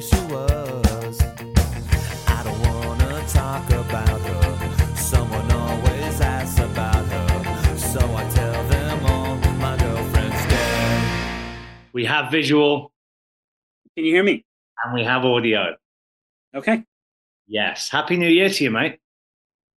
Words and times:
Where 0.00 0.08
she 0.08 0.32
was. 0.32 1.22
I 2.26 2.42
don't 2.42 2.60
wanna 2.60 3.22
talk 3.28 3.68
about 3.70 4.20
her. 4.20 4.96
Someone 4.96 5.50
always 5.50 6.20
asks 6.20 6.58
about 6.58 7.04
her. 7.04 7.76
So 7.76 8.00
I 8.14 8.28
tell 8.30 8.68
them 8.68 9.04
all 9.06 9.36
my 9.58 9.76
girlfriend's 9.76 10.46
dead. 10.46 11.58
We 11.92 12.04
have 12.06 12.30
visual 12.30 12.92
Can 13.96 14.04
you 14.04 14.14
hear 14.14 14.22
me? 14.24 14.44
and 14.82 14.94
we 14.94 15.04
have 15.04 15.24
audio. 15.26 15.76
Okay. 16.54 16.82
Yes. 17.46 17.90
Happy 17.90 18.16
New 18.16 18.28
Year 18.28 18.48
to 18.48 18.64
you, 18.64 18.70
mate. 18.70 18.98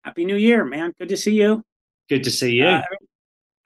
Happy 0.03 0.25
New 0.25 0.35
Year, 0.35 0.63
man. 0.63 0.93
Good 0.99 1.09
to 1.09 1.17
see 1.17 1.33
you. 1.33 1.63
Good 2.09 2.23
to 2.25 2.31
see 2.31 2.51
you. 2.53 2.65
Uh, 2.67 2.83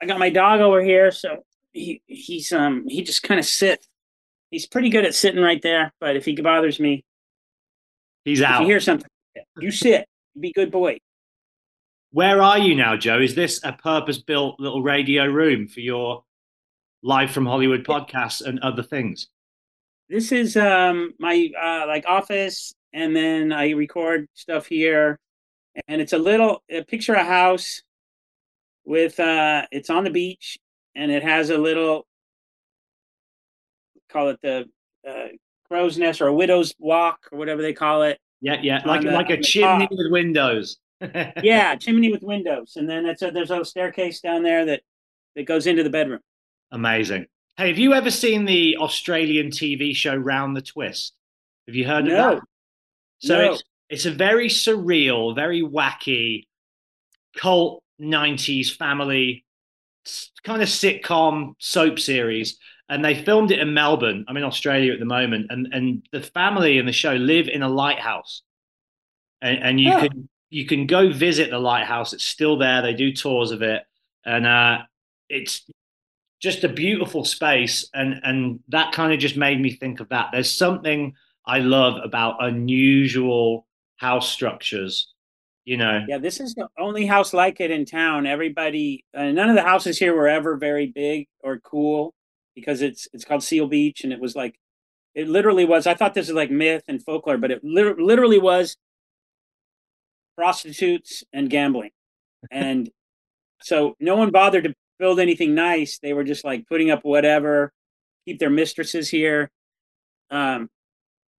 I 0.00 0.06
got 0.06 0.18
my 0.18 0.30
dog 0.30 0.60
over 0.60 0.82
here, 0.82 1.10
so 1.10 1.44
he 1.72 2.00
he's 2.06 2.52
um 2.52 2.84
he 2.88 3.02
just 3.02 3.22
kind 3.22 3.38
of 3.40 3.44
sit. 3.44 3.86
He's 4.56 4.66
pretty 4.66 4.88
good 4.88 5.04
at 5.04 5.14
sitting 5.14 5.42
right 5.42 5.60
there, 5.60 5.92
but 6.00 6.16
if 6.16 6.24
he 6.24 6.34
bothers 6.34 6.80
me, 6.80 7.04
He's 8.24 8.40
out. 8.40 8.62
you 8.62 8.66
hear 8.66 8.80
something, 8.80 9.06
you 9.58 9.70
sit. 9.70 10.06
Be 10.40 10.50
good 10.50 10.70
boy. 10.70 10.96
Where 12.12 12.40
are 12.40 12.58
you 12.58 12.74
now, 12.74 12.96
Joe? 12.96 13.20
Is 13.20 13.34
this 13.34 13.60
a 13.64 13.74
purpose 13.74 14.16
built 14.16 14.58
little 14.58 14.82
radio 14.82 15.26
room 15.26 15.68
for 15.68 15.80
your 15.80 16.24
live 17.02 17.32
from 17.32 17.44
Hollywood 17.44 17.84
podcasts 17.84 18.40
and 18.40 18.58
other 18.60 18.82
things? 18.82 19.28
This 20.08 20.32
is 20.32 20.56
um 20.56 21.12
my 21.18 21.50
uh 21.62 21.84
like 21.86 22.06
office, 22.08 22.72
and 22.94 23.14
then 23.14 23.52
I 23.52 23.72
record 23.72 24.26
stuff 24.32 24.64
here, 24.64 25.18
and 25.86 26.00
it's 26.00 26.14
a 26.14 26.18
little 26.18 26.62
uh, 26.74 26.80
picture 26.88 27.12
of 27.12 27.26
a 27.26 27.28
house 27.28 27.82
with 28.86 29.20
uh 29.20 29.66
it's 29.70 29.90
on 29.90 30.04
the 30.04 30.10
beach, 30.10 30.56
and 30.94 31.12
it 31.12 31.22
has 31.22 31.50
a 31.50 31.58
little 31.58 32.06
call 34.16 34.28
it 34.30 34.40
the 34.42 34.64
uh, 35.08 35.28
crow's 35.68 35.98
nest 35.98 36.20
or 36.20 36.28
a 36.28 36.34
widow's 36.34 36.74
walk 36.78 37.18
or 37.30 37.38
whatever 37.38 37.60
they 37.62 37.72
call 37.72 38.02
it. 38.02 38.18
Yeah, 38.40 38.60
yeah. 38.62 38.82
Like, 38.84 39.02
the- 39.02 39.10
like 39.10 39.30
a 39.30 39.40
chimney 39.40 39.86
top. 39.86 39.90
with 39.92 40.10
windows. 40.10 40.78
yeah, 41.42 41.74
chimney 41.76 42.10
with 42.10 42.22
windows, 42.22 42.72
and 42.76 42.88
then 42.88 43.04
it's 43.04 43.20
a, 43.20 43.30
there's 43.30 43.50
a 43.50 43.62
staircase 43.64 44.20
down 44.20 44.42
there 44.42 44.64
that 44.64 44.80
that 45.34 45.44
goes 45.44 45.66
into 45.66 45.82
the 45.82 45.90
bedroom. 45.90 46.20
Amazing. 46.72 47.26
Hey, 47.58 47.68
have 47.68 47.78
you 47.78 47.92
ever 47.92 48.10
seen 48.10 48.46
the 48.46 48.78
Australian 48.78 49.48
TV 49.50 49.94
show 49.94 50.14
Round 50.16 50.56
the 50.56 50.62
Twist? 50.62 51.12
Have 51.66 51.74
you 51.74 51.86
heard 51.86 52.06
of 52.06 52.12
No. 52.12 52.34
that? 52.36 52.42
So 53.18 53.38
No. 53.38 53.52
it's 53.52 53.62
it's 53.90 54.06
a 54.06 54.10
very 54.10 54.48
surreal, 54.48 55.34
very 55.34 55.60
wacky, 55.62 56.46
cult 57.36 57.82
'90s 58.00 58.74
family 58.74 59.44
kind 60.44 60.62
of 60.62 60.68
sitcom 60.68 61.54
soap 61.58 61.98
series, 61.98 62.58
and 62.88 63.04
they 63.04 63.22
filmed 63.24 63.50
it 63.50 63.58
in 63.58 63.74
Melbourne. 63.74 64.24
I'm 64.28 64.36
in 64.36 64.44
Australia 64.44 64.92
at 64.92 64.98
the 65.00 65.04
moment, 65.06 65.46
and 65.50 65.68
and 65.72 66.06
the 66.12 66.20
family 66.22 66.78
in 66.78 66.86
the 66.86 66.92
show 66.92 67.14
live 67.14 67.48
in 67.48 67.62
a 67.62 67.68
lighthouse, 67.68 68.42
and, 69.42 69.58
and 69.62 69.80
you 69.80 69.92
Oh. 69.92 70.00
can 70.00 70.28
you 70.50 70.64
can 70.66 70.86
go 70.86 71.10
visit 71.12 71.50
the 71.50 71.58
lighthouse. 71.58 72.12
It's 72.12 72.24
still 72.24 72.56
there. 72.56 72.82
They 72.82 72.94
do 72.94 73.12
tours 73.12 73.50
of 73.50 73.62
it, 73.62 73.82
and 74.24 74.46
uh, 74.46 74.78
it's 75.28 75.68
just 76.40 76.64
a 76.64 76.68
beautiful 76.68 77.24
space, 77.24 77.88
and 77.94 78.20
and 78.22 78.60
that 78.68 78.92
kind 78.92 79.12
of 79.12 79.18
just 79.18 79.36
made 79.36 79.60
me 79.60 79.70
think 79.72 80.00
of 80.00 80.08
that. 80.10 80.28
There's 80.32 80.50
something 80.50 81.14
I 81.44 81.58
love 81.58 82.00
about 82.02 82.36
unusual 82.44 83.66
house 83.96 84.28
structures, 84.30 85.12
you 85.64 85.76
know. 85.76 86.04
Yeah, 86.06 86.18
this 86.18 86.38
is 86.38 86.54
the 86.54 86.68
only 86.78 87.06
house 87.06 87.32
like 87.32 87.60
it 87.60 87.70
in 87.70 87.84
town. 87.84 88.26
Everybody, 88.26 89.04
uh, 89.14 89.32
none 89.32 89.48
of 89.48 89.56
the 89.56 89.62
houses 89.62 89.98
here 89.98 90.14
were 90.14 90.28
ever 90.28 90.56
very 90.56 90.86
big 90.88 91.26
or 91.42 91.58
cool 91.58 92.14
because 92.56 92.82
it's 92.82 93.06
it's 93.12 93.24
called 93.24 93.44
Seal 93.44 93.68
Beach, 93.68 94.02
and 94.02 94.12
it 94.12 94.20
was 94.20 94.34
like, 94.34 94.56
it 95.14 95.28
literally 95.28 95.64
was. 95.64 95.86
I 95.86 95.94
thought 95.94 96.14
this 96.14 96.26
was 96.26 96.34
like 96.34 96.50
myth 96.50 96.82
and 96.88 97.00
folklore, 97.00 97.38
but 97.38 97.52
it 97.52 97.62
lit- 97.62 98.00
literally 98.00 98.40
was 98.40 98.76
prostitutes 100.36 101.22
and 101.32 101.48
gambling, 101.48 101.90
and 102.50 102.90
so 103.62 103.94
no 104.00 104.16
one 104.16 104.30
bothered 104.30 104.64
to 104.64 104.74
build 104.98 105.20
anything 105.20 105.54
nice. 105.54 105.98
They 105.98 106.12
were 106.12 106.24
just 106.24 106.44
like 106.44 106.66
putting 106.66 106.90
up 106.90 107.04
whatever, 107.04 107.72
keep 108.26 108.38
their 108.38 108.50
mistresses 108.50 109.08
here. 109.08 109.50
Um, 110.30 110.68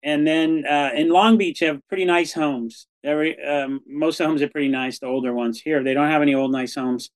and 0.03 0.27
then 0.27 0.65
uh, 0.65 0.91
in 0.95 1.09
Long 1.09 1.37
Beach, 1.37 1.61
have 1.61 1.81
pretty 1.89 2.05
nice 2.05 2.33
homes. 2.33 2.87
Every 3.03 3.43
um, 3.43 3.81
most 3.89 4.21
of 4.21 4.25
the 4.25 4.29
homes 4.29 4.43
are 4.43 4.49
pretty 4.49 4.69
nice. 4.69 4.99
The 4.99 5.07
older 5.07 5.33
ones 5.33 5.61
here, 5.61 5.83
they 5.83 5.95
don't 5.95 6.11
have 6.11 6.23
any 6.23 6.35
old 6.35 6.53
nice 6.53 6.75
homes, 6.75 7.11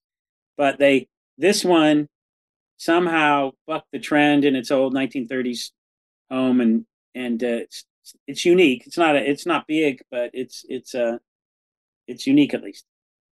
but 0.57 0.79
they 0.79 1.07
this 1.37 1.63
one 1.63 2.07
somehow 2.81 3.51
bucked 3.67 3.91
the 3.91 3.99
trend 3.99 4.43
in 4.43 4.55
its 4.55 4.71
old 4.71 4.93
1930s 4.95 5.71
home, 6.31 6.61
and 6.61 6.85
and 7.13 7.43
uh, 7.43 7.47
it's 7.47 7.85
it's 8.27 8.43
unique. 8.43 8.87
It's 8.87 8.97
not 8.97 9.15
a, 9.15 9.29
it's 9.29 9.45
not 9.45 9.67
big, 9.67 10.01
but 10.09 10.31
it's 10.33 10.65
it's 10.67 10.95
uh 10.95 11.17
it's 12.07 12.25
unique 12.25 12.53
at 12.53 12.63
least. 12.63 12.85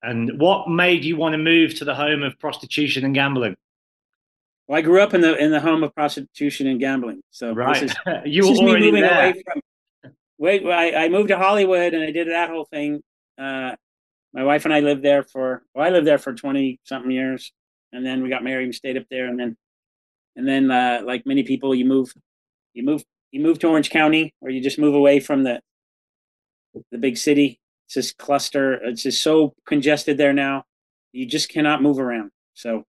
And 0.02 0.38
what 0.38 0.68
made 0.68 1.04
you 1.04 1.16
want 1.16 1.32
to 1.32 1.38
move 1.38 1.74
to 1.76 1.84
the 1.84 1.94
home 1.94 2.22
of 2.22 2.38
prostitution 2.38 3.04
and 3.04 3.14
gambling? 3.14 3.56
Well, 4.66 4.78
I 4.78 4.82
grew 4.82 5.00
up 5.00 5.14
in 5.14 5.22
the 5.22 5.34
in 5.42 5.50
the 5.50 5.60
home 5.60 5.82
of 5.82 5.94
prostitution 5.94 6.66
and 6.66 6.78
gambling, 6.78 7.22
so 7.30 7.52
Right, 7.54 7.80
this 7.80 7.92
is 7.92 7.96
you 8.26 8.42
this 8.42 8.50
were 8.50 8.52
is 8.52 8.60
me 8.60 8.68
already 8.68 8.86
moving 8.86 9.02
there. 9.02 9.30
away 9.30 9.42
from. 9.44 10.12
Wait, 10.38 10.64
I, 10.66 11.06
I 11.06 11.08
moved 11.08 11.28
to 11.30 11.38
Hollywood 11.38 11.94
and 11.94 12.04
I 12.04 12.12
did 12.12 12.28
that 12.28 12.50
whole 12.50 12.66
thing. 12.66 13.00
Uh, 13.38 13.74
my 14.34 14.44
wife 14.44 14.66
and 14.66 14.74
I 14.74 14.80
lived 14.80 15.02
there 15.02 15.22
for 15.22 15.62
well, 15.74 15.86
I 15.86 15.90
lived 15.90 16.06
there 16.06 16.18
for 16.18 16.34
twenty 16.34 16.80
something 16.84 17.10
years, 17.10 17.50
and 17.92 18.04
then 18.04 18.22
we 18.22 18.28
got 18.28 18.44
married 18.44 18.64
and 18.64 18.74
stayed 18.74 18.96
up 18.96 19.06
there, 19.10 19.26
and 19.26 19.38
then 19.38 19.56
and 20.36 20.46
then 20.46 20.70
uh, 20.70 21.00
like 21.04 21.26
many 21.26 21.42
people, 21.42 21.74
you 21.74 21.84
move, 21.84 22.12
you 22.74 22.84
move, 22.84 23.02
you 23.30 23.40
move 23.40 23.58
to 23.60 23.68
Orange 23.68 23.90
County, 23.90 24.34
or 24.40 24.50
you 24.50 24.60
just 24.60 24.78
move 24.78 24.94
away 24.94 25.20
from 25.20 25.44
the 25.44 25.60
the 26.90 26.98
big 26.98 27.16
city. 27.16 27.60
It's 27.86 27.94
this 27.94 28.12
cluster. 28.12 28.74
It's 28.74 29.02
just 29.02 29.22
so 29.22 29.54
congested 29.66 30.18
there 30.18 30.32
now. 30.32 30.64
You 31.12 31.26
just 31.26 31.48
cannot 31.48 31.82
move 31.82 31.98
around. 31.98 32.30
So 32.54 32.84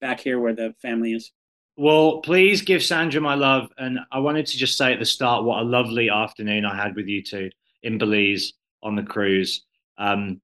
back 0.00 0.20
here 0.20 0.40
where 0.40 0.54
the 0.54 0.74
family 0.80 1.12
is. 1.12 1.30
Well, 1.76 2.20
please 2.20 2.62
give 2.62 2.82
Sandra 2.82 3.20
my 3.20 3.34
love. 3.34 3.68
And 3.78 4.00
I 4.10 4.18
wanted 4.18 4.46
to 4.46 4.58
just 4.58 4.76
say 4.76 4.92
at 4.92 4.98
the 4.98 5.04
start 5.04 5.44
what 5.44 5.60
a 5.60 5.64
lovely 5.64 6.10
afternoon 6.10 6.64
I 6.64 6.76
had 6.76 6.96
with 6.96 7.06
you 7.06 7.22
two 7.22 7.50
in 7.82 7.98
Belize 7.98 8.54
on 8.82 8.96
the 8.96 9.02
cruise. 9.02 9.64
Um, 9.98 10.40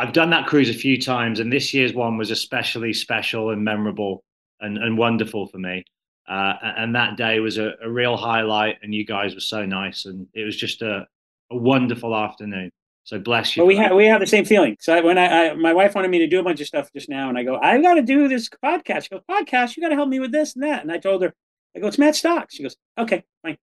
I've 0.00 0.14
done 0.14 0.30
that 0.30 0.46
cruise 0.46 0.70
a 0.70 0.74
few 0.74 0.98
times, 0.98 1.40
and 1.40 1.52
this 1.52 1.74
year's 1.74 1.92
one 1.92 2.16
was 2.16 2.30
especially 2.30 2.94
special 2.94 3.50
and 3.50 3.62
memorable 3.62 4.24
and, 4.60 4.78
and 4.78 4.96
wonderful 4.96 5.46
for 5.46 5.58
me. 5.58 5.84
Uh, 6.26 6.54
and 6.62 6.94
that 6.94 7.18
day 7.18 7.38
was 7.40 7.58
a, 7.58 7.72
a, 7.82 7.90
real 7.90 8.16
highlight, 8.16 8.76
and 8.82 8.94
you 8.94 9.04
guys 9.04 9.34
were 9.34 9.40
so 9.40 9.66
nice, 9.66 10.06
and 10.06 10.26
it 10.32 10.44
was 10.44 10.56
just 10.56 10.80
a, 10.80 11.06
a 11.50 11.56
wonderful 11.56 12.16
afternoon. 12.16 12.70
So 13.04 13.18
bless 13.18 13.56
you. 13.56 13.62
Well, 13.62 13.68
we 13.68 13.76
have 13.76 13.94
we 13.94 14.06
have 14.06 14.20
the 14.20 14.26
same 14.26 14.46
feeling. 14.46 14.76
So 14.80 14.94
I, 14.94 15.00
when 15.00 15.18
I, 15.18 15.48
I, 15.48 15.54
my 15.54 15.74
wife 15.74 15.94
wanted 15.94 16.10
me 16.10 16.20
to 16.20 16.26
do 16.26 16.40
a 16.40 16.42
bunch 16.42 16.60
of 16.62 16.66
stuff 16.66 16.88
just 16.94 17.10
now, 17.10 17.28
and 17.28 17.36
I 17.36 17.42
go, 17.42 17.58
I've 17.58 17.82
got 17.82 17.94
to 17.94 18.02
do 18.02 18.26
this 18.26 18.48
podcast. 18.64 19.04
She 19.04 19.08
goes, 19.10 19.22
podcast, 19.28 19.76
you 19.76 19.82
got 19.82 19.90
to 19.90 19.96
help 19.96 20.08
me 20.08 20.20
with 20.20 20.32
this 20.32 20.54
and 20.54 20.64
that. 20.64 20.82
And 20.82 20.90
I 20.90 20.96
told 20.96 21.22
her, 21.22 21.34
I 21.76 21.80
go, 21.80 21.88
it's 21.88 21.98
Matt 21.98 22.16
Stocks. 22.16 22.54
She 22.54 22.62
goes, 22.62 22.76
okay, 22.96 23.22
fine. 23.42 23.58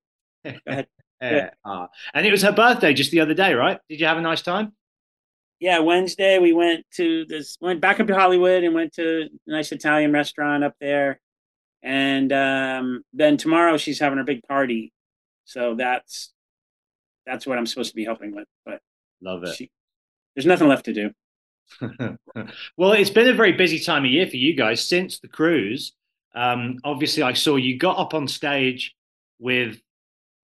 Go 0.45 0.53
ahead. 0.67 0.87
yeah. 1.21 1.49
Uh, 1.65 1.87
and 2.13 2.27
it 2.27 2.31
was 2.31 2.43
her 2.43 2.51
birthday 2.51 2.93
just 2.93 3.09
the 3.09 3.21
other 3.21 3.33
day, 3.33 3.53
right? 3.53 3.79
Did 3.89 3.99
you 3.99 4.05
have 4.05 4.17
a 4.17 4.21
nice 4.21 4.41
time? 4.41 4.73
Yeah, 5.59 5.79
Wednesday 5.79 6.37
we 6.39 6.53
went 6.53 6.85
to 6.95 7.25
this, 7.25 7.57
went 7.59 7.81
back 7.81 7.99
up 7.99 8.07
to 8.07 8.15
Hollywood 8.15 8.63
and 8.63 8.75
went 8.75 8.93
to 8.93 9.23
a 9.23 9.51
nice 9.51 9.71
Italian 9.71 10.11
restaurant 10.11 10.63
up 10.63 10.75
there, 10.79 11.19
and 11.81 12.31
um, 12.31 13.03
then 13.13 13.37
tomorrow 13.37 13.77
she's 13.77 13.99
having 13.99 14.17
her 14.19 14.23
big 14.23 14.43
party, 14.43 14.93
so 15.45 15.75
that's 15.75 16.31
that's 17.25 17.47
what 17.47 17.57
I'm 17.57 17.65
supposed 17.65 17.89
to 17.89 17.95
be 17.95 18.05
helping 18.05 18.35
with. 18.35 18.47
But 18.65 18.81
Love 19.21 19.43
it. 19.43 19.55
She, 19.55 19.71
there's 20.35 20.45
nothing 20.45 20.67
left 20.67 20.85
to 20.85 20.93
do. 20.93 21.11
well, 22.77 22.93
it's 22.93 23.09
been 23.09 23.27
a 23.27 23.33
very 23.33 23.51
busy 23.51 23.79
time 23.79 24.05
of 24.05 24.11
year 24.11 24.27
for 24.27 24.37
you 24.37 24.55
guys 24.55 24.85
since 24.85 25.19
the 25.19 25.27
cruise. 25.27 25.93
Um, 26.35 26.77
obviously, 26.83 27.23
I 27.23 27.33
saw 27.33 27.55
you 27.55 27.77
got 27.77 27.97
up 27.97 28.13
on 28.13 28.27
stage 28.27 28.95
with 29.39 29.81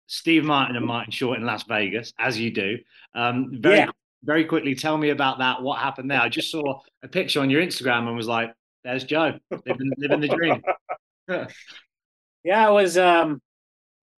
Steve 0.08 0.44
Martin 0.44 0.76
and 0.76 0.86
Martin 0.86 1.12
Short 1.12 1.38
in 1.38 1.46
Las 1.46 1.64
Vegas, 1.64 2.14
as 2.20 2.40
you 2.40 2.52
do. 2.52 2.78
Um, 3.14 3.60
very, 3.62 3.78
yeah. 3.78 3.90
Very 4.24 4.46
quickly, 4.46 4.76
tell 4.76 4.98
me 4.98 5.10
about 5.10 5.40
that. 5.40 5.62
What 5.62 5.80
happened 5.80 6.10
there? 6.10 6.22
I 6.22 6.30
just 6.30 6.52
saw 6.52 6.82
a 7.04 7.08
picture 7.08 7.42
on 7.42 7.50
your 7.50 7.62
Instagram 7.62 8.08
and 8.08 8.16
was 8.16 8.28
like, 8.28 8.54
"There's 8.84 9.04
Joe 9.04 9.38
living, 9.66 9.92
living 9.98 10.22
the 10.22 10.28
dream." 10.28 10.62
yeah, 12.44 12.70
it 12.70 12.72
was. 12.72 12.98
Um, 12.98 13.42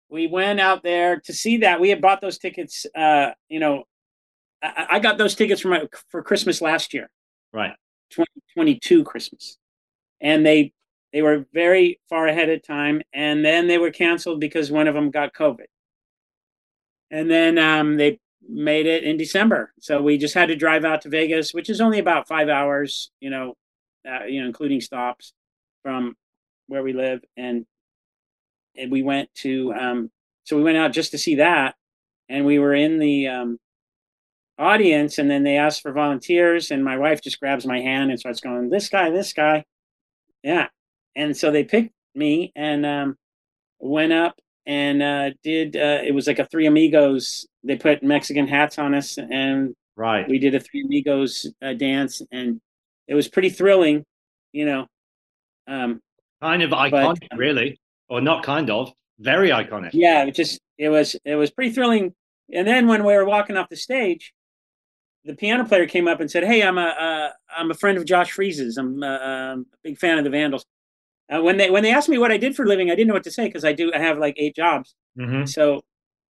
we 0.10 0.28
went 0.28 0.60
out 0.60 0.84
there 0.84 1.20
to 1.22 1.34
see 1.34 1.58
that. 1.58 1.80
We 1.80 1.90
had 1.90 2.02
bought 2.02 2.22
those 2.22 2.38
tickets, 2.38 2.86
uh, 2.96 3.32
you 3.50 3.60
know, 3.60 3.86
I, 4.62 4.88
I 4.92 5.00
got 5.00 5.18
those 5.18 5.36
tickets 5.36 5.62
for 5.62 5.70
my 5.70 5.88
for 6.10 6.22
Christmas 6.22 6.62
last 6.62 6.94
year. 6.94 7.10
Right. 7.52 7.74
2022 8.12 9.04
Christmas. 9.04 9.58
And 10.22 10.46
they 10.46 10.72
they 11.12 11.22
were 11.22 11.46
very 11.54 12.00
far 12.10 12.28
ahead 12.28 12.50
of 12.50 12.66
time 12.66 13.02
and 13.14 13.46
then 13.46 13.68
they 13.68 13.78
were 13.78 13.92
canceled 13.92 14.40
because 14.40 14.72
one 14.72 14.88
of 14.88 14.96
them 14.96 15.12
got 15.12 15.32
covid 15.32 15.68
and 17.12 17.30
then 17.30 17.60
um, 17.60 17.96
they 17.98 18.20
made 18.48 18.86
it 18.86 19.04
in 19.04 19.18
december. 19.18 19.74
So 19.80 20.02
we 20.02 20.18
just 20.18 20.34
had 20.34 20.48
to 20.48 20.56
drive 20.56 20.86
out 20.86 21.02
to 21.02 21.10
vegas 21.10 21.54
which 21.54 21.70
is 21.70 21.82
only 21.82 22.00
about 22.00 22.28
five 22.28 22.50
hours 22.50 23.12
you 23.20 23.30
know 23.30 23.56
uh, 24.08 24.26
you 24.26 24.42
know 24.42 24.48
including 24.48 24.82
stops 24.82 25.34
from 25.84 26.16
where 26.68 26.84
we 26.84 26.94
live. 26.94 27.24
And 27.38 27.66
and 28.76 28.92
we 28.92 29.04
went 29.04 29.30
to 29.36 29.74
um, 29.74 30.12
so 30.44 30.58
we 30.58 30.64
went 30.64 30.78
out 30.78 30.92
just 30.92 31.12
to 31.12 31.18
see 31.18 31.36
that. 31.36 31.76
And 32.30 32.46
we 32.46 32.58
were 32.58 32.74
in 32.74 33.00
the 33.00 33.28
um, 33.28 33.60
audience 34.58 35.18
and 35.18 35.30
then 35.30 35.44
they 35.44 35.58
asked 35.58 35.82
for 35.82 35.92
volunteers 35.92 36.72
and 36.72 36.84
my 36.84 36.98
wife 36.98 37.22
just 37.22 37.40
grabs 37.40 37.66
my 37.66 37.80
hand 37.80 38.10
and 38.10 38.20
starts 38.20 38.40
going 38.40 38.70
this 38.70 38.90
guy 38.90 39.10
this 39.10 39.34
guy. 39.34 39.66
Yeah. 40.42 40.68
And 41.16 41.38
so 41.38 41.52
they 41.52 41.64
picked 41.64 41.94
me 42.16 42.52
and 42.56 42.86
um, 42.86 43.18
went 43.80 44.14
up 44.14 44.36
and 44.66 45.02
uh, 45.02 45.30
did 45.44 45.76
uh, 45.76 46.00
it 46.04 46.14
was 46.14 46.28
like 46.28 46.40
a 46.40 46.46
three 46.46 46.66
amigos 46.66 47.46
they 47.64 47.76
put 47.76 48.04
mexican 48.04 48.48
hats 48.48 48.80
on 48.80 48.94
us 48.94 49.18
and 49.18 49.76
right 49.96 50.28
we 50.28 50.40
did 50.40 50.56
a 50.56 50.60
three 50.60 50.84
amigos 50.84 51.52
uh, 51.62 51.74
dance 51.74 52.22
and 52.32 52.62
it 53.08 53.16
was 53.16 53.28
pretty 53.28 53.50
thrilling 53.50 54.04
you 54.52 54.66
know 54.66 54.88
um, 55.68 56.02
kind 56.42 56.62
of 56.62 56.72
iconic 56.72 57.28
but, 57.30 57.38
really 57.38 57.80
or 58.10 58.22
not 58.22 58.44
kind 58.44 58.70
of 58.70 58.92
very 59.20 59.50
iconic 59.50 59.92
yeah 59.94 60.24
it 60.26 60.36
just 60.36 60.60
it 60.78 60.90
was 60.90 61.16
it 61.26 61.36
was 61.36 61.52
pretty 61.52 61.72
thrilling 61.72 62.14
and 62.54 62.68
then 62.68 62.88
when 62.88 63.04
we 63.04 63.14
were 63.14 63.26
walking 63.26 63.58
off 63.58 63.70
the 63.70 63.76
stage 63.76 64.34
the 65.26 65.36
piano 65.36 65.66
player 65.66 65.86
came 65.86 66.08
up 66.08 66.20
and 66.20 66.30
said, 66.30 66.44
"Hey, 66.44 66.62
I'm 66.62 66.78
a 66.78 67.34
am 67.56 67.72
a 67.72 67.74
friend 67.74 67.98
of 67.98 68.06
Josh 68.06 68.32
Freese's. 68.32 68.78
I'm 68.78 69.02
a, 69.04 69.08
uh, 69.08 69.54
um, 69.54 69.66
a 69.74 69.78
big 69.84 69.98
fan 69.98 70.18
of 70.18 70.24
the 70.24 70.30
Vandals." 70.30 70.66
Uh, 71.32 71.42
when 71.42 71.58
they 71.58 71.70
when 71.70 71.84
they 71.84 71.94
asked 71.94 72.10
me 72.10 72.18
what 72.18 72.32
I 72.32 72.38
did 72.38 72.56
for 72.56 72.64
a 72.64 72.68
living, 72.68 72.92
I 72.92 72.96
didn't 72.96 73.08
know 73.08 73.14
what 73.14 73.24
to 73.24 73.32
say 73.32 73.48
because 73.48 73.66
I 73.66 73.74
do 73.74 73.92
I 73.94 74.00
have 74.00 74.18
like 74.18 74.36
eight 74.38 74.56
jobs. 74.56 74.96
Mm-hmm. 75.18 75.46
So 75.46 75.82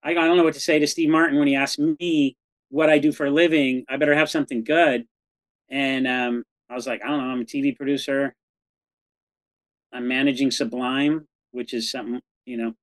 I, 0.04 0.12
I 0.12 0.14
don't 0.14 0.38
know 0.38 0.44
what 0.44 0.54
to 0.54 0.60
say 0.60 0.80
to 0.80 0.88
Steve 0.88 1.10
Martin 1.10 1.40
when 1.40 1.48
he 1.48 1.56
asked 1.56 1.80
me 1.80 2.38
what 2.70 2.90
I 2.90 3.00
do 3.00 3.12
for 3.12 3.26
a 3.26 3.32
living. 3.32 3.86
I 3.90 3.98
better 3.98 4.16
have 4.16 4.30
something 4.30 4.64
good. 4.64 5.06
And 5.70 6.08
um, 6.08 6.44
I 6.70 6.76
was 6.76 6.86
like, 6.88 7.02
I 7.04 7.08
don't 7.08 7.20
know. 7.20 7.32
I'm 7.32 7.42
a 7.42 7.46
TV 7.46 7.76
producer. 7.76 8.36
I'm 9.92 10.08
managing 10.08 10.52
Sublime, 10.52 11.28
which 11.52 11.74
is 11.74 11.92
something 11.92 12.22
you 12.46 12.58
know 12.58 12.74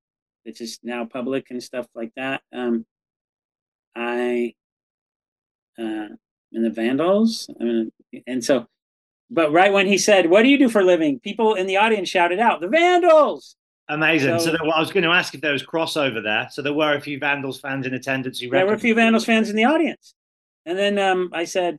that's 0.45 0.59
just 0.59 0.85
now 0.85 1.05
public 1.05 1.47
and 1.51 1.63
stuff 1.63 1.87
like 1.95 2.13
that. 2.17 2.43
Um, 2.53 2.87
I 3.95 4.55
uh, 5.79 6.09
and 6.53 6.65
the 6.65 6.71
Vandals. 6.71 7.51
I 7.61 7.65
mean, 7.65 7.93
and 8.27 8.45
so, 8.45 8.67
but 9.31 9.53
right 9.53 9.73
when 9.73 9.87
he 9.87 9.99
said, 9.99 10.29
"What 10.29 10.43
do 10.43 10.49
you 10.49 10.59
do 10.59 10.69
for 10.69 10.81
a 10.81 10.85
living?" 10.85 11.21
people 11.21 11.55
in 11.55 11.67
the 11.67 11.77
audience 11.77 12.09
shouted 12.09 12.39
out, 12.39 12.61
"The 12.61 12.69
Vandals!" 12.69 13.57
Amazing. 13.89 14.39
So, 14.39 14.47
so 14.47 14.51
there, 14.53 14.61
well, 14.63 14.75
I 14.75 14.81
was 14.81 14.93
going 14.93 15.03
to 15.03 15.11
ask 15.11 15.35
if 15.35 15.41
there 15.41 15.53
was 15.53 15.65
crossover 15.65 16.23
there. 16.23 16.49
So 16.53 16.63
there 16.63 16.73
were 16.73 16.95
a 16.95 17.01
few 17.01 17.19
Vandals 17.19 17.59
fans 17.61 17.87
in 17.87 17.95
attendance. 17.95 18.41
there 18.41 18.67
were 18.67 18.75
a 18.75 18.79
few 18.79 18.95
Vandals 18.95 19.25
fans 19.25 19.51
in 19.51 19.57
the 19.57 19.65
audience, 19.65 20.15
and 20.67 20.79
then 20.79 20.99
um, 20.99 21.31
I 21.33 21.45
said, 21.45 21.79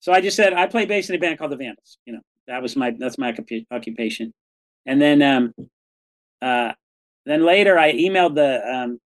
so 0.00 0.12
I 0.12 0.20
just 0.20 0.36
said 0.36 0.52
I 0.52 0.66
play 0.66 0.86
bass 0.86 1.08
in 1.08 1.16
a 1.16 1.18
band 1.18 1.38
called 1.38 1.52
the 1.52 1.56
Vandals. 1.56 1.98
You 2.06 2.14
know, 2.14 2.20
that 2.46 2.62
was 2.62 2.76
my 2.76 2.92
that's 2.98 3.18
my 3.18 3.34
occupation, 3.70 4.32
and 4.86 5.00
then 5.00 5.22
um, 5.22 5.54
uh, 6.40 6.72
then 7.26 7.44
later 7.44 7.78
I 7.78 7.92
emailed 7.92 8.34
the 8.34 8.66
um, 8.66 9.00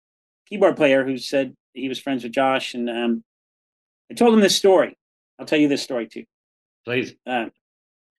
keyboard 0.46 0.76
player 0.76 1.04
who 1.04 1.18
said 1.18 1.54
he 1.74 1.88
was 1.88 1.98
friends 1.98 2.22
with 2.22 2.32
Josh, 2.32 2.74
and 2.74 2.88
um, 2.88 3.24
I 4.10 4.14
told 4.14 4.34
him 4.34 4.40
this 4.40 4.56
story. 4.56 4.96
I'll 5.38 5.46
tell 5.46 5.58
you 5.58 5.68
this 5.68 5.82
story 5.82 6.06
too. 6.06 6.24
Please. 6.84 7.14
Uh, 7.26 7.46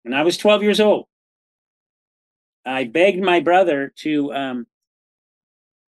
when 0.04 0.14
I 0.14 0.24
was 0.24 0.38
12 0.38 0.64
years 0.64 0.80
old, 0.80 1.08
I 2.66 2.86
begged 2.86 3.22
my 3.22 3.40
brother 3.40 3.94
to 3.98 4.34
um, 4.34 4.68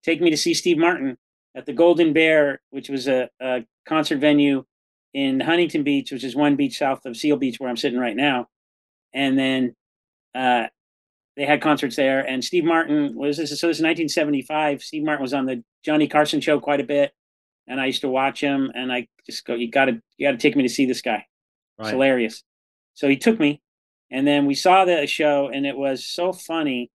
take 0.03 0.22
me 0.22 0.29
to 0.29 0.38
see 0.38 0.53
Steve 0.53 0.77
Martin 0.77 1.17
at 1.55 1.65
the 1.65 1.74
Golden 1.74 2.13
Bear, 2.13 2.62
which 2.70 2.89
was 2.89 3.08
a, 3.08 3.29
a, 3.41 3.65
concert 3.88 4.17
venue 4.17 4.65
in 5.13 5.39
Huntington 5.39 5.84
Beach, 5.84 6.12
which 6.12 6.24
is 6.24 6.36
one 6.36 6.55
beach 6.55 6.79
south 6.79 7.05
of 7.05 7.15
Seal 7.15 7.38
Beach, 7.38 7.60
where 7.60 7.70
I'm 7.70 7.77
sitting 7.77 8.00
right 8.00 8.15
now. 8.15 8.48
And 9.13 9.38
then 9.38 9.75
uh, 10.34 10.67
they 11.38 11.46
had 11.46 11.62
concerts 11.62 11.96
there. 11.96 12.22
And 12.22 12.44
Steve 12.44 12.65
Martin 12.65 13.15
was 13.15 13.38
this. 13.38 13.51
So 13.51 13.67
this 13.67 13.77
is 13.77 13.84
1975. 13.84 14.82
Steve 14.82 15.03
Martin 15.03 15.22
was 15.22 15.36
on 15.36 15.46
the 15.46 15.63
Johnny 15.84 16.08
Carson 16.08 16.41
show 16.41 16.60
quite 16.60 16.82
a 16.82 16.84
bit 16.84 17.13
and 17.67 17.79
I 17.82 17.86
used 17.86 18.01
to 18.01 18.10
watch 18.10 18.41
him, 18.41 18.72
and 18.75 18.91
I 18.91 19.08
just 19.25 19.46
go, 19.46 19.55
"You 19.55 19.70
got 19.70 19.86
to, 19.86 20.01
you 20.17 20.27
got 20.27 20.32
to 20.32 20.38
take 20.38 20.55
me 20.55 20.63
to 20.63 20.70
see 20.70 20.86
this 20.86 21.01
guy. 21.01 21.25
Right. 21.77 21.88
It's 21.88 21.89
hilarious." 21.91 22.44
So 22.96 23.08
he 23.08 23.18
took 23.18 23.40
me, 23.40 23.62
and 24.10 24.25
then 24.25 24.46
we 24.46 24.56
saw 24.56 24.86
the 24.86 25.06
show, 25.08 25.50
and 25.54 25.66
it 25.66 25.78
was 25.78 26.04
so 26.06 26.34
funny. 26.34 26.90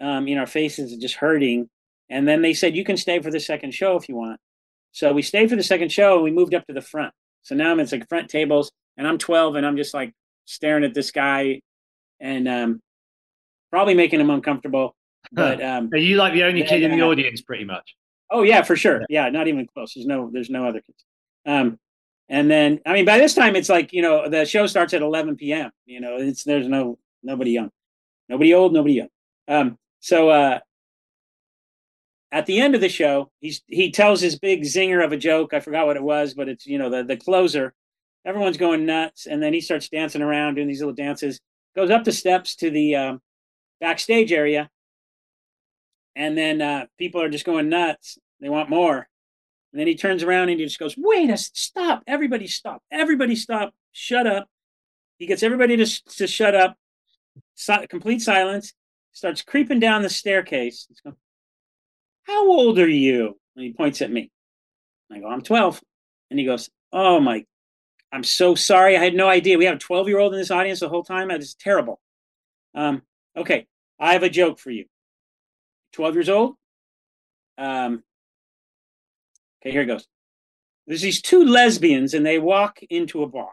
Um, 0.00 0.26
you 0.26 0.34
know, 0.34 0.42
our 0.42 0.46
faces 0.46 0.92
are 0.92 1.00
just 1.00 1.16
hurting. 1.16 1.68
And 2.08 2.26
then 2.26 2.42
they 2.42 2.54
said, 2.54 2.76
"You 2.76 2.84
can 2.84 2.96
stay 2.96 3.20
for 3.20 3.30
the 3.30 3.40
second 3.40 3.74
show 3.74 3.96
if 3.96 4.08
you 4.08 4.16
want." 4.16 4.40
So 4.92 5.12
we 5.12 5.22
stayed 5.22 5.50
for 5.50 5.56
the 5.56 5.62
second 5.62 5.90
show, 5.90 6.14
and 6.14 6.24
we 6.24 6.30
moved 6.30 6.54
up 6.54 6.66
to 6.66 6.72
the 6.72 6.80
front. 6.80 7.12
So 7.42 7.54
now 7.54 7.70
I'm 7.70 7.80
in 7.80 7.88
like 7.90 8.08
front 8.08 8.30
tables, 8.30 8.70
and 8.96 9.06
I'm 9.06 9.18
12, 9.18 9.56
and 9.56 9.66
I'm 9.66 9.76
just 9.76 9.94
like 9.94 10.12
staring 10.44 10.84
at 10.84 10.94
this 10.94 11.10
guy, 11.10 11.60
and 12.20 12.48
um, 12.48 12.80
probably 13.70 13.94
making 13.94 14.20
him 14.20 14.30
uncomfortable. 14.30 14.94
But 15.32 15.62
um, 15.62 15.90
are 15.92 15.98
you 15.98 16.16
like 16.16 16.34
the 16.34 16.44
only 16.44 16.62
kid 16.62 16.82
in 16.82 16.92
the 16.92 17.02
audience, 17.02 17.42
pretty 17.42 17.64
much? 17.64 17.96
Oh 18.30 18.42
yeah, 18.42 18.62
for 18.62 18.76
sure. 18.76 19.02
Yeah, 19.08 19.28
not 19.30 19.48
even 19.48 19.66
close. 19.66 19.94
There's 19.94 20.06
no 20.06 20.30
there's 20.32 20.50
no 20.50 20.66
other 20.66 20.80
kids. 20.80 21.04
Um, 21.46 21.78
and 22.28 22.50
then 22.50 22.80
I 22.86 22.92
mean 22.92 23.04
by 23.04 23.18
this 23.18 23.34
time 23.34 23.56
it's 23.56 23.68
like 23.68 23.92
you 23.92 24.02
know 24.02 24.28
the 24.28 24.44
show 24.44 24.66
starts 24.66 24.94
at 24.94 25.02
11 25.02 25.36
p.m. 25.36 25.70
You 25.86 26.00
know 26.00 26.16
it's 26.16 26.44
there's 26.44 26.68
no 26.68 26.98
nobody 27.22 27.52
young, 27.52 27.70
nobody 28.28 28.54
old, 28.54 28.72
nobody 28.72 28.94
young. 28.94 29.08
Um, 29.48 29.78
so 30.00 30.30
uh, 30.30 30.60
at 32.34 32.46
the 32.46 32.60
end 32.60 32.74
of 32.74 32.80
the 32.80 32.88
show, 32.88 33.30
he's 33.40 33.62
he 33.66 33.92
tells 33.92 34.20
his 34.20 34.38
big 34.38 34.62
zinger 34.62 35.04
of 35.04 35.12
a 35.12 35.16
joke. 35.16 35.54
I 35.54 35.60
forgot 35.60 35.86
what 35.86 35.96
it 35.96 36.02
was, 36.02 36.34
but 36.34 36.48
it's 36.48 36.66
you 36.66 36.78
know 36.78 36.90
the 36.90 37.04
the 37.04 37.16
closer. 37.16 37.72
Everyone's 38.26 38.56
going 38.56 38.86
nuts, 38.86 39.26
and 39.26 39.42
then 39.42 39.52
he 39.52 39.60
starts 39.60 39.88
dancing 39.88 40.22
around 40.22 40.54
doing 40.54 40.66
these 40.66 40.80
little 40.80 40.94
dances. 40.94 41.40
Goes 41.76 41.90
up 41.90 42.04
the 42.04 42.12
steps 42.12 42.56
to 42.56 42.70
the 42.70 42.96
um, 42.96 43.22
backstage 43.80 44.32
area, 44.32 44.68
and 46.16 46.36
then 46.36 46.60
uh, 46.60 46.86
people 46.98 47.22
are 47.22 47.28
just 47.28 47.44
going 47.44 47.68
nuts. 47.68 48.18
They 48.40 48.48
want 48.48 48.68
more. 48.68 49.08
And 49.74 49.80
then 49.80 49.88
he 49.88 49.96
turns 49.96 50.22
around 50.22 50.50
and 50.50 50.60
he 50.60 50.66
just 50.66 50.78
goes, 50.78 50.94
"Wait 50.96 51.30
a 51.30 51.36
stop! 51.36 52.04
Everybody 52.06 52.46
stop! 52.46 52.80
Everybody 52.92 53.34
stop! 53.34 53.74
Shut 53.90 54.24
up!" 54.24 54.48
He 55.18 55.26
gets 55.26 55.42
everybody 55.42 55.76
to 55.76 56.04
to 56.16 56.28
shut 56.28 56.54
up. 56.54 56.78
Complete 57.88 58.22
silence. 58.22 58.72
Starts 59.14 59.42
creeping 59.42 59.80
down 59.80 60.02
the 60.02 60.08
staircase. 60.08 60.86
Going, 61.02 61.16
How 62.22 62.48
old 62.48 62.78
are 62.78 62.88
you? 62.88 63.36
And 63.56 63.64
he 63.64 63.72
points 63.72 64.00
at 64.00 64.12
me. 64.12 64.30
I 65.10 65.18
go, 65.18 65.26
I'm 65.28 65.42
12. 65.42 65.82
And 66.30 66.38
he 66.38 66.46
goes, 66.46 66.70
Oh 66.92 67.18
my, 67.18 67.44
I'm 68.12 68.22
so 68.22 68.54
sorry. 68.54 68.96
I 68.96 69.02
had 69.02 69.14
no 69.14 69.28
idea. 69.28 69.58
We 69.58 69.64
have 69.64 69.76
a 69.76 69.80
12 69.80 70.06
year 70.06 70.20
old 70.20 70.34
in 70.34 70.38
this 70.38 70.52
audience 70.52 70.78
the 70.78 70.88
whole 70.88 71.02
time. 71.02 71.28
That 71.28 71.40
is 71.40 71.54
terrible. 71.56 72.00
Um, 72.76 73.02
okay, 73.36 73.66
I 73.98 74.12
have 74.12 74.22
a 74.22 74.30
joke 74.30 74.60
for 74.60 74.70
you. 74.70 74.84
12 75.94 76.14
years 76.14 76.28
old. 76.28 76.54
Um, 77.58 78.04
okay, 79.64 79.72
here 79.72 79.82
it 79.82 79.86
goes. 79.86 80.06
There's 80.86 81.02
these 81.02 81.22
two 81.22 81.44
lesbians, 81.44 82.14
and 82.14 82.24
they 82.24 82.38
walk 82.38 82.80
into 82.90 83.22
a 83.22 83.28
bar, 83.28 83.50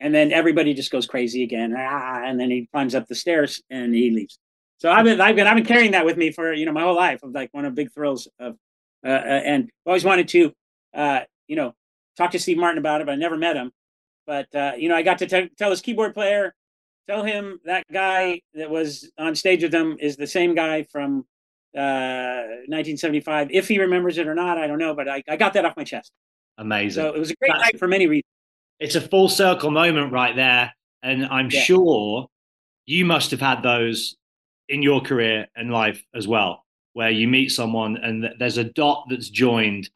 and 0.00 0.14
then 0.14 0.32
everybody 0.32 0.74
just 0.74 0.90
goes 0.90 1.06
crazy 1.06 1.42
again. 1.42 1.74
Ah, 1.76 2.22
and 2.24 2.38
then 2.38 2.50
he 2.50 2.68
climbs 2.72 2.94
up 2.94 3.06
the 3.06 3.14
stairs 3.14 3.62
and 3.70 3.94
he 3.94 4.10
leaves. 4.10 4.38
So 4.78 4.90
I've 4.90 5.04
been, 5.04 5.20
I've 5.20 5.36
been, 5.36 5.46
I've 5.46 5.56
been 5.56 5.64
carrying 5.64 5.92
that 5.92 6.04
with 6.04 6.16
me 6.16 6.30
for 6.30 6.52
you 6.52 6.66
know 6.66 6.72
my 6.72 6.82
whole 6.82 6.96
life 6.96 7.22
of 7.22 7.32
like 7.32 7.48
one 7.52 7.64
of 7.64 7.74
the 7.74 7.82
big 7.82 7.92
thrills 7.92 8.28
of, 8.38 8.56
uh, 9.04 9.08
uh, 9.08 9.12
and 9.12 9.70
always 9.86 10.04
wanted 10.04 10.28
to, 10.28 10.52
uh, 10.92 11.20
you 11.46 11.56
know, 11.56 11.74
talk 12.16 12.32
to 12.32 12.38
Steve 12.38 12.58
Martin 12.58 12.78
about 12.78 13.00
it, 13.00 13.06
but 13.06 13.12
I 13.12 13.16
never 13.16 13.38
met 13.38 13.56
him. 13.56 13.72
But 14.26 14.54
uh, 14.54 14.72
you 14.76 14.88
know, 14.88 14.96
I 14.96 15.02
got 15.02 15.18
to 15.18 15.26
t- 15.26 15.50
tell 15.56 15.70
his 15.70 15.80
keyboard 15.80 16.12
player, 16.12 16.54
tell 17.08 17.24
him 17.24 17.60
that 17.64 17.84
guy 17.90 18.42
that 18.54 18.68
was 18.68 19.10
on 19.18 19.34
stage 19.34 19.62
with 19.62 19.72
them 19.72 19.96
is 20.00 20.16
the 20.16 20.26
same 20.26 20.54
guy 20.54 20.82
from 20.82 21.24
1975. 21.80 23.48
If 23.50 23.68
he 23.68 23.78
remembers 23.78 24.18
it 24.18 24.26
or 24.26 24.34
not, 24.34 24.58
I 24.58 24.66
don't 24.66 24.78
know. 24.78 24.94
But 24.94 25.08
I, 25.08 25.22
I 25.28 25.36
got 25.36 25.52
that 25.54 25.64
off 25.64 25.76
my 25.76 25.84
chest. 25.84 26.12
Amazing. 26.58 27.02
So 27.02 27.14
it 27.14 27.18
was 27.18 27.30
a 27.30 27.34
great 27.36 27.48
That's- 27.52 27.72
night 27.72 27.78
for 27.78 27.88
many 27.88 28.06
reasons. 28.06 28.24
it's 28.80 28.94
a 28.96 29.00
full 29.00 29.28
circle 29.28 29.70
moment 29.70 30.12
right 30.12 30.34
there. 30.36 30.72
And 31.02 31.26
I'm 31.26 31.48
Yeah. 31.50 31.60
sure 31.62 32.28
you 32.86 33.04
must 33.04 33.30
have 33.30 33.40
had 33.40 33.62
those 33.62 34.16
in 34.68 34.82
your 34.82 35.00
career 35.00 35.46
and 35.56 35.70
life 35.70 36.02
as 36.14 36.26
well, 36.26 36.64
where 36.94 37.10
you 37.10 37.28
meet 37.28 37.50
someone 37.50 37.96
and 37.98 38.28
there's 38.38 38.56
a 38.58 38.64
dot 38.64 39.06
that's 39.10 39.28
joined 39.28 39.90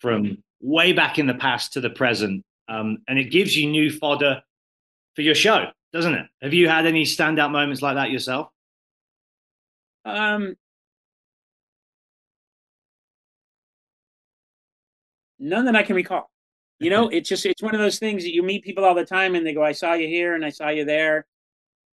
from 0.00 0.42
way 0.60 0.92
back 0.92 1.18
in 1.18 1.26
the 1.26 1.34
past 1.34 1.72
to 1.74 1.80
the 1.80 1.90
present. 1.90 2.42
Um, 2.68 2.98
and 3.08 3.18
it 3.18 3.24
gives 3.24 3.56
you 3.56 3.68
new 3.68 3.90
fodder 3.90 4.42
for 5.14 5.22
your 5.22 5.34
show, 5.34 5.66
doesn't 5.92 6.14
it? 6.14 6.26
Have 6.42 6.54
you 6.54 6.68
had 6.68 6.86
any 6.86 7.04
standout 7.04 7.50
moments 7.50 7.82
like 7.82 7.96
that 7.96 8.10
yourself? 8.10 8.48
Um, 10.06 10.56
none 15.38 15.64
that 15.66 15.76
I 15.76 15.82
can 15.82 15.96
recall. 15.96 16.30
You 16.80 16.90
know, 16.90 17.08
it's 17.08 17.28
just 17.28 17.46
it's 17.46 17.62
one 17.62 17.74
of 17.74 17.80
those 17.80 17.98
things 17.98 18.24
that 18.24 18.34
you 18.34 18.42
meet 18.42 18.64
people 18.64 18.84
all 18.84 18.94
the 18.94 19.04
time 19.04 19.34
and 19.34 19.46
they 19.46 19.54
go, 19.54 19.62
I 19.62 19.72
saw 19.72 19.94
you 19.94 20.08
here 20.08 20.34
and 20.34 20.44
I 20.44 20.50
saw 20.50 20.68
you 20.68 20.84
there. 20.84 21.26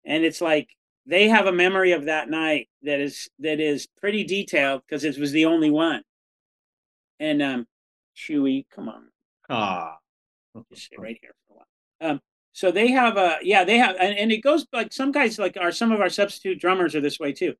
And 0.05 0.25
it's 0.25 0.41
like 0.41 0.69
they 1.07 1.29
have 1.29 1.47
a 1.47 1.53
memory 1.53 1.93
of 1.93 2.05
that 2.05 2.29
night 2.29 2.69
that 2.83 3.01
is 3.01 3.29
that 3.39 3.61
is 3.61 3.89
pretty 3.99 4.25
detailed 4.25 4.83
because 4.87 5.05
it 5.05 5.19
was 5.19 5.33
the 5.33 5.47
only 5.47 5.71
one. 5.71 6.03
And 7.19 7.43
um 7.43 7.67
Chewy, 8.17 8.67
come 8.75 8.89
on, 8.89 9.09
Ah, 9.49 9.99
just 10.73 10.91
sit 10.91 10.99
right 10.99 11.19
here 11.21 11.35
for 11.47 11.55
a 11.55 11.57
while. 11.57 12.11
Um, 12.13 12.21
so 12.53 12.71
they 12.71 12.89
have 12.89 13.17
a 13.17 13.39
yeah, 13.43 13.65
they 13.65 13.79
have 13.79 13.97
and, 13.99 14.17
and 14.17 14.33
it 14.33 14.39
goes 14.39 14.67
like 14.73 14.93
some 14.93 15.13
guys 15.13 15.39
like 15.39 15.57
are 15.61 15.73
some 15.73 15.93
of 15.93 16.01
our 16.01 16.11
substitute 16.11 16.61
drummers 16.61 16.95
are 16.95 17.01
this 17.01 17.19
way 17.19 17.33
too. 17.33 17.55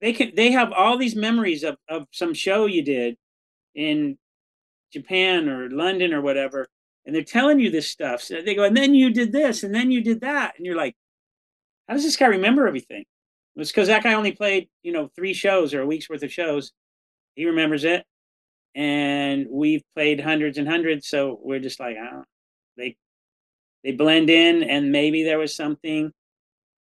They 0.00 0.12
can 0.12 0.32
they 0.34 0.50
have 0.52 0.72
all 0.72 0.98
these 0.98 1.16
memories 1.16 1.62
of 1.64 1.76
of 1.88 2.06
some 2.10 2.34
show 2.34 2.66
you 2.66 2.82
did 2.82 3.16
in 3.74 4.18
Japan 4.92 5.48
or 5.48 5.70
London 5.70 6.12
or 6.12 6.20
whatever, 6.20 6.68
and 7.04 7.14
they're 7.14 7.24
telling 7.24 7.60
you 7.60 7.70
this 7.70 7.90
stuff. 7.90 8.22
So 8.22 8.42
they 8.42 8.54
go, 8.54 8.64
and 8.64 8.76
then 8.76 8.94
you 8.94 9.10
did 9.10 9.32
this, 9.32 9.62
and 9.62 9.74
then 9.74 9.90
you 9.90 10.02
did 10.02 10.20
that, 10.20 10.54
and 10.56 10.66
you're 10.66 10.76
like, 10.76 10.94
how 11.88 11.94
does 11.94 12.04
this 12.04 12.16
guy 12.16 12.26
remember 12.26 12.66
everything? 12.66 13.04
It's 13.56 13.70
because 13.70 13.88
that 13.88 14.02
guy 14.02 14.14
only 14.14 14.32
played, 14.32 14.68
you 14.82 14.92
know, 14.92 15.10
three 15.14 15.34
shows 15.34 15.74
or 15.74 15.82
a 15.82 15.86
week's 15.86 16.08
worth 16.08 16.22
of 16.22 16.32
shows. 16.32 16.72
He 17.34 17.44
remembers 17.44 17.84
it, 17.84 18.04
and 18.74 19.46
we've 19.50 19.82
played 19.94 20.20
hundreds 20.20 20.58
and 20.58 20.68
hundreds, 20.68 21.08
so 21.08 21.38
we're 21.42 21.58
just 21.58 21.80
like, 21.80 21.96
don't. 21.96 22.24
They 22.76 22.96
they 23.84 23.92
blend 23.92 24.30
in, 24.30 24.62
and 24.62 24.92
maybe 24.92 25.22
there 25.24 25.38
was 25.38 25.54
something 25.54 26.12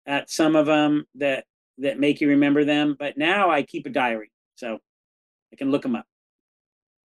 at 0.06 0.30
some 0.30 0.56
of 0.56 0.66
them 0.66 1.06
that 1.16 1.46
that 1.80 2.00
make 2.00 2.22
you 2.22 2.30
remember 2.30 2.64
them. 2.64 2.96
But 2.98 3.18
now 3.18 3.50
I 3.50 3.64
keep 3.64 3.86
a 3.86 3.90
diary, 3.90 4.32
so 4.56 4.80
I 5.52 5.56
can 5.58 5.72
look 5.72 5.82
them 5.82 5.96
up. 5.96 6.06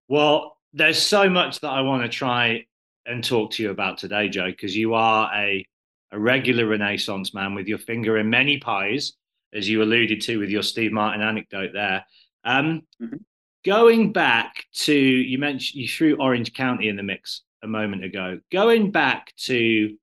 Well, 0.08 0.51
there's 0.72 1.00
so 1.00 1.28
much 1.28 1.60
that 1.60 1.68
I 1.70 1.80
want 1.82 2.02
to 2.02 2.08
try 2.08 2.66
and 3.06 3.22
talk 3.22 3.52
to 3.52 3.62
you 3.62 3.70
about 3.70 3.98
today, 3.98 4.28
Joe, 4.28 4.50
because 4.50 4.76
you 4.76 4.94
are 4.94 5.30
a, 5.34 5.64
a 6.12 6.18
regular 6.18 6.66
Renaissance 6.66 7.34
man 7.34 7.54
with 7.54 7.66
your 7.66 7.78
finger 7.78 8.18
in 8.18 8.30
many 8.30 8.58
pies, 8.58 9.12
as 9.52 9.68
you 9.68 9.82
alluded 9.82 10.20
to 10.22 10.38
with 10.38 10.50
your 10.50 10.62
Steve 10.62 10.92
Martin 10.92 11.20
anecdote 11.22 11.72
there. 11.72 12.04
Um, 12.44 12.82
Mhm. 13.00 13.20
Going 13.64 14.12
back 14.12 14.64
to, 14.72 14.92
you 14.92 15.38
mentioned 15.38 15.80
you 15.80 15.86
threw 15.88 16.16
Orange 16.16 16.52
County 16.52 16.88
in 16.88 16.96
the 16.96 17.02
mix 17.04 17.42
a 17.62 17.68
moment 17.68 18.02
ago. 18.02 18.40
Going 18.50 18.90
back 18.90 19.32
to 19.44 19.96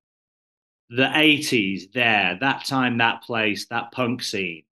the 0.90 1.10
80s 1.14 1.92
there, 1.92 2.38
that 2.40 2.64
time, 2.64 3.00
that 3.00 3.22
place, 3.24 3.68
that 3.68 3.92
punk 3.92 4.24
scene. 4.24 4.64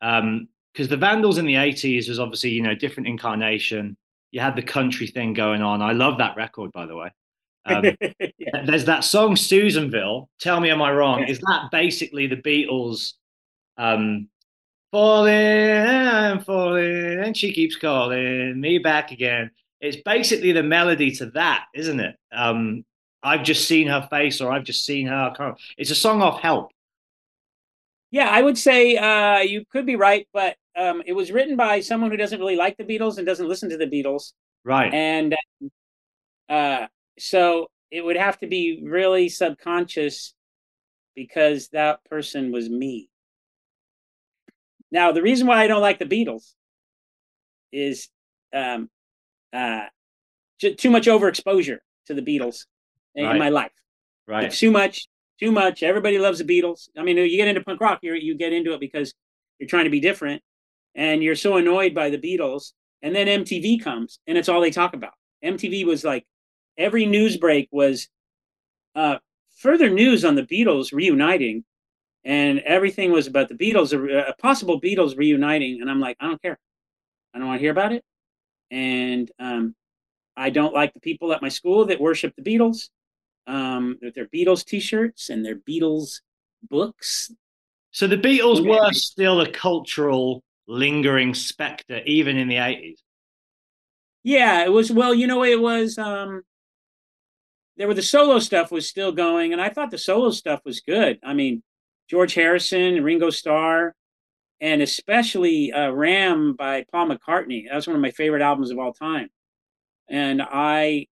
Because 0.00 0.88
the 0.88 0.96
Vandals 0.96 1.38
in 1.38 1.44
the 1.44 1.54
80s 1.54 2.08
was 2.08 2.20
obviously, 2.20 2.50
you 2.50 2.62
know, 2.62 2.74
different 2.76 3.08
incarnation 3.08 3.96
you 4.34 4.40
had 4.40 4.56
the 4.56 4.62
country 4.62 5.06
thing 5.06 5.32
going 5.32 5.62
on. 5.62 5.80
I 5.80 5.92
love 5.92 6.18
that 6.18 6.36
record, 6.36 6.72
by 6.72 6.86
the 6.86 6.96
way. 6.96 7.10
Um, 7.66 7.84
Yeah. 8.36 8.62
there's 8.66 8.84
that 8.84 9.04
song 9.04 9.36
Susanville. 9.36 10.28
Tell 10.38 10.60
me, 10.60 10.68
am 10.70 10.82
I 10.82 10.92
wrong? 10.92 11.24
Is 11.24 11.38
that 11.38 11.68
basically 11.72 12.26
the 12.26 12.36
Beatles? 12.36 13.14
Um, 13.78 14.28
falling, 14.92 16.40
falling, 16.40 17.20
and 17.24 17.34
she 17.34 17.54
keeps 17.54 17.76
calling 17.76 18.60
me 18.60 18.76
back 18.76 19.12
again. 19.12 19.50
It's 19.80 19.96
basically 19.96 20.52
the 20.52 20.62
melody 20.62 21.10
to 21.12 21.26
that, 21.30 21.64
isn't 21.74 22.00
it? 22.00 22.16
Um, 22.30 22.84
I've 23.22 23.44
just 23.44 23.66
seen 23.66 23.86
her 23.86 24.06
face, 24.10 24.42
or 24.42 24.52
I've 24.52 24.64
just 24.64 24.84
seen 24.84 25.06
her. 25.06 25.56
It's 25.78 25.90
a 25.90 25.94
song 25.94 26.20
off 26.20 26.40
Help. 26.40 26.70
Yeah, 28.10 28.28
I 28.28 28.42
would 28.42 28.58
say 28.58 28.96
uh, 28.98 29.38
you 29.38 29.64
could 29.72 29.86
be 29.86 29.96
right, 29.96 30.28
but 30.34 30.56
um, 30.76 31.02
it 31.06 31.12
was 31.12 31.30
written 31.32 31.56
by 31.56 31.80
someone 31.80 32.10
who 32.10 32.16
doesn't 32.16 32.38
really 32.40 32.56
like 32.56 32.76
the 32.76 32.84
Beatles 32.84 33.16
and 33.18 33.26
doesn't 33.26 33.48
listen 33.48 33.70
to 33.70 33.76
the 33.76 33.86
Beatles, 33.86 34.32
Right. 34.64 34.92
and 34.92 35.34
uh, 36.48 36.86
so 37.18 37.68
it 37.90 38.04
would 38.04 38.16
have 38.16 38.38
to 38.40 38.46
be 38.46 38.80
really 38.84 39.28
subconscious 39.28 40.34
because 41.14 41.68
that 41.68 42.04
person 42.04 42.50
was 42.52 42.68
me. 42.68 43.08
Now, 44.90 45.12
the 45.12 45.22
reason 45.22 45.46
why 45.46 45.62
I 45.62 45.66
don't 45.66 45.80
like 45.80 45.98
the 45.98 46.04
Beatles 46.06 46.52
is 47.72 48.08
um, 48.52 48.88
uh, 49.52 49.86
too 50.60 50.90
much 50.90 51.06
overexposure 51.06 51.78
to 52.06 52.14
the 52.14 52.22
Beatles 52.22 52.66
in 53.14 53.24
Right. 53.24 53.38
my 53.38 53.48
life. 53.48 53.72
right. 54.26 54.44
It's 54.44 54.58
too 54.58 54.70
much, 54.70 55.06
too 55.40 55.50
much. 55.52 55.82
Everybody 55.82 56.18
loves 56.18 56.38
the 56.38 56.44
Beatles. 56.44 56.88
I 56.96 57.02
mean, 57.02 57.16
you 57.16 57.36
get 57.36 57.48
into 57.48 57.62
punk 57.62 57.80
rock, 57.80 58.00
you 58.02 58.14
you 58.14 58.36
get 58.36 58.52
into 58.52 58.72
it 58.72 58.80
because 58.80 59.12
you're 59.58 59.68
trying 59.68 59.84
to 59.84 59.90
be 59.90 60.00
different, 60.00 60.42
and 60.94 61.22
you're 61.22 61.36
so 61.36 61.56
annoyed 61.56 61.94
by 61.94 62.10
the 62.10 62.18
Beatles. 62.18 62.72
And 63.02 63.14
then 63.14 63.26
MTV 63.26 63.82
comes, 63.82 64.18
and 64.26 64.38
it's 64.38 64.48
all 64.48 64.60
they 64.60 64.70
talk 64.70 64.94
about. 64.94 65.12
MTV 65.44 65.84
was 65.84 66.04
like 66.04 66.24
every 66.78 67.04
news 67.04 67.36
break 67.36 67.68
was 67.70 68.08
uh, 68.94 69.18
further 69.58 69.90
news 69.90 70.24
on 70.24 70.36
the 70.36 70.42
Beatles 70.42 70.92
reuniting, 70.92 71.64
and 72.24 72.60
everything 72.60 73.12
was 73.12 73.26
about 73.26 73.48
the 73.48 73.54
Beatles, 73.54 73.92
a, 73.92 74.28
a 74.28 74.34
possible 74.34 74.80
Beatles 74.80 75.18
reuniting. 75.18 75.82
And 75.82 75.90
I'm 75.90 76.00
like, 76.00 76.16
I 76.18 76.28
don't 76.28 76.40
care. 76.40 76.58
I 77.34 77.38
don't 77.38 77.48
want 77.48 77.58
to 77.58 77.62
hear 77.62 77.72
about 77.72 77.92
it. 77.92 78.02
And 78.70 79.30
um, 79.38 79.74
I 80.36 80.50
don't 80.50 80.74
like 80.74 80.94
the 80.94 81.00
people 81.00 81.32
at 81.32 81.42
my 81.42 81.48
school 81.48 81.84
that 81.86 82.00
worship 82.00 82.34
the 82.36 82.42
Beatles 82.42 82.88
um, 83.46 83.98
with 84.00 84.14
their 84.14 84.26
Beatles 84.26 84.64
T-shirts 84.64 85.30
and 85.30 85.44
their 85.44 85.56
Beatles 85.56 86.20
books. 86.62 87.30
So 87.90 88.06
the 88.06 88.16
Beatles 88.16 88.66
were 88.66 88.92
still 88.92 89.40
a 89.40 89.50
cultural 89.50 90.42
lingering 90.66 91.34
specter, 91.34 92.00
even 92.06 92.36
in 92.36 92.48
the 92.48 92.56
80s. 92.56 92.98
Yeah, 94.22 94.64
it 94.64 94.72
was. 94.72 94.90
Well, 94.90 95.14
you 95.14 95.26
know, 95.26 95.44
it 95.44 95.60
was. 95.60 95.98
Um, 95.98 96.42
there 97.76 97.86
were 97.88 97.94
the 97.94 98.02
solo 98.02 98.38
stuff 98.38 98.70
was 98.70 98.88
still 98.88 99.12
going, 99.12 99.52
and 99.52 99.60
I 99.60 99.68
thought 99.68 99.90
the 99.90 99.98
solo 99.98 100.30
stuff 100.30 100.60
was 100.64 100.80
good. 100.80 101.18
I 101.22 101.34
mean, 101.34 101.62
George 102.08 102.34
Harrison, 102.34 103.02
Ringo 103.04 103.30
Starr, 103.30 103.94
and 104.60 104.80
especially 104.80 105.72
uh, 105.72 105.90
Ram 105.90 106.54
by 106.54 106.84
Paul 106.90 107.08
McCartney. 107.08 107.68
That 107.68 107.74
was 107.74 107.86
one 107.86 107.96
of 107.96 108.02
my 108.02 108.12
favorite 108.12 108.42
albums 108.42 108.70
of 108.70 108.78
all 108.78 108.94
time, 108.94 109.28
and 110.08 110.40
I 110.40 111.06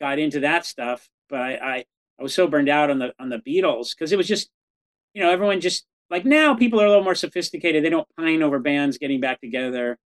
got 0.00 0.18
into 0.20 0.40
that 0.40 0.66
stuff. 0.66 1.08
But 1.28 1.40
I 1.40 1.54
I, 1.56 1.84
I 2.20 2.22
was 2.22 2.34
so 2.34 2.46
burned 2.46 2.68
out 2.68 2.90
on 2.90 3.00
the 3.00 3.12
on 3.18 3.28
the 3.28 3.38
Beatles 3.38 3.90
because 3.90 4.12
it 4.12 4.18
was 4.18 4.28
just, 4.28 4.50
you 5.14 5.22
know, 5.22 5.30
everyone 5.30 5.60
just 5.60 5.84
like 6.10 6.24
now 6.24 6.54
people 6.54 6.80
are 6.80 6.86
a 6.86 6.88
little 6.88 7.04
more 7.04 7.14
sophisticated. 7.14 7.84
They 7.84 7.90
don't 7.90 8.08
pine 8.16 8.42
over 8.42 8.58
bands 8.58 8.98
getting 8.98 9.20
back 9.20 9.40
together. 9.40 9.98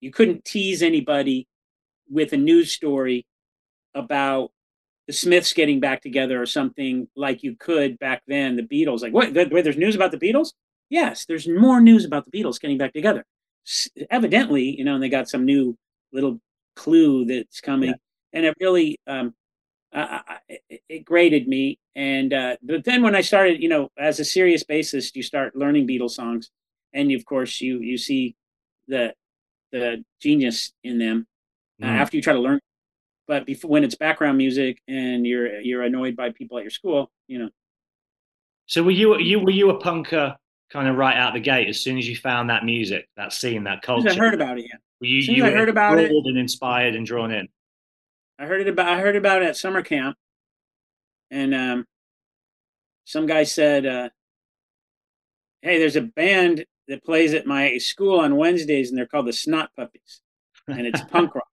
You 0.00 0.10
couldn't 0.10 0.44
tease 0.44 0.82
anybody 0.82 1.48
with 2.08 2.32
a 2.32 2.36
news 2.36 2.72
story 2.72 3.26
about 3.94 4.50
the 5.06 5.12
Smiths 5.12 5.52
getting 5.52 5.80
back 5.80 6.02
together 6.02 6.40
or 6.40 6.46
something 6.46 7.08
like 7.16 7.42
you 7.42 7.56
could 7.56 7.98
back 7.98 8.22
then. 8.26 8.56
The 8.56 8.62
Beatles, 8.62 9.02
like 9.02 9.12
what? 9.12 9.32
Wait, 9.32 9.64
there's 9.64 9.76
news 9.76 9.94
about 9.94 10.10
the 10.10 10.18
Beatles? 10.18 10.52
Yes, 10.90 11.24
there's 11.26 11.48
more 11.48 11.80
news 11.80 12.04
about 12.04 12.24
the 12.24 12.30
Beatles 12.30 12.60
getting 12.60 12.78
back 12.78 12.92
together. 12.92 13.24
S- 13.66 13.88
evidently, 14.10 14.76
you 14.76 14.84
know, 14.84 14.94
and 14.94 15.02
they 15.02 15.08
got 15.08 15.28
some 15.28 15.44
new 15.44 15.76
little 16.12 16.40
clue 16.74 17.24
that's 17.24 17.60
coming, 17.60 17.90
yeah. 17.90 17.94
and 18.32 18.44
it 18.44 18.54
really 18.60 18.98
um, 19.06 19.34
uh, 19.96 20.20
it, 20.48 20.82
it 20.88 21.04
graded 21.04 21.48
me. 21.48 21.78
And 21.94 22.32
uh, 22.32 22.56
but 22.62 22.84
then 22.84 23.02
when 23.02 23.14
I 23.14 23.22
started, 23.22 23.62
you 23.62 23.68
know, 23.68 23.90
as 23.98 24.20
a 24.20 24.24
serious 24.24 24.62
bassist, 24.62 25.16
you 25.16 25.22
start 25.22 25.56
learning 25.56 25.88
Beatles 25.88 26.10
songs, 26.10 26.50
and 26.92 27.10
of 27.12 27.24
course 27.24 27.60
you 27.60 27.80
you 27.80 27.96
see 27.96 28.36
the 28.88 29.14
the 29.72 30.04
genius 30.20 30.72
in 30.84 30.98
them 30.98 31.26
uh, 31.82 31.86
mm. 31.86 31.90
after 31.90 32.16
you 32.16 32.22
try 32.22 32.34
to 32.34 32.40
learn. 32.40 32.60
But 33.26 33.46
before 33.46 33.70
when 33.70 33.82
it's 33.82 33.96
background 33.96 34.38
music 34.38 34.80
and 34.86 35.26
you're 35.26 35.60
you're 35.60 35.82
annoyed 35.82 36.14
by 36.14 36.30
people 36.30 36.58
at 36.58 36.64
your 36.64 36.70
school, 36.70 37.10
you 37.26 37.38
know. 37.38 37.48
So 38.66 38.82
were 38.82 38.90
you 38.90 39.18
you 39.18 39.40
were 39.40 39.50
you 39.50 39.70
a 39.70 39.80
punker 39.80 40.36
kind 40.70 40.88
of 40.88 40.96
right 40.96 41.16
out 41.16 41.32
the 41.32 41.40
gate 41.40 41.68
as 41.68 41.80
soon 41.80 41.96
as 41.96 42.08
you 42.08 42.16
found 42.16 42.50
that 42.50 42.64
music, 42.64 43.08
that 43.16 43.32
scene, 43.32 43.64
that 43.64 43.82
culture? 43.82 44.10
I 44.10 44.14
heard 44.14 44.34
about 44.34 44.58
it. 44.58 44.64
Yeah. 44.64 44.76
Were 45.00 45.06
you, 45.06 45.34
you 45.34 45.44
I 45.44 45.50
heard 45.50 45.68
about 45.68 45.98
it 45.98 46.10
and 46.10 46.38
inspired 46.38 46.94
and 46.94 47.06
drawn 47.06 47.32
in. 47.32 47.48
I 48.38 48.46
heard 48.46 48.60
it 48.60 48.68
about 48.68 48.88
I 48.88 49.00
heard 49.00 49.16
about 49.16 49.42
it 49.42 49.48
at 49.48 49.56
summer 49.56 49.82
camp, 49.82 50.16
and 51.30 51.54
um, 51.54 51.86
some 53.04 53.26
guy 53.26 53.44
said, 53.44 53.86
uh, 53.86 54.08
"Hey, 55.62 55.78
there's 55.78 55.96
a 55.96 56.02
band 56.02 56.66
that 56.88 57.04
plays 57.04 57.34
at 57.34 57.46
my 57.46 57.78
school 57.78 58.20
on 58.20 58.36
Wednesdays, 58.36 58.90
and 58.90 58.98
they're 58.98 59.06
called 59.06 59.26
the 59.26 59.32
Snot 59.32 59.70
Puppies, 59.74 60.20
and 60.68 60.86
it's 60.86 61.00
punk 61.10 61.34
rock. 61.34 61.48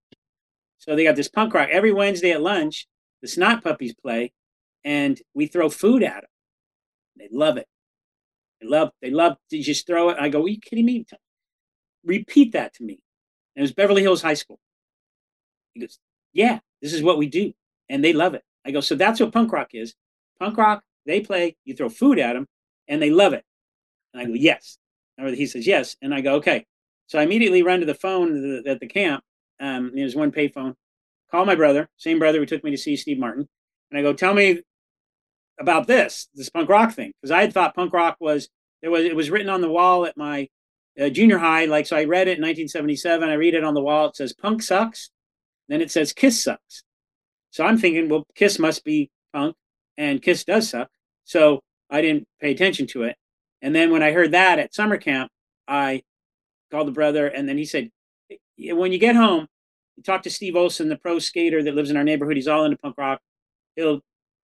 So 0.80 0.96
they 0.96 1.04
got 1.06 1.16
this 1.16 1.30
punk 1.30 1.54
rock 1.54 1.70
every 1.72 1.94
Wednesday 1.94 2.32
at 2.32 2.42
lunch. 2.42 2.88
The 3.22 3.30
Snot 3.30 3.64
Puppies 3.64 3.94
play, 3.94 4.34
and 4.84 5.22
we 5.34 5.48
throw 5.48 5.70
food 5.70 6.04
at 6.04 6.22
them. 6.22 6.30
They 7.18 7.30
love 7.32 7.58
it. 7.58 7.68
They 8.62 8.68
love. 8.68 8.92
They 9.02 9.12
love 9.12 9.38
to 9.52 9.62
just 9.62 9.88
throw 9.88 10.10
it. 10.10 10.18
I 10.20 10.28
go, 10.28 10.44
"Are 10.44 10.50
you 10.50 10.60
kidding 10.60 10.86
me?" 10.86 11.06
Repeat 12.04 12.52
that 12.52 12.74
to 12.76 12.84
me. 12.84 13.00
And 13.56 13.62
it 13.62 13.64
was 13.64 13.74
Beverly 13.74 14.02
Hills 14.02 14.22
High 14.22 14.34
School. 14.34 14.60
He 15.74 15.80
goes, 15.80 16.00
"Yeah, 16.34 16.60
this 16.82 16.94
is 16.94 17.04
what 17.04 17.18
we 17.18 17.28
do," 17.28 17.54
and 17.90 18.04
they 18.04 18.14
love 18.14 18.34
it. 18.34 18.44
I 18.66 18.72
go, 18.72 18.82
"So 18.82 18.96
that's 18.96 19.20
what 19.20 19.32
punk 19.32 19.52
rock 19.52 19.70
is. 19.74 19.96
Punk 20.40 20.58
rock. 20.58 20.84
They 21.06 21.22
play. 21.22 21.56
You 21.66 21.76
throw 21.76 21.90
food 21.90 22.20
at 22.20 22.34
them, 22.34 22.48
and 22.88 23.02
they 23.02 23.10
love 23.10 23.34
it." 23.34 23.44
And 24.14 24.22
I 24.22 24.26
go, 24.26 24.34
"Yes." 24.34 24.78
Or 25.20 25.28
he 25.30 25.46
says 25.46 25.68
yes, 25.68 25.96
and 26.02 26.14
I 26.14 26.22
go 26.22 26.36
okay. 26.36 26.66
So 27.08 27.20
I 27.20 27.24
immediately 27.24 27.62
run 27.62 27.82
to 27.82 27.86
the 27.86 27.94
phone 27.94 28.64
at 28.68 28.80
the 28.80 28.88
camp. 28.88 29.24
Um, 29.60 29.92
there's 29.94 30.16
one 30.16 30.32
payphone. 30.32 30.76
Call 31.30 31.46
my 31.46 31.56
brother, 31.56 31.90
same 31.98 32.20
brother 32.20 32.40
who 32.40 32.46
took 32.46 32.64
me 32.64 32.72
to 32.72 32.78
see 32.78 32.96
Steve 32.96 33.20
Martin, 33.20 33.48
and 33.90 34.00
I 34.00 34.02
go, 34.02 34.14
tell 34.14 34.34
me 34.34 34.62
about 35.60 35.88
this, 35.88 36.28
this 36.34 36.50
punk 36.50 36.70
rock 36.70 36.94
thing, 36.94 37.12
because 37.22 37.32
I 37.32 37.42
had 37.42 37.54
thought 37.54 37.76
punk 37.76 37.94
rock 37.94 38.18
was 38.20 38.50
there 38.82 38.92
was 38.92 39.06
it 39.06 39.16
was 39.16 39.30
written 39.30 39.50
on 39.50 39.62
the 39.62 39.70
wall 39.70 40.06
at 40.06 40.18
my 40.18 40.50
uh, 41.00 41.10
junior 41.10 41.38
high. 41.38 41.66
Like 41.66 41.88
so, 41.88 41.96
I 41.96 42.04
read 42.04 42.28
it 42.28 42.38
in 42.38 42.44
1977. 42.44 43.30
I 43.30 43.34
read 43.34 43.54
it 43.54 43.64
on 43.64 43.74
the 43.74 43.82
wall. 43.82 44.08
It 44.08 44.16
says 44.16 44.34
punk 44.34 44.62
sucks. 44.62 45.10
Then 45.70 45.82
it 45.82 45.92
says 45.92 46.14
Kiss 46.14 46.44
sucks. 46.44 46.84
So 47.52 47.66
I'm 47.66 47.78
thinking, 47.78 48.10
well, 48.10 48.26
Kiss 48.36 48.60
must 48.60 48.84
be 48.84 49.12
punk, 49.34 49.56
and 49.98 50.22
Kiss 50.22 50.44
does 50.44 50.70
suck. 50.70 50.90
So 51.24 51.62
I 51.90 52.02
didn't 52.02 52.28
pay 52.42 52.52
attention 52.52 52.88
to 52.88 53.04
it. 53.04 53.16
And 53.62 53.76
then 53.76 53.92
when 53.92 54.04
I 54.04 54.12
heard 54.12 54.32
that 54.32 54.60
at 54.60 54.74
summer 54.74 54.98
camp, 54.98 55.32
I 55.68 56.04
called 56.72 56.88
the 56.88 56.92
brother, 56.92 57.28
and 57.28 57.48
then 57.48 57.58
he 57.58 57.66
said, 57.66 57.90
when 58.58 58.92
you 58.92 58.98
get 58.98 59.16
home, 59.16 59.48
you 59.96 60.04
talk 60.04 60.24
to 60.24 60.30
Steve 60.30 60.56
Olson, 60.56 60.90
the 60.90 60.98
pro 60.98 61.20
skater 61.20 61.64
that 61.64 61.76
lives 61.76 61.90
in 61.90 61.98
our 61.98 62.04
neighborhood. 62.04 62.36
He's 62.36 62.48
all 62.48 62.66
into 62.66 62.78
punk 62.78 62.96
rock. 62.98 63.22
He'll 63.76 64.02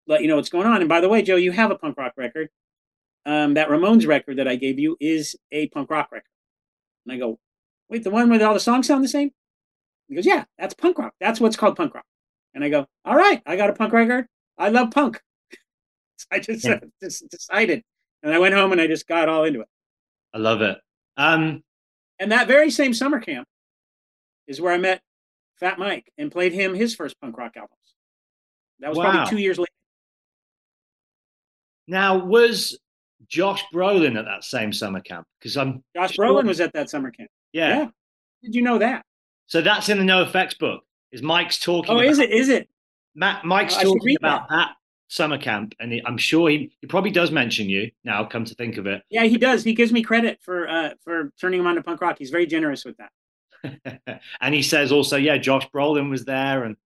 let 0.07 0.21
you 0.21 0.27
know 0.27 0.35
what's 0.35 0.49
going 0.49 0.67
on. 0.67 0.81
And 0.81 0.89
by 0.89 1.01
the 1.01 1.09
way, 1.09 1.21
Joe, 1.21 1.35
you 1.35 1.51
have 1.51 1.71
a 1.71 1.75
punk 1.75 1.97
rock 1.97 2.13
record. 2.17 2.49
Um, 3.25 3.55
that 3.55 3.69
Ramones 3.69 4.07
record 4.07 4.37
that 4.37 4.47
I 4.47 4.55
gave 4.55 4.79
you 4.79 4.95
is 4.99 5.35
a 5.51 5.67
punk 5.69 5.89
rock 5.89 6.09
record. 6.11 6.29
And 7.05 7.13
I 7.13 7.17
go, 7.17 7.39
wait, 7.89 8.03
the 8.03 8.09
one 8.09 8.29
where 8.29 8.45
all 8.47 8.53
the 8.53 8.59
songs 8.59 8.87
sound 8.87 9.03
the 9.03 9.09
same? 9.09 9.31
He 10.09 10.15
goes, 10.15 10.25
yeah, 10.25 10.43
that's 10.57 10.73
punk 10.73 10.97
rock. 10.97 11.13
That's 11.21 11.39
what's 11.39 11.55
called 11.55 11.77
punk 11.77 11.95
rock. 11.95 12.05
And 12.53 12.63
I 12.63 12.69
go, 12.69 12.85
all 13.05 13.15
right, 13.15 13.41
I 13.45 13.55
got 13.55 13.69
a 13.69 13.73
punk 13.73 13.93
record. 13.93 14.25
I 14.57 14.69
love 14.69 14.91
punk. 14.91 15.21
I 16.31 16.39
just, 16.39 16.65
yeah. 16.65 16.79
just 17.01 17.29
decided 17.29 17.83
and 18.23 18.33
I 18.33 18.39
went 18.39 18.53
home 18.53 18.71
and 18.71 18.81
I 18.81 18.87
just 18.87 19.07
got 19.07 19.29
all 19.29 19.43
into 19.43 19.61
it. 19.61 19.67
I 20.33 20.37
love 20.37 20.61
it. 20.61 20.77
Um, 21.17 21.63
and 22.19 22.31
that 22.31 22.47
very 22.47 22.69
same 22.69 22.93
summer 22.93 23.19
camp 23.19 23.47
is 24.47 24.59
where 24.59 24.73
I 24.73 24.77
met 24.77 25.01
Fat 25.59 25.79
Mike 25.79 26.11
and 26.17 26.31
played 26.31 26.53
him 26.53 26.73
his 26.73 26.95
first 26.95 27.19
punk 27.21 27.37
rock 27.37 27.53
albums. 27.55 27.75
That 28.79 28.89
was 28.89 28.97
wow. 28.97 29.11
probably 29.11 29.29
two 29.29 29.41
years 29.41 29.57
later. 29.57 29.71
Now, 31.87 32.17
was 32.17 32.77
Josh 33.27 33.63
Brolin 33.73 34.17
at 34.17 34.25
that 34.25 34.43
same 34.43 34.71
summer 34.71 35.01
camp? 35.01 35.25
Because 35.39 35.57
I'm 35.57 35.83
Josh 35.95 36.13
sure... 36.13 36.25
Brolin 36.25 36.45
was 36.45 36.59
at 36.59 36.73
that 36.73 36.89
summer 36.89 37.11
camp. 37.11 37.29
Yeah. 37.51 37.69
yeah. 37.69 37.87
Did 38.43 38.55
you 38.55 38.61
know 38.61 38.77
that? 38.77 39.03
So 39.49 39.61
that's 39.61 39.89
in 39.89 39.97
the 39.97 40.03
NoFX 40.03 40.57
book. 40.57 40.83
Is 41.11 41.21
Mike's 41.21 41.59
talking? 41.59 41.91
Oh, 41.91 41.99
about... 41.99 42.05
is 42.05 42.19
it? 42.19 42.31
Is 42.31 42.49
it? 42.49 42.69
Matt, 43.15 43.43
Mike's 43.43 43.75
oh, 43.77 43.95
talking 43.95 44.15
about 44.19 44.47
that. 44.47 44.55
that 44.55 44.69
summer 45.07 45.39
camp, 45.39 45.73
and 45.79 45.91
he, 45.91 46.01
I'm 46.05 46.17
sure 46.17 46.49
he, 46.49 46.71
he 46.81 46.87
probably 46.87 47.09
does 47.09 47.31
mention 47.31 47.67
you 47.67 47.89
now. 48.03 48.23
Come 48.23 48.45
to 48.45 48.53
think 48.55 48.77
of 48.77 48.85
it, 48.85 49.01
yeah, 49.09 49.23
he 49.23 49.37
does. 49.37 49.63
He 49.63 49.73
gives 49.73 49.91
me 49.91 50.03
credit 50.03 50.39
for 50.41 50.69
uh, 50.69 50.91
for 51.03 51.33
turning 51.41 51.59
him 51.59 51.67
on 51.67 51.75
to 51.75 51.83
punk 51.83 51.99
rock. 51.99 52.17
He's 52.19 52.29
very 52.29 52.45
generous 52.45 52.85
with 52.85 52.95
that. 52.97 54.21
and 54.41 54.53
he 54.53 54.61
says 54.61 54.91
also, 54.91 55.17
yeah, 55.17 55.37
Josh 55.37 55.67
Brolin 55.71 56.11
was 56.11 56.25
there, 56.25 56.63
and 56.63 56.77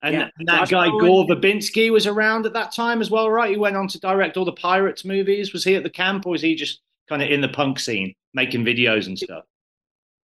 and, 0.00 0.14
yeah, 0.14 0.28
and 0.38 0.48
that 0.48 0.60
Josh 0.60 0.70
guy 0.70 0.88
Brolin. 0.88 1.00
Gore 1.00 1.26
Verbinski 1.26 1.90
was 1.90 2.06
around 2.06 2.46
at 2.46 2.52
that 2.52 2.72
time 2.72 3.00
as 3.00 3.10
well, 3.10 3.28
right? 3.28 3.50
He 3.50 3.56
went 3.56 3.76
on 3.76 3.88
to 3.88 3.98
direct 3.98 4.36
all 4.36 4.44
the 4.44 4.52
Pirates 4.52 5.04
movies. 5.04 5.52
Was 5.52 5.64
he 5.64 5.74
at 5.74 5.82
the 5.82 5.90
camp, 5.90 6.26
or 6.26 6.30
was 6.30 6.42
he 6.42 6.54
just 6.54 6.80
kind 7.08 7.22
of 7.22 7.28
in 7.28 7.40
the 7.40 7.48
punk 7.48 7.80
scene 7.80 8.14
making 8.34 8.64
videos 8.64 9.08
and 9.08 9.18
stuff? 9.18 9.42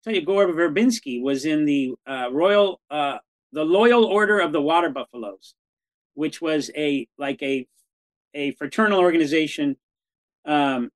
Tell 0.04 0.14
you, 0.14 0.22
Gore 0.22 0.46
Verbinski 0.48 1.22
was 1.22 1.46
in 1.46 1.64
the 1.64 1.94
uh, 2.06 2.28
Royal, 2.30 2.80
uh, 2.90 3.18
the 3.52 3.64
Loyal 3.64 4.04
Order 4.04 4.38
of 4.40 4.52
the 4.52 4.60
Water 4.60 4.90
Buffaloes 4.90 5.54
which 6.14 6.40
was 6.40 6.70
a 6.76 7.06
like 7.18 7.42
a 7.42 7.66
a 8.32 8.52
fraternal 8.52 9.00
organization 9.00 9.76
um, 10.44 10.90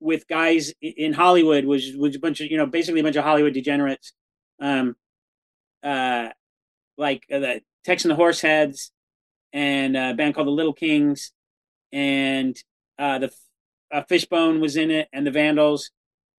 with 0.00 0.28
guys 0.28 0.72
in 0.80 1.12
Hollywood, 1.12 1.64
which 1.64 1.92
was 1.96 2.16
a 2.16 2.20
bunch 2.20 2.40
of 2.40 2.50
you 2.50 2.56
know 2.56 2.66
basically 2.66 3.00
a 3.00 3.04
bunch 3.04 3.16
of 3.16 3.24
Hollywood 3.24 3.54
degenerates, 3.54 4.12
um, 4.60 4.94
uh, 5.82 6.28
like 6.96 7.24
uh, 7.32 7.38
the 7.38 7.60
Tex 7.84 8.04
and 8.04 8.10
the 8.10 8.16
Horseheads, 8.16 8.90
and 9.52 9.96
a 9.96 10.14
band 10.14 10.34
called 10.34 10.46
the 10.46 10.52
Little 10.52 10.72
Kings, 10.72 11.32
and 11.92 12.56
uh, 12.98 13.18
the 13.18 13.32
uh, 13.90 14.02
Fishbone 14.08 14.60
was 14.60 14.76
in 14.76 14.90
it, 14.90 15.08
and 15.12 15.26
the 15.26 15.30
Vandals 15.30 15.90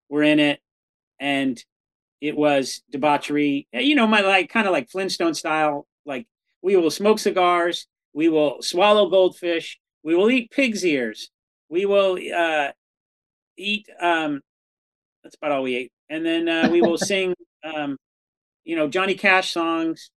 were 0.10 0.24
in 0.24 0.40
it, 0.40 0.60
and 1.20 1.64
it 2.22 2.36
was 2.36 2.82
debauchery. 2.92 3.68
You 3.72 3.96
know, 3.96 4.08
my 4.08 4.22
like 4.22 4.50
kind 4.50 4.68
of 4.68 4.74
like 4.74 4.90
Flintstone 4.90 5.34
style, 5.34 5.86
like 6.06 6.28
we 6.62 6.76
will 6.76 6.92
smoke 6.92 7.20
cigars. 7.20 7.88
We 8.14 8.30
will 8.30 8.62
swallow 8.62 9.10
goldfish. 9.10 9.80
We 10.04 10.16
will 10.16 10.30
eat 10.30 10.52
pig's 10.52 10.86
ears. 10.86 11.30
We 11.70 11.86
will 11.86 12.18
uh, 12.36 12.72
eat. 13.58 13.88
Um, 14.00 14.42
that's 15.24 15.36
about 15.36 15.52
all 15.52 15.64
we 15.64 15.76
ate. 15.76 15.92
And 16.10 16.26
then 16.26 16.48
uh, 16.48 16.70
we 16.72 16.82
will 16.82 16.98
sing, 17.12 17.34
um, 17.64 17.98
you 18.64 18.76
know, 18.76 18.88
Johnny 18.88 19.16
Cash 19.16 19.52
songs, 19.52 20.10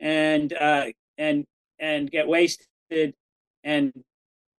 and 0.00 0.52
uh, 0.52 0.86
and 1.16 1.44
and 1.78 2.10
get 2.10 2.26
wasted. 2.26 3.14
And 3.62 3.92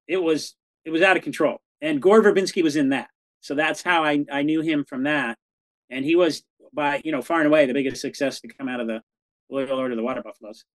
it 0.07 0.17
was 0.17 0.55
it 0.85 0.91
was 0.91 1.01
out 1.01 1.17
of 1.17 1.23
control. 1.23 1.57
And 1.81 2.01
Gore 2.01 2.21
Verbinski 2.21 2.63
was 2.63 2.75
in 2.75 2.89
that. 2.89 3.09
So 3.41 3.53
that's 3.53 3.83
how 3.83 4.03
I, 4.03 4.25
I 4.31 4.41
knew 4.41 4.61
him 4.61 4.85
from 4.85 5.03
that. 5.03 5.37
And 5.89 6.03
he 6.03 6.15
was 6.15 6.43
by 6.73 7.01
you 7.03 7.11
know 7.11 7.21
far 7.21 7.39
and 7.39 7.47
away 7.47 7.65
the 7.65 7.73
biggest 7.73 8.01
success 8.01 8.41
to 8.41 8.47
come 8.47 8.67
out 8.67 8.79
of 8.79 8.87
the 8.87 9.01
Loyal 9.49 9.79
Order 9.79 9.93
of 9.93 9.97
the 9.97 10.03
Water 10.03 10.21
Buffaloes 10.21 10.65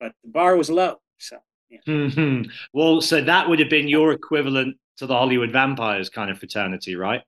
but 0.00 0.12
the 0.24 0.30
bar 0.30 0.56
was 0.56 0.70
low. 0.70 0.96
So, 1.18 1.36
yeah. 1.68 1.78
mm-hmm. 1.86 2.50
well, 2.72 3.00
so 3.00 3.22
that 3.22 3.48
would 3.48 3.60
have 3.60 3.70
been 3.70 3.86
your 3.86 4.12
equivalent 4.12 4.78
to 4.96 5.06
the 5.06 5.14
Hollywood 5.14 5.52
Vampires 5.52 6.08
kind 6.08 6.30
of 6.30 6.38
fraternity, 6.38 6.96
right? 6.96 7.22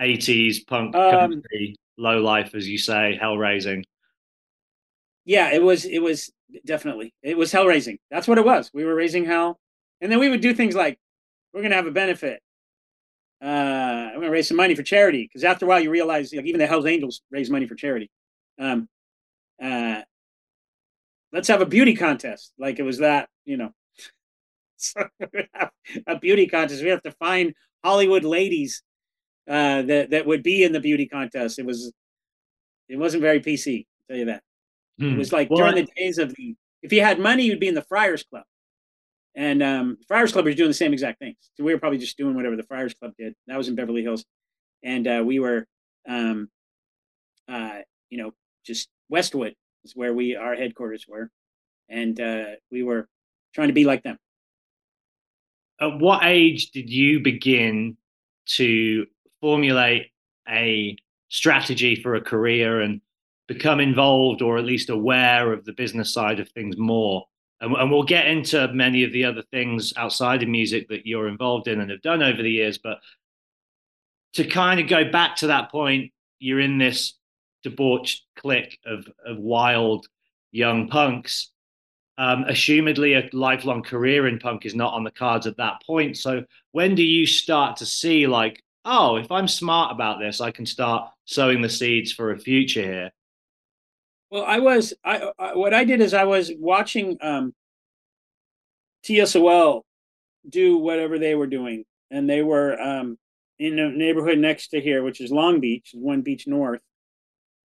80s 0.00 0.66
punk 0.66 0.94
um, 0.94 1.12
country, 1.12 1.76
low 1.98 2.18
life, 2.20 2.54
as 2.54 2.68
you 2.68 2.78
say, 2.78 3.18
hell 3.20 3.36
raising. 3.36 3.84
Yeah, 5.24 5.52
it 5.52 5.62
was. 5.62 5.84
It 5.84 6.00
was 6.00 6.32
definitely. 6.64 7.14
It 7.22 7.36
was 7.36 7.52
hell 7.52 7.66
raising. 7.66 7.98
That's 8.10 8.26
what 8.26 8.38
it 8.38 8.44
was. 8.44 8.70
We 8.74 8.84
were 8.84 8.94
raising 8.94 9.24
hell, 9.24 9.60
and 10.00 10.10
then 10.10 10.18
we 10.18 10.28
would 10.28 10.40
do 10.40 10.54
things 10.54 10.74
like, 10.74 10.98
we're 11.52 11.62
gonna 11.62 11.76
have 11.76 11.86
a 11.86 11.92
benefit. 11.92 12.42
Uh, 13.42 13.46
I'm 13.46 14.14
going 14.14 14.22
to 14.26 14.30
raise 14.30 14.48
some 14.48 14.56
money 14.56 14.74
for 14.74 14.82
charity 14.82 15.24
because 15.24 15.44
after 15.44 15.64
a 15.66 15.68
while 15.68 15.80
you 15.80 15.90
realize 15.90 16.32
like 16.32 16.46
even 16.46 16.60
the 16.60 16.66
Hell's 16.66 16.86
Angels 16.86 17.22
raise 17.30 17.50
money 17.50 17.66
for 17.66 17.74
charity. 17.74 18.10
Um, 18.58 18.88
uh, 19.62 20.02
let's 21.32 21.48
have 21.48 21.60
a 21.60 21.66
beauty 21.66 21.94
contest 21.94 22.52
like 22.58 22.78
it 22.78 22.82
was 22.82 22.98
that 22.98 23.28
you 23.44 23.56
know. 23.56 23.72
So 24.76 25.04
a 26.08 26.18
beauty 26.18 26.48
contest. 26.48 26.82
We 26.82 26.88
have 26.88 27.02
to 27.02 27.12
find 27.12 27.54
Hollywood 27.84 28.24
ladies 28.24 28.82
uh, 29.48 29.82
that 29.82 30.10
that 30.10 30.26
would 30.26 30.42
be 30.42 30.64
in 30.64 30.72
the 30.72 30.80
beauty 30.80 31.06
contest. 31.06 31.58
It 31.60 31.66
was 31.66 31.92
it 32.88 32.96
wasn't 32.96 33.22
very 33.22 33.40
PC. 33.40 33.86
I'll 34.00 34.06
tell 34.08 34.18
you 34.18 34.24
that. 34.26 34.42
It 35.08 35.14
Hmm. 35.14 35.18
was 35.18 35.32
like 35.32 35.48
Well, 35.50 35.58
during 35.58 35.74
the 35.76 35.88
days 35.96 36.18
of 36.18 36.34
the 36.34 36.56
if 36.82 36.92
you 36.92 37.02
had 37.02 37.20
money, 37.20 37.44
you'd 37.44 37.60
be 37.60 37.68
in 37.68 37.74
the 37.74 37.82
Friars 37.82 38.24
Club. 38.24 38.44
And 39.34 39.62
um, 39.62 39.98
Friars 40.06 40.32
Club 40.32 40.44
was 40.44 40.56
doing 40.56 40.68
the 40.68 40.74
same 40.74 40.92
exact 40.92 41.18
things. 41.18 41.36
So 41.54 41.64
we 41.64 41.72
were 41.72 41.80
probably 41.80 41.98
just 41.98 42.18
doing 42.18 42.34
whatever 42.34 42.56
the 42.56 42.64
Friars 42.64 42.94
Club 42.94 43.12
did. 43.18 43.34
That 43.46 43.56
was 43.56 43.68
in 43.68 43.74
Beverly 43.74 44.02
Hills, 44.02 44.24
and 44.82 45.06
uh, 45.06 45.22
we 45.24 45.38
were, 45.38 45.66
um, 46.06 46.50
uh, 47.48 47.78
you 48.10 48.18
know, 48.18 48.32
just 48.64 48.88
Westwood 49.08 49.54
is 49.84 49.96
where 49.96 50.12
we 50.12 50.36
our 50.36 50.54
headquarters 50.54 51.06
were, 51.08 51.30
and 51.88 52.20
uh, 52.20 52.44
we 52.70 52.82
were 52.82 53.08
trying 53.54 53.68
to 53.68 53.74
be 53.74 53.84
like 53.84 54.02
them. 54.02 54.18
At 55.80 55.98
what 55.98 56.20
age 56.24 56.70
did 56.70 56.90
you 56.90 57.20
begin 57.20 57.96
to 58.46 59.06
formulate 59.40 60.10
a 60.48 60.96
strategy 61.28 61.96
for 61.96 62.14
a 62.14 62.20
career 62.20 62.80
and 62.80 63.00
become 63.48 63.80
involved 63.80 64.42
or 64.42 64.58
at 64.58 64.64
least 64.64 64.90
aware 64.90 65.52
of 65.52 65.64
the 65.64 65.72
business 65.72 66.12
side 66.12 66.40
of 66.40 66.48
things 66.50 66.76
more? 66.76 67.26
And, 67.62 67.74
and 67.74 67.90
we'll 67.90 68.02
get 68.02 68.26
into 68.26 68.70
many 68.74 69.04
of 69.04 69.12
the 69.12 69.24
other 69.24 69.42
things 69.50 69.94
outside 69.96 70.42
of 70.42 70.50
music 70.50 70.88
that 70.88 71.06
you're 71.06 71.28
involved 71.28 71.68
in 71.68 71.80
and 71.80 71.90
have 71.90 72.02
done 72.02 72.22
over 72.22 72.42
the 72.42 72.50
years. 72.50 72.76
But 72.76 72.98
to 74.34 74.44
kind 74.44 74.80
of 74.80 74.88
go 74.88 75.10
back 75.10 75.36
to 75.36 75.46
that 75.46 75.70
point, 75.70 76.12
you're 76.38 76.60
in 76.60 76.76
this 76.76 77.14
debauched 77.62 78.24
clique 78.36 78.78
of, 78.84 79.06
of 79.24 79.38
wild 79.38 80.06
young 80.50 80.88
punks 80.88 81.52
um, 82.18 82.44
assumedly 82.44 83.16
a 83.16 83.34
lifelong 83.36 83.82
career 83.82 84.26
in 84.28 84.38
punk 84.38 84.66
is 84.66 84.74
not 84.74 84.92
on 84.92 85.04
the 85.04 85.10
cards 85.10 85.46
at 85.46 85.56
that 85.56 85.82
point. 85.84 86.16
So 86.16 86.44
when 86.72 86.94
do 86.94 87.02
you 87.02 87.26
start 87.26 87.78
to 87.78 87.86
see 87.86 88.26
like, 88.26 88.62
oh, 88.84 89.16
if 89.16 89.30
I'm 89.30 89.48
smart 89.48 89.92
about 89.92 90.20
this, 90.20 90.40
I 90.40 90.50
can 90.50 90.66
start 90.66 91.10
sowing 91.24 91.62
the 91.62 91.68
seeds 91.68 92.12
for 92.12 92.30
a 92.30 92.38
future 92.38 92.82
here? 92.82 93.10
Well, 94.32 94.44
I 94.46 94.60
was 94.60 94.94
I, 95.04 95.30
I 95.38 95.54
what 95.54 95.74
I 95.74 95.84
did 95.84 96.00
is 96.00 96.14
I 96.14 96.24
was 96.24 96.50
watching 96.58 97.18
um, 97.20 97.54
TSOL 99.04 99.82
do 100.48 100.78
whatever 100.78 101.18
they 101.18 101.34
were 101.34 101.46
doing, 101.46 101.84
and 102.10 102.30
they 102.30 102.42
were 102.42 102.80
um, 102.80 103.18
in 103.58 103.78
a 103.78 103.90
neighborhood 103.90 104.38
next 104.38 104.68
to 104.68 104.80
here, 104.80 105.02
which 105.02 105.20
is 105.20 105.30
Long 105.30 105.60
Beach, 105.60 105.90
one 105.92 106.22
beach 106.22 106.46
north, 106.46 106.80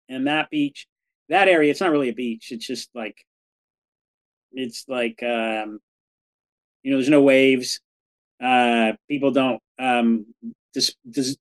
and 0.09 0.27
that 0.27 0.49
beach, 0.49 0.87
that 1.29 1.47
area, 1.47 1.71
it's 1.71 1.79
not 1.79 1.91
really 1.91 2.09
a 2.09 2.13
beach. 2.13 2.51
It's 2.51 2.67
just 2.67 2.89
like 2.93 3.15
it's 4.51 4.83
like 4.89 5.23
um, 5.23 5.79
you 6.83 6.91
know, 6.91 6.97
there's 6.97 7.07
no 7.07 7.21
waves. 7.21 7.79
Uh, 8.43 8.91
people 9.09 9.31
don't 9.31 9.61
um, 9.79 10.25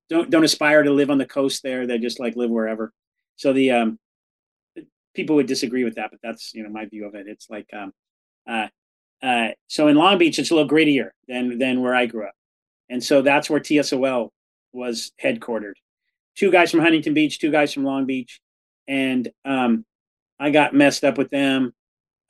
don't 0.08 0.30
don't 0.30 0.44
aspire 0.44 0.84
to 0.84 0.92
live 0.92 1.10
on 1.10 1.18
the 1.18 1.26
coast 1.26 1.64
there. 1.64 1.84
They 1.84 1.98
just 1.98 2.20
like 2.20 2.36
live 2.36 2.50
wherever. 2.50 2.92
So 3.34 3.52
the 3.52 3.72
um, 3.72 3.98
people 5.16 5.36
would 5.36 5.46
disagree 5.46 5.82
with 5.82 5.96
that, 5.96 6.10
but 6.10 6.20
that's 6.22 6.54
you 6.54 6.62
know 6.62 6.68
my 6.68 6.84
view 6.84 7.06
of 7.06 7.14
it. 7.14 7.26
It's 7.26 7.48
like 7.50 7.66
um, 7.72 7.92
uh, 8.48 8.68
uh, 9.22 9.48
so 9.66 9.88
in 9.88 9.96
Long 9.96 10.18
Beach, 10.18 10.38
it's 10.38 10.50
a 10.50 10.54
little 10.54 10.70
grittier 10.70 11.10
than 11.26 11.58
than 11.58 11.80
where 11.80 11.94
I 11.94 12.06
grew 12.06 12.26
up, 12.26 12.34
and 12.88 13.02
so 13.02 13.22
that's 13.22 13.50
where 13.50 13.58
TSOL 13.58 14.28
was 14.72 15.12
headquartered. 15.22 15.72
Two 16.36 16.52
guys 16.52 16.70
from 16.70 16.80
Huntington 16.80 17.14
Beach, 17.14 17.38
two 17.38 17.50
guys 17.50 17.72
from 17.72 17.84
Long 17.84 18.04
Beach, 18.04 18.40
and 18.86 19.28
um, 19.44 19.84
I 20.38 20.50
got 20.50 20.74
messed 20.74 21.02
up 21.02 21.16
with 21.18 21.30
them 21.30 21.72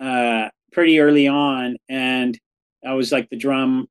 uh, 0.01 0.49
pretty 0.73 1.01
early 1.01 1.29
on, 1.29 1.77
and 1.89 2.39
I 2.87 2.95
was 2.95 3.11
like 3.11 3.29
the 3.29 3.37
drum 3.37 3.89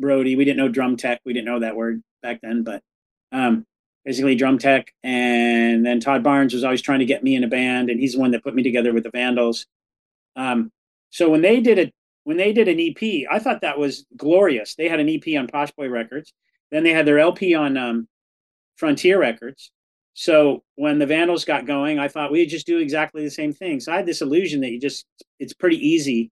roadie. 0.00 0.36
We 0.36 0.44
didn't 0.44 0.58
know 0.58 0.68
drum 0.68 0.96
tech. 0.96 1.20
We 1.24 1.32
didn't 1.32 1.46
know 1.46 1.60
that 1.60 1.76
word 1.76 2.02
back 2.22 2.40
then, 2.42 2.62
but 2.62 2.80
um, 3.32 3.66
basically 4.04 4.34
drum 4.34 4.58
tech. 4.58 4.92
And 5.02 5.84
then 5.84 6.00
Todd 6.00 6.22
Barnes 6.22 6.54
was 6.54 6.64
always 6.64 6.82
trying 6.82 7.00
to 7.00 7.04
get 7.04 7.22
me 7.22 7.34
in 7.34 7.44
a 7.44 7.48
band, 7.48 7.90
and 7.90 8.00
he's 8.00 8.14
the 8.14 8.20
one 8.20 8.30
that 8.32 8.42
put 8.42 8.54
me 8.54 8.62
together 8.62 8.92
with 8.92 9.04
the 9.04 9.10
Vandals. 9.10 9.66
Um, 10.36 10.70
so 11.10 11.28
when 11.28 11.42
they 11.42 11.60
did 11.60 11.78
it, 11.78 11.94
when 12.24 12.36
they 12.36 12.52
did 12.52 12.68
an 12.68 12.78
EP, 12.78 13.26
I 13.30 13.38
thought 13.38 13.62
that 13.62 13.78
was 13.78 14.06
glorious. 14.16 14.74
They 14.74 14.88
had 14.88 15.00
an 15.00 15.08
EP 15.08 15.38
on 15.38 15.48
Posh 15.48 15.72
Boy 15.72 15.88
Records, 15.88 16.32
then 16.70 16.84
they 16.84 16.92
had 16.92 17.06
their 17.06 17.18
LP 17.18 17.54
on 17.54 17.76
um, 17.76 18.08
Frontier 18.76 19.18
Records. 19.18 19.70
So 20.14 20.62
when 20.74 20.98
the 20.98 21.06
Vandals 21.06 21.44
got 21.44 21.66
going, 21.66 21.98
I 21.98 22.08
thought 22.08 22.32
we'd 22.32 22.46
just 22.46 22.66
do 22.66 22.78
exactly 22.78 23.24
the 23.24 23.30
same 23.30 23.52
thing. 23.52 23.80
So 23.80 23.92
I 23.92 23.96
had 23.96 24.06
this 24.06 24.20
illusion 24.20 24.60
that 24.60 24.70
you 24.70 24.80
just 24.80 25.06
it's 25.38 25.54
pretty 25.54 25.76
easy, 25.76 26.30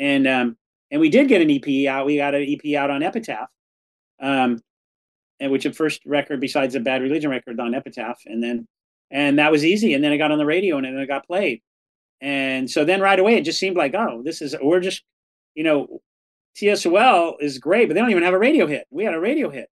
and 0.00 0.26
um, 0.26 0.56
and 0.90 1.00
we 1.00 1.08
did 1.08 1.28
get 1.28 1.42
an 1.42 1.50
EP 1.50 1.88
out. 1.88 2.06
We 2.06 2.16
got 2.16 2.34
an 2.34 2.42
EP 2.48 2.74
out 2.74 2.90
on 2.90 3.02
Epitaph, 3.02 3.48
um, 4.20 4.60
which 5.50 5.64
the 5.64 5.72
first 5.72 6.02
record 6.06 6.40
besides 6.40 6.74
the 6.74 6.80
Bad 6.80 7.02
Religion 7.02 7.30
record 7.30 7.58
on 7.58 7.74
Epitaph, 7.74 8.20
and 8.26 8.42
then 8.42 8.66
and 9.10 9.38
that 9.38 9.52
was 9.52 9.64
easy. 9.64 9.94
And 9.94 10.02
then 10.02 10.12
it 10.12 10.18
got 10.18 10.30
on 10.30 10.38
the 10.38 10.46
radio 10.46 10.76
and 10.76 10.86
then 10.86 10.96
it 10.98 11.06
got 11.06 11.26
played, 11.26 11.60
and 12.20 12.70
so 12.70 12.84
then 12.84 13.00
right 13.00 13.18
away 13.18 13.34
it 13.36 13.44
just 13.44 13.58
seemed 13.58 13.76
like 13.76 13.94
oh 13.94 14.22
this 14.24 14.42
is 14.42 14.54
we're 14.62 14.80
just 14.80 15.02
you 15.54 15.64
know 15.64 16.00
TSOL 16.56 17.34
is 17.40 17.58
great, 17.58 17.88
but 17.88 17.94
they 17.94 18.00
don't 18.00 18.10
even 18.10 18.22
have 18.22 18.34
a 18.34 18.38
radio 18.38 18.66
hit. 18.66 18.86
We 18.90 19.04
had 19.04 19.14
a 19.14 19.20
radio 19.20 19.50
hit, 19.50 19.68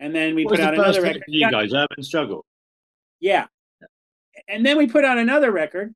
and 0.00 0.14
then 0.14 0.34
we 0.34 0.44
What 0.44 0.52
put 0.52 0.60
out 0.60 0.74
another 0.74 1.02
record. 1.02 1.24
you 1.28 1.50
guys? 1.50 1.72
Urban 1.74 2.02
Struggle. 2.02 2.44
Yeah. 3.20 3.46
And 4.48 4.64
then 4.64 4.76
we 4.78 4.86
put 4.86 5.04
out 5.04 5.18
another 5.18 5.52
record, 5.52 5.94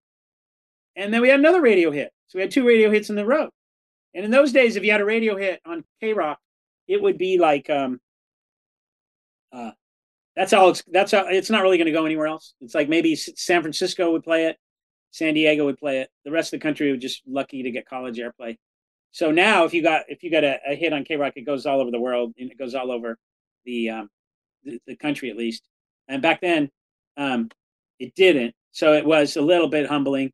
and 0.95 1.13
then 1.13 1.21
we 1.23 1.29
had 1.29 1.41
another 1.41 1.61
radio 1.61 1.91
hit. 1.91 2.13
So 2.29 2.39
we 2.39 2.43
had 2.43 2.51
two 2.51 2.67
radio 2.67 2.91
hits 2.91 3.11
in 3.11 3.17
the 3.17 3.25
row. 3.25 3.49
And 4.15 4.25
in 4.25 4.31
those 4.31 4.53
days, 4.53 4.77
if 4.77 4.85
you 4.85 4.93
had 4.93 5.01
a 5.01 5.05
radio 5.05 5.37
hit 5.37 5.61
on 5.67 5.85
KROQ, 6.03 6.37
it 6.89 7.03
would 7.03 7.19
be 7.19 7.39
like, 7.39 7.69
um, 7.69 8.01
uh, 9.53 9.71
that's 10.35 10.53
all. 10.53 10.71
It's 10.71 10.83
that's 10.93 11.15
all, 11.15 11.27
it's 11.29 11.51
not 11.51 11.63
really 11.63 11.79
going 11.79 11.87
to 11.87 11.93
go 11.93 12.07
anywhere 12.07 12.27
else. 12.27 12.55
It's 12.61 12.75
like 12.75 12.89
maybe 12.89 13.17
San 13.17 13.63
Francisco 13.63 14.13
would 14.13 14.23
play 14.23 14.47
it, 14.47 14.57
San 15.11 15.35
Diego 15.35 15.65
would 15.65 15.79
play 15.79 16.01
it. 16.01 16.11
The 16.25 16.31
rest 16.31 16.53
of 16.53 16.61
the 16.61 16.63
country 16.63 16.91
would 16.91 17.01
just 17.01 17.23
lucky 17.27 17.63
to 17.63 17.71
get 17.71 17.89
college 17.89 18.19
airplay. 18.19 18.57
So 19.13 19.31
now, 19.31 19.65
if 19.65 19.73
you 19.73 19.83
got 19.83 20.03
if 20.09 20.23
you 20.23 20.31
got 20.31 20.45
a, 20.45 20.59
a 20.69 20.75
hit 20.75 20.93
on 20.93 21.05
KROQ, 21.05 21.33
it 21.37 21.47
goes 21.47 21.65
all 21.65 21.81
over 21.81 21.91
the 21.91 22.01
world 22.01 22.35
and 22.39 22.51
it 22.51 22.59
goes 22.59 22.75
all 22.75 22.93
over 22.93 23.17
the 23.65 23.91
um, 23.91 24.11
the, 24.65 24.79
the 24.87 24.97
country 24.97 25.31
at 25.31 25.37
least. 25.37 25.63
And 26.09 26.21
back 26.21 26.41
then, 26.41 26.71
um, 27.17 27.49
it 27.99 28.15
didn't. 28.15 28.55
So 28.73 28.93
it 28.93 29.07
was 29.07 29.37
a 29.37 29.43
little 29.43 29.69
bit 29.69 29.87
humbling, 29.89 30.33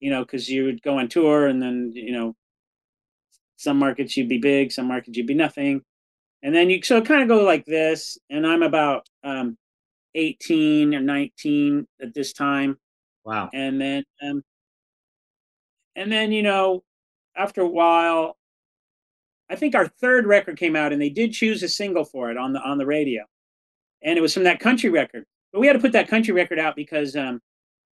you 0.00 0.10
know, 0.10 0.24
because 0.24 0.48
you 0.48 0.64
would 0.64 0.82
go 0.82 0.98
on 0.98 1.08
tour 1.08 1.46
and 1.46 1.62
then, 1.62 1.92
you 1.94 2.12
know, 2.12 2.34
some 3.56 3.78
markets 3.78 4.16
you'd 4.16 4.28
be 4.28 4.38
big, 4.38 4.72
some 4.72 4.88
markets 4.88 5.16
you'd 5.16 5.28
be 5.28 5.34
nothing. 5.34 5.82
And 6.44 6.54
then 6.54 6.70
you, 6.70 6.80
so 6.82 6.98
it 6.98 7.06
kind 7.06 7.22
of 7.22 7.28
go 7.28 7.42
like 7.42 7.64
this. 7.64 8.16
And 8.30 8.46
I'm 8.46 8.62
about 8.62 9.08
um, 9.24 9.58
18 10.14 10.94
or 10.94 11.00
19 11.00 11.88
at 12.00 12.14
this 12.14 12.32
time. 12.32 12.78
Wow. 13.24 13.50
And 13.52 13.80
then, 13.80 14.04
um, 14.22 14.44
and 15.96 16.12
then, 16.12 16.30
you 16.30 16.42
know, 16.42 16.84
after 17.36 17.62
a 17.62 17.68
while, 17.68 18.36
I 19.50 19.56
think 19.56 19.74
our 19.74 19.88
third 19.88 20.26
record 20.26 20.56
came 20.56 20.76
out 20.76 20.92
and 20.92 21.02
they 21.02 21.10
did 21.10 21.32
choose 21.32 21.64
a 21.64 21.68
single 21.68 22.04
for 22.04 22.30
it 22.30 22.36
on 22.36 22.52
the, 22.52 22.60
on 22.60 22.78
the 22.78 22.86
radio. 22.86 23.24
And 24.02 24.16
it 24.16 24.22
was 24.22 24.32
from 24.32 24.44
that 24.44 24.60
country 24.60 24.90
record 24.90 25.24
but 25.54 25.60
we 25.60 25.68
had 25.68 25.74
to 25.74 25.78
put 25.78 25.92
that 25.92 26.08
country 26.08 26.34
record 26.34 26.58
out 26.58 26.74
because 26.74 27.14
um, 27.14 27.40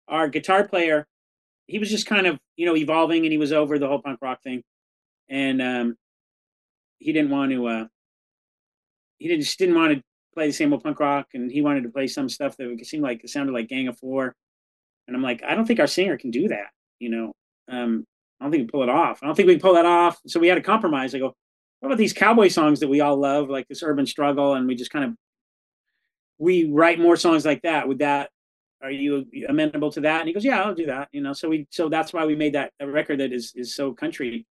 our 0.08 0.28
guitar 0.28 0.66
player 0.66 1.06
he 1.66 1.78
was 1.78 1.90
just 1.90 2.06
kind 2.06 2.26
of 2.26 2.38
you 2.56 2.64
know 2.64 2.74
evolving 2.74 3.24
and 3.24 3.32
he 3.32 3.38
was 3.38 3.52
over 3.52 3.78
the 3.78 3.86
whole 3.86 4.00
punk 4.00 4.18
rock 4.22 4.42
thing 4.42 4.62
and 5.28 5.60
um, 5.60 5.96
he 6.98 7.12
didn't 7.12 7.30
want 7.30 7.52
to 7.52 7.66
uh, 7.66 7.84
he 9.20 9.36
just 9.36 9.58
didn't 9.58 9.76
want 9.76 9.94
to 9.94 10.02
play 10.34 10.46
the 10.46 10.52
same 10.52 10.72
old 10.72 10.82
punk 10.82 10.98
rock 10.98 11.28
and 11.34 11.50
he 11.50 11.62
wanted 11.62 11.82
to 11.84 11.88
play 11.88 12.06
some 12.06 12.28
stuff 12.28 12.56
that 12.56 12.76
seemed 12.84 13.02
like 13.02 13.22
it 13.22 13.30
sounded 13.30 13.52
like 13.52 13.68
gang 13.68 13.88
of 13.88 13.98
four 13.98 14.34
and 15.06 15.16
i'm 15.16 15.22
like 15.22 15.42
i 15.44 15.54
don't 15.54 15.66
think 15.66 15.80
our 15.80 15.86
singer 15.86 16.16
can 16.16 16.30
do 16.30 16.48
that 16.48 16.68
you 16.98 17.10
know 17.10 17.32
um, 17.68 18.04
i 18.40 18.44
don't 18.44 18.50
think 18.50 18.62
we 18.62 18.66
can 18.66 18.70
pull 18.70 18.82
it 18.82 18.88
off 18.88 19.20
i 19.22 19.26
don't 19.26 19.34
think 19.34 19.46
we 19.46 19.54
can 19.54 19.60
pull 19.60 19.74
that 19.74 19.86
off 19.86 20.18
so 20.26 20.40
we 20.40 20.48
had 20.48 20.58
a 20.58 20.62
compromise 20.62 21.14
i 21.14 21.18
go 21.18 21.34
what 21.80 21.88
about 21.88 21.98
these 21.98 22.12
cowboy 22.12 22.48
songs 22.48 22.80
that 22.80 22.88
we 22.88 23.00
all 23.00 23.16
love 23.16 23.48
like 23.48 23.66
this 23.68 23.82
urban 23.82 24.06
struggle 24.06 24.54
and 24.54 24.66
we 24.66 24.74
just 24.74 24.90
kind 24.90 25.04
of 25.04 25.14
we 26.40 26.64
write 26.64 26.98
more 26.98 27.16
songs 27.16 27.44
like 27.44 27.62
that. 27.62 27.86
Would 27.86 28.00
that 28.00 28.30
are 28.82 28.90
you 28.90 29.26
amenable 29.46 29.92
to 29.92 30.00
that? 30.00 30.20
And 30.20 30.28
he 30.28 30.32
goes, 30.32 30.44
yeah, 30.44 30.62
I'll 30.62 30.74
do 30.74 30.86
that. 30.86 31.08
You 31.12 31.20
know, 31.20 31.34
so 31.34 31.50
we 31.50 31.68
so 31.70 31.88
that's 31.88 32.12
why 32.12 32.24
we 32.24 32.34
made 32.34 32.54
that 32.54 32.72
a 32.80 32.86
record 32.86 33.20
that 33.20 33.32
is 33.32 33.52
is 33.54 33.74
so 33.74 33.92
country 33.92 34.46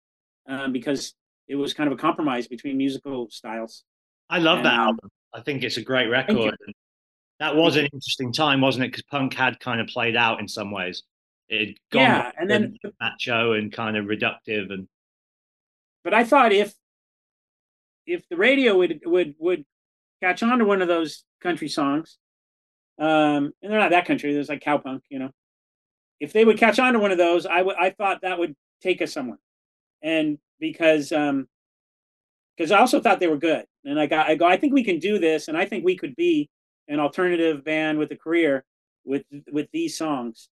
um, 0.46 0.72
because 0.72 1.14
it 1.48 1.56
was 1.56 1.72
kind 1.72 1.90
of 1.90 1.98
a 1.98 2.00
compromise 2.00 2.46
between 2.46 2.76
musical 2.76 3.28
styles. 3.30 3.84
I 4.30 4.38
love 4.38 4.62
that 4.62 4.74
Um, 4.74 4.80
album. 4.80 5.10
I 5.32 5.40
think 5.40 5.62
it's 5.62 5.76
a 5.76 5.82
great 5.82 6.06
record. 6.06 6.56
That 7.38 7.54
was 7.54 7.76
an 7.76 7.86
interesting 7.92 8.32
time, 8.32 8.60
wasn't 8.60 8.84
it? 8.84 8.88
Because 8.88 9.04
punk 9.04 9.34
had 9.34 9.60
kind 9.60 9.80
of 9.80 9.86
played 9.86 10.16
out 10.16 10.40
in 10.40 10.48
some 10.48 10.70
ways. 10.70 11.04
It 11.48 11.68
had 11.68 11.76
gone 11.90 12.02
Yeah, 12.02 12.32
and 12.36 12.50
then 12.50 12.76
macho 13.00 13.52
and 13.52 13.72
kind 13.72 13.96
of 13.96 14.06
reductive 14.06 14.72
and 14.72 14.88
but 16.04 16.14
I 16.14 16.24
thought 16.24 16.52
if 16.52 16.74
if 18.06 18.26
the 18.28 18.36
radio 18.36 18.76
would 18.78 19.02
would 19.04 19.34
would 19.38 19.64
catch 20.22 20.42
on 20.42 20.58
to 20.58 20.64
one 20.64 20.80
of 20.80 20.88
those 20.88 21.24
country 21.42 21.68
songs, 21.68 22.18
um, 22.98 23.52
and 23.62 23.70
they're 23.70 23.78
not 23.78 23.90
that 23.90 24.06
country. 24.06 24.32
There's 24.32 24.48
like 24.48 24.62
cowpunk, 24.62 25.02
you 25.10 25.18
know. 25.18 25.30
If 26.18 26.32
they 26.32 26.44
would 26.44 26.58
catch 26.58 26.78
on 26.78 26.94
to 26.94 26.98
one 26.98 27.12
of 27.12 27.18
those, 27.18 27.46
I 27.46 27.62
would. 27.62 27.76
I 27.76 27.90
thought 27.90 28.22
that 28.22 28.38
would 28.38 28.56
take 28.82 29.02
us 29.02 29.12
somewhere, 29.12 29.38
and 30.02 30.38
because 30.58 31.12
um, 31.12 31.46
because 32.58 32.72
I 32.72 32.78
also 32.80 33.00
thought 33.00 33.20
they 33.20 33.28
were 33.28 33.38
good, 33.38 33.64
and 33.84 34.00
I 34.00 34.06
got 34.06 34.28
I 34.28 34.34
go. 34.34 34.46
I 34.46 34.56
think 34.56 34.72
we 34.74 34.84
can 34.84 34.98
do 34.98 35.18
this, 35.18 35.48
and 35.48 35.56
I 35.56 35.64
think 35.64 35.84
we 35.84 35.96
could 35.96 36.16
be 36.16 36.50
an 36.88 36.98
alternative 36.98 37.64
band 37.64 37.98
with 37.98 38.10
a 38.10 38.16
career 38.16 38.64
with 39.04 39.22
with 39.52 39.68
these 39.72 39.96
songs. 39.96 40.48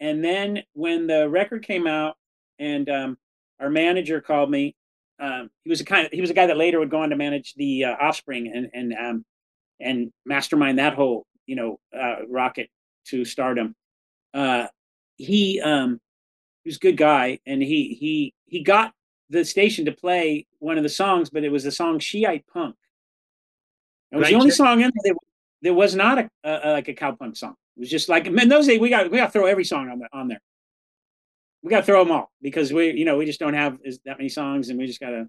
And 0.00 0.24
then 0.24 0.62
when 0.72 1.06
the 1.06 1.28
record 1.28 1.64
came 1.64 1.86
out, 1.86 2.16
and 2.58 2.88
um, 2.88 3.18
our 3.60 3.70
manager 3.70 4.20
called 4.20 4.50
me. 4.50 4.74
Um, 5.20 5.50
he 5.62 5.70
was 5.70 5.80
a 5.80 5.84
kind 5.84 6.06
of 6.06 6.12
he 6.12 6.20
was 6.20 6.30
a 6.30 6.34
guy 6.34 6.46
that 6.46 6.56
later 6.56 6.80
would 6.80 6.90
go 6.90 7.02
on 7.02 7.10
to 7.10 7.16
manage 7.16 7.54
the 7.54 7.84
uh, 7.84 7.96
Offspring 8.00 8.50
and 8.52 8.70
and 8.72 8.94
um, 8.94 9.24
and 9.78 10.10
mastermind 10.24 10.78
that 10.78 10.94
whole 10.94 11.26
you 11.46 11.54
know 11.54 11.78
uh, 11.96 12.26
rocket 12.28 12.70
to 13.06 13.24
stardom. 13.24 13.74
Uh, 14.34 14.66
he 15.16 15.60
um, 15.60 16.00
he 16.64 16.68
was 16.68 16.76
a 16.76 16.80
good 16.80 16.96
guy, 16.96 17.38
and 17.46 17.62
he 17.62 17.96
he 18.00 18.34
he 18.46 18.62
got 18.64 18.92
the 19.32 19.44
station 19.44 19.84
to 19.86 19.92
play 19.92 20.46
one 20.58 20.76
of 20.76 20.82
the 20.82 20.88
songs, 20.88 21.30
but 21.30 21.42
it 21.42 21.50
was 21.50 21.64
the 21.64 21.70
song 21.72 21.98
"Shiite 21.98 22.46
Punk." 22.52 22.76
It 24.12 24.16
was 24.16 24.24
Great 24.24 24.32
the 24.32 24.38
only 24.38 24.50
song 24.50 24.80
in 24.82 24.90
there. 25.02 25.14
That, 25.14 25.16
there 25.62 25.74
was 25.74 25.94
not 25.94 26.18
a, 26.18 26.28
a, 26.44 26.60
a- 26.64 26.72
like 26.72 26.88
a 26.88 26.94
cowpunk 26.94 27.36
song. 27.36 27.54
It 27.76 27.80
was 27.80 27.90
just 27.90 28.08
like 28.08 28.26
in 28.26 28.48
those 28.48 28.66
days 28.66 28.78
we 28.80 28.90
got 28.90 29.10
we 29.10 29.16
got 29.16 29.26
to 29.26 29.32
throw 29.32 29.46
every 29.46 29.64
song 29.64 29.88
on 29.88 29.98
the, 30.00 30.08
on 30.12 30.28
there. 30.28 30.40
We 31.62 31.70
got 31.70 31.80
to 31.80 31.86
throw 31.86 32.04
them 32.04 32.12
all 32.12 32.30
because 32.42 32.72
we 32.72 32.90
you 32.92 33.04
know 33.04 33.16
we 33.16 33.24
just 33.26 33.40
don't 33.40 33.54
have 33.54 33.78
as, 33.86 33.98
that 34.04 34.18
many 34.18 34.28
songs, 34.28 34.68
and 34.68 34.78
we 34.78 34.86
just 34.86 35.00
gotta. 35.00 35.26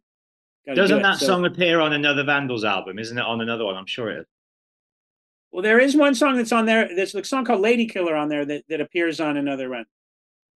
gotta 0.65 0.75
Doesn't 0.75 0.99
it. 0.99 1.03
that 1.03 1.17
So- 1.19 1.27
song 1.27 1.45
appear 1.45 1.79
on 1.79 1.93
another 1.93 2.23
Vandals 2.23 2.65
album? 2.65 2.99
Isn't 2.99 3.17
it 3.17 3.25
on 3.25 3.41
another 3.41 3.65
one? 3.65 3.75
I'm 3.75 3.85
sure 3.87 4.09
it 4.11 4.19
is. 4.21 4.25
Well, 5.51 5.61
there 5.61 5.79
is 5.79 5.95
one 5.95 6.15
song 6.15 6.35
that's 6.37 6.51
on 6.51 6.65
there. 6.65 6.89
There's 6.93 7.13
a 7.15 7.23
song 7.23 7.45
called 7.45 7.61
"Lady 7.61 7.85
Killer" 7.85 8.15
on 8.15 8.27
there 8.27 8.43
that, 8.43 8.63
that 8.69 8.81
appears 8.81 9.19
on 9.21 9.37
another 9.37 9.69
run. 9.69 9.85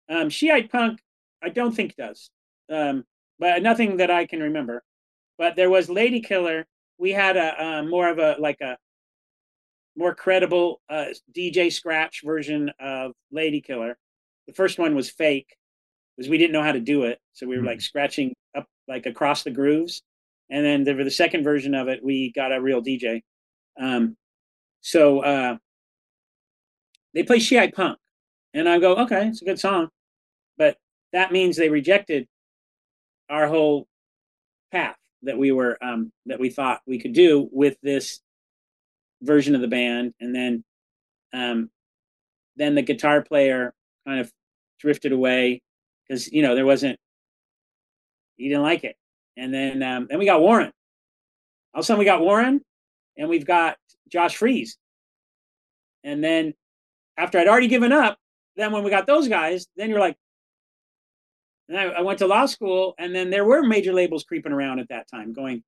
Um, 0.09 0.29
Shiite 0.29 0.71
Punk, 0.71 0.99
I 1.43 1.49
don't 1.49 1.73
think 1.75 1.95
does, 1.95 2.29
um, 2.71 3.05
but 3.39 3.61
nothing 3.61 3.97
that 3.97 4.11
I 4.11 4.25
can 4.25 4.41
remember. 4.41 4.83
But 5.37 5.55
there 5.55 5.69
was 5.69 5.89
"Lady 5.89 6.21
Killer." 6.21 6.65
We 6.97 7.11
had 7.11 7.37
a 7.37 7.63
uh, 7.63 7.83
more 7.83 8.09
of 8.09 8.19
a 8.19 8.35
like 8.39 8.61
a 8.61 8.77
more 9.95 10.15
credible 10.15 10.81
uh, 10.89 11.07
DJ 11.35 11.71
scratch 11.71 12.21
version 12.23 12.71
of 12.79 13.13
"Lady 13.31 13.61
Killer." 13.61 13.97
The 14.47 14.53
first 14.53 14.79
one 14.79 14.95
was 14.95 15.09
fake 15.09 15.55
because 16.15 16.29
we 16.29 16.37
didn't 16.37 16.53
know 16.53 16.63
how 16.63 16.71
to 16.71 16.79
do 16.79 17.03
it, 17.03 17.19
so 17.33 17.47
we 17.47 17.57
were 17.57 17.63
like 17.63 17.81
scratching 17.81 18.33
up 18.55 18.65
like 18.87 19.05
across 19.05 19.43
the 19.43 19.51
grooves. 19.51 20.01
And 20.49 20.65
then 20.65 20.83
the, 20.83 20.95
for 20.95 21.03
the 21.03 21.11
second 21.11 21.43
version 21.43 21.75
of 21.75 21.89
it, 21.89 22.03
we 22.03 22.31
got 22.31 22.53
a 22.53 22.61
real 22.61 22.81
DJ. 22.81 23.21
Um, 23.79 24.15
so 24.81 25.19
uh, 25.19 25.57
they 27.13 27.23
play 27.23 27.39
Shiite 27.39 27.75
Punk. 27.75 27.97
And 28.53 28.67
I 28.67 28.79
go, 28.79 28.95
okay, 28.97 29.27
it's 29.27 29.41
a 29.41 29.45
good 29.45 29.59
song. 29.59 29.89
But 30.57 30.77
that 31.13 31.31
means 31.31 31.57
they 31.57 31.69
rejected 31.69 32.27
our 33.29 33.47
whole 33.47 33.87
path 34.71 34.97
that 35.23 35.37
we 35.37 35.51
were 35.51 35.77
um, 35.83 36.11
that 36.25 36.39
we 36.39 36.49
thought 36.49 36.81
we 36.85 36.99
could 36.99 37.13
do 37.13 37.49
with 37.51 37.77
this 37.81 38.21
version 39.21 39.55
of 39.55 39.61
the 39.61 39.67
band. 39.67 40.13
And 40.19 40.33
then 40.35 40.63
um, 41.33 41.69
then 42.55 42.75
the 42.75 42.81
guitar 42.81 43.21
player 43.21 43.73
kind 44.05 44.19
of 44.19 44.31
drifted 44.79 45.11
away 45.11 45.61
because 46.07 46.31
you 46.31 46.41
know 46.41 46.55
there 46.55 46.65
wasn't 46.65 46.99
he 48.37 48.47
didn't 48.49 48.63
like 48.63 48.83
it. 48.83 48.95
And 49.35 49.53
then 49.53 49.83
um, 49.83 50.07
then 50.09 50.19
we 50.19 50.25
got 50.25 50.41
Warren. 50.41 50.71
All 51.73 51.79
of 51.79 51.83
a 51.83 51.85
sudden 51.85 51.99
we 51.99 52.05
got 52.05 52.21
Warren 52.21 52.61
and 53.17 53.29
we've 53.29 53.45
got 53.45 53.77
Josh 54.09 54.37
Freese. 54.37 54.77
And 56.03 56.23
then 56.23 56.53
after 57.17 57.37
I'd 57.37 57.47
already 57.47 57.67
given 57.67 57.91
up, 57.91 58.17
then 58.55 58.71
when 58.71 58.83
we 58.83 58.89
got 58.89 59.07
those 59.07 59.27
guys, 59.27 59.67
then 59.75 59.89
you're 59.89 59.99
like, 59.99 60.15
and 61.67 61.77
I, 61.77 61.83
I 61.85 62.01
went 62.01 62.19
to 62.19 62.27
law 62.27 62.45
school, 62.45 62.95
and 62.97 63.13
then 63.13 63.29
there 63.29 63.45
were 63.45 63.63
major 63.63 63.93
labels 63.93 64.23
creeping 64.23 64.51
around 64.51 64.79
at 64.79 64.89
that 64.89 65.09
time, 65.09 65.33
going, 65.33 65.63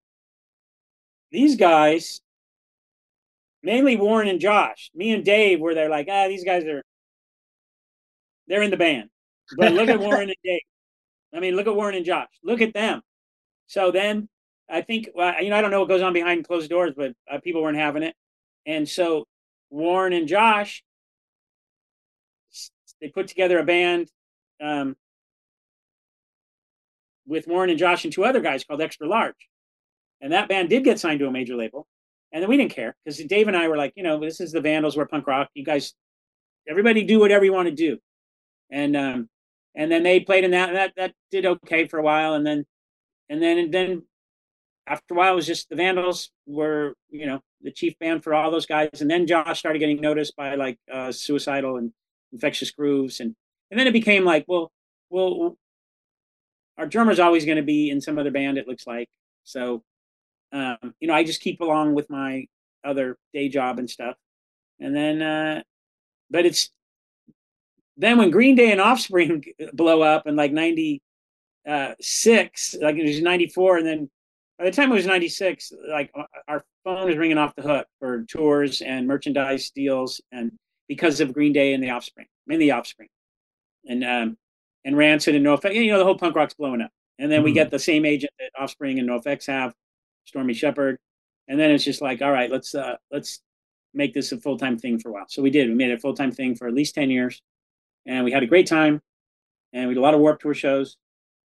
these 1.31 1.55
guys, 1.55 2.21
mainly 3.61 3.95
Warren 3.97 4.27
and 4.27 4.39
Josh, 4.39 4.89
me 4.95 5.11
and 5.11 5.23
Dave 5.23 5.59
were 5.59 5.75
there 5.75 5.89
like, 5.89 6.07
ah, 6.09 6.27
these 6.27 6.43
guys 6.43 6.63
are, 6.65 6.83
they're 8.47 8.63
in 8.63 8.71
the 8.71 8.77
band. 8.77 9.09
But 9.57 9.73
look 9.73 9.89
at 9.89 9.99
Warren 9.99 10.29
and 10.29 10.37
Dave. 10.43 10.61
I 11.33 11.39
mean, 11.39 11.55
look 11.55 11.67
at 11.67 11.75
Warren 11.75 11.95
and 11.95 12.05
Josh. 12.05 12.29
Look 12.43 12.61
at 12.61 12.73
them. 12.73 13.01
So 13.67 13.91
then 13.91 14.27
I 14.69 14.81
think, 14.81 15.09
well, 15.13 15.41
you 15.41 15.49
know, 15.49 15.55
I 15.57 15.61
don't 15.61 15.71
know 15.71 15.79
what 15.79 15.89
goes 15.89 16.01
on 16.01 16.13
behind 16.13 16.47
closed 16.47 16.69
doors, 16.69 16.93
but 16.95 17.13
uh, 17.31 17.39
people 17.39 17.61
weren't 17.61 17.77
having 17.77 18.03
it. 18.03 18.15
And 18.65 18.87
so 18.87 19.25
Warren 19.69 20.13
and 20.13 20.27
Josh, 20.27 20.83
they 23.01 23.09
put 23.09 23.27
together 23.27 23.59
a 23.59 23.63
band 23.63 24.09
um, 24.61 24.95
with 27.29 27.47
Warren 27.47 27.69
and 27.69 27.79
Josh 27.79 28.03
and 28.03 28.11
two 28.11 28.25
other 28.25 28.41
guys 28.41 28.63
called 28.63 28.81
Extra 28.81 29.07
Large. 29.07 29.47
And 30.19 30.33
that 30.33 30.49
band 30.49 30.69
did 30.69 30.83
get 30.83 30.99
signed 30.99 31.19
to 31.19 31.27
a 31.27 31.31
major 31.31 31.55
label. 31.55 31.87
And 32.33 32.41
then 32.41 32.49
we 32.49 32.57
didn't 32.57 32.73
care 32.73 32.95
because 33.05 33.19
Dave 33.19 33.47
and 33.47 33.55
I 33.55 33.67
were 33.67 33.77
like, 33.77 33.93
you 33.95 34.03
know, 34.03 34.19
this 34.19 34.41
is 34.41 34.51
the 34.51 34.61
Vandals, 34.61 34.97
we're 34.97 35.07
punk 35.07 35.27
rock. 35.27 35.49
You 35.53 35.63
guys, 35.63 35.93
everybody 36.67 37.03
do 37.03 37.19
whatever 37.19 37.45
you 37.45 37.53
want 37.53 37.69
to 37.69 37.75
do. 37.75 37.99
And 38.71 38.95
um, 38.97 39.29
and 39.75 39.91
then 39.91 40.03
they 40.03 40.19
played 40.19 40.43
in 40.43 40.51
that, 40.51 40.73
that 40.73 40.93
that 40.97 41.13
did 41.31 41.45
okay 41.45 41.87
for 41.87 41.99
a 41.99 42.03
while. 42.03 42.33
And 42.33 42.45
then 42.45 42.65
and 43.29 43.41
then 43.41 43.57
and 43.57 43.73
then 43.73 44.03
after 44.85 45.13
a 45.13 45.17
while 45.17 45.33
it 45.33 45.35
was 45.35 45.47
just 45.47 45.69
the 45.69 45.75
Vandals 45.75 46.31
were, 46.45 46.93
you 47.09 47.25
know, 47.25 47.41
the 47.61 47.71
chief 47.71 47.97
band 47.99 48.23
for 48.23 48.33
all 48.33 48.51
those 48.51 48.65
guys. 48.65 49.01
And 49.01 49.09
then 49.09 49.27
Josh 49.27 49.59
started 49.59 49.79
getting 49.79 50.01
noticed 50.01 50.35
by 50.35 50.55
like 50.55 50.77
uh, 50.91 51.11
Suicidal 51.11 51.77
and 51.77 51.93
Infectious 52.31 52.71
Grooves, 52.71 53.19
and 53.19 53.35
and 53.71 53.79
then 53.79 53.87
it 53.87 53.93
became 53.93 54.25
like, 54.25 54.45
well, 54.47 54.71
well, 55.09 55.57
our 56.79 56.87
drummer's 56.87 57.19
always 57.19 57.45
going 57.45 57.57
to 57.57 57.63
be 57.63 57.89
in 57.89 58.01
some 58.01 58.17
other 58.17 58.31
band. 58.31 58.57
It 58.57 58.67
looks 58.67 58.87
like 58.87 59.09
so. 59.43 59.83
Um, 60.51 60.95
you 60.99 61.07
know, 61.07 61.13
I 61.13 61.23
just 61.23 61.41
keep 61.41 61.61
along 61.61 61.93
with 61.93 62.09
my 62.09 62.47
other 62.83 63.17
day 63.33 63.49
job 63.49 63.77
and 63.77 63.87
stuff, 63.89 64.15
and 64.79 64.95
then, 64.95 65.21
uh, 65.21 65.61
but 66.31 66.45
it's 66.45 66.71
then 67.97 68.17
when 68.17 68.31
Green 68.31 68.55
Day 68.55 68.71
and 68.71 68.81
Offspring 68.81 69.43
blow 69.73 70.01
up 70.01 70.25
in 70.25 70.35
like 70.35 70.51
ninety 70.51 71.01
six, 71.99 72.75
like 72.81 72.95
it 72.95 73.05
was 73.05 73.21
ninety 73.21 73.47
four, 73.47 73.77
and 73.77 73.85
then 73.85 74.09
by 74.59 74.65
the 74.65 74.71
time 74.71 74.91
it 74.91 74.95
was 74.95 75.05
96 75.05 75.71
like 75.89 76.11
uh, 76.13 76.23
our 76.47 76.63
phone 76.83 77.07
was 77.07 77.15
ringing 77.15 77.37
off 77.37 77.55
the 77.55 77.61
hook 77.61 77.87
for 77.97 78.25
tours 78.25 78.81
and 78.81 79.07
merchandise 79.07 79.71
deals 79.71 80.21
and 80.33 80.51
because 80.87 81.21
of 81.21 81.33
green 81.33 81.53
day 81.53 81.73
and 81.73 81.81
the 81.81 81.89
offspring 81.89 82.27
mainly 82.45 82.65
the 82.65 82.71
offspring 82.71 83.07
and 83.87 84.03
um 84.03 84.37
and 84.85 84.97
rancid 84.97 85.35
and 85.35 85.45
NoFX, 85.45 85.73
you 85.75 85.91
know 85.91 85.97
the 85.97 86.03
whole 86.05 86.17
punk 86.17 86.35
rock's 86.35 86.53
blowing 86.53 86.81
up 86.81 86.91
and 87.17 87.31
then 87.31 87.43
we 87.43 87.51
Mhm. 87.51 87.55
get 87.55 87.71
the 87.71 87.79
same 87.79 88.05
agent 88.05 88.31
that 88.39 88.51
offspring 88.59 88.97
and 88.99 89.07
NoFX 89.09 89.47
have 89.47 89.73
stormy 90.25 90.53
shepherd 90.53 90.97
and 91.47 91.59
then 91.59 91.71
it's 91.71 91.83
just 91.83 92.01
like 92.01 92.21
all 92.21 92.31
right 92.31 92.49
let's 92.51 92.73
uh 92.75 92.95
let's 93.11 93.41
make 93.93 94.13
this 94.13 94.31
a 94.31 94.37
full-time 94.37 94.77
thing 94.77 94.99
for 94.99 95.09
a 95.09 95.11
while 95.13 95.25
so 95.27 95.41
we 95.41 95.49
did 95.49 95.67
we 95.67 95.75
made 95.75 95.89
it 95.89 95.95
a 95.95 95.99
full-time 95.99 96.31
thing 96.31 96.55
for 96.55 96.67
at 96.67 96.73
least 96.73 96.93
10 96.95 97.09
years 97.09 97.41
and 98.05 98.23
we 98.23 98.31
had 98.31 98.43
a 98.43 98.47
great 98.47 98.67
time 98.67 99.01
and 99.73 99.87
we 99.87 99.93
did 99.95 99.99
a 99.99 100.03
lot 100.03 100.13
of 100.13 100.19
warp 100.19 100.39
tour 100.39 100.53
shows 100.53 100.97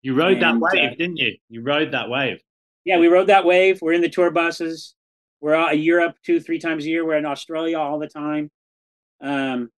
You 0.02 0.14
rode 0.14 0.40
that 0.40 0.56
wave, 0.58 0.92
uh, 0.92 0.94
didn't 0.94 1.16
you? 1.16 1.36
You 1.48 1.62
rode 1.62 1.90
that 1.92 2.08
wave. 2.10 2.40
yeah, 2.84 2.98
we 2.98 3.08
rode 3.08 3.28
that 3.28 3.44
wave. 3.46 3.80
We're 3.80 3.94
in 3.94 4.02
the 4.02 4.08
tour 4.10 4.30
buses. 4.30 4.94
We're 5.40 5.54
out 5.54 5.72
in 5.74 5.80
Europe 5.80 6.16
two, 6.24 6.38
three 6.40 6.58
times 6.58 6.84
a 6.84 6.88
year. 6.88 7.04
We're 7.06 7.16
in 7.16 7.24
Australia 7.26 7.78
all 7.78 7.98
the 7.98 8.08
time, 8.08 8.50
um, 9.22 9.70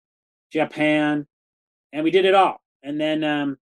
Japan, 0.53 1.27
and 1.92 2.03
we 2.05 2.11
did 2.11 2.25
it 2.25 2.35
all. 2.35 2.61
And 2.82 3.00
then, 3.00 3.24
um, 3.24 3.58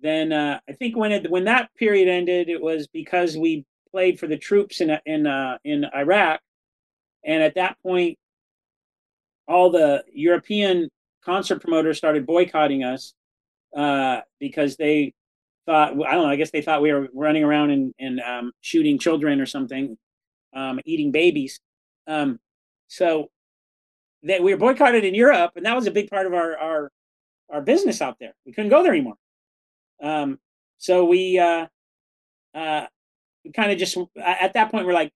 then 0.00 0.32
uh, 0.32 0.60
I 0.68 0.72
think 0.72 0.96
when 0.96 1.12
it 1.12 1.30
when 1.30 1.44
that 1.44 1.70
period 1.76 2.08
ended, 2.08 2.48
it 2.48 2.60
was 2.60 2.86
because 2.86 3.36
we 3.36 3.64
played 3.90 4.20
for 4.20 4.26
the 4.26 4.36
troops 4.36 4.80
in 4.80 4.96
in 5.06 5.26
uh, 5.26 5.58
in 5.64 5.86
Iraq, 5.94 6.40
and 7.24 7.42
at 7.42 7.54
that 7.54 7.76
point, 7.82 8.18
all 9.48 9.70
the 9.70 10.04
European 10.12 10.90
concert 11.24 11.60
promoters 11.60 11.98
started 11.98 12.26
boycotting 12.26 12.84
us 12.84 13.14
uh, 13.76 14.20
because 14.38 14.76
they 14.76 15.12
thought 15.66 15.92
I 15.92 16.12
don't 16.12 16.22
know. 16.22 16.30
I 16.30 16.36
guess 16.36 16.50
they 16.50 16.62
thought 16.62 16.82
we 16.82 16.92
were 16.92 17.08
running 17.14 17.44
around 17.44 17.70
and, 17.70 17.94
and 17.98 18.20
um, 18.20 18.52
shooting 18.60 18.98
children 18.98 19.40
or 19.40 19.46
something, 19.46 19.96
um, 20.54 20.80
eating 20.84 21.10
babies. 21.10 21.58
Um, 22.06 22.38
so 22.88 23.28
that 24.22 24.42
we 24.42 24.52
were 24.52 24.58
boycotted 24.58 25.04
in 25.04 25.14
Europe, 25.14 25.52
and 25.56 25.66
that 25.66 25.74
was 25.74 25.86
a 25.86 25.90
big 25.90 26.10
part 26.10 26.26
of 26.26 26.34
our 26.34 26.56
our 26.56 26.90
our 27.50 27.60
business 27.60 28.02
out 28.02 28.16
there. 28.20 28.34
We 28.44 28.52
couldn't 28.52 28.70
go 28.70 28.82
there 28.82 28.92
anymore. 28.92 29.16
Um, 30.02 30.38
so 30.78 31.04
we 31.04 31.38
uh, 31.38 31.66
uh, 32.54 32.86
we 33.44 33.52
kind 33.52 33.72
of 33.72 33.78
just 33.78 33.96
at 34.22 34.54
that 34.54 34.70
point 34.70 34.86
we're 34.86 34.92
like, 34.92 35.12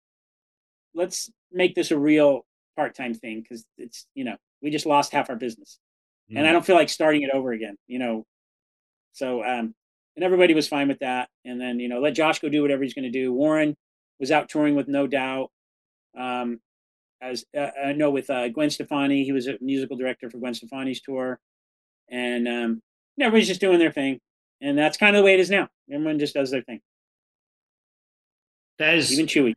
let's 0.94 1.30
make 1.52 1.74
this 1.74 1.90
a 1.90 1.98
real 1.98 2.46
part 2.76 2.94
time 2.94 3.14
thing 3.14 3.42
because 3.42 3.64
it's 3.76 4.06
you 4.14 4.24
know 4.24 4.36
we 4.62 4.70
just 4.70 4.86
lost 4.86 5.12
half 5.12 5.30
our 5.30 5.36
business, 5.36 5.78
and 6.34 6.46
I 6.46 6.52
don't 6.52 6.64
feel 6.64 6.76
like 6.76 6.88
starting 6.88 7.22
it 7.22 7.30
over 7.32 7.52
again. 7.52 7.76
You 7.86 7.98
know, 7.98 8.26
so 9.12 9.44
um, 9.44 9.74
and 10.16 10.24
everybody 10.24 10.54
was 10.54 10.68
fine 10.68 10.88
with 10.88 11.00
that. 11.00 11.28
And 11.44 11.60
then 11.60 11.80
you 11.80 11.88
know 11.88 12.00
let 12.00 12.14
Josh 12.14 12.40
go 12.40 12.48
do 12.48 12.62
whatever 12.62 12.82
he's 12.82 12.94
going 12.94 13.10
to 13.10 13.10
do. 13.10 13.32
Warren 13.32 13.76
was 14.18 14.30
out 14.30 14.48
touring 14.48 14.76
with 14.76 14.88
No 14.88 15.06
Doubt. 15.06 15.50
Um, 16.18 16.60
as 17.22 17.44
uh, 17.56 17.68
I 17.84 17.92
know 17.92 18.10
with 18.10 18.30
uh, 18.30 18.48
Gwen 18.48 18.70
Stefani, 18.70 19.24
he 19.24 19.32
was 19.32 19.46
a 19.46 19.58
musical 19.60 19.96
director 19.96 20.30
for 20.30 20.38
Gwen 20.38 20.54
Stefani's 20.54 21.00
tour, 21.00 21.38
and 22.10 22.48
um, 22.48 22.82
everybody's 23.20 23.48
just 23.48 23.60
doing 23.60 23.78
their 23.78 23.92
thing, 23.92 24.20
and 24.60 24.76
that's 24.76 24.96
kind 24.96 25.16
of 25.16 25.20
the 25.20 25.24
way 25.24 25.34
it 25.34 25.40
is 25.40 25.50
now. 25.50 25.68
Everyone 25.90 26.18
just 26.18 26.34
does 26.34 26.50
their 26.50 26.62
thing. 26.62 26.80
There's 28.78 29.12
Even 29.12 29.26
Chewy. 29.26 29.52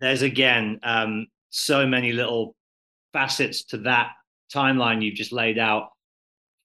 there's 0.00 0.22
again 0.22 0.80
um, 0.82 1.26
so 1.50 1.86
many 1.86 2.12
little 2.12 2.54
facets 3.12 3.64
to 3.64 3.78
that 3.78 4.12
timeline 4.52 5.02
you've 5.02 5.14
just 5.14 5.32
laid 5.32 5.58
out. 5.58 5.90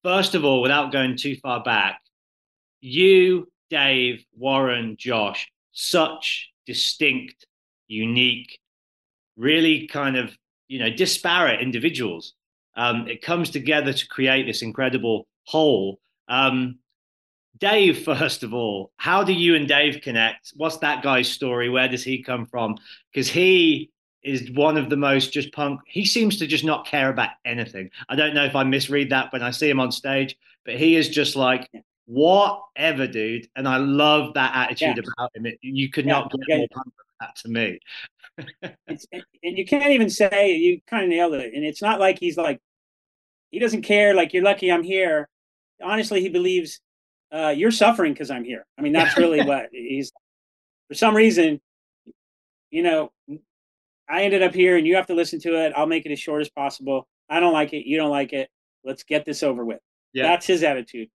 First 0.03 0.35
of 0.35 0.45
all, 0.45 0.61
without 0.61 0.91
going 0.91 1.17
too 1.17 1.35
far 1.37 1.63
back, 1.63 1.99
you, 2.79 3.51
Dave, 3.69 4.23
Warren, 4.37 4.95
Josh, 4.97 5.51
such 5.73 6.49
distinct, 6.65 7.45
unique, 7.87 8.59
really 9.35 9.87
kind 9.87 10.15
of 10.15 10.35
you 10.67 10.79
know 10.79 10.89
disparate 10.89 11.61
individuals. 11.61 12.33
Um, 12.77 13.07
it 13.07 13.21
comes 13.21 13.49
together 13.49 13.91
to 13.91 14.07
create 14.07 14.45
this 14.45 14.61
incredible 14.61 15.27
whole. 15.45 15.99
Um, 16.29 16.79
Dave, 17.57 18.03
first 18.05 18.43
of 18.43 18.53
all, 18.53 18.91
how 18.97 19.23
do 19.23 19.33
you 19.33 19.55
and 19.55 19.67
Dave 19.67 20.01
connect? 20.01 20.53
What's 20.55 20.77
that 20.77 21.01
guy's 21.01 21.27
story? 21.27 21.69
Where 21.69 21.87
does 21.87 22.03
he 22.03 22.23
come 22.23 22.45
from? 22.45 22.77
Because 23.11 23.27
he 23.27 23.89
is 24.23 24.51
one 24.51 24.77
of 24.77 24.89
the 24.89 24.97
most 24.97 25.33
just 25.33 25.51
punk. 25.53 25.79
He 25.87 26.05
seems 26.05 26.37
to 26.37 26.47
just 26.47 26.63
not 26.63 26.85
care 26.85 27.09
about 27.09 27.31
anything. 27.45 27.89
I 28.09 28.15
don't 28.15 28.35
know 28.35 28.45
if 28.45 28.55
I 28.55 28.63
misread 28.63 29.09
that 29.09 29.33
when 29.33 29.41
I 29.41 29.51
see 29.51 29.69
him 29.69 29.79
on 29.79 29.91
stage, 29.91 30.37
but 30.65 30.75
he 30.75 30.95
is 30.95 31.09
just 31.09 31.35
like 31.35 31.69
whatever, 32.05 33.07
dude. 33.07 33.47
And 33.55 33.67
I 33.67 33.77
love 33.77 34.35
that 34.35 34.55
attitude 34.55 34.97
Yeah. 34.97 35.11
about 35.17 35.35
him. 35.35 35.45
It, 35.47 35.57
you 35.61 35.89
could 35.89 36.05
Yeah, 36.05 36.11
not 36.13 36.31
get 36.31 36.39
yeah. 36.47 36.57
more 36.57 36.67
punk 36.71 36.85
than 36.85 37.15
that 37.21 37.35
to 37.37 37.49
me. 37.49 37.79
And 38.87 39.57
you 39.57 39.65
can't 39.65 39.91
even 39.91 40.09
say 40.09 40.55
you 40.55 40.81
kind 40.87 41.03
of 41.05 41.09
nailed 41.09 41.33
it. 41.33 41.53
And 41.53 41.65
it's 41.65 41.81
not 41.81 41.99
like 41.99 42.19
he's 42.19 42.37
like 42.37 42.59
he 43.51 43.59
doesn't 43.59 43.83
care. 43.83 44.13
Like 44.13 44.33
you're 44.33 44.43
lucky 44.43 44.71
I'm 44.71 44.83
here. 44.83 45.27
Honestly, 45.81 46.21
he 46.21 46.29
believes 46.29 46.79
uh, 47.31 47.53
you're 47.55 47.71
suffering 47.71 48.13
because 48.13 48.31
I'm 48.31 48.43
here. 48.43 48.65
I 48.77 48.81
mean, 48.81 48.93
that's 48.93 49.17
really 49.17 49.43
what 49.43 49.67
he's. 49.71 50.11
For 50.87 50.93
some 50.93 51.15
reason, 51.15 51.59
you 52.71 52.83
know, 52.83 53.11
I 54.09 54.23
ended 54.23 54.41
up 54.41 54.53
here, 54.53 54.77
and 54.77 54.87
you 54.87 54.95
have 54.95 55.07
to 55.07 55.13
listen 55.13 55.39
to 55.41 55.65
it. 55.65 55.73
I'll 55.75 55.87
make 55.87 56.05
it 56.05 56.11
as 56.11 56.19
short 56.19 56.41
as 56.41 56.49
possible. 56.49 57.07
I 57.29 57.39
don't 57.39 57.53
like 57.53 57.73
it. 57.73 57.85
You 57.85 57.97
don't 57.97 58.09
like 58.09 58.31
it. 58.33 58.49
Let's 58.83 59.03
get 59.03 59.25
this 59.25 59.43
over 59.43 59.65
with. 59.65 59.79
Yeah. 60.13 60.23
That's 60.23 60.45
his 60.45 60.63
attitude. 60.63 61.09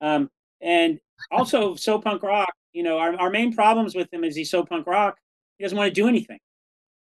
Um, 0.00 0.30
and 0.60 0.98
also, 1.30 1.74
so 1.74 1.98
punk 1.98 2.22
rock. 2.22 2.52
You 2.72 2.82
know, 2.82 2.98
our, 2.98 3.14
our 3.16 3.30
main 3.30 3.54
problems 3.54 3.94
with 3.94 4.12
him 4.12 4.24
is 4.24 4.36
he's 4.36 4.50
so 4.50 4.64
punk 4.64 4.86
rock. 4.86 5.16
He 5.58 5.64
doesn't 5.64 5.78
want 5.78 5.88
to 5.88 6.00
do 6.00 6.08
anything. 6.08 6.38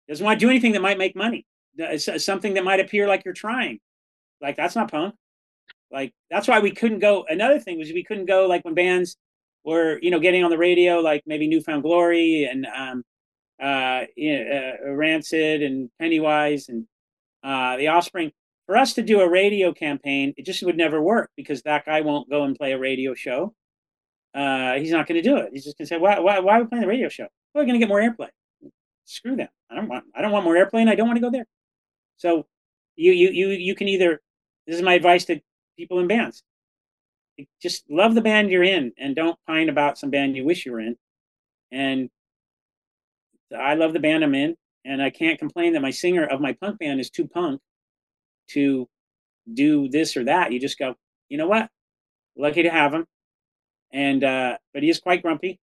He 0.06 0.12
doesn't 0.12 0.24
want 0.24 0.38
to 0.40 0.46
do 0.46 0.50
anything 0.50 0.72
that 0.72 0.82
might 0.82 0.96
make 0.96 1.16
money. 1.16 1.44
It's 1.76 2.08
uh, 2.08 2.18
something 2.18 2.54
that 2.54 2.64
might 2.64 2.80
appear 2.80 3.06
like 3.06 3.24
you're 3.24 3.34
trying. 3.34 3.80
Like 4.40 4.56
that's 4.56 4.76
not 4.76 4.90
punk. 4.90 5.14
Like 5.90 6.12
that's 6.30 6.48
why 6.48 6.60
we 6.60 6.72
couldn't 6.72 6.98
go. 7.00 7.24
Another 7.28 7.58
thing 7.58 7.78
was 7.78 7.92
we 7.92 8.04
couldn't 8.04 8.26
go 8.26 8.46
like 8.46 8.64
when 8.64 8.74
bands 8.74 9.16
were 9.64 9.98
you 10.02 10.10
know 10.10 10.20
getting 10.20 10.44
on 10.44 10.50
the 10.50 10.58
radio, 10.58 11.00
like 11.00 11.22
maybe 11.26 11.48
New 11.48 11.60
Found 11.62 11.82
Glory 11.82 12.44
and 12.44 12.66
um, 12.66 13.04
uh, 13.60 14.02
you 14.16 14.44
know, 14.44 14.72
uh, 14.84 14.90
Rancid 14.92 15.62
and 15.62 15.90
Pennywise 15.98 16.68
and 16.68 16.86
uh, 17.42 17.76
the 17.76 17.88
Offspring. 17.88 18.32
For 18.66 18.76
us 18.76 18.94
to 18.94 19.02
do 19.02 19.20
a 19.20 19.30
radio 19.30 19.72
campaign, 19.72 20.34
it 20.36 20.44
just 20.44 20.60
would 20.64 20.76
never 20.76 21.00
work 21.00 21.30
because 21.36 21.62
that 21.62 21.86
guy 21.86 22.00
won't 22.00 22.28
go 22.28 22.42
and 22.42 22.56
play 22.56 22.72
a 22.72 22.78
radio 22.78 23.14
show. 23.14 23.54
Uh, 24.34 24.74
he's 24.74 24.90
not 24.90 25.06
going 25.06 25.22
to 25.22 25.28
do 25.28 25.36
it. 25.36 25.50
He's 25.52 25.64
just 25.64 25.78
going 25.78 25.86
to 25.86 25.88
say, 25.88 25.98
"Why? 25.98 26.18
Why? 26.18 26.40
Why 26.40 26.58
are 26.58 26.62
we 26.62 26.68
playing 26.68 26.82
the 26.82 26.88
radio 26.88 27.08
show? 27.08 27.28
We're 27.54 27.62
going 27.62 27.74
to 27.74 27.78
get 27.78 27.88
more 27.88 28.00
airplay." 28.00 28.28
Screw 29.04 29.36
them. 29.36 29.48
I 29.70 29.76
don't 29.76 29.88
want. 29.88 30.04
I 30.16 30.20
don't 30.20 30.32
want 30.32 30.44
more 30.44 30.56
airplay, 30.56 30.80
and 30.80 30.90
I 30.90 30.96
don't 30.96 31.06
want 31.06 31.16
to 31.16 31.20
go 31.20 31.30
there. 31.30 31.46
So, 32.16 32.46
you 32.96 33.12
you 33.12 33.30
you 33.30 33.48
you 33.50 33.74
can 33.76 33.88
either. 33.88 34.20
This 34.66 34.76
is 34.76 34.82
my 34.82 34.94
advice 34.94 35.24
to 35.26 35.40
people 35.78 35.98
in 36.00 36.08
bands. 36.08 36.42
Just 37.62 37.84
love 37.90 38.14
the 38.14 38.22
band 38.22 38.50
you're 38.50 38.62
in, 38.62 38.92
and 38.98 39.14
don't 39.14 39.38
pine 39.46 39.68
about 39.68 39.98
some 39.98 40.10
band 40.10 40.36
you 40.36 40.44
wish 40.44 40.64
you 40.64 40.72
were 40.72 40.80
in. 40.80 40.96
And 41.70 42.10
I 43.56 43.74
love 43.74 43.92
the 43.92 44.00
band 44.00 44.24
I'm 44.24 44.34
in, 44.34 44.56
and 44.84 45.02
I 45.02 45.10
can't 45.10 45.38
complain 45.38 45.74
that 45.74 45.82
my 45.82 45.90
singer 45.90 46.24
of 46.24 46.40
my 46.40 46.52
punk 46.52 46.78
band 46.78 47.00
is 47.00 47.10
too 47.10 47.28
punk 47.28 47.60
to 48.50 48.88
do 49.52 49.88
this 49.88 50.16
or 50.16 50.24
that. 50.24 50.52
You 50.52 50.60
just 50.60 50.78
go, 50.78 50.94
you 51.28 51.38
know 51.38 51.48
what? 51.48 51.68
Lucky 52.36 52.62
to 52.62 52.70
have 52.70 52.94
him. 52.94 53.06
And 53.92 54.24
uh, 54.24 54.58
but 54.74 54.82
he 54.82 54.88
is 54.88 54.98
quite 54.98 55.22
grumpy 55.22 55.60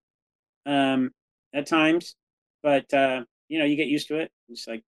um, 0.65 1.11
at 1.53 1.67
times. 1.67 2.15
But 2.61 2.93
uh, 2.93 3.23
you 3.49 3.59
know, 3.59 3.65
you 3.65 3.75
get 3.75 3.87
used 3.87 4.07
to 4.09 4.19
it. 4.19 4.31
It's 4.49 4.67
like 4.67 4.83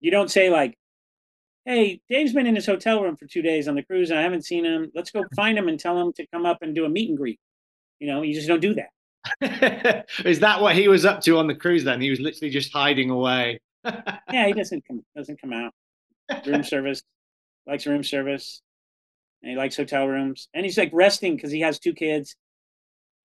you 0.00 0.10
don't 0.10 0.30
say 0.30 0.50
like, 0.50 0.76
"Hey, 1.64 2.00
Dave's 2.10 2.32
been 2.32 2.46
in 2.46 2.54
his 2.56 2.66
hotel 2.66 3.02
room 3.02 3.16
for 3.16 3.26
two 3.26 3.42
days 3.42 3.68
on 3.68 3.74
the 3.74 3.82
cruise, 3.82 4.10
and 4.10 4.18
I 4.18 4.22
haven't 4.22 4.44
seen 4.44 4.64
him. 4.64 4.90
Let's 4.94 5.10
go 5.10 5.24
find 5.36 5.56
him 5.58 5.68
and 5.68 5.78
tell 5.80 5.98
him 5.98 6.12
to 6.14 6.26
come 6.28 6.46
up 6.46 6.58
and 6.62 6.74
do 6.74 6.84
a 6.84 6.88
meet 6.88 7.08
and 7.08 7.18
greet." 7.18 7.40
You 8.00 8.08
know, 8.08 8.22
you 8.22 8.34
just 8.34 8.48
don't 8.48 8.60
do 8.60 8.74
that. 8.74 10.06
is 10.24 10.40
that 10.40 10.60
what 10.60 10.74
he 10.76 10.88
was 10.88 11.04
up 11.04 11.20
to 11.22 11.38
on 11.38 11.46
the 11.46 11.54
cruise 11.54 11.84
then? 11.84 12.00
He 12.00 12.10
was 12.10 12.20
literally 12.20 12.50
just 12.50 12.72
hiding 12.72 13.10
away. 13.10 13.60
Yeah, 14.30 14.46
he 14.46 14.52
doesn't 14.56 14.84
come 14.86 15.02
doesn't 15.16 15.40
come 15.40 15.52
out. 15.52 15.72
Room 16.46 16.62
service, 16.64 17.02
likes 17.66 17.86
room 17.86 18.02
service, 18.04 18.60
and 19.42 19.50
he 19.50 19.56
likes 19.56 19.76
hotel 19.76 20.06
rooms, 20.06 20.48
and 20.54 20.64
he's 20.64 20.76
like 20.78 20.90
resting 20.92 21.36
because 21.36 21.50
he 21.50 21.60
has 21.60 21.78
two 21.78 21.94
kids, 21.94 22.36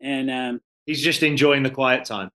and 0.02 0.30
um, 0.32 0.62
He's 0.86 1.02
just 1.02 1.24
enjoying 1.24 1.64
the 1.64 1.70
quiet 1.70 2.06
time. 2.06 2.30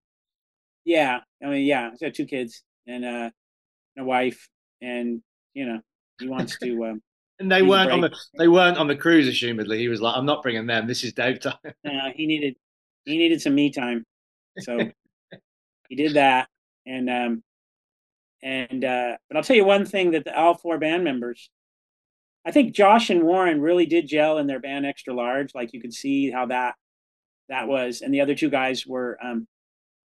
yeah, 0.84 1.20
I 1.42 1.46
mean, 1.46 1.64
yeah, 1.66 1.90
he's 1.90 2.00
got 2.00 2.14
two 2.14 2.26
kids 2.26 2.62
and 2.86 3.04
uh, 3.04 3.30
and 3.96 3.98
a 3.98 4.04
wife, 4.04 4.48
and 4.82 5.22
you 5.54 5.66
know, 5.66 5.80
he 6.20 6.28
wants 6.28 6.58
to. 6.58 6.84
Um, 6.84 7.02
And 7.40 7.50
they 7.50 7.62
weren't 7.62 7.90
on 7.90 8.00
the 8.00 8.14
they 8.38 8.46
weren't 8.46 8.78
on 8.78 8.86
the 8.86 8.94
cruise, 8.96 9.28
assumedly. 9.28 9.78
He 9.78 9.88
was 9.88 10.00
like, 10.00 10.16
I'm 10.16 10.26
not 10.26 10.42
bringing 10.42 10.66
them. 10.66 10.86
This 10.86 11.02
is 11.02 11.12
Dave 11.12 11.40
time. 11.40 11.54
uh, 11.64 12.10
he 12.14 12.26
needed 12.26 12.54
he 13.04 13.18
needed 13.18 13.40
some 13.40 13.54
me 13.54 13.70
time, 13.70 14.04
so 14.60 14.78
he 15.88 15.96
did 15.96 16.14
that, 16.14 16.48
and 16.86 17.10
um, 17.10 17.42
and 18.42 18.84
uh, 18.84 19.16
but 19.28 19.36
I'll 19.36 19.42
tell 19.42 19.56
you 19.56 19.64
one 19.64 19.84
thing 19.84 20.12
that 20.12 20.24
the, 20.24 20.38
all 20.38 20.54
four 20.54 20.78
band 20.78 21.02
members, 21.02 21.50
I 22.46 22.52
think 22.52 22.74
Josh 22.74 23.10
and 23.10 23.24
Warren 23.24 23.60
really 23.60 23.86
did 23.86 24.06
gel 24.06 24.38
in 24.38 24.46
their 24.46 24.60
band 24.60 24.86
Extra 24.86 25.12
Large. 25.12 25.54
Like 25.54 25.72
you 25.72 25.80
could 25.80 25.94
see 25.94 26.30
how 26.30 26.46
that 26.46 26.74
that 27.48 27.66
was, 27.66 28.00
and 28.00 28.14
the 28.14 28.20
other 28.20 28.36
two 28.36 28.50
guys 28.50 28.86
were 28.86 29.18
um, 29.20 29.48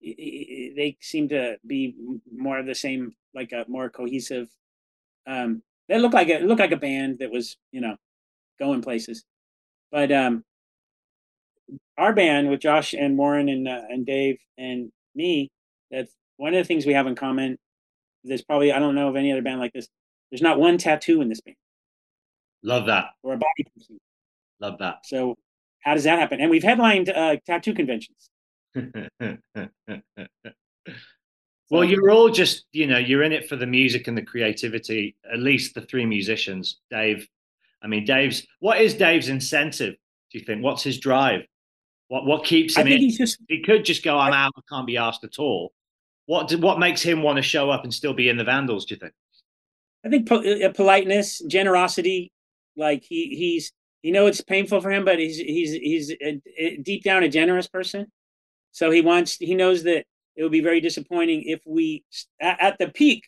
they 0.00 0.96
seemed 1.00 1.30
to 1.30 1.56
be 1.66 1.94
more 2.32 2.58
of 2.58 2.66
the 2.66 2.74
same, 2.74 3.12
like 3.34 3.52
a 3.52 3.64
more 3.68 3.90
cohesive. 3.90 4.48
Um, 5.26 5.62
they 5.88 5.98
looked 5.98 6.14
like 6.14 6.28
a 6.28 6.36
it 6.36 6.44
looked 6.44 6.60
like 6.60 6.72
a 6.72 6.76
band 6.76 7.18
that 7.20 7.30
was 7.30 7.56
you 7.72 7.80
know 7.80 7.96
going 8.58 8.82
places, 8.82 9.24
but 9.90 10.10
um, 10.12 10.44
our 11.98 12.12
band 12.12 12.50
with 12.50 12.60
Josh 12.60 12.92
and 12.94 13.16
Warren 13.18 13.48
and 13.48 13.68
uh, 13.68 13.82
and 13.88 14.04
Dave 14.06 14.38
and 14.58 14.90
me, 15.14 15.50
that's 15.90 16.12
one 16.36 16.54
of 16.54 16.58
the 16.58 16.64
things 16.64 16.86
we 16.86 16.92
have 16.94 17.06
in 17.06 17.14
common. 17.14 17.56
There's 18.24 18.42
probably 18.42 18.72
I 18.72 18.78
don't 18.78 18.94
know 18.94 19.08
of 19.08 19.16
any 19.16 19.32
other 19.32 19.42
band 19.42 19.60
like 19.60 19.72
this. 19.72 19.88
There's 20.30 20.42
not 20.42 20.58
one 20.58 20.78
tattoo 20.78 21.20
in 21.22 21.28
this 21.28 21.40
band 21.40 21.56
Love 22.62 22.86
that. 22.86 23.06
or 23.22 23.34
a 23.34 23.38
body 23.38 23.64
piercing. 23.74 23.98
Love 24.60 24.78
that. 24.78 24.98
So 25.04 25.36
how 25.80 25.94
does 25.94 26.04
that 26.04 26.18
happen? 26.18 26.40
And 26.40 26.50
we've 26.50 26.62
headlined 26.64 27.08
uh, 27.10 27.36
tattoo 27.46 27.74
conventions. 27.74 28.28
well, 31.70 31.84
you're 31.84 32.10
all 32.10 32.30
just, 32.30 32.64
you 32.72 32.86
know, 32.86 32.98
you're 32.98 33.22
in 33.22 33.32
it 33.32 33.48
for 33.48 33.56
the 33.56 33.66
music 33.66 34.06
and 34.08 34.16
the 34.16 34.22
creativity, 34.22 35.16
at 35.30 35.38
least 35.38 35.74
the 35.74 35.80
three 35.80 36.06
musicians. 36.06 36.80
Dave, 36.90 37.28
I 37.82 37.88
mean, 37.88 38.04
Dave's, 38.04 38.46
what 38.60 38.80
is 38.80 38.94
Dave's 38.94 39.28
incentive, 39.28 39.94
do 40.30 40.38
you 40.38 40.44
think? 40.44 40.62
What's 40.62 40.82
his 40.82 40.98
drive? 40.98 41.42
What 42.08 42.24
what 42.24 42.44
keeps 42.44 42.76
I 42.76 42.82
him 42.82 42.86
think 42.88 43.02
in? 43.02 43.10
just 43.10 43.38
He 43.48 43.62
could 43.62 43.84
just 43.84 44.04
go, 44.04 44.18
I'm 44.18 44.32
out, 44.32 44.52
I 44.56 44.60
can't 44.72 44.86
be 44.86 44.96
asked 44.96 45.24
at 45.24 45.38
all. 45.38 45.72
What 46.26 46.48
do, 46.48 46.58
what 46.58 46.78
makes 46.78 47.02
him 47.02 47.22
want 47.22 47.36
to 47.36 47.42
show 47.42 47.70
up 47.70 47.84
and 47.84 47.92
still 47.92 48.14
be 48.14 48.28
in 48.28 48.36
the 48.36 48.44
Vandals, 48.44 48.84
do 48.84 48.94
you 48.94 49.00
think? 49.00 49.12
I 50.04 50.08
think 50.08 50.28
po- 50.28 50.42
uh, 50.42 50.72
politeness, 50.72 51.40
generosity. 51.48 52.32
Like 52.76 53.02
he 53.02 53.34
he's 53.36 53.72
you 54.02 54.12
know 54.12 54.26
it's 54.26 54.40
painful 54.40 54.80
for 54.80 54.92
him, 54.92 55.04
but 55.04 55.18
he's 55.18 55.36
he's 55.38 55.72
he's 55.72 56.10
a, 56.22 56.40
a- 56.58 56.76
deep 56.76 57.02
down 57.02 57.24
a 57.24 57.28
generous 57.28 57.66
person. 57.66 58.06
So 58.70 58.90
he 58.90 59.00
wants 59.00 59.36
he 59.36 59.54
knows 59.54 59.82
that 59.84 60.04
it 60.36 60.42
would 60.42 60.52
be 60.52 60.60
very 60.60 60.80
disappointing 60.80 61.42
if 61.42 61.60
we 61.66 62.04
at, 62.40 62.60
at 62.60 62.78
the 62.78 62.88
peak, 62.88 63.24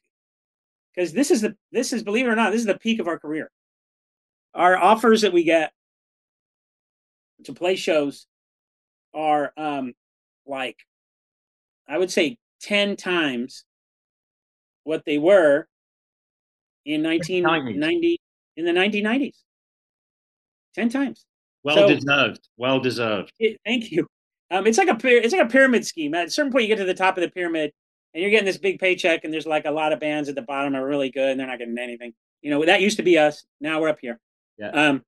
because 0.94 1.12
this 1.12 1.30
is 1.30 1.40
the 1.40 1.56
this 1.72 1.92
is 1.92 2.02
believe 2.02 2.26
it 2.26 2.30
or 2.30 2.36
not 2.36 2.50
this 2.52 2.60
is 2.60 2.66
the 2.66 2.78
peak 2.78 3.00
of 3.00 3.08
our 3.08 3.18
career. 3.18 3.50
Our 4.54 4.76
offers 4.76 5.22
that 5.22 5.32
we 5.32 5.44
get 5.44 5.72
to 7.44 7.52
play 7.52 7.76
shows 7.76 8.26
are 9.14 9.52
um 9.56 9.94
like 10.46 10.76
I 11.88 11.98
would 11.98 12.10
say 12.10 12.36
ten 12.60 12.96
times 12.96 13.64
what 14.84 15.04
they 15.04 15.18
were 15.18 15.66
in 16.84 17.02
1990 17.02 18.20
in 18.56 18.64
the 18.64 18.72
1990s 18.72 19.36
10 20.74 20.88
times 20.88 21.26
Well 21.62 21.76
So- 21.76 21.88
deserved. 21.88 22.48
Well 22.56 22.80
deserved. 22.80 23.32
It- 23.38 23.60
thank 23.64 23.92
you 23.92 24.06
um, 24.50 24.66
it's 24.66 24.78
like 24.78 24.88
a 24.88 24.96
it's 25.06 25.32
like 25.32 25.46
a 25.46 25.50
pyramid 25.50 25.86
scheme 25.86 26.14
at 26.14 26.28
a 26.28 26.30
certain 26.30 26.50
point 26.52 26.62
you 26.62 26.68
get 26.68 26.78
to 26.78 26.84
the 26.84 26.94
top 26.94 27.16
of 27.16 27.22
the 27.22 27.30
pyramid 27.30 27.72
and 28.14 28.22
you're 28.22 28.30
getting 28.30 28.46
this 28.46 28.58
big 28.58 28.78
paycheck, 28.78 29.24
and 29.24 29.32
there's 29.32 29.46
like 29.46 29.64
a 29.64 29.70
lot 29.70 29.92
of 29.92 30.00
bands 30.00 30.28
at 30.28 30.34
the 30.34 30.42
bottom 30.42 30.74
are 30.74 30.86
really 30.86 31.10
good, 31.10 31.30
and 31.30 31.40
they're 31.40 31.46
not 31.46 31.58
getting 31.58 31.78
anything. 31.78 32.14
You 32.42 32.50
know, 32.50 32.64
that 32.64 32.80
used 32.80 32.96
to 32.96 33.02
be 33.02 33.18
us. 33.18 33.44
Now 33.60 33.80
we're 33.80 33.88
up 33.88 33.98
here. 34.00 34.18
Yeah. 34.58 34.70
Um, 34.70 35.02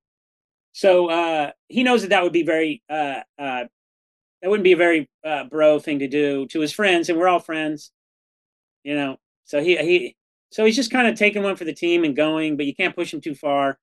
so 0.72 1.08
uh, 1.08 1.52
he 1.68 1.82
knows 1.82 2.02
that 2.02 2.10
that 2.10 2.22
would 2.22 2.32
be 2.32 2.42
very 2.42 2.82
uh, 2.88 3.20
uh, 3.38 3.64
that 4.42 4.48
wouldn't 4.48 4.64
be 4.64 4.72
a 4.72 4.76
very 4.76 5.08
uh, 5.24 5.44
bro 5.44 5.78
thing 5.78 6.00
to 6.00 6.08
do 6.08 6.46
to 6.48 6.60
his 6.60 6.72
friends, 6.72 7.08
and 7.08 7.18
we're 7.18 7.28
all 7.28 7.40
friends. 7.40 7.90
You 8.84 8.94
know, 8.94 9.16
so 9.44 9.62
he 9.62 9.76
he 9.78 10.16
so 10.50 10.64
he's 10.64 10.76
just 10.76 10.90
kind 10.90 11.08
of 11.08 11.18
taking 11.18 11.42
one 11.42 11.56
for 11.56 11.64
the 11.64 11.74
team 11.74 12.04
and 12.04 12.14
going, 12.14 12.56
but 12.56 12.66
you 12.66 12.74
can't 12.74 12.94
push 12.94 13.12
him 13.12 13.20
too 13.20 13.34
far, 13.34 13.78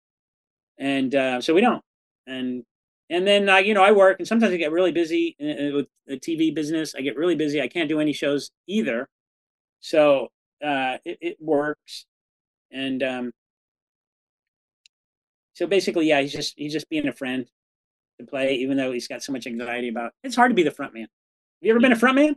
and 0.77 1.13
uh, 1.13 1.41
so 1.41 1.53
we 1.53 1.61
don't. 1.61 1.83
And 2.27 2.63
and 3.09 3.25
then 3.25 3.49
uh, 3.49 3.57
you 3.57 3.73
know 3.73 3.83
I 3.83 3.91
work, 3.91 4.19
and 4.19 4.27
sometimes 4.27 4.53
I 4.53 4.57
get 4.57 4.71
really 4.71 4.91
busy 4.91 5.35
uh, 5.41 5.75
with 5.75 5.87
the 6.05 6.17
TV 6.17 6.53
business. 6.53 6.95
I 6.95 7.01
get 7.01 7.17
really 7.17 7.35
busy. 7.35 7.61
I 7.61 7.67
can't 7.67 7.89
do 7.89 7.99
any 7.99 8.13
shows 8.13 8.51
either, 8.67 9.07
so 9.79 10.29
uh, 10.63 10.97
it, 11.05 11.17
it 11.21 11.37
works. 11.39 12.05
And 12.71 13.01
um, 13.03 13.31
so 15.53 15.67
basically, 15.67 16.07
yeah, 16.07 16.21
he's 16.21 16.33
just 16.33 16.53
he's 16.57 16.73
just 16.73 16.89
being 16.89 17.07
a 17.07 17.13
friend 17.13 17.49
to 18.19 18.25
play, 18.25 18.55
even 18.55 18.77
though 18.77 18.91
he's 18.91 19.07
got 19.07 19.23
so 19.23 19.31
much 19.31 19.47
anxiety 19.47 19.89
about. 19.89 20.11
It's 20.23 20.35
hard 20.35 20.51
to 20.51 20.55
be 20.55 20.63
the 20.63 20.71
front 20.71 20.93
man. 20.93 21.03
Have 21.03 21.09
you 21.61 21.71
ever 21.71 21.79
been 21.79 21.91
a 21.91 21.97
front 21.97 22.15
man? 22.15 22.35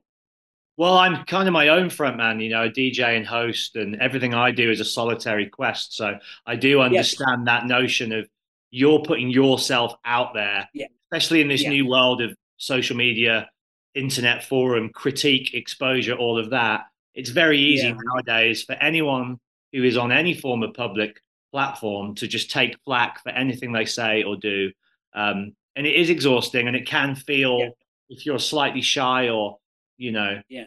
Well, 0.77 0.97
I'm 0.97 1.25
kind 1.27 1.47
of 1.47 1.53
my 1.53 1.69
own 1.69 1.91
front 1.91 2.17
man, 2.17 2.41
you 2.41 2.49
know, 2.49 2.65
a 2.65 2.71
DJ 2.71 3.17
and 3.17 3.27
host, 3.27 3.77
and 3.77 3.97
everything 3.97 4.33
I 4.33 4.51
do 4.51 4.71
is 4.71 4.81
a 4.81 4.85
solitary 4.85 5.47
quest. 5.47 5.95
So 5.95 6.19
I 6.47 6.57
do 6.57 6.81
understand 6.81 7.47
that 7.47 7.67
notion 7.67 8.13
of 8.13 8.27
you're 8.71 9.01
putting 9.01 9.31
yourself 9.31 9.95
out 10.05 10.35
there, 10.35 10.69
Yeah. 10.75 10.87
especially 11.11 11.41
in 11.41 11.49
this 11.49 11.63
Yeah. 11.63 11.71
new 11.71 11.87
world 11.87 12.23
of 12.23 12.37
social 12.57 12.97
media, 12.97 13.49
internet 13.95 14.45
forum, 14.45 14.91
critique, 14.91 15.55
exposure, 15.55 16.15
all 16.15 16.39
of 16.39 16.51
that. 16.51 16.87
It's 17.15 17.31
very 17.31 17.59
easy 17.59 17.89
Yeah. 17.89 17.97
nowadays 18.05 18.63
for 18.63 18.75
anyone 18.75 19.39
who 19.73 19.83
is 19.85 19.97
on 19.97 20.13
any 20.13 20.35
form 20.35 20.63
of 20.63 20.75
public 20.75 21.21
platform 21.53 22.15
to 22.15 22.29
just 22.29 22.51
take 22.51 22.79
flack 22.85 23.23
for 23.23 23.31
anything 23.31 23.73
they 23.73 23.85
say 23.85 24.23
or 24.23 24.37
do. 24.37 24.71
Um, 25.15 25.57
and 25.75 25.87
it 25.87 25.95
is 25.97 26.11
exhausting 26.11 26.69
and 26.69 26.77
it 26.77 26.87
can 26.87 27.15
feel, 27.17 27.75
if 28.09 28.25
you're 28.25 28.39
slightly 28.39 28.83
shy 28.83 29.29
or, 29.29 29.59
you 29.97 30.13
know, 30.13 30.43
Yeah. 30.49 30.67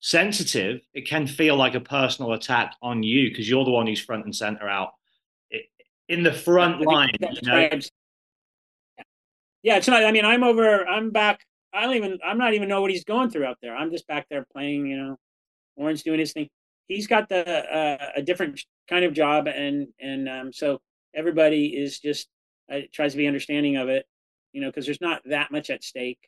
sensitive, 0.00 0.80
it 0.94 1.06
can 1.06 1.26
feel 1.26 1.56
like 1.56 1.74
a 1.74 1.80
personal 1.80 2.32
attack 2.32 2.74
on 2.82 3.02
you 3.02 3.28
because 3.30 3.48
you're 3.48 3.64
the 3.64 3.70
one 3.70 3.86
who's 3.86 4.00
front 4.00 4.24
and 4.24 4.34
center 4.34 4.68
out 4.68 4.92
in 6.10 6.24
the 6.24 6.32
front 6.32 6.82
line. 6.82 7.16
You 7.20 7.28
know? 7.42 7.70
Yeah, 9.62 9.76
it's 9.76 9.88
not. 9.88 10.04
I 10.04 10.12
mean, 10.12 10.24
I'm 10.24 10.42
over. 10.42 10.86
I'm 10.86 11.10
back. 11.10 11.40
I 11.72 11.82
don't 11.82 11.94
even. 11.94 12.18
I'm 12.24 12.36
not 12.36 12.52
even 12.52 12.68
know 12.68 12.82
what 12.82 12.90
he's 12.90 13.04
going 13.04 13.30
through 13.30 13.44
out 13.44 13.58
there. 13.62 13.74
I'm 13.74 13.90
just 13.90 14.06
back 14.06 14.26
there 14.28 14.44
playing. 14.52 14.86
You 14.86 14.96
know, 14.96 15.16
Warren's 15.76 16.02
doing 16.02 16.18
his 16.18 16.32
thing. 16.32 16.48
He's 16.88 17.06
got 17.06 17.28
the 17.28 17.46
uh, 17.48 18.10
a 18.16 18.22
different 18.22 18.60
kind 18.88 19.04
of 19.04 19.14
job, 19.14 19.46
and 19.46 19.88
and 20.00 20.28
um, 20.28 20.52
so 20.52 20.80
everybody 21.14 21.66
is 21.66 22.00
just 22.00 22.28
uh, 22.72 22.80
tries 22.92 23.12
to 23.12 23.18
be 23.18 23.26
understanding 23.26 23.76
of 23.76 23.88
it. 23.88 24.04
You 24.52 24.62
know, 24.62 24.68
because 24.68 24.86
there's 24.86 25.00
not 25.00 25.22
that 25.26 25.52
much 25.52 25.70
at 25.70 25.84
stake. 25.84 26.18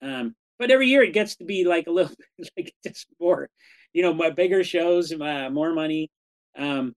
Um, 0.00 0.34
but 0.58 0.70
every 0.70 0.88
year 0.88 1.02
it 1.02 1.12
gets 1.12 1.36
to 1.36 1.44
be 1.44 1.64
like 1.64 1.86
a 1.86 1.90
little 1.90 2.14
like 2.56 2.72
just 2.86 3.06
more, 3.20 3.50
you 3.92 4.02
know, 4.02 4.14
my 4.14 4.30
bigger 4.30 4.64
shows, 4.64 5.12
uh, 5.12 5.50
more 5.50 5.74
money. 5.74 6.10
Um, 6.56 6.94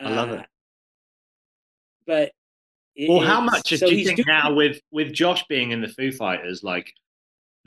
I 0.00 0.10
love 0.10 0.30
it. 0.30 0.46
But 2.08 2.32
it- 2.96 3.08
Well, 3.08 3.20
how 3.20 3.40
much 3.40 3.62
do 3.68 3.74
you 3.94 4.04
think 4.04 4.16
doing- 4.16 4.26
now 4.26 4.52
with 4.52 4.80
with 4.90 5.12
Josh 5.12 5.44
being 5.46 5.70
in 5.70 5.80
the 5.80 5.88
Foo 5.88 6.10
Fighters, 6.10 6.64
like 6.64 6.92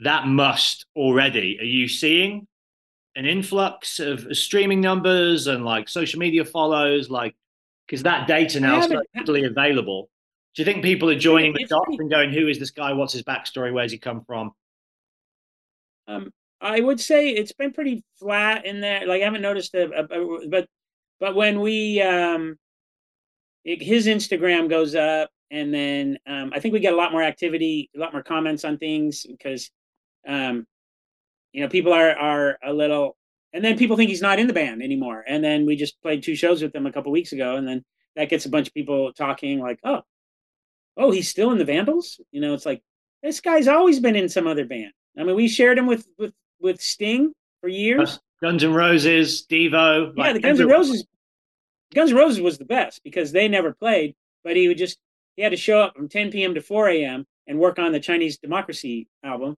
that 0.00 0.26
must 0.26 0.84
already? 0.94 1.58
Are 1.60 1.64
you 1.64 1.88
seeing 1.88 2.46
an 3.14 3.24
influx 3.24 3.98
of 4.00 4.36
streaming 4.36 4.80
numbers 4.80 5.46
and 5.46 5.64
like 5.64 5.88
social 5.88 6.18
media 6.18 6.44
follows, 6.44 7.08
like 7.08 7.34
because 7.86 8.02
that 8.02 8.26
data 8.26 8.58
now 8.60 8.80
is 8.80 8.88
readily 9.14 9.44
available? 9.44 10.10
Do 10.54 10.60
you 10.62 10.66
think 10.66 10.82
people 10.82 11.08
are 11.08 11.18
joining 11.18 11.52
the 11.54 11.64
dots 11.64 11.96
and 11.98 12.10
going, 12.10 12.30
"Who 12.32 12.48
is 12.48 12.58
this 12.58 12.70
guy? 12.72 12.92
What's 12.92 13.12
his 13.14 13.22
backstory? 13.22 13.72
Where's 13.72 13.92
he 13.92 13.98
come 13.98 14.24
from?" 14.24 14.52
Um, 16.08 16.32
I 16.60 16.80
would 16.80 17.00
say 17.00 17.30
it's 17.30 17.52
been 17.52 17.72
pretty 17.72 18.02
flat 18.18 18.66
in 18.66 18.80
there. 18.80 19.06
Like 19.06 19.22
I 19.22 19.24
haven't 19.24 19.42
noticed 19.42 19.74
a, 19.74 19.90
a, 19.90 20.04
a- 20.04 20.48
but 20.48 20.68
but 21.20 21.34
when 21.34 21.60
we 21.60 22.00
um, 22.02 22.58
it- 23.64 23.82
his 23.82 24.06
Instagram 24.06 24.68
goes 24.68 24.94
up, 24.94 25.30
and 25.50 25.72
then 25.72 26.18
um, 26.26 26.52
I 26.54 26.60
think 26.60 26.72
we 26.72 26.80
get 26.80 26.92
a 26.92 26.96
lot 26.96 27.12
more 27.12 27.22
activity, 27.22 27.90
a 27.96 27.98
lot 27.98 28.12
more 28.12 28.22
comments 28.22 28.64
on 28.64 28.78
things 28.78 29.26
because 29.28 29.70
um, 30.26 30.66
you 31.52 31.62
know 31.62 31.68
people 31.68 31.92
are 31.92 32.10
are 32.10 32.58
a 32.64 32.72
little, 32.72 33.16
and 33.52 33.64
then 33.64 33.76
people 33.78 33.96
think 33.96 34.08
he's 34.10 34.22
not 34.22 34.38
in 34.38 34.46
the 34.46 34.52
band 34.52 34.82
anymore. 34.82 35.24
And 35.26 35.42
then 35.44 35.66
we 35.66 35.76
just 35.76 36.00
played 36.02 36.22
two 36.22 36.34
shows 36.34 36.62
with 36.62 36.74
him 36.74 36.86
a 36.86 36.92
couple 36.92 37.12
weeks 37.12 37.32
ago, 37.32 37.56
and 37.56 37.66
then 37.66 37.84
that 38.16 38.28
gets 38.28 38.46
a 38.46 38.50
bunch 38.50 38.68
of 38.68 38.74
people 38.74 39.12
talking 39.12 39.58
like, 39.60 39.78
oh, 39.84 40.02
oh, 40.96 41.10
he's 41.10 41.28
still 41.28 41.50
in 41.50 41.58
the 41.58 41.64
Vandals. 41.64 42.20
You 42.30 42.40
know, 42.40 42.54
it's 42.54 42.66
like 42.66 42.82
this 43.22 43.40
guy's 43.40 43.68
always 43.68 44.00
been 44.00 44.16
in 44.16 44.28
some 44.28 44.46
other 44.46 44.64
band. 44.66 44.92
I 45.18 45.24
mean, 45.24 45.36
we 45.36 45.48
shared 45.48 45.78
him 45.78 45.86
with 45.86 46.06
with 46.18 46.32
with 46.60 46.80
Sting 46.80 47.32
for 47.60 47.68
years. 47.68 48.18
Guns 48.40 48.64
and 48.64 48.74
Roses, 48.74 49.46
Devo, 49.48 50.12
yeah, 50.16 50.22
like, 50.24 50.34
the 50.34 50.40
Guns 50.40 50.58
and. 50.58 50.68
Roses. 50.70 51.04
Guns 51.94 52.10
N' 52.10 52.16
Roses 52.16 52.40
was 52.40 52.58
the 52.58 52.64
best 52.64 53.02
because 53.04 53.32
they 53.32 53.48
never 53.48 53.72
played, 53.72 54.14
but 54.44 54.56
he 54.56 54.68
would 54.68 54.78
just 54.78 54.98
he 55.36 55.42
had 55.42 55.50
to 55.50 55.56
show 55.56 55.80
up 55.80 55.96
from 55.96 56.08
10 56.08 56.30
p.m. 56.30 56.54
to 56.54 56.60
4 56.60 56.88
a.m. 56.88 57.26
and 57.46 57.58
work 57.58 57.78
on 57.78 57.92
the 57.92 58.00
Chinese 58.00 58.38
Democracy 58.38 59.08
album, 59.24 59.56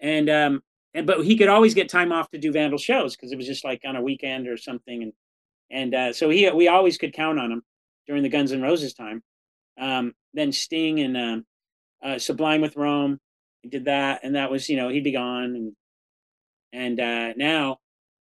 and 0.00 0.28
um 0.30 0.62
and 0.94 1.06
but 1.06 1.24
he 1.24 1.36
could 1.36 1.48
always 1.48 1.74
get 1.74 1.88
time 1.88 2.12
off 2.12 2.30
to 2.30 2.38
do 2.38 2.52
Vandal 2.52 2.78
shows 2.78 3.16
because 3.16 3.32
it 3.32 3.36
was 3.36 3.46
just 3.46 3.64
like 3.64 3.82
on 3.84 3.96
a 3.96 4.02
weekend 4.02 4.48
or 4.48 4.56
something, 4.56 5.02
and 5.02 5.12
and 5.70 5.94
uh, 5.94 6.12
so 6.12 6.30
he 6.30 6.50
we 6.50 6.68
always 6.68 6.98
could 6.98 7.12
count 7.12 7.38
on 7.38 7.52
him 7.52 7.62
during 8.06 8.22
the 8.22 8.28
Guns 8.28 8.52
N' 8.52 8.62
Roses 8.62 8.94
time. 8.94 9.22
Um, 9.78 10.14
then 10.32 10.52
Sting 10.52 11.00
and 11.00 11.16
um, 11.16 11.46
uh, 12.02 12.18
Sublime 12.18 12.60
with 12.62 12.76
Rome, 12.76 13.18
did 13.68 13.86
that, 13.86 14.20
and 14.22 14.36
that 14.36 14.50
was 14.50 14.68
you 14.68 14.76
know 14.76 14.88
he'd 14.88 15.04
be 15.04 15.12
gone, 15.12 15.54
and 15.56 15.72
and 16.72 17.00
uh, 17.00 17.34
now 17.36 17.78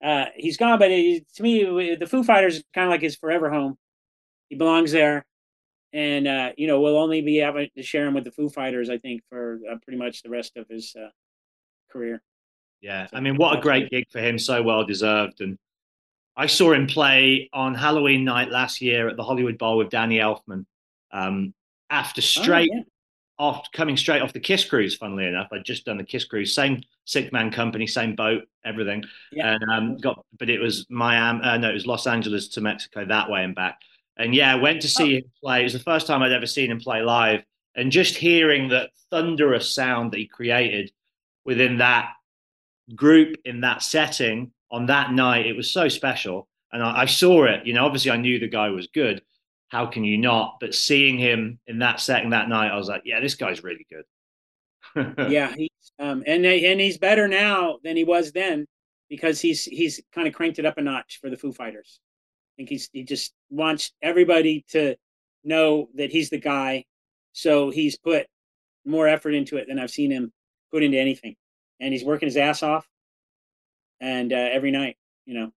uh, 0.02 0.26
he's 0.36 0.56
gone. 0.56 0.78
But 0.78 0.90
it, 0.90 1.24
to 1.34 1.42
me, 1.42 1.96
the 1.96 2.06
Foo 2.06 2.22
Fighters 2.22 2.56
is 2.56 2.64
kind 2.74 2.86
of 2.86 2.90
like 2.90 3.02
his 3.02 3.16
forever 3.16 3.50
home. 3.50 3.76
He 4.48 4.56
belongs 4.56 4.92
there, 4.92 5.26
and 5.92 6.26
uh, 6.26 6.52
you 6.56 6.66
know 6.66 6.80
we'll 6.80 6.98
only 6.98 7.20
be 7.20 7.40
able 7.40 7.66
to 7.76 7.82
share 7.82 8.06
him 8.06 8.14
with 8.14 8.24
the 8.24 8.30
Foo 8.30 8.48
Fighters, 8.48 8.90
I 8.90 8.98
think, 8.98 9.22
for 9.28 9.58
uh, 9.70 9.76
pretty 9.82 9.98
much 9.98 10.22
the 10.22 10.30
rest 10.30 10.56
of 10.56 10.66
his 10.68 10.94
uh, 10.98 11.10
career. 11.90 12.22
Yeah, 12.80 13.06
So 13.06 13.16
I 13.16 13.20
mean, 13.20 13.36
what 13.36 13.58
a 13.58 13.60
great 13.60 13.90
gig 13.90 14.04
for 14.10 14.20
him, 14.20 14.38
so 14.38 14.62
well 14.62 14.84
deserved. 14.84 15.40
And 15.40 15.58
I 16.36 16.46
saw 16.46 16.72
him 16.72 16.86
play 16.86 17.50
on 17.52 17.74
Halloween 17.74 18.24
night 18.24 18.50
last 18.50 18.80
year 18.80 19.08
at 19.08 19.16
the 19.16 19.24
Hollywood 19.24 19.58
Bowl 19.58 19.76
with 19.76 19.90
Danny 19.90 20.18
Elfman. 20.18 20.64
Um, 21.10 21.54
after 21.90 22.20
straight 22.20 22.70
Oh, 22.72 22.76
yeah. 22.76 22.82
Off, 23.38 23.68
coming 23.72 23.96
straight 23.96 24.20
off 24.20 24.32
the 24.32 24.40
Kiss 24.40 24.64
cruise, 24.64 24.96
funnily 24.96 25.26
enough, 25.26 25.48
I'd 25.52 25.64
just 25.64 25.84
done 25.84 25.96
the 25.96 26.04
Kiss 26.04 26.24
cruise, 26.24 26.54
same 26.54 26.82
Sixthman 27.06 27.52
company, 27.52 27.86
same 27.86 28.16
boat, 28.16 28.42
everything. 28.64 29.04
Yeah. 29.30 29.54
And 29.54 29.70
um, 29.70 29.96
got, 29.96 30.24
but 30.38 30.50
it 30.50 30.60
was 30.60 30.86
Miami, 30.90 31.42
uh, 31.42 31.56
no, 31.56 31.70
it 31.70 31.74
was 31.74 31.86
Los 31.86 32.06
Angeles 32.06 32.48
to 32.48 32.60
Mexico 32.60 33.04
that 33.04 33.30
way 33.30 33.44
and 33.44 33.54
back. 33.54 33.78
And 34.16 34.34
yeah, 34.34 34.56
went 34.56 34.82
to 34.82 34.88
see 34.88 35.18
him 35.18 35.24
play. 35.40 35.60
It 35.60 35.64
was 35.64 35.72
the 35.72 35.78
first 35.78 36.08
time 36.08 36.22
I'd 36.22 36.32
ever 36.32 36.46
seen 36.46 36.70
him 36.70 36.80
play 36.80 37.02
live, 37.02 37.44
and 37.76 37.92
just 37.92 38.16
hearing 38.16 38.68
that 38.70 38.90
thunderous 39.10 39.72
sound 39.72 40.12
that 40.12 40.18
he 40.18 40.26
created 40.26 40.90
within 41.44 41.78
that 41.78 42.10
group 42.94 43.36
in 43.44 43.60
that 43.60 43.82
setting 43.82 44.50
on 44.70 44.86
that 44.86 45.12
night, 45.12 45.46
it 45.46 45.56
was 45.56 45.70
so 45.70 45.88
special. 45.88 46.48
And 46.72 46.82
I, 46.82 47.02
I 47.02 47.06
saw 47.06 47.44
it. 47.44 47.64
You 47.64 47.74
know, 47.74 47.86
obviously 47.86 48.10
I 48.10 48.16
knew 48.16 48.38
the 48.38 48.48
guy 48.48 48.68
was 48.68 48.88
good. 48.88 49.22
How 49.68 49.86
can 49.86 50.04
you 50.04 50.18
not? 50.18 50.56
But 50.60 50.74
seeing 50.74 51.18
him 51.18 51.58
in 51.66 51.80
that 51.80 52.00
setting 52.00 52.30
that 52.30 52.48
night, 52.48 52.70
I 52.70 52.76
was 52.76 52.88
like, 52.88 53.02
yeah, 53.04 53.20
this 53.20 53.34
guy's 53.34 53.62
really 53.62 53.86
good. 53.90 54.04
yeah, 55.30 55.54
he's 55.54 55.68
um, 55.98 56.22
and 56.26 56.44
and 56.46 56.80
he's 56.80 56.98
better 56.98 57.28
now 57.28 57.78
than 57.82 57.96
he 57.96 58.04
was 58.04 58.32
then 58.32 58.66
because 59.08 59.40
he's 59.40 59.64
he's 59.64 60.00
kind 60.14 60.26
of 60.28 60.34
cranked 60.34 60.58
it 60.58 60.66
up 60.66 60.78
a 60.78 60.82
notch 60.82 61.18
for 61.20 61.30
the 61.30 61.36
Foo 61.36 61.52
Fighters. 61.52 62.00
I 62.00 62.52
think 62.56 62.68
he's 62.70 62.88
he 62.92 63.04
just 63.04 63.32
wants 63.50 63.92
everybody 64.02 64.64
to 64.70 64.96
know 65.44 65.88
that 65.94 66.10
he's 66.10 66.30
the 66.30 66.38
guy, 66.38 66.84
so 67.32 67.70
he's 67.70 67.98
put 67.98 68.26
more 68.86 69.06
effort 69.06 69.34
into 69.34 69.56
it 69.56 69.68
than 69.68 69.78
I've 69.78 69.90
seen 69.90 70.10
him 70.10 70.32
put 70.72 70.82
into 70.82 70.98
anything, 70.98 71.36
and 71.80 71.92
he's 71.92 72.04
working 72.04 72.26
his 72.26 72.36
ass 72.36 72.62
off, 72.62 72.86
and 74.00 74.32
uh, 74.32 74.36
every 74.36 74.70
night, 74.70 74.96
you 75.26 75.34
know, 75.34 75.50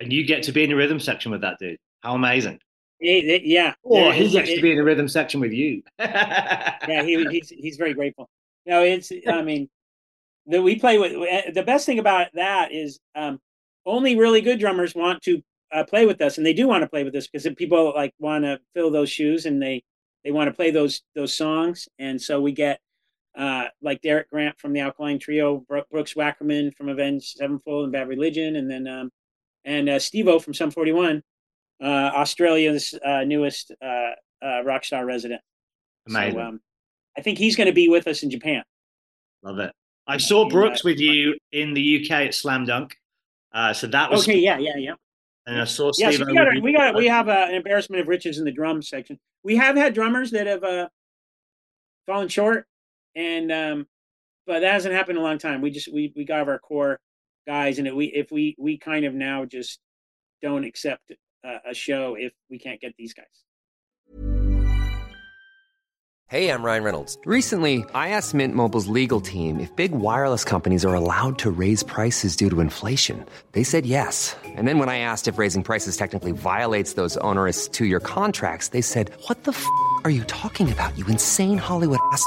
and 0.00 0.12
you 0.12 0.24
get 0.26 0.44
to 0.44 0.52
be 0.52 0.62
in 0.62 0.70
the 0.70 0.76
rhythm 0.76 1.00
section 1.00 1.30
with 1.32 1.40
that 1.40 1.58
dude. 1.58 1.78
How 2.00 2.14
amazing. 2.14 2.60
It- 3.00 3.24
it- 3.26 3.44
yeah, 3.44 3.74
Or 3.82 4.08
it- 4.10 4.14
he 4.14 4.24
it- 4.26 4.32
gets 4.32 4.48
to 4.48 4.54
it- 4.56 4.62
be 4.62 4.70
in 4.72 4.78
the 4.78 4.84
rhythm 4.84 5.08
section 5.08 5.40
with 5.40 5.52
you. 5.52 5.82
yeah, 5.98 7.02
he, 7.02 7.24
he's 7.30 7.48
he's 7.50 7.76
very 7.76 7.94
grateful. 7.94 8.28
No, 8.64 8.82
it's 8.82 9.12
I 9.28 9.42
mean, 9.42 9.68
the 10.46 10.62
we 10.62 10.76
play 10.78 10.98
with 10.98 11.12
eh, 11.28 11.50
the 11.52 11.62
best 11.62 11.86
thing 11.86 11.98
about 11.98 12.28
that 12.34 12.72
is 12.72 12.98
um, 13.14 13.40
only 13.84 14.16
really 14.16 14.40
good 14.40 14.58
drummers 14.60 14.94
want 14.94 15.22
to 15.22 15.42
uh, 15.72 15.84
play 15.84 16.06
with 16.06 16.20
us, 16.20 16.38
and 16.38 16.46
they 16.46 16.54
do 16.54 16.66
want 16.68 16.82
to 16.82 16.88
play 16.88 17.04
with 17.04 17.14
us 17.14 17.26
because 17.26 17.46
people 17.56 17.92
like 17.94 18.14
want 18.18 18.44
to 18.44 18.60
fill 18.74 18.90
those 18.90 19.10
shoes 19.10 19.46
and 19.46 19.60
they 19.62 19.82
they 20.24 20.30
want 20.32 20.48
to 20.48 20.54
play 20.54 20.70
those 20.70 21.02
those 21.14 21.34
songs, 21.36 21.88
and 21.98 22.20
so 22.20 22.40
we 22.40 22.52
get 22.52 22.80
uh, 23.36 23.66
like 23.82 24.00
Derek 24.00 24.30
Grant 24.30 24.58
from 24.58 24.72
the 24.72 24.80
Alkaline 24.80 25.18
Trio, 25.18 25.58
Brooks 25.90 26.14
Wackerman 26.14 26.74
from 26.74 26.88
Avenged 26.88 27.36
Sevenfold 27.36 27.84
and 27.84 27.92
Bad 27.92 28.08
Religion, 28.08 28.56
and 28.56 28.70
then 28.70 28.86
um, 28.88 29.10
and 29.66 29.88
uh, 29.90 29.98
Steve-O 29.98 30.38
from 30.38 30.54
Sum 30.54 30.70
41, 30.70 31.16
uh, 31.16 31.20
Australia's 31.84 32.94
uh, 33.04 33.24
newest 33.24 33.72
uh, 33.82 34.10
uh, 34.44 34.62
rock 34.64 34.84
star 34.84 35.04
resident. 35.04 35.40
Amazing. 36.08 36.34
So, 36.34 36.40
um, 36.40 36.60
I 37.16 37.22
think 37.22 37.38
he's 37.38 37.56
going 37.56 37.66
to 37.66 37.72
be 37.72 37.88
with 37.88 38.06
us 38.06 38.22
in 38.22 38.30
Japan. 38.30 38.62
Love 39.42 39.58
it. 39.58 39.72
I 40.06 40.18
saw 40.18 40.48
Brooks 40.48 40.84
with 40.84 40.98
you 40.98 41.36
in 41.52 41.74
the 41.74 42.04
UK 42.04 42.10
at 42.26 42.34
Slam 42.34 42.64
Dunk. 42.64 42.96
Uh, 43.52 43.72
so 43.72 43.86
that 43.88 44.10
was 44.10 44.22
okay. 44.22 44.38
Yeah, 44.38 44.58
yeah, 44.58 44.76
yeah. 44.76 44.94
And 45.46 45.60
I 45.60 45.64
saw 45.64 45.92
Yeah, 45.96 46.10
Steve. 46.10 46.20
so 46.20 46.26
we 46.26 46.34
got, 46.34 46.62
we 46.62 46.72
got 46.72 46.94
we 46.94 47.06
have 47.06 47.28
uh, 47.28 47.46
an 47.48 47.54
embarrassment 47.54 48.00
of 48.02 48.08
riches 48.08 48.38
in 48.38 48.44
the 48.44 48.52
drum 48.52 48.82
section. 48.82 49.18
We 49.42 49.56
have 49.56 49.76
had 49.76 49.94
drummers 49.94 50.30
that 50.32 50.46
have 50.46 50.64
uh, 50.64 50.88
fallen 52.06 52.28
short, 52.28 52.66
and 53.14 53.50
um, 53.52 53.86
but 54.46 54.60
that 54.60 54.72
hasn't 54.72 54.94
happened 54.94 55.18
in 55.18 55.24
a 55.24 55.26
long 55.26 55.38
time. 55.38 55.60
We 55.60 55.70
just 55.70 55.92
we 55.92 56.12
we 56.16 56.24
got 56.24 56.48
our 56.48 56.58
core 56.58 57.00
guys, 57.46 57.78
and 57.78 57.86
it, 57.86 57.94
we 57.94 58.06
if 58.06 58.30
we 58.30 58.56
we 58.58 58.76
kind 58.76 59.04
of 59.04 59.14
now 59.14 59.44
just 59.44 59.78
don't 60.42 60.64
accept 60.64 61.10
uh, 61.10 61.14
a 61.68 61.74
show 61.74 62.16
if 62.18 62.32
we 62.50 62.58
can't 62.58 62.80
get 62.80 62.94
these 62.96 63.14
guys. 63.14 63.26
Hey, 66.28 66.50
I'm 66.50 66.64
Ryan 66.64 66.82
Reynolds. 66.82 67.16
Recently, 67.24 67.84
I 67.94 68.08
asked 68.08 68.34
Mint 68.34 68.52
Mobile's 68.52 68.88
legal 68.88 69.20
team 69.20 69.60
if 69.60 69.74
big 69.76 69.92
wireless 69.92 70.42
companies 70.42 70.84
are 70.84 70.92
allowed 70.92 71.38
to 71.38 71.52
raise 71.52 71.84
prices 71.84 72.34
due 72.34 72.50
to 72.50 72.58
inflation. 72.58 73.24
They 73.52 73.62
said 73.62 73.86
yes. 73.86 74.34
And 74.44 74.66
then 74.66 74.80
when 74.80 74.88
I 74.88 74.98
asked 74.98 75.28
if 75.28 75.38
raising 75.38 75.62
prices 75.62 75.96
technically 75.96 76.32
violates 76.32 76.94
those 76.94 77.16
onerous 77.18 77.68
two-year 77.68 78.00
contracts, 78.00 78.70
they 78.70 78.80
said, 78.80 79.12
"What 79.28 79.44
the 79.44 79.52
f*** 79.52 79.64
are 80.02 80.10
you 80.10 80.24
talking 80.24 80.72
about? 80.72 80.98
You 80.98 81.06
insane 81.06 81.58
Hollywood 81.58 82.00
ass." 82.10 82.26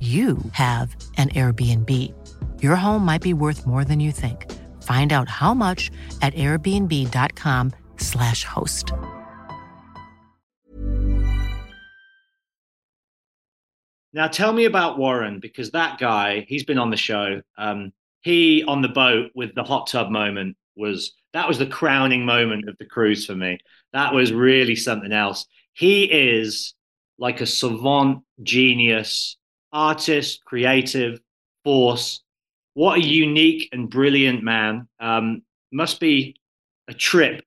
you 0.00 0.36
have 0.52 0.94
an 1.16 1.30
Airbnb. 1.30 2.12
Your 2.62 2.76
home 2.76 3.02
might 3.04 3.22
be 3.22 3.32
worth 3.32 3.66
more 3.66 3.82
than 3.82 3.98
you 3.98 4.12
think. 4.12 4.52
Find 4.82 5.14
out 5.14 5.30
how 5.30 5.54
much 5.54 5.90
at 6.20 6.34
airbnb.com/slash 6.34 8.44
host. 8.44 8.92
Now 14.12 14.28
tell 14.28 14.52
me 14.52 14.66
about 14.66 14.98
Warren 14.98 15.40
because 15.40 15.72
that 15.72 15.98
guy, 15.98 16.44
he's 16.48 16.64
been 16.64 16.78
on 16.78 16.90
the 16.90 16.96
show. 16.96 17.42
Um, 17.58 17.92
he 18.22 18.64
on 18.64 18.80
the 18.80 18.88
boat 18.88 19.30
with 19.34 19.54
the 19.54 19.62
hot 19.62 19.88
tub 19.88 20.08
moment 20.10 20.56
was 20.74 21.12
that 21.32 21.46
was 21.46 21.58
the 21.58 21.66
crowning 21.66 22.24
moment 22.24 22.66
of 22.68 22.76
the 22.78 22.86
cruise 22.86 23.26
for 23.26 23.34
me. 23.34 23.58
That 23.92 24.14
was 24.14 24.32
really 24.32 24.74
something 24.74 25.12
else. 25.12 25.44
He 25.74 26.04
is 26.04 26.72
like 27.18 27.42
a 27.42 27.46
savant 27.46 28.22
genius, 28.42 29.36
artist, 29.76 30.42
creative 30.44 31.20
force. 31.62 32.22
What 32.72 32.98
a 32.98 33.04
unique 33.04 33.68
and 33.72 33.90
brilliant 33.90 34.42
man. 34.42 34.88
Um, 34.98 35.42
must 35.70 36.00
be 36.00 36.36
a 36.88 36.94
trip 36.94 37.44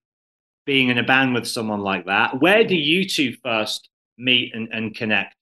being 0.65 0.89
in 0.89 0.99
a 0.99 1.03
band 1.03 1.33
with 1.33 1.47
someone 1.47 1.79
like 1.81 2.05
that. 2.05 2.39
Where 2.39 2.63
do 2.63 2.75
you 2.75 3.09
two 3.09 3.35
first 3.43 3.89
meet 4.17 4.53
and, 4.53 4.69
and 4.71 4.95
connect? 4.95 5.35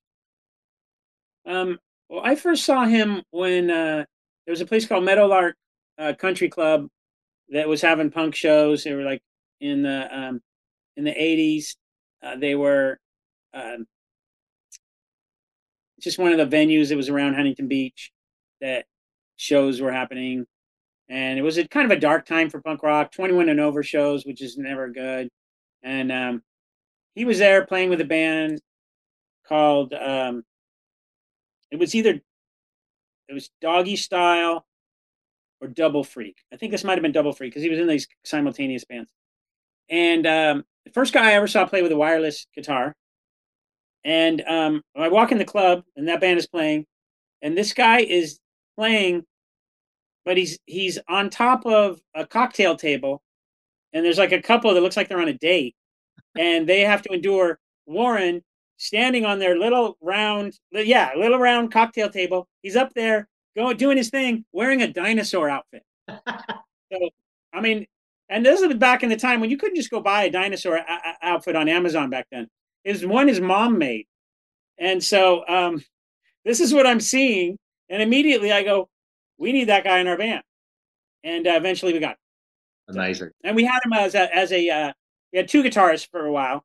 Um, 1.44 1.78
well, 2.08 2.22
I 2.24 2.34
first 2.34 2.64
saw 2.64 2.86
him 2.86 3.22
when 3.30 3.70
uh, 3.70 4.04
there 4.46 4.52
was 4.52 4.62
a 4.62 4.66
place 4.66 4.86
called 4.86 5.04
Meadowlark 5.04 5.56
uh, 5.98 6.14
Country 6.18 6.48
Club 6.48 6.88
that 7.50 7.68
was 7.68 7.82
having 7.82 8.10
punk 8.10 8.34
shows. 8.34 8.84
They 8.84 8.94
were 8.94 9.02
like 9.02 9.20
in 9.60 9.82
the 9.82 10.08
um, 10.10 10.40
in 10.96 11.04
the 11.04 11.22
eighties. 11.22 11.76
Uh, 12.22 12.36
they 12.36 12.54
were 12.54 12.98
um, 13.52 13.86
just 16.00 16.18
one 16.18 16.32
of 16.32 16.38
the 16.38 16.56
venues 16.56 16.88
that 16.88 16.96
was 16.96 17.08
around 17.08 17.34
Huntington 17.34 17.68
Beach 17.68 18.12
that 18.60 18.86
shows 19.36 19.80
were 19.80 19.92
happening, 19.92 20.46
and 21.08 21.38
it 21.38 21.42
was 21.42 21.58
a 21.58 21.66
kind 21.66 21.90
of 21.90 21.96
a 21.96 22.00
dark 22.00 22.26
time 22.26 22.50
for 22.50 22.60
punk 22.60 22.82
rock. 22.82 23.12
Twenty 23.12 23.34
one 23.34 23.48
and 23.48 23.60
over 23.60 23.82
shows, 23.82 24.24
which 24.24 24.42
is 24.42 24.56
never 24.58 24.88
good. 24.88 25.28
And 25.82 26.10
um, 26.10 26.42
he 27.14 27.24
was 27.24 27.38
there 27.38 27.66
playing 27.66 27.90
with 27.90 28.00
a 28.00 28.04
band 28.04 28.60
called 29.46 29.94
um, 29.94 30.44
it 31.70 31.78
was 31.78 31.94
either 31.94 32.20
it 33.28 33.34
was 33.34 33.50
Doggy 33.60 33.96
Style 33.96 34.66
or 35.60 35.68
Double 35.68 36.04
Freak. 36.04 36.36
I 36.52 36.56
think 36.56 36.72
this 36.72 36.84
might 36.84 36.94
have 36.94 37.02
been 37.02 37.12
Double 37.12 37.32
Freak 37.32 37.52
because 37.52 37.62
he 37.62 37.70
was 37.70 37.78
in 37.78 37.86
these 37.86 38.06
simultaneous 38.24 38.84
bands. 38.84 39.10
And 39.90 40.26
um, 40.26 40.64
the 40.84 40.92
first 40.92 41.12
guy 41.12 41.30
I 41.30 41.34
ever 41.34 41.46
saw 41.46 41.66
play 41.66 41.82
with 41.82 41.92
a 41.92 41.96
wireless 41.96 42.46
guitar. 42.54 42.94
And 44.04 44.42
um, 44.42 44.82
I 44.96 45.08
walk 45.08 45.32
in 45.32 45.38
the 45.38 45.44
club 45.44 45.82
and 45.96 46.08
that 46.08 46.20
band 46.20 46.38
is 46.38 46.46
playing, 46.46 46.86
and 47.42 47.56
this 47.56 47.72
guy 47.72 48.00
is 48.00 48.38
playing, 48.76 49.24
but 50.24 50.36
he's 50.36 50.58
he's 50.66 50.98
on 51.08 51.30
top 51.30 51.66
of 51.66 52.00
a 52.14 52.26
cocktail 52.26 52.76
table, 52.76 53.22
and 53.92 54.04
there's 54.04 54.18
like 54.18 54.32
a 54.32 54.42
couple 54.42 54.72
that 54.72 54.80
looks 54.80 54.96
like 54.96 55.08
they're 55.08 55.20
on 55.20 55.28
a 55.28 55.34
date, 55.34 55.74
and 56.38 56.68
they 56.68 56.80
have 56.80 57.02
to 57.02 57.12
endure 57.12 57.58
Warren 57.86 58.42
standing 58.76 59.24
on 59.24 59.38
their 59.38 59.58
little 59.58 59.98
round, 60.00 60.58
yeah, 60.72 61.10
little 61.16 61.38
round 61.38 61.72
cocktail 61.72 62.08
table. 62.08 62.48
He's 62.62 62.76
up 62.76 62.94
there 62.94 63.28
going 63.56 63.76
doing 63.76 63.96
his 63.96 64.10
thing, 64.10 64.44
wearing 64.52 64.82
a 64.82 64.92
dinosaur 64.92 65.50
outfit. 65.50 65.82
so, 66.08 67.10
I 67.52 67.60
mean, 67.60 67.86
and 68.28 68.44
this 68.44 68.60
is 68.60 68.74
back 68.74 69.02
in 69.02 69.08
the 69.08 69.16
time 69.16 69.40
when 69.40 69.50
you 69.50 69.56
couldn't 69.56 69.76
just 69.76 69.90
go 69.90 70.00
buy 70.00 70.24
a 70.24 70.30
dinosaur 70.30 70.76
a- 70.76 70.80
a- 70.80 71.26
outfit 71.26 71.56
on 71.56 71.68
Amazon 71.68 72.10
back 72.10 72.26
then. 72.30 72.48
Is 72.88 73.04
one 73.04 73.28
his 73.28 73.40
mom 73.40 73.76
made, 73.76 74.06
and 74.78 75.04
so 75.04 75.46
um, 75.46 75.84
this 76.46 76.58
is 76.58 76.72
what 76.72 76.86
I'm 76.86 77.00
seeing, 77.00 77.58
and 77.90 78.00
immediately 78.00 78.50
I 78.50 78.62
go, 78.62 78.88
"We 79.36 79.52
need 79.52 79.68
that 79.68 79.84
guy 79.84 79.98
in 79.98 80.06
our 80.06 80.16
band," 80.16 80.42
and 81.22 81.46
uh, 81.46 81.50
eventually 81.50 81.92
we 81.92 81.98
got. 81.98 82.12
Him. 82.12 82.96
Amazing. 82.96 83.30
And 83.44 83.54
we 83.54 83.64
had 83.64 83.80
him 83.84 83.92
as 83.92 84.14
a 84.14 84.34
as 84.34 84.52
a 84.52 84.70
uh, 84.70 84.92
we 85.32 85.36
had 85.36 85.48
two 85.48 85.62
guitarists 85.62 86.08
for 86.10 86.24
a 86.24 86.32
while, 86.32 86.64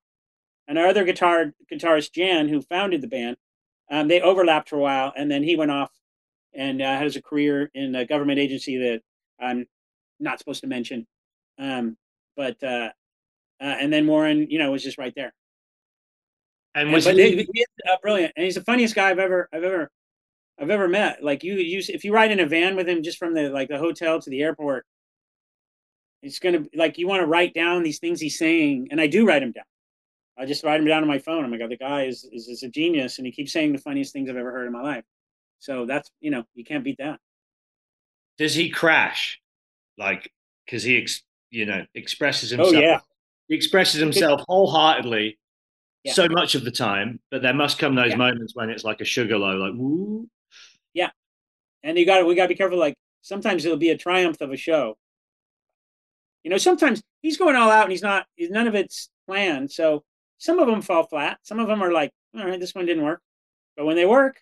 and 0.66 0.80
our 0.80 0.88
other 0.88 1.04
guitar 1.04 1.54
guitarist 1.70 2.14
Jan, 2.14 2.48
who 2.48 2.62
founded 2.62 3.02
the 3.02 3.08
band, 3.10 3.36
um, 3.92 4.08
they 4.08 4.22
overlapped 4.22 4.70
for 4.70 4.78
a 4.78 4.82
while, 4.82 5.12
and 5.18 5.30
then 5.30 5.44
he 5.44 5.58
went 5.58 5.72
off 5.72 5.92
and 6.54 6.82
uh, 6.82 6.98
has 6.98 7.18
a 7.18 7.22
career 7.22 7.70
in 7.74 7.96
a 7.96 8.06
government 8.06 8.40
agency 8.40 8.78
that 8.78 9.02
I'm 9.40 9.66
not 10.22 10.40
supposed 10.40 10.62
to 10.62 10.68
mention. 10.68 11.06
Um, 11.60 11.98
but 12.38 12.64
uh, 12.64 12.92
uh, 13.60 13.76
and 13.80 13.92
then 13.92 14.08
Warren, 14.08 14.50
you 14.50 14.60
know, 14.60 14.72
was 14.72 14.84
just 14.84 14.98
right 14.98 15.14
there. 15.16 15.34
And 16.76 16.92
was 16.92 17.06
but 17.06 17.16
he, 17.16 17.36
he, 17.36 17.48
he 17.54 17.66
uh, 17.90 17.98
brilliant, 18.02 18.34
and 18.36 18.46
he's 18.46 18.56
the 18.56 18.64
funniest 18.64 18.96
guy 18.96 19.10
I've 19.10 19.20
ever 19.20 19.48
I've 19.54 19.64
ever 19.64 19.92
I've 20.60 20.70
ever 20.70 20.88
met. 20.88 21.24
Like 21.24 21.44
you, 21.44 21.56
you 21.56 21.82
if 21.88 22.04
you 22.04 22.14
ride 22.14 22.32
in 22.32 22.40
a 22.40 22.46
van 22.46 22.76
with 22.76 22.88
him 22.88 23.04
just 23.04 23.18
from 23.18 23.34
the 23.34 23.50
like 23.50 23.70
the 23.70 23.78
hotel 23.78 24.20
to 24.22 24.30
the 24.30 24.42
airport, 24.42 24.86
it's 26.22 26.40
gonna 26.40 26.66
like 26.76 26.98
you 26.98 27.08
want 27.08 27.22
to 27.22 27.28
write 27.28 27.54
down 27.54 27.84
these 27.84 28.00
things 28.00 28.20
he's 28.20 28.38
saying, 28.38 28.88
and 28.92 29.00
I 29.00 29.08
do 29.08 29.26
write 29.26 29.40
them 29.40 29.52
down. 29.52 29.66
I 30.38 30.46
just 30.46 30.64
write 30.64 30.78
them 30.78 30.88
down 30.88 31.04
on 31.04 31.08
my 31.08 31.20
phone. 31.20 31.44
I'm 31.44 31.52
like, 31.52 31.62
oh, 31.64 31.68
the 31.68 31.78
guy 31.78 32.04
is, 32.06 32.28
is 32.32 32.48
is 32.48 32.64
a 32.64 32.70
genius, 32.70 33.18
and 33.18 33.26
he 33.26 33.32
keeps 33.32 33.52
saying 33.52 33.72
the 33.74 33.80
funniest 33.80 34.14
things 34.14 34.30
I've 34.30 34.36
ever 34.36 34.52
heard 34.52 34.66
in 34.66 34.74
my 34.74 34.82
life. 34.82 35.04
So 35.60 35.86
that's 35.86 36.10
you 36.22 36.32
know 36.32 36.44
you 36.56 36.64
can't 36.64 36.84
beat 36.84 36.98
that. 36.98 37.20
Does 38.38 38.56
he 38.56 38.70
crash? 38.70 39.40
Like, 39.98 40.32
because 40.66 40.82
he, 40.82 40.98
ex- 40.98 41.22
you 41.52 41.68
know, 41.68 41.86
expresses 41.94 42.50
himself. 42.50 42.74
Oh 42.74 42.80
yeah, 42.80 43.00
He 43.48 43.56
expresses 43.56 44.00
himself 44.00 44.42
wholeheartedly 44.48 45.38
Yeah. 46.04 46.14
so 46.14 46.28
much 46.28 46.56
of 46.56 46.64
the 46.66 46.72
time, 46.72 47.20
but 47.32 47.42
there 47.42 47.54
must 47.54 47.80
come 47.80 47.96
those 47.96 48.12
Yeah. 48.12 48.18
moments 48.18 48.54
when 48.56 48.70
it's 48.70 48.84
like 48.84 49.00
a 49.02 49.06
sugar 49.06 49.38
low, 49.38 49.56
like, 49.56 49.74
woo. 49.74 50.28
Yeah, 50.94 51.12
and 51.82 51.98
you 51.98 52.06
got 52.06 52.20
to 52.20 52.26
we 52.26 52.36
got 52.36 52.44
to 52.44 52.50
be 52.50 52.56
careful. 52.56 52.78
Like 52.78 52.96
sometimes 53.22 53.66
it'll 53.66 53.78
be 53.78 53.90
a 53.90 53.98
triumph 53.98 54.42
of 54.42 54.52
a 54.52 54.58
show. 54.58 54.98
You 56.44 56.52
know, 56.52 56.58
sometimes 56.58 57.02
he's 57.22 57.38
going 57.38 57.56
all 57.56 57.70
out 57.72 57.84
and 57.84 57.92
he's 57.92 58.02
not. 58.02 58.26
He's, 58.36 58.50
none 58.50 58.68
of 58.68 58.76
it's 58.76 59.10
planned. 59.28 59.72
So 59.72 60.04
some 60.40 60.60
of 60.60 60.68
them 60.68 60.82
fall 60.82 61.08
flat. 61.08 61.40
Some 61.44 61.60
of 61.60 61.68
them 61.68 61.82
are 61.82 61.94
like, 61.94 62.12
all 62.36 62.46
right, 62.46 62.60
this 62.60 62.76
one 62.76 62.86
didn't 62.86 63.04
work. 63.04 63.22
But 63.78 63.86
when 63.86 63.96
they 63.96 64.06
work, 64.06 64.42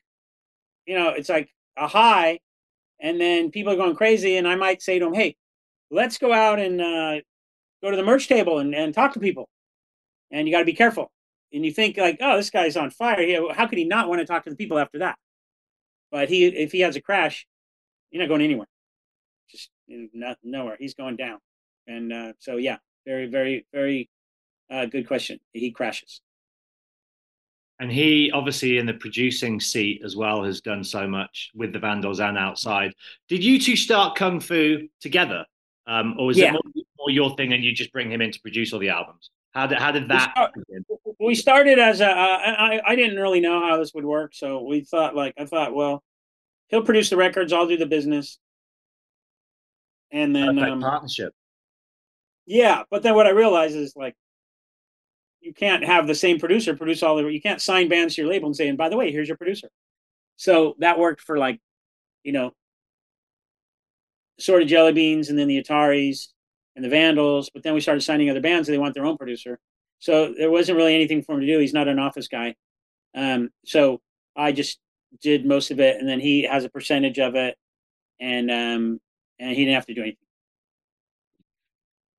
you 0.88 0.98
know, 0.98 1.10
it's 1.10 1.30
like 1.30 1.50
a 1.78 1.88
high, 1.88 2.40
and 3.00 3.22
then 3.22 3.52
people 3.52 3.72
are 3.74 3.78
going 3.78 3.96
crazy. 3.96 4.38
And 4.38 4.48
I 4.48 4.56
might 4.56 4.82
say 4.82 4.98
to 4.98 5.06
them, 5.06 5.14
hey, 5.14 5.36
let's 5.92 6.18
go 6.18 6.34
out 6.34 6.60
and 6.60 6.82
uh, 6.82 7.22
go 7.84 7.92
to 7.92 7.98
the 7.98 8.04
merch 8.04 8.28
table 8.28 8.58
and, 8.60 8.74
and 8.74 8.94
talk 8.94 9.14
to 9.14 9.20
people. 9.20 9.48
And 10.32 10.48
you 10.48 10.54
got 10.54 10.60
to 10.60 10.66
be 10.66 10.74
careful. 10.74 11.12
And 11.54 11.66
you 11.66 11.72
think 11.72 11.98
like, 11.98 12.18
oh, 12.22 12.38
this 12.38 12.50
guy's 12.50 12.78
on 12.78 12.92
fire. 12.92 13.22
Yeah, 13.22 13.42
how 13.54 13.68
could 13.68 13.78
he 13.78 13.86
not 13.86 14.08
want 14.08 14.20
to 14.22 14.26
talk 14.26 14.44
to 14.46 14.50
the 14.50 14.56
people 14.56 14.80
after 14.80 15.00
that? 15.00 15.18
But 16.12 16.30
he, 16.30 16.46
if 16.46 16.72
he 16.72 16.82
has 16.82 16.96
a 16.96 17.02
crash, 17.02 17.46
you're 18.10 18.24
not 18.24 18.30
going 18.30 18.42
anywhere. 18.42 18.68
Just 19.50 19.70
not, 19.88 20.38
nowhere. 20.44 20.78
He's 20.80 20.94
going 20.94 21.18
down. 21.18 21.40
And 21.88 22.14
uh, 22.14 22.34
so, 22.40 22.58
yeah, 22.58 22.78
very, 23.06 23.28
very, 23.28 23.66
very 23.74 24.10
uh, 24.70 24.86
good 24.86 25.08
question. 25.08 25.40
He 25.52 25.72
crashes. 25.72 26.22
And 27.80 27.92
he 27.92 28.32
obviously 28.32 28.78
in 28.78 28.86
the 28.86 28.94
producing 28.94 29.60
seat 29.60 30.04
as 30.06 30.16
well 30.16 30.44
has 30.44 30.62
done 30.62 30.84
so 30.84 31.08
much 31.08 31.50
with 31.56 31.74
the 31.74 31.80
Vandals 31.80 32.20
and 32.20 32.38
outside. 32.38 32.94
Did 33.28 33.44
you 33.44 33.60
two 33.60 33.76
start 33.76 34.16
Kung 34.16 34.40
Fu 34.40 34.88
together? 35.00 35.46
Um, 35.88 36.16
or 36.20 36.28
was 36.28 36.38
Yeah. 36.38 36.50
it 36.50 36.52
more, 36.52 36.62
more 37.00 37.10
your 37.10 37.36
thing 37.36 37.54
and 37.54 37.64
you 37.64 37.74
just 37.74 37.92
bring 37.92 38.12
him 38.12 38.22
in 38.22 38.32
to 38.32 38.40
produce 38.40 38.72
all 38.72 38.80
the 38.80 38.90
albums? 38.90 39.32
How 39.52 39.68
did, 39.68 39.80
how 39.80 39.92
did 39.92 40.08
that 40.10 40.32
start- 40.32 40.54
begin? 40.54 40.86
we 41.20 41.36
started 41.36 41.78
as 41.78 42.02
a. 42.02 42.10
Uh, 42.10 42.14
I, 42.14 42.82
I 42.86 42.96
didn't 42.96 43.20
really 43.20 43.42
know 43.42 43.62
how 43.62 43.78
this 43.78 43.94
would 43.94 44.06
work, 44.06 44.34
so 44.34 44.64
we 44.64 44.82
thought 44.82 45.16
like 45.16 45.34
I 45.38 45.46
thought, 45.46 45.76
well, 45.76 46.04
he'll 46.70 46.84
produce 46.84 47.10
the 47.10 47.18
records, 47.18 47.52
I'll 47.52 47.68
do 47.68 47.78
the 47.78 47.86
business, 47.86 48.40
and 50.12 50.36
then 50.36 50.58
um, 50.58 50.82
partnership. 50.82 51.34
yeah. 52.46 52.84
But 52.90 53.04
then 53.04 53.14
what 53.14 53.28
I 53.28 53.32
realized 53.32 53.76
is 53.76 53.94
like, 53.96 54.16
you 55.42 55.54
can't 55.54 55.84
have 55.84 56.08
the 56.08 56.16
same 56.16 56.40
producer 56.40 56.76
produce 56.76 57.04
all 57.04 57.18
the. 57.18 57.28
You 57.28 57.42
can't 57.42 57.62
sign 57.62 57.90
bands 57.90 58.16
to 58.16 58.22
your 58.22 58.32
label 58.32 58.48
and 58.48 58.56
say, 58.56 58.70
and 58.70 58.78
by 58.78 58.90
the 58.90 58.98
way, 58.98 59.12
here's 59.12 59.28
your 59.28 59.38
producer. 59.38 59.70
So 60.38 60.76
that 60.80 60.98
worked 60.98 61.22
for 61.22 61.38
like, 61.38 61.60
you 62.24 62.32
know, 62.32 62.54
Assorted 64.40 64.70
Jelly 64.70 64.94
Beans, 64.94 65.30
and 65.30 65.38
then 65.38 65.48
the 65.48 65.62
Ataris 65.62 66.30
and 66.76 66.86
the 66.86 66.90
Vandals. 66.90 67.50
But 67.54 67.64
then 67.64 67.74
we 67.74 67.82
started 67.82 68.02
signing 68.02 68.30
other 68.30 68.42
bands, 68.42 68.68
and 68.68 68.74
they 68.74 68.80
want 68.80 68.94
their 68.94 69.06
own 69.06 69.18
producer. 69.18 69.60
So 70.00 70.34
there 70.38 70.52
wasn't 70.52 70.78
really 70.78 70.96
anything 70.96 71.22
for 71.22 71.34
him 71.34 71.42
to 71.42 71.48
do. 71.48 71.60
He's 71.60 71.74
not 71.74 71.88
an 71.88 72.00
office 72.00 72.28
guy. 72.28 72.56
Um, 73.16 73.50
so 73.66 74.02
I 74.36 74.52
just 74.52 74.80
did 75.22 75.46
most 75.46 75.72
of 75.72 75.80
it, 75.80 75.98
and 75.98 76.08
then 76.08 76.20
he 76.20 76.44
has 76.44 76.64
a 76.64 76.70
percentage 76.70 77.20
of 77.20 77.36
it, 77.36 77.56
and 78.20 78.50
um, 78.50 79.00
and 79.40 79.50
he 79.50 79.66
didn't 79.66 79.76
have 79.76 79.86
to 79.88 79.94
do 79.94 80.02
anything. 80.02 80.18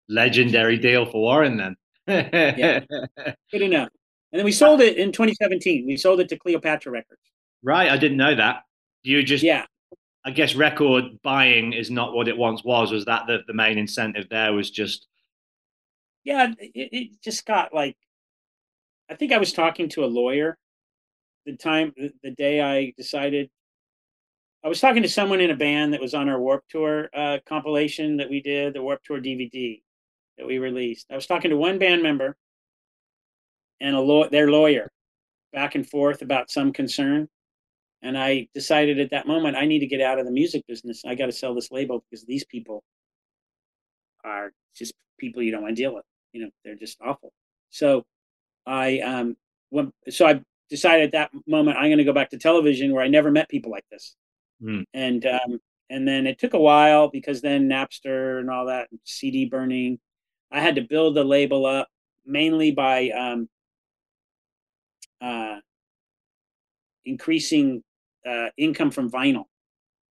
Legendary 0.09 0.79
deal 0.79 1.07
for 1.07 1.21
Warren 1.21 1.57
then. 1.57 1.77
Yeah. 2.07 2.81
Good 3.51 3.63
enough. 3.63 3.89
And 4.33 4.39
then 4.39 4.45
we 4.45 4.53
sold 4.53 4.81
it 4.81 4.97
in 4.97 5.13
2017. 5.13 5.87
We 5.87 5.97
sold 5.97 6.21
it 6.21 6.29
to 6.31 6.39
Cleopatra 6.39 6.91
Records. 6.91 7.21
Right, 7.63 7.91
I 7.91 7.97
didn't 7.97 8.17
know 8.17 8.35
that. 8.35 8.63
You 9.03 9.23
just, 9.23 9.45
Yeah, 9.45 9.67
I 10.25 10.31
guess, 10.31 10.55
record 10.55 11.05
buying 11.23 11.73
is 11.73 11.91
not 11.91 12.15
what 12.15 12.29
it 12.29 12.37
once 12.37 12.63
was. 12.63 12.93
Was 12.93 13.05
that 13.07 13.27
the, 13.27 13.41
the 13.47 13.55
main 13.55 13.79
incentive 13.79 14.29
there? 14.31 14.53
Was 14.53 14.71
just 14.71 15.09
yeah. 16.25 16.53
It, 16.59 16.73
it 16.93 17.23
just 17.23 17.45
got 17.45 17.75
like, 17.75 17.97
I 19.11 19.15
think 19.15 19.33
I 19.33 19.39
was 19.39 19.53
talking 19.53 19.89
to 19.91 20.05
a 20.05 20.07
lawyer 20.07 20.57
the 21.45 21.57
time 21.57 21.93
the, 21.97 22.31
day 22.31 22.61
I 22.61 22.93
decided. 22.97 23.51
I 24.65 24.69
was 24.69 24.81
talking 24.81 25.03
to 25.03 25.09
someone 25.09 25.41
in 25.41 25.51
a 25.51 25.57
band 25.57 25.93
that 25.93 26.01
was 26.01 26.15
on 26.15 26.29
our 26.29 26.41
Warped 26.41 26.71
Tour 26.71 27.11
uh, 27.13 27.39
compilation 27.47 28.17
that 28.19 28.31
we 28.31 28.41
did, 28.41 28.75
the 28.75 28.83
Warped 28.83 29.05
Tour 29.05 29.21
DVD 29.21 29.83
that 30.39 30.47
we 30.47 30.59
released. 30.59 31.07
I 31.11 31.17
was 31.17 31.27
talking 31.27 31.51
to 31.51 31.57
one 31.57 31.79
band 31.79 32.01
member 32.01 32.37
and 33.81 33.97
a 33.97 34.01
law 34.01 34.29
their 34.29 34.51
lawyer 34.51 34.91
back 35.53 35.75
and 35.75 35.89
forth 35.89 36.23
about 36.23 36.51
some 36.51 36.73
concern. 36.73 37.29
And 38.03 38.19
I 38.19 38.49
decided 38.53 38.99
at 38.99 39.11
that 39.11 39.27
moment 39.27 39.57
I 39.57 39.65
need 39.65 39.79
to 39.81 39.87
get 39.87 40.01
out 40.01 40.19
of 40.19 40.27
the 40.27 40.33
music 40.33 40.67
business. 40.67 41.03
I 41.07 41.15
got 41.15 41.27
to 41.27 41.33
sell 41.33 41.55
this 41.55 41.71
label 41.71 42.05
because 42.11 42.25
these 42.25 42.45
people 42.45 42.83
are 44.25 44.53
just 44.77 44.93
people 45.19 45.43
you 45.43 45.53
don't 45.53 45.63
want 45.63 45.77
to 45.77 45.83
deal 45.83 45.95
with. 45.95 46.05
You 46.33 46.45
know, 46.45 46.51
they're 46.65 46.75
just 46.75 46.99
awful. 47.01 47.33
So 47.71 48.05
I 48.67 48.99
um 49.01 49.37
went, 49.71 49.95
so 50.11 50.27
I 50.27 50.41
decided 50.69 51.07
at 51.07 51.13
that 51.13 51.31
moment 51.47 51.77
I'm 51.77 51.89
going 51.89 51.99
to 51.99 52.05
go 52.05 52.13
back 52.13 52.31
to 52.31 52.39
television 52.39 52.93
where 52.93 53.05
I 53.05 53.09
never 53.09 53.31
met 53.31 53.49
people 53.49 53.71
like 53.71 53.85
this. 53.91 54.17
Hmm. 54.61 54.83
And 54.95 55.25
um 55.27 55.61
and 55.89 56.09
then 56.09 56.27
it 56.27 56.39
took 56.39 56.55
a 56.55 56.61
while 56.61 57.09
because 57.09 57.41
then 57.41 57.69
Napster 57.69 58.41
and 58.41 58.51
all 58.51 58.67
that 58.67 58.89
CD 59.05 59.45
burning. 59.45 59.99
I 60.51 60.61
had 60.61 60.75
to 60.75 60.83
build 60.83 61.15
the 61.15 61.25
label 61.25 61.67
up 61.67 61.89
mainly 62.27 62.73
by 62.73 63.11
um 63.11 63.49
uh 65.21 65.59
increasing 67.05 67.83
uh, 68.29 68.49
income 68.57 68.91
from 68.91 69.11
vinyl. 69.11 69.45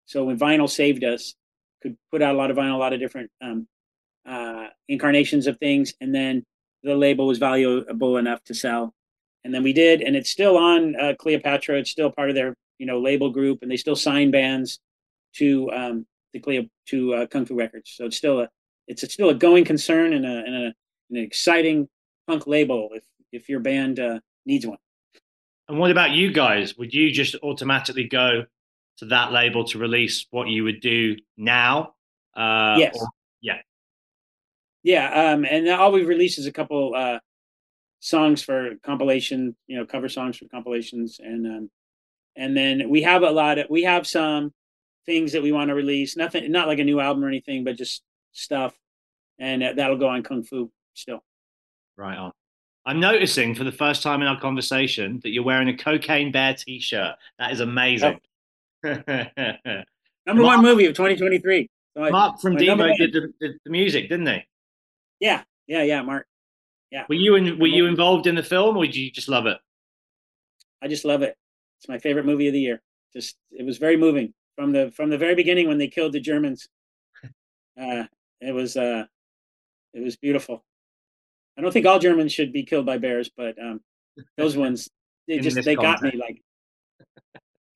So 0.05 0.26
when 0.26 0.38
vinyl 0.38 0.70
saved 0.70 1.03
us, 1.03 1.36
could 1.82 1.97
put 2.12 2.22
out 2.22 2.36
a 2.36 2.38
lot 2.38 2.51
of 2.51 2.57
vinyl, 2.57 2.76
a 2.76 2.78
lot 2.78 2.93
of 2.93 2.99
different 2.99 3.32
um, 3.41 3.68
uh, 4.26 4.68
incarnations 4.88 5.47
of 5.47 5.57
things, 5.57 5.93
and 5.99 6.14
then 6.14 6.43
the 6.84 6.95
label 6.95 7.28
was 7.28 7.38
valuable 7.38 8.18
enough 8.18 8.43
to 8.45 8.53
sell. 8.53 8.93
And 9.43 9.53
then 9.53 9.64
we 9.64 9.74
did, 9.74 10.01
and 10.01 10.16
it's 10.16 10.30
still 10.30 10.57
on 10.57 10.95
uh, 10.95 11.14
Cleopatra. 11.18 11.80
It's 11.80 11.89
still 11.89 12.12
part 12.12 12.30
of 12.30 12.36
their 12.36 12.55
you 12.78 12.86
know 12.86 12.99
label 12.99 13.32
group, 13.32 13.59
and 13.62 13.72
they 13.72 13.78
still 13.78 13.95
sign 13.95 14.32
bands 14.32 14.80
to 15.36 15.72
um, 15.72 16.05
the 16.34 16.39
Cleo 16.39 16.66
to 16.88 17.14
uh, 17.14 17.26
Kung 17.28 17.45
Fu 17.45 17.55
Records. 17.55 17.91
So 17.95 18.05
it's 18.05 18.18
still 18.18 18.41
a 18.41 18.49
it's 18.88 19.01
still 19.14 19.30
a 19.30 19.34
going 19.34 19.66
concern 19.66 20.14
and, 20.14 20.26
a, 20.26 20.43
and 20.45 20.55
a, 20.55 20.74
an 21.12 21.18
exciting 21.18 21.88
punk 22.28 22.45
label 22.45 22.89
if 22.93 23.03
if 23.32 23.49
your 23.49 23.59
band 23.59 23.99
uh, 23.99 24.20
needs 24.45 24.68
one. 24.68 24.78
And 25.72 25.80
what 25.80 25.89
about 25.89 26.11
you 26.11 26.34
guys? 26.34 26.78
Would 26.78 26.93
you 26.93 27.11
just 27.11 27.34
automatically 27.41 28.03
go 28.03 28.43
to 28.97 29.05
that 29.05 29.32
label 29.32 29.63
to 29.67 29.78
release 29.78 30.28
what 30.30 30.49
you 30.49 30.65
would 30.65 30.82
do 30.82 31.15
now? 31.38 31.93
Uh, 32.36 32.76
Yes. 32.78 32.97
or- 32.99 33.07
yeah. 33.39 33.61
Yeah, 34.84 35.32
um, 35.32 35.45
and 35.45 35.69
all 35.69 35.93
we've 35.93 36.09
released 36.09 36.38
is 36.39 36.45
a 36.45 36.51
couple 36.51 36.93
uh, 36.93 37.19
songs 37.99 38.41
for 38.43 38.76
compilation, 38.84 39.55
you 39.67 39.78
know, 39.78 39.86
cover 39.86 40.09
songs 40.09 40.38
for 40.38 40.45
compilations, 40.49 41.19
and 41.24 41.45
um, 41.47 41.72
and 42.36 42.57
then 42.57 42.89
we 42.89 43.03
have 43.03 43.22
a 43.24 43.30
lot 43.32 43.59
of 43.59 43.67
we 43.69 43.84
have 43.84 44.05
some 44.05 44.51
things 45.05 45.32
that 45.32 45.41
we 45.43 45.51
want 45.53 45.69
to 45.69 45.76
release. 45.76 46.17
Nothing, 46.17 46.51
not 46.51 46.67
like 46.67 46.80
a 46.80 46.84
new 46.84 46.99
album 46.99 47.24
or 47.24 47.28
anything, 47.30 47.63
but 47.63 47.78
just 47.78 48.01
stuff, 48.34 48.76
and 49.39 49.63
uh, 49.63 49.74
that'll 49.74 49.97
go 49.97 50.09
on 50.09 50.24
Kung 50.24 50.43
Fu 50.43 50.69
still. 50.95 51.24
Right 51.95 52.17
on. 52.17 52.34
I'm 52.86 53.00
noticing 53.00 53.54
for 53.54 53.64
the 53.64 53.72
first 53.72 54.02
time 54.02 54.22
in 54.22 54.28
our 54.28 54.40
conversation 54.40 55.20
that 55.24 55.30
you're 55.30 55.44
wearing 55.44 55.70
a 55.70 55.78
Cocaine 55.78 56.32
Bear 56.32 56.56
t-shirt. 56.56 57.16
That 57.38 57.52
is 57.52 57.60
amazing. 57.60 58.20
Number 58.84 59.14
Mark- 60.26 60.58
one 60.58 60.62
movie 60.64 60.86
of 60.86 60.94
2023. 60.96 61.70
So 61.96 62.04
I- 62.04 62.10
Mark 62.10 62.40
from 62.42 62.56
Devo 62.58 62.96
did 62.98 63.14
the, 63.14 63.32
the, 63.40 63.54
the 63.66 63.70
music, 63.72 64.10
didn't 64.10 64.26
they? 64.26 64.46
Yeah, 65.20 65.44
yeah, 65.68 65.84
yeah. 65.84 66.02
Mark, 66.02 66.26
Yeah. 66.90 67.06
Were 67.08 67.16
you 67.16 67.36
in, 67.36 67.60
were 67.60 67.68
you 67.68 67.86
involved 67.86 68.26
in 68.26 68.36
the 68.36 68.44
film, 68.44 68.78
or 68.78 68.86
did 68.86 68.96
you 68.96 69.12
just 69.12 69.30
love 69.30 69.46
it? 69.46 69.58
I 70.82 70.88
just 70.88 71.06
love 71.06 71.22
it. 71.22 71.36
It's 71.80 71.88
my 71.88 72.00
favorite 72.00 72.26
movie 72.26 72.48
of 72.48 72.54
the 72.54 72.60
year. 72.60 72.82
Just 73.14 73.36
it 73.52 73.66
was 73.66 73.78
very 73.78 73.98
moving 73.98 74.34
from 74.56 74.72
the 74.72 74.92
from 74.96 75.10
the 75.10 75.18
very 75.18 75.36
beginning 75.36 75.68
when 75.68 75.78
they 75.78 75.88
killed 75.88 76.14
the 76.14 76.20
Germans. 76.20 76.68
Uh, 77.82 78.04
it 78.42 78.52
was 78.52 78.76
uh, 78.76 79.06
it 79.94 80.02
was 80.04 80.18
beautiful. 80.18 80.64
I 81.58 81.62
don't 81.62 81.72
think 81.72 81.86
all 81.86 81.99
Germans 81.99 82.34
should 82.34 82.54
be 82.54 82.64
killed 82.64 82.86
by 82.86 82.97
bears, 82.97 83.30
but 83.36 83.56
um, 83.62 83.82
those 84.38 84.58
ones 84.58 84.89
they 85.28 85.39
just 85.47 85.64
they 85.64 85.76
got 85.76 86.02
me 86.02 86.12
like 86.12 86.41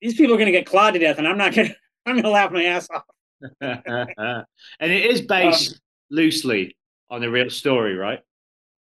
these 0.02 0.16
people 0.16 0.36
are 0.36 0.38
gonna 0.38 0.52
get 0.52 0.66
clawed 0.66 0.94
to 0.94 1.00
death, 1.00 1.18
and 1.18 1.28
I'm 1.28 1.38
not 1.38 1.54
gonna 1.54 1.76
I'm 2.06 2.16
gonna 2.16 2.30
laugh 2.30 2.52
my 2.52 2.64
ass 2.64 2.88
off. 2.90 3.04
and 3.62 4.46
it 4.92 5.06
is 5.06 5.22
based 5.22 5.80
loosely 6.10 6.76
on 7.10 7.24
a 7.24 7.30
real 7.30 7.50
story, 7.50 7.96
right? 7.96 8.20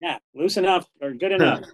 Yeah, 0.00 0.18
loose 0.34 0.56
enough 0.56 0.86
or 1.00 1.12
good 1.12 1.32
enough. 1.32 1.64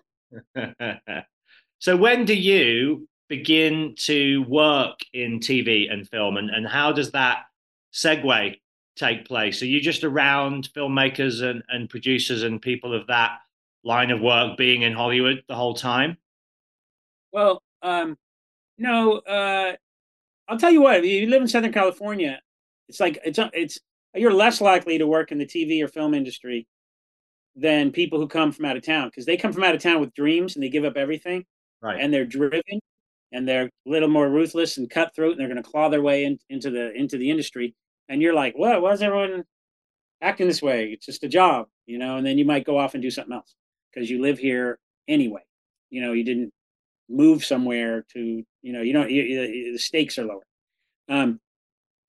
so 1.79 1.97
when 1.97 2.25
do 2.25 2.35
you 2.35 3.09
begin 3.29 3.95
to 3.97 4.43
work 4.49 4.99
in 5.12 5.39
TV 5.41 5.91
and 5.91 6.09
film 6.09 6.37
and, 6.37 6.51
and 6.51 6.66
how 6.66 6.93
does 6.93 7.12
that 7.12 7.45
segue 7.93 8.61
take 9.01 9.27
place? 9.27 9.63
Are 9.63 9.67
you 9.67 9.81
just 9.81 10.05
around 10.05 10.69
filmmakers 10.77 11.43
and, 11.43 11.63
and 11.69 11.89
producers 11.89 12.43
and 12.43 12.61
people 12.61 12.95
of 12.95 13.07
that 13.09 13.39
line 13.83 14.11
of 14.11 14.21
work 14.21 14.57
being 14.57 14.83
in 14.83 14.93
Hollywood 14.93 15.43
the 15.49 15.55
whole 15.57 15.75
time? 15.75 16.17
Well, 17.33 17.63
um, 17.83 18.17
no, 18.79 19.19
uh, 19.19 19.75
I'll 20.49 20.59
tell 20.59 20.71
you 20.71 20.83
what. 20.83 20.99
If 20.99 21.05
you 21.07 21.27
live 21.29 21.43
in 21.43 21.49
Southern 21.49 21.73
California, 21.73 22.41
it's 22.89 23.01
like 23.01 23.19
it's 23.25 23.39
it's 23.53 23.79
you're 24.15 24.33
less 24.35 24.61
likely 24.61 24.99
to 24.99 25.07
work 25.07 25.33
in 25.33 25.39
the 25.39 25.47
TV 25.47 25.83
or 25.83 25.89
film 25.89 26.13
industry 26.15 26.67
than 27.57 27.93
people 27.93 28.19
who 28.19 28.27
come 28.27 28.53
from 28.53 28.65
out 28.65 28.77
of 28.77 28.85
town 28.85 29.09
because 29.09 29.27
they 29.27 29.37
come 29.37 29.53
from 29.53 29.65
out 29.65 29.75
of 29.75 29.83
town 29.83 30.01
with 30.01 30.15
dreams 30.15 30.55
and 30.55 30.63
they 30.63 30.69
give 30.69 30.85
up 30.85 30.97
everything 30.97 31.45
Right. 31.83 32.01
and 32.01 32.13
they're 32.13 32.27
driven 32.27 32.63
and 33.33 33.49
they're 33.49 33.67
a 33.67 33.71
little 33.91 34.09
more 34.09 34.29
ruthless 34.29 34.77
and 34.77 34.91
cutthroat 34.91 35.33
and 35.33 35.41
they're 35.41 35.49
going 35.49 35.63
to 35.63 35.69
claw 35.69 35.89
their 35.89 36.03
way 36.03 36.25
in, 36.25 36.39
into 36.49 36.71
the 36.71 36.93
into 36.93 37.17
the 37.17 37.31
industry 37.31 37.75
and 38.11 38.21
you're 38.21 38.35
like 38.35 38.55
what 38.57 38.83
why 38.83 38.93
is 38.93 39.01
everyone 39.01 39.45
acting 40.21 40.47
this 40.47 40.61
way 40.61 40.91
it's 40.93 41.07
just 41.07 41.25
a 41.25 41.29
job 41.29 41.67
you 41.87 41.97
know 41.97 42.19
and 42.19 42.27
then 42.27 42.37
you 42.37 42.45
might 42.45 42.67
go 42.67 42.77
off 42.77 42.93
and 42.93 43.03
do 43.03 43.11
something 43.11 43.33
else 43.33 43.55
because 43.91 44.11
you 44.11 44.21
live 44.21 44.39
here 44.39 44.79
anyway 45.09 45.41
you 45.89 46.03
know 46.03 46.13
you 46.13 46.25
didn't 46.25 46.53
move 47.09 47.43
somewhere 47.43 48.05
to 48.13 48.45
you 48.61 48.73
know 48.73 48.83
you 48.83 48.93
don't 48.93 49.11
you, 49.11 49.23
you, 49.23 49.73
the 49.73 49.79
stakes 49.79 50.19
are 50.19 50.25
lower 50.27 50.45
um 51.09 51.41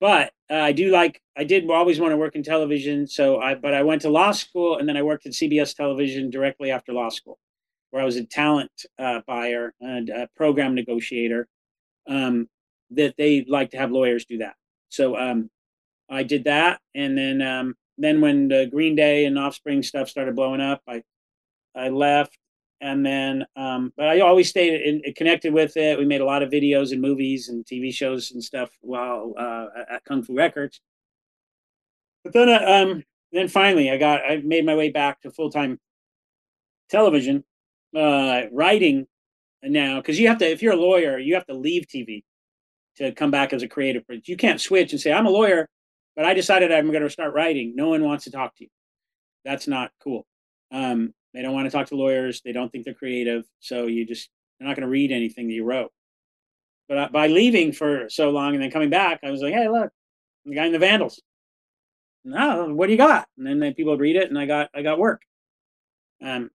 but 0.02 0.32
uh, 0.50 0.54
I 0.54 0.72
do 0.72 0.90
like 0.90 1.22
I 1.36 1.44
did 1.44 1.70
always 1.70 2.00
want 2.00 2.10
to 2.10 2.16
work 2.16 2.34
in 2.34 2.42
television. 2.42 3.06
So 3.06 3.38
I 3.40 3.54
but 3.54 3.72
I 3.72 3.84
went 3.84 4.02
to 4.02 4.10
law 4.10 4.32
school 4.32 4.78
and 4.78 4.88
then 4.88 4.96
I 4.96 5.02
worked 5.02 5.26
at 5.26 5.32
CBS 5.32 5.76
Television 5.76 6.28
directly 6.28 6.72
after 6.72 6.92
law 6.92 7.08
school, 7.08 7.38
where 7.90 8.02
I 8.02 8.04
was 8.04 8.16
a 8.16 8.24
talent 8.24 8.72
uh, 8.98 9.20
buyer 9.28 9.74
and 9.80 10.08
a 10.08 10.28
program 10.34 10.74
negotiator. 10.74 11.46
Um, 12.08 12.48
that 12.90 13.14
they 13.16 13.44
like 13.48 13.70
to 13.70 13.78
have 13.78 13.92
lawyers 13.92 14.24
do 14.24 14.38
that. 14.38 14.54
So 14.88 15.16
um, 15.16 15.50
I 16.12 16.22
did 16.22 16.44
that, 16.44 16.80
and 16.94 17.16
then 17.16 17.42
um, 17.42 17.74
then 17.98 18.20
when 18.20 18.48
the 18.48 18.66
Green 18.70 18.94
Day 18.94 19.24
and 19.24 19.38
Offspring 19.38 19.82
stuff 19.82 20.08
started 20.08 20.36
blowing 20.36 20.60
up, 20.60 20.82
I 20.86 21.02
I 21.74 21.88
left, 21.88 22.38
and 22.80 23.04
then 23.04 23.46
um, 23.56 23.92
but 23.96 24.08
I 24.08 24.20
always 24.20 24.48
stayed 24.48 24.80
in, 24.82 25.14
connected 25.14 25.54
with 25.54 25.76
it. 25.76 25.98
We 25.98 26.04
made 26.04 26.20
a 26.20 26.26
lot 26.26 26.42
of 26.42 26.50
videos 26.50 26.92
and 26.92 27.00
movies 27.00 27.48
and 27.48 27.64
TV 27.64 27.92
shows 27.92 28.32
and 28.32 28.42
stuff 28.42 28.70
while 28.80 29.34
uh, 29.38 29.66
at 29.90 30.04
Kung 30.04 30.22
Fu 30.22 30.34
Records. 30.34 30.80
But 32.24 32.34
then, 32.34 32.48
uh, 32.48 32.64
um, 32.64 33.04
then 33.32 33.48
finally, 33.48 33.90
I 33.90 33.96
got 33.96 34.20
I 34.20 34.36
made 34.44 34.66
my 34.66 34.74
way 34.74 34.90
back 34.90 35.20
to 35.22 35.30
full 35.30 35.50
time 35.50 35.80
television 36.90 37.42
uh, 37.96 38.42
writing 38.52 39.06
now 39.62 39.96
because 40.00 40.18
you 40.18 40.28
have 40.28 40.38
to 40.38 40.50
if 40.50 40.60
you're 40.60 40.74
a 40.74 40.76
lawyer 40.76 41.18
you 41.18 41.34
have 41.34 41.46
to 41.46 41.54
leave 41.54 41.86
TV 41.86 42.24
to 42.96 43.12
come 43.12 43.30
back 43.30 43.52
as 43.52 43.62
a 43.62 43.68
creative. 43.68 44.04
You 44.24 44.36
can't 44.36 44.60
switch 44.60 44.92
and 44.92 45.00
say 45.00 45.12
I'm 45.12 45.26
a 45.26 45.30
lawyer, 45.30 45.68
but 46.16 46.24
I 46.24 46.34
decided 46.34 46.72
I'm 46.72 46.90
going 46.90 47.02
to 47.02 47.10
start 47.10 47.34
writing. 47.34 47.74
No 47.74 47.88
one 47.88 48.04
wants 48.04 48.24
to 48.24 48.30
talk 48.30 48.54
to 48.56 48.64
you. 48.64 48.70
That's 49.44 49.66
not 49.66 49.90
cool. 50.02 50.26
Um, 50.70 51.14
they 51.34 51.42
don't 51.42 51.54
want 51.54 51.66
to 51.66 51.70
talk 51.70 51.88
to 51.88 51.96
lawyers. 51.96 52.42
They 52.44 52.52
don't 52.52 52.70
think 52.70 52.84
they're 52.84 52.94
creative. 52.94 53.44
So 53.60 53.86
you 53.86 54.06
just 54.06 54.30
they're 54.58 54.68
not 54.68 54.76
going 54.76 54.86
to 54.86 54.90
read 54.90 55.12
anything 55.12 55.48
that 55.48 55.54
you 55.54 55.64
wrote. 55.64 55.90
But 56.88 57.12
by 57.12 57.28
leaving 57.28 57.72
for 57.72 58.08
so 58.08 58.30
long 58.30 58.54
and 58.54 58.62
then 58.62 58.70
coming 58.70 58.90
back, 58.90 59.20
I 59.24 59.30
was 59.30 59.40
like, 59.40 59.54
hey, 59.54 59.68
look, 59.68 59.90
the 60.44 60.54
guy 60.54 60.66
in 60.66 60.72
the 60.72 60.78
Vandals. 60.78 61.20
No, 62.24 62.72
what 62.72 62.86
do 62.86 62.92
you 62.92 62.98
got? 62.98 63.26
And 63.36 63.46
then, 63.46 63.58
then 63.58 63.74
people 63.74 63.92
would 63.92 64.00
read 64.00 64.16
it, 64.16 64.28
and 64.28 64.38
I 64.38 64.46
got 64.46 64.70
I 64.74 64.82
got 64.82 64.98
work. 64.98 65.22
Um, 66.22 66.50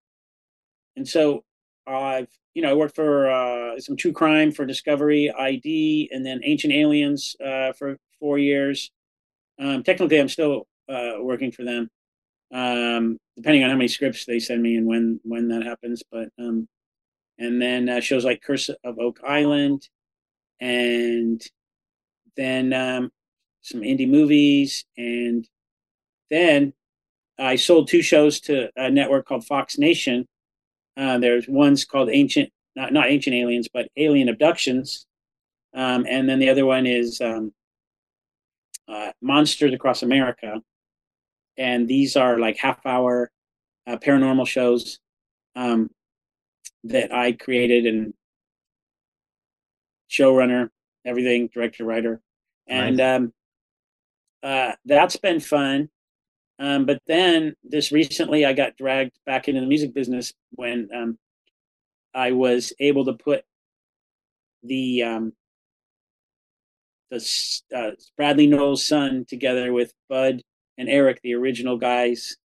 and 0.96 1.08
so 1.08 1.44
I've 1.86 2.30
you 2.54 2.62
know 2.62 2.72
I 2.72 2.74
worked 2.74 2.96
for 2.96 3.30
uh, 3.30 3.80
some 3.80 3.98
true 3.98 4.14
crime 4.14 4.52
for 4.52 4.66
Discovery 4.66 5.32
ID, 5.32 6.10
and 6.12 6.26
then 6.26 6.42
Ancient 6.44 6.74
Aliens 6.74 7.36
uh, 7.46 7.74
for 7.74 7.98
four 8.20 8.38
years. 8.40 8.92
Um, 9.60 9.84
technically, 9.84 10.20
I'm 10.20 10.30
still 10.30 10.68
uh, 10.90 11.14
working 11.20 11.52
for 11.52 11.64
them, 11.64 11.90
um, 12.54 13.18
depending 13.36 13.64
on 13.64 13.70
how 13.70 13.76
many 13.76 13.88
scripts 13.88 14.26
they 14.26 14.40
send 14.40 14.62
me 14.62 14.76
and 14.76 14.88
when 14.88 15.20
when 15.24 15.48
that 15.50 15.64
happens. 15.64 16.04
But 16.12 16.30
um, 16.40 16.68
and 17.40 17.62
then 17.62 17.90
uh, 17.90 18.00
shows 18.00 18.26
like 18.26 18.42
Curse 18.42 18.70
of 18.84 19.00
Oak 19.00 19.20
Island, 19.28 19.88
and 20.60 21.42
then 22.36 22.74
um, 22.74 23.12
some 23.62 23.82
indie 23.82 24.10
movies, 24.10 24.86
and 24.98 25.48
then 26.30 26.74
I 27.40 27.56
sold 27.56 27.88
two 27.88 28.02
shows 28.02 28.40
to 28.42 28.70
a 28.76 28.90
network 28.90 29.28
called 29.28 29.46
Fox 29.46 29.78
Nation. 29.78 30.26
Uh, 30.96 31.20
there's 31.20 31.48
one's 31.48 31.86
called 31.86 32.10
Ancient, 32.12 32.50
not 32.76 32.94
not 32.94 33.08
Ancient 33.08 33.36
Aliens, 33.36 33.68
but 33.72 33.90
Alien 33.98 34.30
Abductions, 34.30 35.06
um, 35.74 36.06
and 36.10 36.30
then 36.30 36.40
the 36.40 36.50
other 36.50 36.66
one 36.66 36.86
is 36.86 37.22
um, 37.22 37.54
uh, 38.88 39.12
Monsters 39.22 39.74
Across 39.74 40.04
America, 40.04 40.62
and 41.58 41.88
these 41.88 42.16
are 42.16 42.40
like 42.40 42.58
half 42.58 42.86
hour 42.86 43.32
uh, 43.86 43.98
paranormal 43.98 44.48
shows 44.48 45.00
um, 45.56 45.90
that 46.84 47.14
I 47.14 47.34
created 47.34 47.86
and 47.86 48.14
showrunner, 50.10 50.70
everything, 51.06 51.50
director, 51.54 51.84
writer, 51.84 52.22
and 52.68 53.02
um, 53.02 53.34
uh, 54.44 54.74
that's 54.86 55.16
been 55.18 55.40
fun. 55.40 55.90
Um, 56.60 56.86
but 56.86 57.02
then 57.08 57.56
this 57.64 57.92
recently, 57.92 58.46
I 58.46 58.54
got 58.54 58.78
dragged 58.78 59.20
back 59.26 59.48
into 59.48 59.62
the 59.62 59.68
music 59.68 59.94
business 59.94 60.34
when 60.52 60.90
um, 60.96 61.18
I 62.14 62.32
was 62.32 62.74
able 62.80 63.06
to 63.06 63.14
put 63.14 63.44
the 64.64 65.04
um, 65.04 65.34
the 67.10 67.62
uh, 67.76 67.92
Bradley 68.16 68.48
Nowell's 68.48 68.86
son 68.86 69.26
together 69.28 69.72
with 69.74 69.94
Bud 70.10 70.42
and 70.78 70.90
Eric, 70.90 71.22
the 71.24 71.34
original 71.36 71.78
guys. 71.78 72.38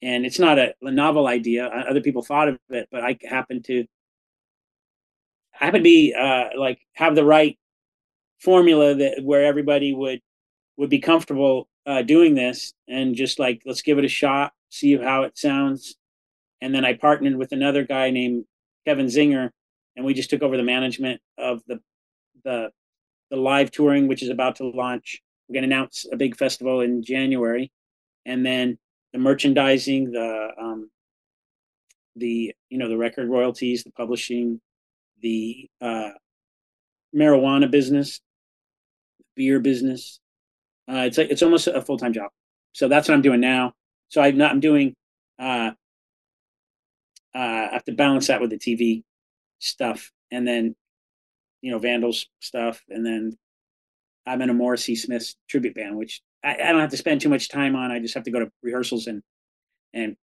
And 0.00 0.24
it's 0.24 0.38
not 0.38 0.58
a, 0.58 0.74
a 0.82 0.90
novel 0.90 1.26
idea. 1.26 1.66
Other 1.66 2.00
people 2.00 2.22
thought 2.22 2.48
of 2.48 2.58
it, 2.70 2.88
but 2.90 3.02
I 3.02 3.18
happen 3.28 3.62
to 3.64 3.84
I 5.60 5.64
happen 5.64 5.80
to 5.80 5.84
be 5.84 6.14
uh, 6.14 6.50
like 6.56 6.78
have 6.94 7.14
the 7.16 7.24
right 7.24 7.58
formula 8.40 8.94
that 8.94 9.24
where 9.24 9.44
everybody 9.44 9.92
would 9.92 10.20
would 10.76 10.90
be 10.90 11.00
comfortable 11.00 11.68
uh, 11.86 12.02
doing 12.02 12.34
this 12.34 12.74
and 12.86 13.16
just 13.16 13.38
like 13.38 13.62
let's 13.66 13.82
give 13.82 13.98
it 13.98 14.04
a 14.04 14.08
shot, 14.08 14.52
see 14.70 14.96
how 14.96 15.22
it 15.22 15.36
sounds. 15.36 15.96
And 16.60 16.74
then 16.74 16.84
I 16.84 16.94
partnered 16.94 17.36
with 17.36 17.52
another 17.52 17.84
guy 17.84 18.10
named 18.10 18.44
Kevin 18.86 19.06
Zinger, 19.06 19.50
and 19.96 20.06
we 20.06 20.14
just 20.14 20.30
took 20.30 20.42
over 20.42 20.56
the 20.56 20.62
management 20.62 21.20
of 21.36 21.62
the 21.66 21.80
the 22.44 22.70
the 23.30 23.36
live 23.36 23.70
touring, 23.70 24.08
which 24.08 24.22
is 24.22 24.28
about 24.28 24.56
to 24.56 24.68
launch. 24.68 25.20
We're 25.48 25.54
going 25.54 25.68
to 25.68 25.74
announce 25.74 26.06
a 26.12 26.16
big 26.16 26.36
festival 26.36 26.80
in 26.80 27.02
January, 27.02 27.70
and 28.26 28.44
then 28.44 28.78
the 29.12 29.18
merchandising, 29.18 30.12
the 30.12 30.48
um, 30.60 30.90
the 32.16 32.54
you 32.68 32.78
know 32.78 32.88
the 32.88 32.98
record 32.98 33.28
royalties, 33.28 33.84
the 33.84 33.92
publishing, 33.92 34.60
the 35.22 35.68
uh, 35.80 36.10
marijuana 37.14 37.70
business, 37.70 38.20
beer 39.36 39.60
business. 39.60 40.20
Uh, 40.90 41.04
it's 41.06 41.18
like 41.18 41.30
it's 41.30 41.42
almost 41.42 41.66
a 41.66 41.82
full 41.82 41.98
time 41.98 42.12
job. 42.12 42.30
So 42.72 42.88
that's 42.88 43.08
what 43.08 43.14
I'm 43.14 43.22
doing 43.22 43.40
now. 43.40 43.72
So 44.08 44.20
I'm 44.20 44.36
not 44.36 44.52
I'm 44.52 44.60
doing. 44.60 44.94
Uh, 45.38 45.72
uh, 47.34 47.38
I 47.38 47.68
have 47.72 47.84
to 47.84 47.92
balance 47.92 48.26
that 48.28 48.40
with 48.40 48.50
the 48.50 48.58
TV 48.58 49.04
stuff, 49.58 50.10
and 50.30 50.46
then 50.46 50.74
you 51.60 51.70
know 51.70 51.78
Vandals 51.78 52.26
stuff, 52.40 52.82
and 52.88 53.04
then 53.04 53.36
I'm 54.26 54.42
in 54.42 54.50
a 54.50 54.54
Morrissey 54.54 54.94
Smith 54.94 55.34
tribute 55.48 55.74
band, 55.74 55.96
which 55.96 56.20
I, 56.44 56.54
I, 56.54 56.72
don't 56.72 56.80
have 56.80 56.90
to 56.90 56.96
spend 56.96 57.20
too 57.20 57.28
much 57.28 57.48
time 57.48 57.74
on. 57.74 57.90
I 57.90 57.98
just 57.98 58.14
have 58.14 58.24
to 58.24 58.30
go 58.30 58.40
to 58.40 58.50
rehearsals 58.62 59.06
and 59.06 59.22
and 59.92 60.16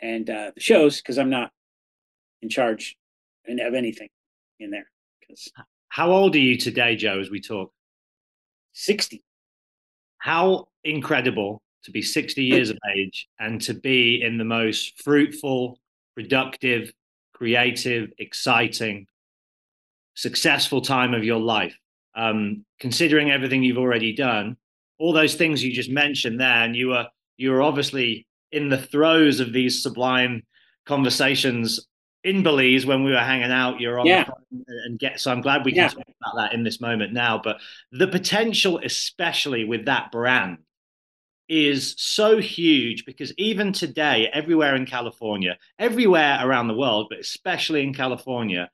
and 0.00 0.28
uh, 0.28 0.50
the 0.54 0.60
shows 0.60 1.00
because 1.00 1.18
I'm 1.18 1.30
not 1.30 1.50
in 2.42 2.48
charge 2.48 2.96
and 3.46 3.60
of 3.60 3.74
anything 3.74 4.08
in 4.60 4.70
there. 4.70 4.90
Because 5.20 5.50
how 5.88 6.10
old 6.10 6.34
are 6.34 6.40
you 6.40 6.58
today, 6.58 6.96
Joe? 6.96 7.20
As 7.20 7.30
we 7.30 7.40
talk, 7.40 7.72
sixty. 8.72 9.22
How 10.18 10.68
incredible 10.82 11.62
to 11.84 11.90
be 11.90 12.02
sixty 12.02 12.44
years 12.44 12.70
of 12.70 12.78
age 12.96 13.28
and 13.38 13.60
to 13.62 13.74
be 13.74 14.22
in 14.22 14.36
the 14.36 14.44
most 14.44 15.00
fruitful, 15.02 15.78
productive, 16.14 16.92
creative, 17.34 18.10
exciting, 18.18 19.06
successful 20.14 20.80
time 20.80 21.14
of 21.14 21.24
your 21.24 21.40
life. 21.40 21.76
Um, 22.16 22.64
considering 22.78 23.30
everything 23.30 23.64
you've 23.64 23.78
already 23.78 24.14
done, 24.14 24.56
all 24.98 25.12
those 25.12 25.34
things 25.34 25.64
you 25.64 25.72
just 25.72 25.90
mentioned 25.90 26.40
there, 26.40 26.62
and 26.64 26.76
you 26.76 26.88
were 26.88 27.08
you 27.36 27.50
were 27.50 27.62
obviously 27.62 28.26
in 28.52 28.68
the 28.68 28.78
throes 28.78 29.40
of 29.40 29.52
these 29.52 29.82
sublime 29.82 30.42
conversations 30.86 31.88
in 32.22 32.42
Belize 32.42 32.86
when 32.86 33.02
we 33.04 33.10
were 33.10 33.18
hanging 33.18 33.50
out. 33.50 33.80
You're 33.80 33.98
on 33.98 34.06
yeah. 34.06 34.28
and 34.86 34.98
get 34.98 35.20
so 35.20 35.32
I'm 35.32 35.40
glad 35.40 35.64
we 35.64 35.72
can 35.72 35.82
Yeah. 35.82 35.88
talk 35.88 36.04
about 36.22 36.36
that 36.36 36.52
in 36.54 36.62
this 36.62 36.80
moment 36.80 37.12
now. 37.12 37.40
But 37.42 37.58
the 37.90 38.06
potential, 38.06 38.80
especially 38.82 39.64
with 39.64 39.86
that 39.86 40.12
brand, 40.12 40.58
is 41.48 41.94
so 41.98 42.38
huge 42.38 43.04
because 43.04 43.34
even 43.36 43.72
today, 43.72 44.30
everywhere 44.32 44.76
in 44.76 44.86
California, 44.86 45.58
everywhere 45.78 46.38
around 46.40 46.68
the 46.68 46.74
world, 46.74 47.08
but 47.10 47.18
especially 47.18 47.82
in 47.82 47.92
California, 47.92 48.70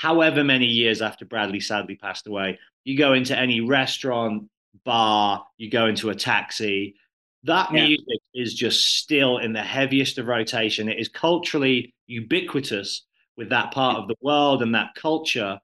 however 0.00 0.42
many 0.42 0.64
years 0.64 1.02
after 1.02 1.26
Bradley 1.26 1.60
sadly 1.60 1.94
passed 1.94 2.26
away, 2.26 2.58
you 2.84 2.96
go 2.96 3.12
into 3.12 3.38
any 3.38 3.60
restaurant, 3.60 4.48
bar, 4.86 5.44
you 5.58 5.68
go 5.70 5.86
into 5.88 6.08
a 6.08 6.14
taxi, 6.14 6.94
that 7.42 7.70
Yeah. 7.70 7.84
music 7.86 8.18
is 8.32 8.54
just 8.54 8.96
still 8.96 9.36
in 9.38 9.52
the 9.52 9.62
heaviest 9.62 10.16
of 10.16 10.26
rotation. 10.26 10.88
It 10.88 10.98
is 10.98 11.08
culturally 11.08 11.92
ubiquitous 12.06 13.02
with 13.36 13.50
that 13.50 13.72
part 13.72 13.98
of 13.98 14.08
the 14.08 14.16
world 14.22 14.62
and 14.62 14.74
that 14.74 14.94
culture. 14.94 15.60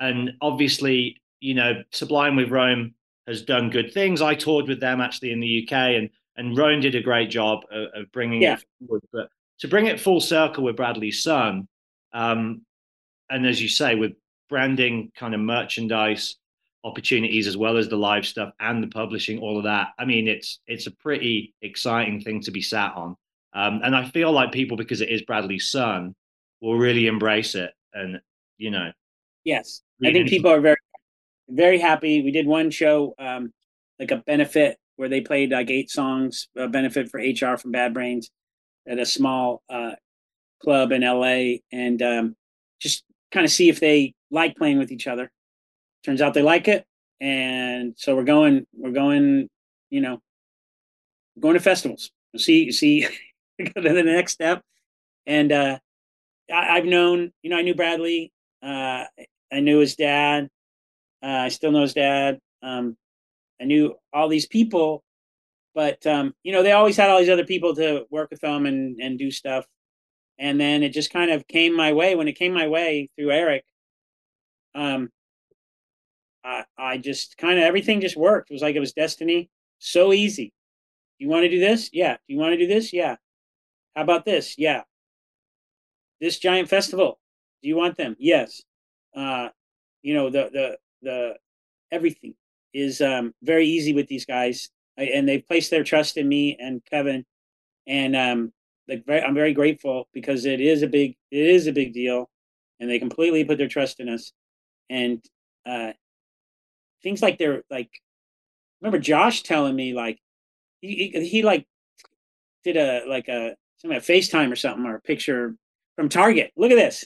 And 0.00 0.32
obviously, 0.40 1.20
you 1.40 1.52
know, 1.52 1.82
Sublime 1.90 2.36
with 2.36 2.50
Rome 2.50 2.94
has 3.26 3.42
done 3.42 3.68
good 3.68 3.92
things. 3.92 4.22
I 4.22 4.34
toured 4.34 4.66
with 4.66 4.80
them 4.80 5.02
actually 5.02 5.30
in 5.32 5.40
the 5.40 5.62
UK, 5.62 5.96
and 5.96 6.08
and 6.36 6.56
Rome 6.58 6.80
did 6.80 6.94
a 6.96 7.00
great 7.02 7.30
job 7.30 7.64
of, 7.70 7.88
of 7.94 8.10
bringing 8.12 8.42
Yeah. 8.42 8.54
it 8.54 8.64
forward. 8.80 9.02
But 9.12 9.28
to 9.60 9.68
bring 9.68 9.86
it 9.86 10.00
full 10.00 10.20
circle 10.20 10.64
with 10.64 10.74
Bradley's 10.74 11.22
son, 11.22 11.68
um, 12.12 12.64
and 13.30 13.46
as 13.46 13.60
you 13.60 13.68
say, 13.68 13.94
with 13.94 14.12
branding, 14.48 15.10
kind 15.16 15.34
of 15.34 15.40
merchandise 15.40 16.36
opportunities 16.84 17.46
as 17.46 17.56
well 17.56 17.78
as 17.78 17.88
the 17.88 17.96
live 17.96 18.26
stuff 18.26 18.52
and 18.60 18.82
the 18.82 18.88
publishing, 18.88 19.38
all 19.38 19.56
of 19.56 19.64
that. 19.64 19.88
I 19.98 20.04
mean, 20.04 20.28
it's 20.28 20.60
it's 20.66 20.86
a 20.86 20.90
pretty 20.90 21.54
exciting 21.62 22.20
thing 22.20 22.40
to 22.42 22.50
be 22.50 22.62
sat 22.62 22.94
on, 22.94 23.16
um, 23.54 23.80
and 23.82 23.96
I 23.96 24.08
feel 24.08 24.32
like 24.32 24.52
people, 24.52 24.76
because 24.76 25.00
it 25.00 25.08
is 25.08 25.22
Bradley's 25.22 25.68
son, 25.68 26.14
will 26.60 26.76
really 26.76 27.06
embrace 27.06 27.54
it. 27.54 27.72
And 27.94 28.20
you 28.58 28.70
know, 28.70 28.90
Yes, 29.44 29.82
I 30.02 30.10
think 30.12 30.28
people 30.28 30.50
are 30.50 30.60
very, 30.60 30.76
very 31.48 31.78
happy. 31.78 32.22
We 32.22 32.30
did 32.30 32.46
one 32.46 32.70
show, 32.70 33.14
um, 33.18 33.52
like 34.00 34.10
a 34.10 34.16
benefit 34.26 34.78
where 34.96 35.10
they 35.10 35.20
played 35.20 35.50
like 35.50 35.70
eight 35.70 35.90
songs, 35.90 36.48
a 36.56 36.66
benefit 36.66 37.10
for 37.10 37.20
HR 37.20 37.58
from 37.58 37.70
Bad 37.70 37.92
Brains, 37.92 38.30
at 38.88 38.98
a 38.98 39.04
small 39.04 39.62
uh, 39.68 39.92
club 40.62 40.92
in 40.92 41.02
LA, 41.02 41.58
and 41.70 42.00
um, 42.00 42.36
just 42.80 43.04
kind 43.34 43.44
of 43.44 43.52
see 43.52 43.68
if 43.68 43.80
they 43.80 44.14
like 44.30 44.56
playing 44.56 44.78
with 44.78 44.92
each 44.92 45.06
other. 45.06 45.30
Turns 46.04 46.22
out 46.22 46.32
they 46.32 46.42
like 46.42 46.68
it, 46.68 46.86
and 47.20 47.94
so 47.96 48.16
we're 48.16 48.24
going. 48.24 48.66
We're 48.72 48.92
going. 48.92 49.50
You 49.90 50.00
know, 50.00 50.20
going 51.38 51.54
to 51.54 51.60
festivals. 51.60 52.10
See, 52.36 52.72
see, 52.72 53.06
go 53.58 53.80
to 53.80 53.92
the 53.92 54.02
next 54.02 54.32
step. 54.32 54.62
And 55.26 55.52
uh, 55.52 55.78
I, 56.52 56.76
I've 56.76 56.84
known, 56.84 57.32
you 57.42 57.50
know, 57.50 57.56
I 57.56 57.62
knew 57.62 57.74
Bradley. 57.74 58.32
Uh, 58.62 59.04
I 59.52 59.60
knew 59.60 59.78
his 59.78 59.96
dad. 59.96 60.48
Uh, 61.22 61.26
I 61.26 61.48
still 61.48 61.70
know 61.70 61.82
his 61.82 61.94
dad. 61.94 62.38
Um, 62.62 62.96
I 63.60 63.64
knew 63.64 63.94
all 64.12 64.28
these 64.28 64.46
people, 64.46 65.02
but 65.74 66.04
um, 66.06 66.34
you 66.42 66.52
know, 66.52 66.62
they 66.62 66.72
always 66.72 66.96
had 66.96 67.10
all 67.10 67.18
these 67.18 67.30
other 67.30 67.46
people 67.46 67.74
to 67.76 68.04
work 68.10 68.30
with 68.30 68.40
them 68.40 68.66
and 68.66 69.00
and 69.00 69.18
do 69.18 69.30
stuff. 69.30 69.64
And 70.38 70.60
then 70.60 70.82
it 70.82 70.90
just 70.90 71.12
kind 71.12 71.30
of 71.30 71.46
came 71.46 71.76
my 71.76 71.92
way. 71.92 72.14
When 72.14 72.28
it 72.28 72.38
came 72.38 72.52
my 72.52 72.68
way 72.68 73.08
through 73.16 73.30
Eric, 73.30 73.64
um, 74.74 75.10
I 76.44 76.64
I 76.76 76.98
just 76.98 77.36
kind 77.38 77.58
of 77.58 77.64
everything 77.64 78.00
just 78.00 78.16
worked. 78.16 78.50
It 78.50 78.54
was 78.54 78.62
like 78.62 78.76
it 78.76 78.80
was 78.80 78.92
destiny. 78.92 79.50
So 79.78 80.12
easy. 80.12 80.52
You 81.18 81.28
want 81.28 81.44
to 81.44 81.48
do 81.50 81.60
this? 81.60 81.90
Yeah. 81.92 82.14
Do 82.14 82.34
you 82.34 82.38
want 82.38 82.52
to 82.52 82.58
do 82.58 82.66
this? 82.66 82.92
Yeah. 82.92 83.16
How 83.94 84.02
about 84.02 84.24
this? 84.24 84.56
Yeah. 84.58 84.82
This 86.20 86.38
giant 86.38 86.68
festival. 86.68 87.18
Do 87.62 87.68
you 87.68 87.76
want 87.76 87.96
them? 87.96 88.16
Yes. 88.18 88.62
Uh, 89.14 89.48
you 90.02 90.14
know 90.14 90.30
the 90.30 90.50
the 90.52 90.78
the 91.02 91.34
everything 91.90 92.34
is 92.72 93.00
um, 93.00 93.34
very 93.42 93.66
easy 93.66 93.92
with 93.92 94.08
these 94.08 94.26
guys, 94.26 94.70
I, 94.98 95.04
and 95.04 95.28
they've 95.28 95.46
placed 95.46 95.70
their 95.70 95.84
trust 95.84 96.16
in 96.16 96.28
me 96.28 96.56
and 96.60 96.84
Kevin, 96.90 97.24
and 97.86 98.16
um, 98.16 98.52
like 98.88 99.04
very, 99.06 99.22
I'm 99.22 99.34
very 99.34 99.54
grateful 99.54 100.08
because 100.12 100.44
it 100.44 100.60
is 100.60 100.82
a 100.82 100.86
big 100.86 101.16
it 101.30 101.46
is 101.46 101.66
a 101.66 101.72
big 101.72 101.92
deal, 101.92 102.30
and 102.80 102.90
they 102.90 102.98
completely 102.98 103.44
put 103.44 103.58
their 103.58 103.68
trust 103.68 104.00
in 104.00 104.08
us, 104.08 104.32
and 104.90 105.24
uh, 105.66 105.92
things 107.02 107.22
like 107.22 107.38
they're 107.38 107.62
like, 107.70 107.90
remember 108.80 108.98
Josh 108.98 109.42
telling 109.42 109.74
me 109.74 109.94
like, 109.94 110.18
he 110.80 111.10
he, 111.12 111.28
he 111.28 111.42
like 111.42 111.66
did 112.64 112.76
a 112.76 113.04
like 113.08 113.28
a 113.28 113.56
some 113.76 113.90
a 113.90 113.96
FaceTime 113.96 114.52
or 114.52 114.56
something 114.56 114.84
or 114.86 114.96
a 114.96 115.00
picture 115.00 115.54
from 115.96 116.08
Target. 116.08 116.52
Look 116.56 116.70
at 116.70 116.76
this. 116.76 117.04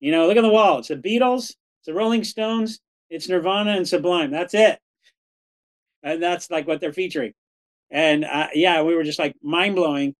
You 0.00 0.12
know, 0.12 0.26
look 0.26 0.36
at 0.36 0.42
the 0.42 0.48
wall. 0.48 0.78
It's 0.78 0.88
the 0.88 0.96
Beatles, 0.96 1.50
it's 1.50 1.86
the 1.86 1.94
Rolling 1.94 2.24
Stones, 2.24 2.80
it's 3.08 3.28
Nirvana 3.28 3.72
and 3.72 3.86
Sublime. 3.86 4.30
That's 4.30 4.54
it. 4.54 4.78
And 6.02 6.20
that's 6.22 6.50
like 6.50 6.66
what 6.66 6.80
they're 6.80 6.92
featuring. 6.92 7.32
And 7.90 8.24
uh, 8.24 8.48
yeah, 8.54 8.82
we 8.82 8.96
were 8.96 9.04
just 9.04 9.18
like 9.18 9.36
mind 9.42 9.76
blowing 9.76 10.14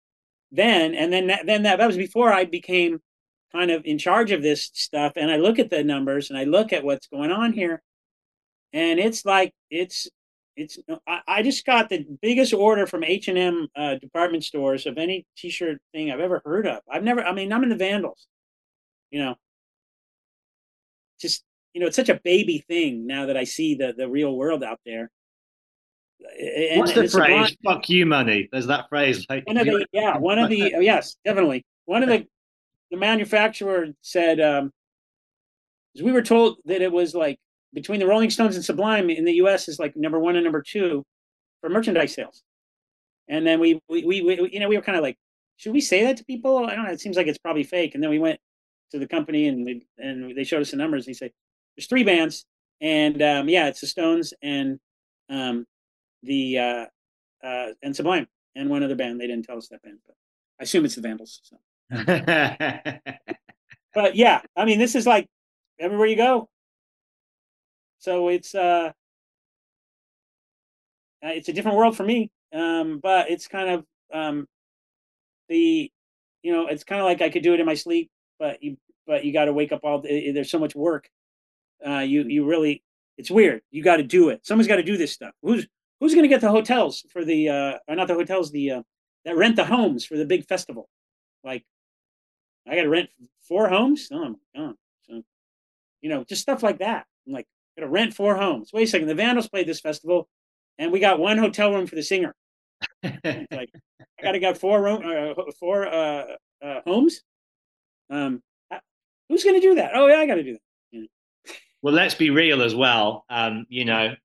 then. 0.52 0.94
And 0.94 1.12
then 1.12 1.26
that, 1.28 1.46
then 1.46 1.64
that, 1.64 1.78
that 1.78 1.86
was 1.86 1.96
before 1.96 2.32
I 2.32 2.44
became 2.44 3.00
kind 3.52 3.70
of 3.70 3.82
in 3.84 3.98
charge 3.98 4.30
of 4.30 4.42
this 4.42 4.70
stuff. 4.72 5.12
And 5.16 5.30
I 5.30 5.36
look 5.36 5.58
at 5.58 5.70
the 5.70 5.82
numbers 5.82 6.30
and 6.30 6.38
I 6.38 6.44
look 6.44 6.72
at 6.72 6.84
what's 6.84 7.06
going 7.08 7.32
on 7.32 7.52
here, 7.52 7.82
and 8.72 8.98
it's 9.00 9.24
like 9.24 9.52
it's 9.70 10.08
it's. 10.56 10.78
I, 11.06 11.20
I 11.26 11.42
just 11.42 11.64
got 11.66 11.88
the 11.88 12.06
biggest 12.20 12.54
order 12.54 12.86
from 12.86 13.04
H 13.04 13.28
and 13.28 13.38
M 13.38 13.68
uh, 13.76 13.96
department 13.96 14.44
stores 14.44 14.86
of 14.86 14.98
any 14.98 15.26
T-shirt 15.36 15.78
thing 15.92 16.10
I've 16.10 16.20
ever 16.20 16.42
heard 16.44 16.66
of. 16.66 16.80
I've 16.90 17.04
never. 17.04 17.24
I 17.24 17.32
mean, 17.32 17.52
I'm 17.52 17.62
in 17.62 17.70
the 17.70 17.76
Vandals. 17.76 18.26
You 19.10 19.20
know, 19.20 19.34
just 21.20 21.44
you 21.74 21.80
know, 21.80 21.86
it's 21.86 21.96
such 21.96 22.08
a 22.08 22.20
baby 22.22 22.64
thing 22.68 23.06
now 23.06 23.26
that 23.26 23.36
I 23.36 23.44
see 23.44 23.74
the 23.74 23.94
the 23.96 24.08
real 24.08 24.34
world 24.34 24.62
out 24.62 24.80
there. 24.86 25.10
And- 26.38 26.80
what's 26.80 26.92
the 26.92 27.08
phrase? 27.08 27.56
Fuck 27.64 27.88
you, 27.88 28.06
money. 28.06 28.48
There's 28.52 28.66
that 28.66 28.88
phrase. 28.88 29.26
Like, 29.28 29.46
One 29.46 29.56
of 29.56 29.66
the 29.66 29.86
yeah, 29.92 30.16
one 30.18 30.38
of 30.38 30.50
the 30.50 30.74
yes, 30.80 31.16
definitely. 31.24 31.64
One 31.84 32.02
of 32.02 32.08
the 32.08 32.26
the 32.90 32.96
manufacturer 32.96 33.88
said 34.02 34.40
um 34.40 34.70
we 36.02 36.12
were 36.12 36.22
told 36.22 36.58
that 36.66 36.82
it 36.82 36.92
was 36.92 37.14
like 37.14 37.38
between 37.74 38.00
the 38.00 38.06
Rolling 38.06 38.30
Stones 38.30 38.56
and 38.56 38.64
Sublime 38.64 39.10
in 39.10 39.24
the 39.24 39.34
U.S. 39.34 39.68
is 39.68 39.78
like 39.78 39.96
number 39.96 40.18
one 40.18 40.36
and 40.36 40.44
number 40.44 40.62
two 40.62 41.04
for 41.60 41.70
merchandise 41.70 42.14
sales. 42.14 42.42
And 43.28 43.46
then 43.46 43.60
we 43.60 43.80
we 43.88 44.04
we, 44.04 44.22
we 44.22 44.50
you 44.52 44.60
know 44.60 44.68
we 44.68 44.76
were 44.76 44.82
kind 44.82 44.96
of 44.96 45.02
like, 45.02 45.16
should 45.56 45.72
we 45.72 45.80
say 45.80 46.04
that 46.04 46.16
to 46.18 46.24
people? 46.24 46.66
I 46.66 46.74
don't 46.74 46.84
know. 46.84 46.92
It 46.92 47.00
seems 47.00 47.16
like 47.16 47.26
it's 47.26 47.38
probably 47.38 47.64
fake. 47.64 47.94
And 47.94 48.02
then 48.02 48.10
we 48.10 48.18
went 48.18 48.38
to 48.90 48.98
the 48.98 49.06
company 49.06 49.48
and 49.48 49.64
we, 49.64 49.86
and 49.98 50.36
they 50.36 50.44
showed 50.44 50.60
us 50.60 50.70
the 50.70 50.76
numbers. 50.76 51.06
And 51.06 51.10
he 51.10 51.14
said, 51.14 51.30
there's 51.76 51.86
three 51.86 52.04
bands, 52.04 52.44
and 52.80 53.22
um, 53.22 53.48
yeah, 53.48 53.68
it's 53.68 53.80
the 53.80 53.86
Stones 53.86 54.34
and 54.42 54.78
um, 55.30 55.64
the 56.22 56.58
uh, 56.58 56.86
uh, 57.44 57.68
and 57.82 57.94
Sublime 57.94 58.26
and 58.54 58.68
one 58.68 58.82
other 58.82 58.96
band. 58.96 59.20
They 59.20 59.26
didn't 59.26 59.44
tell 59.44 59.58
us 59.58 59.68
that 59.68 59.82
band, 59.82 59.98
but 60.06 60.14
I 60.60 60.64
assume 60.64 60.84
it's 60.84 60.94
the 60.94 61.02
Vandals. 61.02 61.40
So. 61.42 61.56
But 63.94 64.16
yeah, 64.16 64.40
I 64.56 64.64
mean, 64.64 64.78
this 64.78 64.94
is 64.94 65.06
like 65.06 65.28
everywhere 65.78 66.06
you 66.06 66.16
go. 66.16 66.48
So 67.98 68.28
it's 68.28 68.54
uh, 68.54 68.92
uh, 71.24 71.28
it's 71.28 71.48
a 71.48 71.52
different 71.52 71.76
world 71.76 71.96
for 71.96 72.04
me. 72.04 72.30
Um, 72.52 73.00
but 73.02 73.30
it's 73.30 73.48
kind 73.48 73.70
of 73.70 73.84
um, 74.12 74.46
the, 75.48 75.90
you 76.42 76.52
know, 76.52 76.66
it's 76.66 76.84
kind 76.84 77.00
of 77.00 77.04
like 77.04 77.22
I 77.22 77.30
could 77.30 77.42
do 77.42 77.54
it 77.54 77.60
in 77.60 77.66
my 77.66 77.74
sleep, 77.74 78.10
but 78.38 78.62
you 78.62 78.76
but 79.06 79.24
you 79.24 79.32
got 79.32 79.46
to 79.46 79.52
wake 79.52 79.72
up 79.72 79.80
all. 79.84 80.00
Day. 80.00 80.32
There's 80.32 80.50
so 80.50 80.58
much 80.58 80.74
work. 80.74 81.08
Uh, 81.86 82.00
you 82.00 82.22
you 82.24 82.44
really, 82.46 82.82
it's 83.18 83.30
weird. 83.30 83.62
You 83.70 83.82
got 83.82 83.96
to 83.96 84.02
do 84.02 84.30
it. 84.30 84.46
Someone's 84.46 84.68
got 84.68 84.76
to 84.76 84.82
do 84.82 84.96
this 84.96 85.12
stuff. 85.12 85.34
Who's 85.42 85.66
who's 86.02 86.14
going 86.14 86.24
to 86.24 86.28
get 86.28 86.40
the 86.40 86.50
hotels 86.50 87.06
for 87.12 87.24
the 87.24 87.48
uh, 87.48 87.78
or 87.86 87.94
not 87.94 88.08
the 88.08 88.14
hotels 88.14 88.50
the 88.50 88.72
uh, 88.72 88.82
that 89.24 89.36
rent 89.36 89.54
the 89.54 89.64
homes 89.64 90.04
for 90.04 90.16
the 90.16 90.26
big 90.26 90.44
festival? 90.46 90.88
Like, 91.44 91.64
I 92.68 92.74
got 92.74 92.82
to 92.82 92.88
rent 92.88 93.08
four 93.46 93.68
homes. 93.68 94.08
Oh 94.10 94.30
my 94.30 94.60
god! 94.60 94.74
So, 95.02 95.22
you 96.00 96.10
know, 96.10 96.24
just 96.24 96.42
stuff 96.42 96.64
like 96.64 96.80
that. 96.80 97.06
I'm 97.26 97.32
like, 97.32 97.46
I 97.76 97.80
got 97.80 97.86
to 97.86 97.92
rent 97.92 98.14
four 98.14 98.34
homes. 98.34 98.72
Wait 98.72 98.82
a 98.82 98.86
second. 98.88 99.06
The 99.06 99.14
Vandals 99.14 99.48
played 99.48 99.68
this 99.68 99.78
festival, 99.78 100.28
and 100.76 100.90
we 100.90 100.98
got 100.98 101.20
one 101.20 101.38
hotel 101.38 101.72
room 101.72 101.86
for 101.86 101.94
the 101.94 102.02
singer. 102.02 102.34
Like, 103.04 103.70
I 104.18 104.22
got 104.22 104.32
to 104.32 104.40
got 104.40 104.58
four 104.58 104.82
room, 104.82 105.02
uh, 105.04 105.40
four 105.60 105.86
uh, 105.86 106.24
uh, 106.60 106.80
homes. 106.84 107.22
Um, 108.10 108.42
uh, 108.72 108.78
who's 109.28 109.44
going 109.44 109.60
to 109.60 109.66
do 109.66 109.76
that? 109.76 109.92
Oh 109.94 110.08
yeah, 110.08 110.16
I 110.16 110.26
got 110.26 110.34
to 110.34 110.42
do 110.42 110.58
that. 110.92 111.08
well, 111.80 111.94
let's 111.94 112.16
be 112.16 112.30
real 112.30 112.60
as 112.60 112.74
well. 112.74 113.24
Um, 113.30 113.66
you 113.68 113.84
know, 113.84 114.16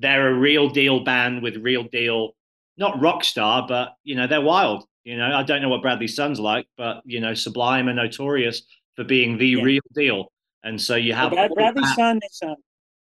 they're 0.00 0.28
a 0.28 0.34
real 0.34 0.68
deal 0.68 1.00
band 1.04 1.42
with 1.42 1.56
real 1.56 1.84
deal, 1.84 2.34
not 2.76 3.00
rock 3.00 3.22
star, 3.22 3.66
but 3.68 3.94
you 4.02 4.14
know, 4.16 4.26
they're 4.26 4.40
wild. 4.40 4.84
You 5.04 5.16
know, 5.16 5.34
I 5.34 5.42
don't 5.42 5.62
know 5.62 5.68
what 5.68 5.82
Bradley's 5.82 6.14
son's 6.16 6.40
like, 6.40 6.66
but 6.76 7.02
you 7.04 7.20
know, 7.20 7.34
Sublime 7.34 7.88
are 7.88 7.94
notorious 7.94 8.62
for 8.96 9.04
being 9.04 9.38
the 9.38 9.48
Yeah. 9.48 9.62
real 9.62 9.82
deal. 9.94 10.32
And 10.62 10.80
so 10.80 10.96
you 10.96 11.14
have 11.14 11.32
Well, 11.32 11.48
Brad, 11.48 11.54
Bradley's 11.74 11.90
that- 11.90 11.96
son 11.96 12.20
is 12.22 12.40
um, 12.42 12.56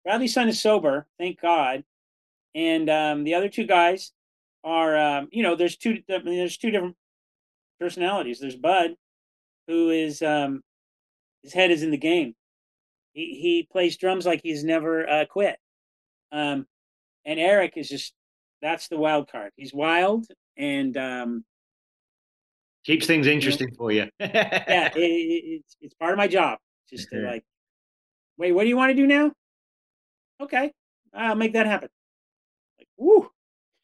Bradley's 0.04 0.34
son 0.34 0.48
is 0.48 0.60
sober, 0.60 1.06
thank 1.18 1.40
God, 1.40 1.84
and 2.54 2.88
um, 2.90 3.24
the 3.24 3.34
other 3.34 3.48
two 3.48 3.64
guys 3.66 4.12
are 4.64 4.96
um, 4.96 5.28
you 5.32 5.42
know 5.42 5.54
there's 5.56 5.76
two 5.76 6.02
I 6.10 6.18
mean, 6.18 6.36
there's 6.36 6.56
two 6.58 6.70
different 6.70 6.96
personalities. 7.80 8.38
There's 8.40 8.56
Bud, 8.56 8.94
who 9.66 9.90
is 9.90 10.22
um, 10.22 10.62
his 11.42 11.52
head 11.52 11.70
is 11.70 11.82
in 11.82 11.90
the 11.90 11.96
game. 11.98 12.34
He 13.12 13.38
he 13.40 13.68
plays 13.70 13.96
drums 13.96 14.24
like 14.26 14.40
he's 14.42 14.62
never 14.64 15.08
uh, 15.08 15.24
quit. 15.26 15.58
Um, 16.30 16.66
and 17.28 17.38
Eric 17.38 17.74
is 17.76 17.88
just 17.88 18.14
that's 18.60 18.88
the 18.88 18.96
wild 18.96 19.30
card. 19.30 19.52
He's 19.54 19.72
wild 19.72 20.26
and 20.56 20.96
um, 20.96 21.44
keeps 22.84 23.06
things 23.06 23.26
interesting 23.28 23.72
for 23.76 23.92
you. 23.92 24.08
yeah, 24.18 24.88
it, 24.88 24.96
it, 24.96 25.44
it's 25.60 25.76
it's 25.80 25.94
part 25.94 26.12
of 26.12 26.18
my 26.18 26.26
job 26.26 26.58
just 26.90 27.10
to 27.10 27.16
Mhm. 27.16 27.26
like, 27.26 27.44
wait, 28.38 28.52
what 28.52 28.64
do 28.64 28.68
you 28.68 28.76
want 28.76 28.90
to 28.90 28.94
do 28.94 29.06
now? 29.06 29.30
Okay, 30.40 30.72
I'll 31.12 31.34
make 31.36 31.52
that 31.52 31.66
happen. 31.66 31.90
Like, 32.78 32.88
woo. 32.96 33.30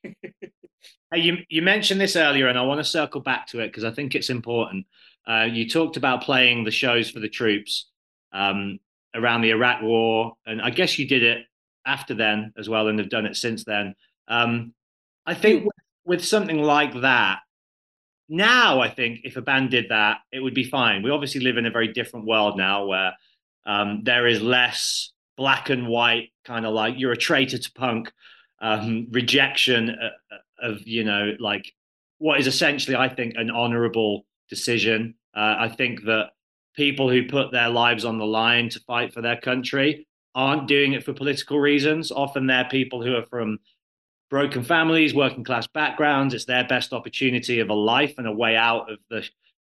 Hey, 1.12 1.20
you 1.20 1.38
you 1.48 1.62
mentioned 1.62 2.00
this 2.00 2.16
earlier, 2.16 2.48
and 2.48 2.58
I 2.58 2.62
want 2.62 2.80
to 2.80 2.84
circle 2.84 3.20
back 3.20 3.46
to 3.48 3.60
it 3.60 3.68
because 3.68 3.84
I 3.84 3.90
think 3.92 4.14
it's 4.14 4.30
important. 4.30 4.86
Uh, 5.26 5.46
you 5.50 5.68
talked 5.68 5.96
about 5.96 6.22
playing 6.22 6.64
the 6.64 6.70
shows 6.70 7.10
for 7.10 7.20
the 7.20 7.28
troops 7.28 7.90
um, 8.32 8.78
around 9.14 9.42
the 9.42 9.50
Iraq 9.50 9.82
War, 9.82 10.32
and 10.44 10.60
I 10.60 10.70
guess 10.70 10.98
you 10.98 11.06
did 11.06 11.22
it 11.22 11.46
after 11.86 12.14
then 12.14 12.52
as 12.58 12.68
well, 12.68 12.88
and 12.88 12.98
have 12.98 13.10
done 13.10 13.26
it 13.26 13.36
since 13.36 13.64
then. 13.64 13.94
Um, 14.28 14.74
I 15.26 15.34
think 15.34 15.64
with, 15.64 15.74
with 16.04 16.24
something 16.24 16.58
like 16.58 17.00
that, 17.02 17.40
now 18.28 18.80
I 18.80 18.88
think 18.88 19.20
if 19.24 19.36
a 19.36 19.42
band 19.42 19.70
did 19.70 19.86
that, 19.90 20.18
it 20.32 20.40
would 20.40 20.54
be 20.54 20.64
fine. 20.64 21.02
We 21.02 21.10
obviously 21.10 21.40
live 21.40 21.56
in 21.56 21.66
a 21.66 21.70
very 21.70 21.88
different 21.88 22.26
world 22.26 22.56
now 22.56 22.86
where 22.86 23.12
um, 23.66 24.02
there 24.04 24.26
is 24.26 24.40
less 24.42 25.12
black 25.36 25.70
and 25.70 25.88
white 25.88 26.30
kind 26.44 26.64
of 26.64 26.74
like 26.74 26.94
you're 26.96 27.12
a 27.12 27.16
traitor 27.16 27.58
to 27.58 27.72
punk 27.72 28.12
um, 28.60 29.08
rejection 29.10 29.90
of, 29.90 30.76
of 30.76 30.86
you 30.86 31.04
know 31.04 31.32
like 31.40 31.72
what 32.18 32.38
is 32.38 32.46
essentially 32.46 32.96
I 32.96 33.08
think 33.08 33.34
an 33.36 33.50
honourable 33.50 34.24
decision. 34.48 35.14
Uh, 35.34 35.56
I 35.58 35.68
think 35.68 36.04
that 36.04 36.30
people 36.76 37.10
who 37.10 37.26
put 37.26 37.50
their 37.50 37.68
lives 37.68 38.04
on 38.04 38.18
the 38.18 38.24
line 38.24 38.68
to 38.70 38.80
fight 38.80 39.12
for 39.12 39.20
their 39.20 39.36
country 39.36 40.06
aren't 40.34 40.68
doing 40.68 40.92
it 40.92 41.04
for 41.04 41.12
political 41.12 41.58
reasons. 41.60 42.10
Often 42.10 42.46
they're 42.46 42.64
people 42.64 43.02
who 43.02 43.16
are 43.16 43.26
from 43.26 43.58
broken 44.30 44.64
families, 44.64 45.14
working 45.14 45.44
class 45.44 45.66
backgrounds. 45.66 46.34
It's 46.34 46.44
their 46.44 46.64
best 46.64 46.92
opportunity 46.92 47.60
of 47.60 47.70
a 47.70 47.74
life 47.74 48.14
and 48.18 48.26
a 48.26 48.32
way 48.32 48.56
out 48.56 48.90
of 48.90 48.98
the 49.10 49.24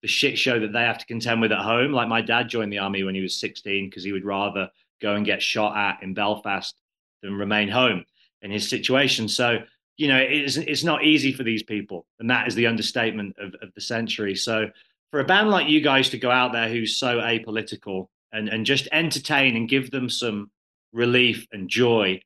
the 0.02 0.08
shit 0.08 0.36
show 0.36 0.58
that 0.58 0.72
they 0.72 0.82
have 0.82 0.98
to 0.98 1.06
contend 1.06 1.40
with 1.40 1.52
at 1.52 1.60
home. 1.60 1.92
Like 1.92 2.08
my 2.08 2.20
dad 2.20 2.48
joined 2.48 2.72
the 2.72 2.78
army 2.78 3.04
when 3.04 3.14
he 3.14 3.20
was 3.20 3.38
16 3.38 3.88
because 3.88 4.02
he 4.02 4.12
would 4.12 4.24
rather 4.24 4.68
go 5.00 5.14
and 5.14 5.24
get 5.24 5.40
shot 5.40 5.76
at 5.76 6.02
in 6.02 6.12
Belfast 6.12 6.74
than 7.22 7.34
remain 7.34 7.68
home 7.68 8.04
in 8.42 8.50
his 8.50 8.68
situation. 8.68 9.28
So, 9.28 9.58
you 9.96 10.08
know, 10.08 10.18
it's, 10.18 10.56
it's 10.56 10.82
not 10.82 11.04
easy 11.04 11.32
for 11.32 11.44
these 11.44 11.62
people. 11.62 12.06
And 12.18 12.28
that 12.30 12.48
is 12.48 12.56
the 12.56 12.66
understatement 12.66 13.36
of, 13.38 13.54
of 13.62 13.72
the 13.74 13.80
century. 13.80 14.34
So, 14.34 14.70
for 15.12 15.20
a 15.20 15.24
band 15.24 15.50
like 15.50 15.68
you 15.68 15.82
guys 15.82 16.08
to 16.10 16.18
go 16.18 16.30
out 16.30 16.52
there 16.52 16.68
who's 16.68 16.96
so 16.96 17.18
apolitical 17.18 18.08
and, 18.32 18.48
and 18.48 18.66
just 18.66 18.88
entertain 18.92 19.56
and 19.56 19.68
give 19.68 19.90
them 19.90 20.08
some 20.08 20.50
relief 20.92 21.46
and 21.52 21.68
joy 21.68 22.20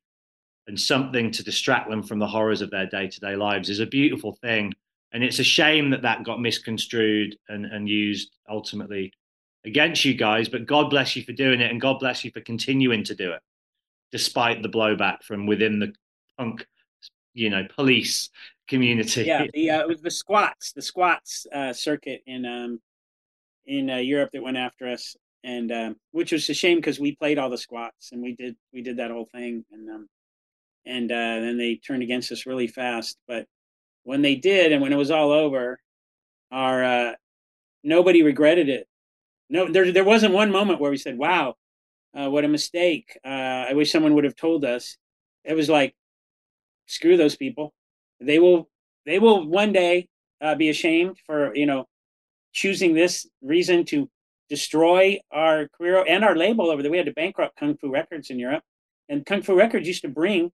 and 0.66 0.78
something 0.78 1.30
to 1.30 1.44
distract 1.44 1.88
them 1.88 2.02
from 2.02 2.18
the 2.18 2.26
horrors 2.26 2.60
of 2.60 2.70
their 2.70 2.86
day 2.86 3.08
to 3.08 3.20
day 3.20 3.36
lives 3.36 3.70
is 3.70 3.80
a 3.80 3.86
beautiful 3.86 4.32
thing. 4.42 4.72
And 5.12 5.22
it's 5.22 5.38
a 5.38 5.44
shame 5.44 5.90
that 5.90 6.02
that 6.02 6.24
got 6.24 6.40
misconstrued 6.40 7.36
and, 7.48 7.64
and 7.64 7.88
used 7.88 8.36
ultimately 8.48 9.12
against 9.64 10.04
you 10.04 10.14
guys. 10.14 10.48
But 10.48 10.66
God 10.66 10.90
bless 10.90 11.16
you 11.16 11.22
for 11.22 11.32
doing 11.32 11.60
it, 11.60 11.70
and 11.70 11.80
God 11.80 11.98
bless 12.00 12.24
you 12.24 12.30
for 12.30 12.40
continuing 12.40 13.04
to 13.04 13.14
do 13.14 13.32
it, 13.32 13.40
despite 14.12 14.62
the 14.62 14.68
blowback 14.68 15.22
from 15.22 15.46
within 15.46 15.78
the 15.78 15.92
punk, 16.36 16.66
you 17.34 17.50
know, 17.50 17.66
police 17.74 18.30
community. 18.68 19.22
Yeah, 19.22 19.46
the, 19.54 19.70
uh, 19.70 19.80
it 19.82 19.88
was 19.88 20.02
the 20.02 20.10
squats, 20.10 20.72
the 20.72 20.82
squats 20.82 21.46
uh, 21.52 21.72
circuit 21.72 22.22
in 22.26 22.44
um, 22.44 22.80
in 23.64 23.88
uh, 23.90 23.96
Europe 23.96 24.30
that 24.32 24.42
went 24.42 24.56
after 24.56 24.88
us, 24.88 25.16
and 25.46 25.70
um, 25.70 25.96
which 26.10 26.32
was 26.32 26.48
a 26.50 26.54
shame 26.54 26.78
because 26.78 26.98
we 26.98 27.14
played 27.14 27.38
all 27.38 27.48
the 27.48 27.56
squats 27.56 28.10
and 28.10 28.20
we 28.20 28.34
did 28.34 28.56
we 28.72 28.82
did 28.82 28.96
that 28.98 29.12
whole 29.12 29.28
thing, 29.32 29.64
and 29.70 29.88
um, 29.88 30.08
and 30.84 31.10
uh, 31.10 31.40
then 31.40 31.56
they 31.56 31.76
turned 31.76 32.02
against 32.02 32.32
us 32.32 32.46
really 32.46 32.66
fast. 32.66 33.16
But 33.28 33.46
when 34.02 34.22
they 34.22 34.34
did, 34.34 34.72
and 34.72 34.82
when 34.82 34.92
it 34.92 34.96
was 34.96 35.12
all 35.12 35.30
over, 35.30 35.78
our 36.50 36.84
uh, 36.84 37.12
nobody 37.84 38.24
regretted 38.24 38.68
it. 38.68 38.88
No, 39.48 39.70
there 39.70 39.92
there 39.92 40.04
wasn't 40.04 40.34
one 40.34 40.50
moment 40.50 40.80
where 40.80 40.90
we 40.90 40.96
said, 40.96 41.16
"Wow, 41.16 41.54
uh, 42.12 42.28
what 42.28 42.44
a 42.44 42.48
mistake." 42.48 43.16
Uh, 43.24 43.66
I 43.70 43.74
wish 43.74 43.92
someone 43.92 44.14
would 44.14 44.24
have 44.24 44.36
told 44.36 44.64
us. 44.64 44.96
It 45.44 45.54
was 45.54 45.68
like, 45.68 45.94
screw 46.86 47.16
those 47.16 47.36
people. 47.36 47.72
They 48.20 48.40
will 48.40 48.68
they 49.04 49.20
will 49.20 49.46
one 49.46 49.72
day 49.72 50.08
uh, 50.40 50.56
be 50.56 50.70
ashamed 50.70 51.18
for 51.24 51.54
you 51.54 51.66
know 51.66 51.86
choosing 52.52 52.94
this 52.94 53.28
reason 53.42 53.84
to 53.84 54.10
destroy 54.48 55.18
our 55.30 55.68
career 55.68 56.04
and 56.06 56.24
our 56.24 56.36
label 56.36 56.70
over 56.70 56.82
there. 56.82 56.90
We 56.90 56.96
had 56.96 57.06
to 57.06 57.12
bankrupt 57.12 57.56
Kung 57.58 57.76
Fu 57.76 57.90
Records 57.90 58.30
in 58.30 58.38
Europe, 58.38 58.62
and 59.08 59.24
Kung 59.24 59.42
Fu 59.42 59.56
Records 59.56 59.86
used 59.86 60.02
to 60.02 60.08
bring 60.08 60.50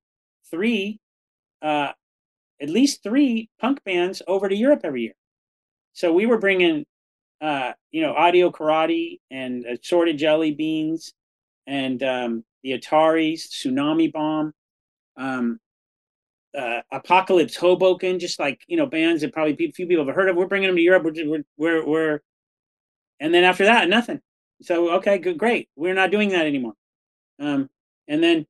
three, 0.51 0.99
uh, 1.61 1.93
at 2.61 2.71
least 2.71 3.03
three 3.03 3.49
punk 3.61 3.83
bands 3.85 4.23
over 4.27 4.49
to 4.49 4.55
Europe 4.55 4.81
every 4.85 5.03
year. 5.03 5.15
So 5.93 6.13
we 6.13 6.27
were 6.27 6.39
bringing, 6.39 6.85
uh, 7.41 7.73
you 7.91 8.01
know, 8.01 8.15
Audio 8.15 8.51
Karate 8.51 9.19
and 9.31 9.65
Assorted 9.67 10.19
Jelly 10.19 10.53
Beans 10.53 11.13
and 11.67 12.03
um, 12.03 12.45
the 12.63 12.79
Ataris, 12.79 13.49
Tsunami 13.49 14.13
Bomb, 14.13 14.53
um, 15.17 15.59
uh, 16.57 16.81
Apocalypse 16.91 17.57
Hoboken, 17.57 18.19
just 18.19 18.39
like, 18.39 18.61
you 18.67 18.77
know, 18.77 18.87
bands 18.87 19.23
that 19.23 19.33
probably 19.33 19.55
few 19.55 19.87
people 19.87 20.07
have 20.07 20.15
heard 20.15 20.29
of. 20.29 20.37
We're 20.37 20.47
bringing 20.47 20.69
them 20.69 20.77
to 20.77 20.83
Europe. 20.83 21.05
We're, 21.05 21.29
we're, 21.29 21.45
we're, 21.57 21.87
we're 21.87 22.21
and 23.23 23.33
then 23.33 23.45
after 23.45 23.65
that, 23.67 23.89
nothing. 23.89 24.21
So, 24.63 24.91
okay, 24.95 25.19
good, 25.19 25.39
great. 25.39 25.69
We're 25.77 25.95
not 25.95 26.11
doing 26.11 26.31
that 26.31 26.45
anymore. 26.45 26.75
Um, 27.39 27.71
and 28.09 28.21
then 28.21 28.47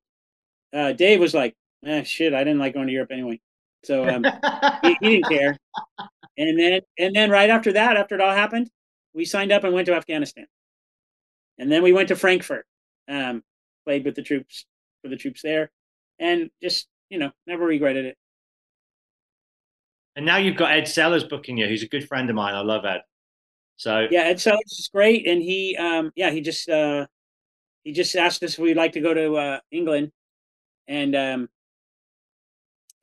uh, 0.73 0.93
Dave 0.93 1.19
was 1.19 1.35
like, 1.35 1.55
eh, 1.85 2.01
shit, 2.01 2.33
I 2.33 2.43
didn't 2.43 2.57
like 2.57 2.73
going 2.73 2.87
to 2.87 2.93
Europe 2.93 3.11
anyway. 3.11 3.39
So 3.83 4.09
um, 4.09 4.25
he, 4.81 4.97
he, 4.99 5.09
didn't 5.09 5.29
care. 5.29 5.57
And 6.35 6.59
then, 6.59 6.81
and 6.97 7.15
then 7.15 7.29
right 7.29 7.51
after 7.51 7.73
that, 7.73 7.95
after 7.95 8.15
it 8.15 8.21
all 8.21 8.33
happened, 8.33 8.67
we 9.13 9.23
signed 9.23 9.51
up 9.51 9.63
and 9.63 9.71
went 9.71 9.85
to 9.85 9.93
Afghanistan. 9.93 10.47
And 11.59 11.71
then 11.71 11.83
we 11.83 11.93
went 11.93 12.07
to 12.07 12.15
Frankfurt, 12.15 12.65
um, 13.07 13.43
played 13.85 14.03
with 14.03 14.15
the 14.15 14.23
troops 14.23 14.65
for 15.03 15.09
the 15.09 15.15
troops 15.15 15.43
there, 15.43 15.69
and 16.17 16.49
just 16.59 16.87
you 17.11 17.19
know 17.19 17.29
never 17.45 17.63
regretted 17.67 18.05
it. 18.05 18.17
And 20.15 20.25
now 20.25 20.37
you've 20.37 20.57
got 20.57 20.71
Ed 20.71 20.87
Sellers 20.87 21.23
booking 21.23 21.57
you. 21.57 21.67
He's 21.67 21.83
a 21.83 21.87
good 21.87 22.07
friend 22.07 22.27
of 22.31 22.35
mine. 22.35 22.55
I 22.55 22.61
love 22.61 22.83
Ed. 22.83 23.01
So 23.77 24.07
yeah, 24.09 24.21
Ed 24.21 24.39
Sellers 24.39 24.77
is 24.79 24.89
great, 24.93 25.27
and 25.27 25.41
he 25.41 25.75
um, 25.77 26.11
yeah 26.15 26.31
he 26.31 26.41
just 26.41 26.69
uh, 26.69 27.07
he 27.83 27.91
just 27.91 28.15
asked 28.15 28.43
us 28.43 28.53
if 28.53 28.59
we'd 28.59 28.77
like 28.77 28.93
to 28.93 29.01
go 29.01 29.13
to 29.13 29.35
uh, 29.35 29.59
England, 29.71 30.11
and 30.87 31.15
um, 31.15 31.49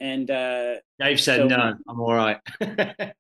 and 0.01 0.31
uh, 0.31 0.77
Dave 0.99 1.21
said, 1.21 1.41
so, 1.41 1.47
"No, 1.47 1.75
I'm 1.89 2.01
all 2.01 2.15
right." 2.15 2.39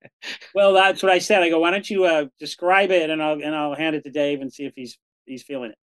well, 0.55 0.73
that's 0.73 1.03
what 1.03 1.13
I 1.13 1.19
said. 1.19 1.43
I 1.43 1.51
go, 1.51 1.59
"Why 1.61 1.71
don't 1.71 1.89
you 1.89 2.05
uh, 2.05 2.27
describe 2.39 2.91
it, 2.91 3.11
and 3.11 3.23
I'll 3.23 3.43
and 3.43 3.55
I'll 3.55 3.75
hand 3.75 3.97
it 3.97 4.05
to 4.05 4.11
Dave 4.11 4.41
and 4.41 4.53
see 4.53 4.65
if 4.65 4.73
he's 4.75 4.99
he's 5.27 5.43
feeling 5.43 5.73
it." 5.73 5.79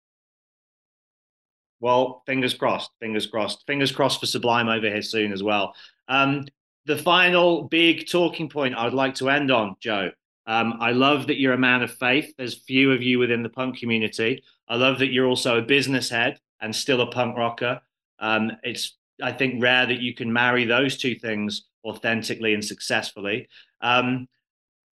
Well, 1.81 2.23
fingers 2.27 2.55
crossed. 2.55 2.91
Fingers 3.01 3.27
crossed. 3.27 3.65
Fingers 3.67 3.93
crossed 3.93 4.21
for 4.21 4.27
Sublime 4.27 4.69
over 4.69 4.89
here 4.89 5.03
soon 5.03 5.33
as 5.33 5.43
well. 5.43 5.75
Um, 6.09 6.47
the 6.87 6.97
final 6.97 7.65
big 7.65 8.09
talking 8.09 8.49
point 8.49 8.77
I'd 8.77 8.95
like 8.95 9.17
to 9.17 9.29
end 9.31 9.51
on, 9.51 9.75
Joe. 9.81 10.11
Um, 10.47 10.75
I 10.81 10.93
love 10.93 11.27
that 11.29 11.39
you're 11.39 11.55
a 11.55 11.59
man 11.59 11.83
of 11.83 11.93
faith. 11.93 12.35
There's 12.37 12.55
few 12.55 12.93
of 12.93 13.03
you 13.03 13.19
within 13.19 13.43
the 13.43 13.49
punk 13.49 13.79
community. 13.79 14.43
I 14.69 14.77
love 14.77 14.99
that 14.99 15.13
you're 15.13 15.27
also 15.27 15.59
a 15.59 15.63
business 15.63 16.09
head 16.09 16.39
and 16.61 16.75
still 16.75 17.01
a 17.01 17.11
punk 17.11 17.37
rocker. 17.37 17.81
Um, 18.19 18.53
it's 18.63 18.97
I 19.23 19.33
think 19.33 19.63
rare 19.63 19.87
that 19.87 20.01
you 20.01 20.15
can 20.15 20.33
marry 20.33 20.65
those 20.65 20.97
two 20.97 21.15
things 21.15 21.65
authentically 21.85 22.55
and 22.55 22.65
successfully. 22.65 23.49
Um, 23.81 24.29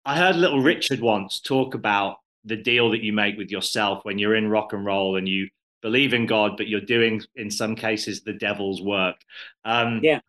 I 0.05 0.17
heard 0.17 0.37
Little 0.37 0.61
Richard 0.63 1.01
once 1.01 1.41
talk 1.41 1.75
about 1.75 2.17
the 2.45 2.57
deal 2.57 2.91
that 2.91 3.03
you 3.03 3.13
make 3.13 3.37
with 3.37 3.51
yourself 3.51 4.05
when 4.05 4.19
you're 4.19 4.35
in 4.35 4.49
rock 4.49 4.73
and 4.73 4.85
roll 4.85 5.17
and 5.17 5.29
you 5.29 5.49
believe 5.81 6.15
in 6.15 6.27
God, 6.27 6.57
but 6.57 6.69
you're 6.69 6.81
doing, 6.81 7.23
in 7.37 7.51
some 7.51 7.75
cases, 7.75 8.23
the 8.23 8.33
devil's 8.33 8.83
work. 8.83 9.17
Um, 9.65 10.01
yeah. 10.03 10.21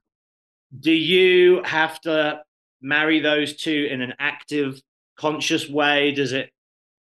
Do 0.80 0.92
you 0.92 1.62
have 1.64 2.00
to 2.02 2.42
marry 2.82 3.20
those 3.20 3.56
two 3.56 3.88
in 3.90 4.02
an 4.02 4.14
active, 4.20 4.82
conscious 5.24 5.70
way? 5.70 6.12
Does 6.12 6.34
it 6.34 6.52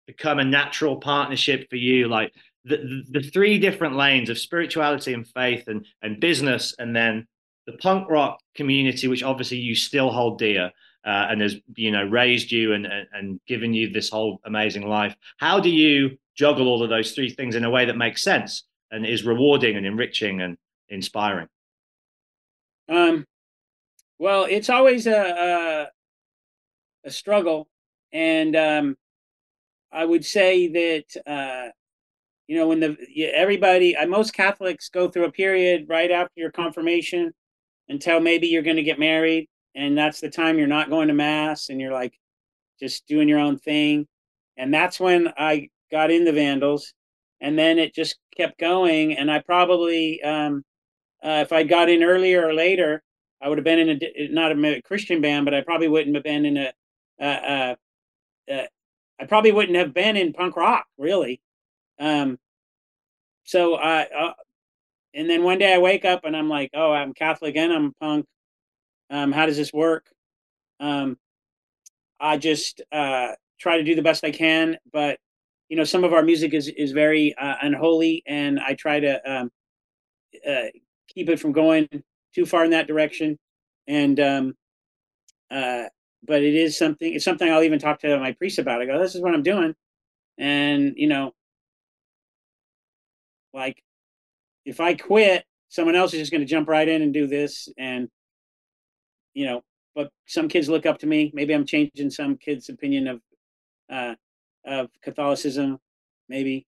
become 0.05 0.39
a 0.39 0.45
natural 0.45 0.97
partnership 0.97 1.69
for 1.69 1.77
you? 1.77 2.07
Like, 2.07 2.31
the, 2.63 3.03
the 3.09 3.21
three 3.21 3.59
different 3.59 3.95
lanes 3.95 4.29
of 4.29 4.37
spirituality 4.37 5.13
and 5.13 5.27
faith 5.27 5.67
and, 5.67 5.85
and 6.01 6.19
business, 6.19 6.75
and 6.79 6.95
then 6.95 7.27
the 7.67 7.73
punk 7.73 8.09
rock 8.09 8.39
community, 8.55 9.07
which 9.07 9.23
obviously 9.23 9.57
you 9.57 9.75
still 9.75 10.11
hold 10.11 10.39
dear 10.39 10.71
uh, 11.05 11.27
and 11.29 11.41
has 11.41 11.55
you 11.75 11.91
know 11.91 12.03
raised 12.03 12.51
you 12.51 12.73
and, 12.73 12.85
and, 12.85 13.07
and 13.13 13.39
given 13.47 13.73
you 13.73 13.89
this 13.89 14.09
whole 14.09 14.39
amazing 14.45 14.87
life. 14.87 15.15
How 15.37 15.59
do 15.59 15.69
you 15.69 16.17
juggle 16.35 16.67
all 16.67 16.83
of 16.83 16.89
those 16.89 17.11
three 17.11 17.29
things 17.29 17.55
in 17.55 17.63
a 17.63 17.69
way 17.69 17.85
that 17.85 17.97
makes 17.97 18.23
sense 18.23 18.63
and 18.91 19.05
is 19.05 19.23
rewarding 19.23 19.77
and 19.77 19.85
enriching 19.85 20.41
and 20.41 20.57
inspiring? 20.89 21.47
Um, 22.89 23.25
well, 24.19 24.45
it's 24.49 24.69
always 24.69 25.05
a 25.07 25.89
a, 27.05 27.07
a 27.07 27.11
struggle, 27.11 27.67
and 28.15 28.55
um, 28.55 28.95
I 29.91 30.05
would 30.05 30.25
say 30.25 30.67
that 30.69 31.29
uh, 31.29 31.69
you 32.47 32.55
know 32.57 32.69
when 32.69 32.79
the 32.79 32.97
everybody 33.33 33.95
uh, 33.95 34.07
most 34.07 34.33
catholics 34.33 34.87
go 34.89 35.09
through 35.09 35.25
a 35.25 35.31
period 35.31 35.87
right 35.89 36.09
after 36.09 36.33
your 36.37 36.51
confirmation 36.51 37.33
until 37.89 38.21
maybe 38.21 38.47
you're 38.47 38.63
going 38.63 38.77
to 38.77 38.83
get 38.83 38.99
married 38.99 39.47
and 39.75 39.97
that's 39.97 40.21
the 40.21 40.29
time 40.29 40.57
you're 40.57 40.65
not 40.65 40.89
going 40.89 41.09
to 41.09 41.13
mass 41.13 41.67
and 41.67 41.81
you're 41.81 41.91
like 41.91 42.13
just 42.79 43.05
doing 43.05 43.27
your 43.27 43.39
own 43.39 43.59
thing. 43.59 44.07
And 44.57 44.73
that's 44.73 44.99
when 44.99 45.33
i 45.37 45.67
got 45.91 46.09
in 46.09 46.23
the 46.23 46.31
vandals 46.31 46.93
and 47.41 47.59
then 47.59 47.77
it 47.77 47.93
just 47.93 48.17
kept 48.35 48.57
going 48.57 49.17
and 49.17 49.29
i 49.29 49.39
probably 49.39 50.21
um, 50.23 50.63
uh, 51.23 51.43
if 51.45 51.51
i 51.51 51.63
got 51.63 51.89
in 51.89 52.01
earlier 52.01 52.47
or 52.47 52.53
later 52.53 53.03
i 53.41 53.49
would 53.49 53.57
have 53.57 53.65
been 53.65 53.79
in 53.79 53.99
a 54.01 54.27
not 54.29 54.51
a 54.51 54.81
christian 54.81 55.21
band 55.21 55.45
but 55.45 55.53
i 55.53 55.61
probably 55.61 55.87
wouldn't 55.87 56.15
have 56.15 56.23
been 56.23 56.45
in 56.45 56.57
a 56.57 57.77
uh 58.51 58.63
i 59.19 59.25
probably 59.25 59.51
wouldn't 59.51 59.77
have 59.77 59.93
been 59.93 60.17
in 60.17 60.33
punk 60.33 60.55
rock 60.55 60.85
really 60.97 61.41
um, 61.99 62.37
so 63.43 63.75
I, 63.75 64.03
uh, 64.03 64.33
and 65.13 65.29
then 65.29 65.43
one 65.43 65.59
day 65.59 65.73
I 65.73 65.77
wake 65.77 66.03
up 66.03 66.25
and 66.25 66.35
I'm 66.35 66.49
like, 66.49 66.71
oh, 66.73 66.91
I'm 66.91 67.13
Catholic 67.13 67.55
and 67.55 67.71
I'm 67.71 67.93
punk. 68.01 68.25
Um, 69.09 69.31
how 69.31 69.45
does 69.45 69.57
this 69.57 69.71
work? 69.71 70.07
Um, 70.79 71.17
I 72.19 72.37
just 72.37 72.81
uh, 72.91 73.29
try 73.59 73.77
to 73.77 73.83
do 73.83 73.95
the 73.95 74.01
best 74.01 74.23
I 74.23 74.31
can, 74.31 74.77
but 74.91 75.19
you 75.69 75.77
know, 75.77 75.83
some 75.83 76.03
of 76.03 76.13
our 76.13 76.21
music 76.23 76.53
is 76.53 76.67
is 76.67 76.91
very 76.91 77.35
uh, 77.35 77.55
unholy, 77.61 78.23
and 78.27 78.59
I 78.59 78.75
try 78.75 78.99
to 78.99 79.31
um, 79.31 79.51
uh, 80.47 80.65
keep 81.07 81.29
it 81.29 81.39
from 81.39 81.53
going 81.53 81.87
too 82.33 82.45
far 82.45 82.65
in 82.65 82.71
that 82.71 82.87
direction. 82.87 83.37
And 83.87 84.19
um, 84.19 84.53
uh, 85.49 85.85
but 86.25 86.43
it 86.43 86.55
is 86.55 86.77
something. 86.77 87.13
It's 87.13 87.25
something 87.25 87.49
I'll 87.49 87.63
even 87.63 87.79
talk 87.79 87.99
to 88.01 88.19
my 88.19 88.33
priest 88.33 88.59
about. 88.59 88.81
I 88.81 88.85
go, 88.85 88.99
"This 88.99 89.15
is 89.15 89.21
what 89.21 89.33
I'm 89.33 89.43
doing," 89.43 89.75
and 90.37 90.93
you 90.97 91.07
know, 91.07 91.33
like 93.53 93.81
if 94.65 94.79
I 94.79 94.95
quit, 94.95 95.45
someone 95.69 95.95
else 95.95 96.13
is 96.13 96.19
just 96.19 96.31
going 96.31 96.41
to 96.41 96.47
jump 96.47 96.67
right 96.69 96.87
in 96.87 97.01
and 97.01 97.13
do 97.13 97.27
this, 97.27 97.69
and 97.77 98.09
you 99.33 99.45
know. 99.45 99.63
But 99.95 100.11
some 100.25 100.49
kids 100.49 100.67
look 100.67 100.85
up 100.85 100.99
to 100.99 101.07
me. 101.07 101.31
Maybe 101.33 101.53
I'm 101.53 101.65
changing 101.65 102.09
some 102.09 102.37
kids' 102.37 102.69
opinion 102.69 103.07
of 103.07 103.21
uh, 103.89 104.15
of 104.65 104.89
Catholicism, 105.03 105.79
maybe. 106.27 106.65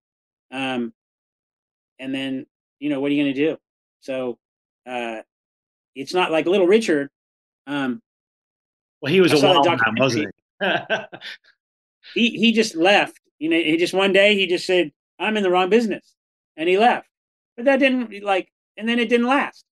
Um, 0.52 0.92
and 1.98 2.14
then 2.14 2.46
you 2.78 2.90
know 2.90 3.00
what 3.00 3.10
are 3.10 3.14
you 3.14 3.24
going 3.24 3.34
to 3.34 3.40
do? 3.40 3.56
So 4.00 4.38
uh, 4.86 5.22
it's 5.94 6.14
not 6.14 6.30
like 6.30 6.46
Little 6.46 6.66
Richard. 6.66 7.10
Um, 7.66 8.00
well, 9.00 9.12
he 9.12 9.20
was 9.20 9.32
I 9.32 9.38
a 9.38 9.52
wild 9.52 9.66
man, 9.66 9.78
wasn't 9.98 10.34
he? 10.60 10.66
he 12.14 12.30
he 12.38 12.52
just 12.52 12.74
left. 12.74 13.20
You 13.38 13.50
know, 13.50 13.56
he 13.56 13.76
just 13.76 13.94
one 13.94 14.12
day 14.12 14.34
he 14.34 14.46
just 14.46 14.66
said, 14.66 14.92
"I'm 15.18 15.36
in 15.36 15.42
the 15.42 15.50
wrong 15.50 15.68
business," 15.68 16.14
and 16.56 16.68
he 16.68 16.78
left. 16.78 17.08
But 17.56 17.66
that 17.66 17.78
didn't 17.78 18.22
like, 18.22 18.50
and 18.76 18.88
then 18.88 18.98
it 18.98 19.08
didn't 19.08 19.26
last. 19.26 19.64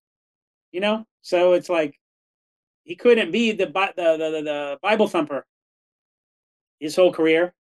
You 0.71 0.81
know, 0.81 1.05
so 1.21 1.53
it's 1.53 1.69
like 1.69 1.99
he 2.83 2.95
couldn't 2.95 3.31
be 3.31 3.51
the 3.51 3.65
the 3.65 3.93
the, 3.95 4.17
the, 4.17 4.41
the 4.41 4.79
Bible 4.81 5.07
thumper 5.07 5.45
his 6.79 6.95
whole 6.95 7.11
career. 7.11 7.53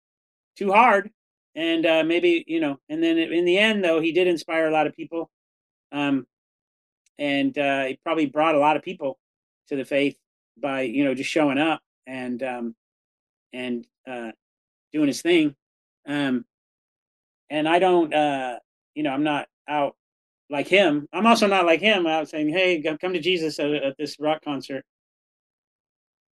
Too 0.56 0.70
hard, 0.70 1.10
and 1.54 1.84
uh, 1.86 2.04
maybe 2.04 2.44
you 2.46 2.60
know. 2.60 2.78
And 2.88 3.02
then 3.02 3.18
in 3.18 3.44
the 3.44 3.58
end, 3.58 3.82
though, 3.82 4.00
he 4.00 4.12
did 4.12 4.28
inspire 4.28 4.68
a 4.68 4.72
lot 4.72 4.86
of 4.86 4.94
people, 4.94 5.30
um, 5.90 6.26
and 7.18 7.56
uh, 7.58 7.84
he 7.86 7.98
probably 8.04 8.26
brought 8.26 8.54
a 8.54 8.60
lot 8.60 8.76
of 8.76 8.82
people 8.82 9.18
to 9.68 9.76
the 9.76 9.84
faith 9.84 10.16
by 10.56 10.82
you 10.82 11.04
know 11.04 11.14
just 11.14 11.30
showing 11.30 11.58
up 11.58 11.80
and 12.06 12.42
um, 12.42 12.74
and 13.52 13.86
uh, 14.08 14.32
doing 14.92 15.08
his 15.08 15.22
thing. 15.22 15.54
Um, 16.06 16.44
and 17.50 17.68
I 17.68 17.78
don't, 17.78 18.12
uh, 18.12 18.58
you 18.94 19.02
know, 19.02 19.10
I'm 19.10 19.24
not 19.24 19.48
out 19.68 19.96
like 20.50 20.68
him. 20.68 21.08
I'm 21.12 21.26
also 21.26 21.46
not 21.46 21.66
like 21.66 21.80
him 21.80 22.06
out 22.06 22.28
saying, 22.28 22.48
"Hey, 22.50 22.82
come 23.00 23.12
to 23.12 23.20
Jesus 23.20 23.58
at, 23.58 23.70
at 23.72 23.96
this 23.98 24.18
rock 24.20 24.42
concert." 24.44 24.84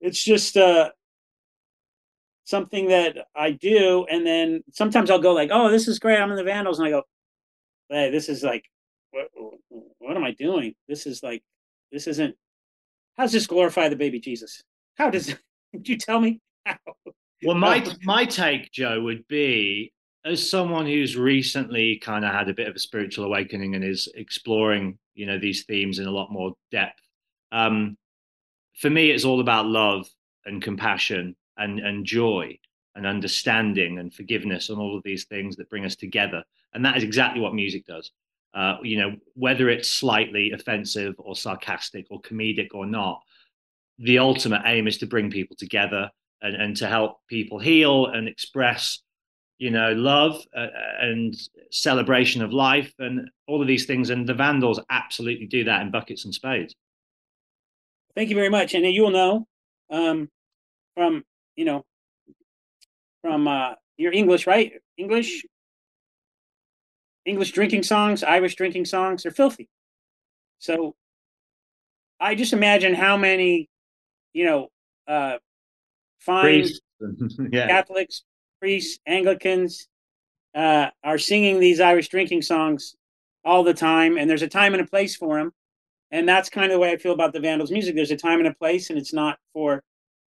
It's 0.00 0.22
just 0.22 0.56
uh, 0.56 0.90
something 2.44 2.88
that 2.88 3.26
I 3.34 3.52
do, 3.52 4.06
and 4.10 4.26
then 4.26 4.62
sometimes 4.72 5.10
I'll 5.10 5.20
go 5.20 5.32
like, 5.32 5.50
"Oh, 5.52 5.70
this 5.70 5.88
is 5.88 5.98
great. 5.98 6.18
I'm 6.18 6.30
in 6.30 6.36
the 6.36 6.44
Vandals," 6.44 6.78
and 6.78 6.88
I 6.88 6.90
go, 6.90 7.02
"Hey, 7.90 8.10
this 8.10 8.28
is 8.28 8.42
like, 8.42 8.64
what, 9.10 9.28
what 9.98 10.16
am 10.16 10.24
I 10.24 10.32
doing? 10.32 10.74
This 10.88 11.06
is 11.06 11.22
like, 11.22 11.42
this 11.92 12.06
isn't. 12.06 12.36
How 13.20 13.24
does 13.24 13.32
this 13.32 13.46
glorify 13.46 13.90
the 13.90 13.96
baby 13.96 14.18
Jesus? 14.18 14.62
How 14.94 15.10
does? 15.10 15.34
Could 15.72 15.86
you 15.86 15.98
tell 15.98 16.20
me? 16.20 16.40
How? 16.64 16.78
Well, 17.44 17.54
my 17.54 17.86
my 18.02 18.24
take, 18.24 18.72
Joe, 18.72 19.02
would 19.02 19.28
be 19.28 19.92
as 20.24 20.48
someone 20.48 20.86
who's 20.86 21.18
recently 21.18 21.98
kind 21.98 22.24
of 22.24 22.32
had 22.32 22.48
a 22.48 22.54
bit 22.54 22.66
of 22.66 22.74
a 22.74 22.78
spiritual 22.78 23.26
awakening 23.26 23.74
and 23.74 23.84
is 23.84 24.08
exploring, 24.14 24.98
you 25.12 25.26
know, 25.26 25.38
these 25.38 25.64
themes 25.66 25.98
in 25.98 26.06
a 26.06 26.10
lot 26.10 26.32
more 26.32 26.54
depth. 26.70 27.02
Um, 27.52 27.98
for 28.78 28.88
me, 28.88 29.10
it's 29.10 29.26
all 29.26 29.40
about 29.40 29.66
love 29.66 30.08
and 30.46 30.62
compassion 30.62 31.36
and 31.58 31.78
and 31.78 32.06
joy 32.06 32.58
and 32.94 33.06
understanding 33.06 33.98
and 33.98 34.14
forgiveness 34.14 34.70
and 34.70 34.78
all 34.78 34.96
of 34.96 35.02
these 35.02 35.26
things 35.26 35.56
that 35.56 35.68
bring 35.68 35.84
us 35.84 35.94
together. 35.94 36.42
And 36.72 36.86
that 36.86 36.96
is 36.96 37.02
exactly 37.02 37.42
what 37.42 37.52
music 37.54 37.84
does. 37.84 38.12
Uh, 38.54 38.76
you 38.82 38.98
know, 38.98 39.16
whether 39.34 39.68
it's 39.68 39.88
slightly 39.88 40.52
offensive 40.52 41.14
or 41.18 41.36
sarcastic 41.36 42.06
or 42.10 42.20
comedic 42.20 42.68
or 42.74 42.86
not, 42.86 43.22
the 43.98 44.18
ultimate 44.18 44.62
aim 44.64 44.88
is 44.88 44.98
to 44.98 45.06
bring 45.06 45.30
people 45.30 45.56
together 45.56 46.10
and, 46.42 46.56
and 46.56 46.76
to 46.76 46.86
help 46.86 47.18
people 47.28 47.58
heal 47.58 48.06
and 48.06 48.28
express 48.28 49.00
you 49.58 49.70
know 49.70 49.92
love 49.92 50.42
uh, 50.56 50.68
and 51.02 51.34
celebration 51.70 52.40
of 52.40 52.50
life 52.50 52.94
and 52.98 53.28
all 53.46 53.60
of 53.60 53.68
these 53.68 53.84
things 53.84 54.08
and 54.08 54.26
the 54.26 54.32
vandals 54.32 54.80
absolutely 54.88 55.46
do 55.46 55.64
that 55.64 55.82
in 55.82 55.90
buckets 55.90 56.24
and 56.24 56.32
spades 56.32 56.74
Thank 58.14 58.28
you 58.28 58.36
very 58.36 58.48
much. 58.48 58.74
And 58.74 58.84
you 58.84 59.02
will 59.02 59.10
know 59.10 59.46
um, 59.90 60.28
from 60.94 61.24
you 61.56 61.64
know 61.64 61.84
from 63.22 63.46
uh, 63.46 63.74
your 63.96 64.12
English, 64.12 64.46
right? 64.46 64.72
English, 64.96 65.44
English 67.24 67.52
drinking 67.52 67.82
songs, 67.82 68.22
Irish 68.22 68.54
drinking 68.54 68.86
songs, 68.86 69.22
they're 69.22 69.32
filthy. 69.32 69.68
So 70.58 70.94
I 72.18 72.34
just 72.34 72.52
imagine 72.52 72.94
how 72.94 73.16
many, 73.16 73.68
you 74.32 74.44
know, 74.44 74.68
uh, 75.08 75.38
fine 76.18 76.60
Priests. 76.60 76.80
yeah 77.52 77.66
Catholics, 77.66 78.22
priests, 78.60 78.98
Anglicans 79.06 79.88
uh, 80.54 80.88
are 81.02 81.18
singing 81.18 81.60
these 81.60 81.80
Irish 81.80 82.08
drinking 82.08 82.42
songs 82.42 82.94
all 83.44 83.62
the 83.64 83.74
time, 83.74 84.18
and 84.18 84.28
there's 84.28 84.42
a 84.42 84.48
time 84.48 84.74
and 84.74 84.82
a 84.82 84.86
place 84.86 85.16
for 85.16 85.38
them. 85.38 85.52
And 86.10 86.28
that's 86.28 86.50
kind 86.50 86.66
of 86.66 86.72
the 86.72 86.78
way 86.78 86.90
I 86.90 86.96
feel 86.96 87.12
about 87.12 87.32
the 87.32 87.40
Vandals 87.40 87.70
music. 87.70 87.94
There's 87.94 88.10
a 88.10 88.16
time 88.16 88.40
and 88.40 88.48
a 88.48 88.54
place, 88.54 88.90
and 88.90 88.98
it's 88.98 89.12
not 89.12 89.38
for 89.52 89.82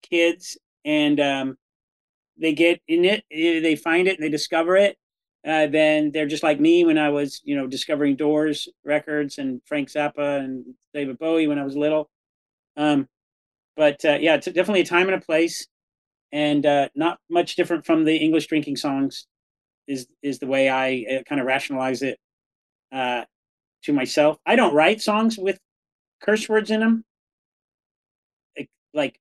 kids. 0.03 0.59
And 0.85 1.19
um, 1.21 1.57
they 2.39 2.53
get 2.53 2.81
in 2.87 3.05
it, 3.05 3.25
eh, 3.31 3.61
they 3.61 3.77
find 3.77 4.07
it, 4.07 4.17
and 4.17 4.25
they 4.25 4.31
discover 4.31 4.77
it. 4.77 4.97
Uh, 5.47 5.67
then 5.67 6.11
they're 6.13 6.27
just 6.27 6.43
like 6.43 6.61
me 6.61 6.85
when 6.85 6.99
I 6.99 7.09
was, 7.09 7.41
you 7.45 7.57
know, 7.57 7.67
discovering 7.67 8.15
Doors 8.15 8.69
records 8.85 9.39
and 9.39 9.63
Frank 9.65 9.89
Zappa 9.89 10.39
and 10.39 10.75
David 10.93 11.19
Bowie 11.19 11.47
when 11.47 11.59
I 11.59 11.65
was 11.65 11.77
little. 11.77 12.11
Um, 12.77 13.09
but 13.77 14.05
uh, 14.05 14.19
yeah, 14.21 14.35
it's 14.35 14.47
definitely 14.47 14.83
a 14.83 14.87
time 14.87 15.09
and 15.09 15.15
a 15.15 15.25
place, 15.25 15.67
and 16.31 16.67
uh, 16.67 16.89
not 16.95 17.19
much 17.31 17.57
different 17.57 17.87
from 17.87 18.05
the 18.05 18.17
English 18.17 18.49
drinking 18.49 18.77
songs. 18.77 19.27
Is 19.87 20.07
is 20.23 20.39
the 20.39 20.47
way 20.47 20.69
I 20.69 21.07
uh, 21.11 21.23
kind 21.27 21.41
of 21.41 21.47
rationalize 21.47 22.03
it 22.03 22.19
uh, 22.93 23.25
to 23.85 23.93
myself. 23.93 24.37
I 24.45 24.57
don't 24.57 24.75
write 24.75 25.01
songs 25.01 25.39
with 25.39 25.59
curse 26.21 26.49
words 26.49 26.71
in 26.71 26.81
them, 26.81 27.05
like, 28.57 28.69
like 28.93 29.19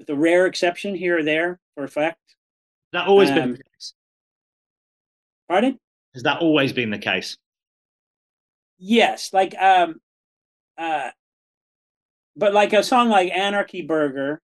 with 0.00 0.10
a 0.10 0.16
rare 0.16 0.46
exception 0.46 0.96
here 0.96 1.18
or 1.18 1.22
there 1.22 1.60
for 1.74 1.84
effect. 1.84 2.18
that 2.92 3.06
always 3.06 3.30
been 3.30 3.42
Um, 3.44 3.52
the 3.52 3.62
case 3.62 3.94
Pardon? 5.50 5.78
has 6.14 6.22
that 6.22 6.40
always 6.40 6.72
been 6.72 6.90
the 6.90 6.98
case 6.98 7.36
Yes, 8.82 9.34
like 9.34 9.54
um, 9.60 9.96
uh, 10.78 11.10
but 12.34 12.54
like 12.54 12.72
a 12.72 12.82
song 12.82 13.10
like 13.10 13.30
Anarchy 13.30 13.82
Burger, 13.82 14.40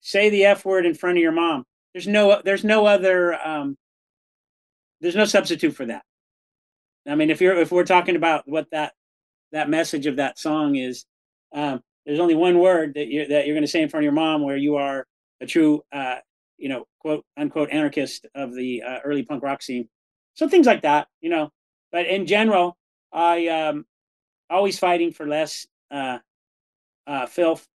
say 0.00 0.30
the 0.30 0.46
F 0.46 0.64
word 0.64 0.86
in 0.86 0.94
front 0.94 1.18
of 1.18 1.22
your 1.22 1.32
mom. 1.32 1.64
There's 1.92 2.08
no, 2.08 2.40
there's 2.42 2.64
no 2.64 2.86
other, 2.86 3.34
um, 3.46 3.76
there's 5.02 5.14
no 5.14 5.26
substitute 5.26 5.74
for 5.76 5.84
that. 5.84 6.02
I 7.06 7.14
mean, 7.14 7.28
if 7.28 7.42
you're, 7.42 7.56
if 7.58 7.70
we're 7.70 7.84
talking 7.84 8.16
about 8.16 8.48
what 8.48 8.66
that, 8.72 8.94
that 9.52 9.68
message 9.68 10.06
of 10.06 10.16
that 10.16 10.38
song 10.38 10.76
is, 10.76 11.04
um, 11.54 11.82
there's 12.06 12.20
only 12.20 12.34
one 12.34 12.58
word 12.58 12.94
that 12.94 13.08
you're, 13.08 13.28
that 13.28 13.46
you're 13.46 13.54
going 13.54 13.64
to 13.64 13.70
say 13.70 13.82
in 13.82 13.90
front 13.90 14.02
of 14.02 14.04
your 14.04 14.12
mom 14.12 14.42
where 14.42 14.56
you 14.56 14.76
are 14.76 15.06
a 15.42 15.46
true, 15.46 15.82
uh, 15.92 16.16
you 16.64 16.70
know, 16.70 16.86
quote 16.98 17.26
unquote 17.36 17.68
anarchist 17.70 18.26
of 18.34 18.54
the 18.54 18.82
uh, 18.82 18.98
early 19.04 19.22
punk 19.22 19.42
rock 19.42 19.60
scene. 19.60 19.86
So 20.32 20.48
things 20.48 20.66
like 20.66 20.80
that, 20.80 21.08
you 21.20 21.28
know. 21.28 21.50
But 21.92 22.06
in 22.06 22.24
general, 22.26 22.78
I 23.12 23.48
um 23.48 23.84
always 24.48 24.78
fighting 24.78 25.12
for 25.12 25.26
less 25.28 25.66
uh, 25.90 26.20
uh, 27.06 27.26
filth, 27.26 27.68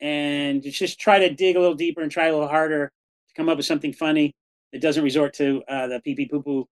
and 0.00 0.62
just 0.62 1.00
try 1.00 1.18
to 1.18 1.34
dig 1.34 1.56
a 1.56 1.60
little 1.60 1.74
deeper 1.74 2.00
and 2.00 2.12
try 2.12 2.26
a 2.26 2.32
little 2.32 2.46
harder 2.46 2.92
to 3.28 3.34
come 3.34 3.48
up 3.48 3.56
with 3.56 3.66
something 3.66 3.92
funny 3.92 4.32
that 4.72 4.80
doesn't 4.80 5.02
resort 5.02 5.34
to 5.34 5.64
uh, 5.66 5.88
the 5.88 6.00
pee 6.00 6.14
pee 6.14 6.28
poo 6.28 6.42
poo 6.42 6.68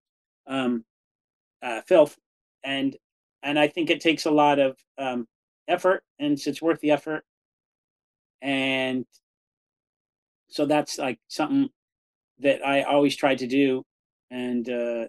um, 0.46 0.86
uh, 1.64 1.82
filth. 1.82 2.16
And 2.64 2.96
and 3.42 3.58
I 3.58 3.70
think 3.70 3.90
it 3.90 4.02
takes 4.02 4.26
a 4.28 4.32
lot 4.32 4.60
of 4.60 4.78
um, 5.00 5.26
effort, 5.68 6.04
and 6.20 6.34
it's, 6.34 6.46
it's 6.46 6.62
worth 6.62 6.80
the 6.82 6.92
effort. 6.92 7.24
And 8.44 9.06
so 10.48 10.66
that's 10.66 10.98
like 10.98 11.20
something 11.28 11.70
that 12.40 12.66
I 12.66 12.84
always 12.84 13.16
tried 13.16 13.40
to 13.40 13.48
do, 13.48 13.84
and 14.32 14.68
uh, 14.70 15.08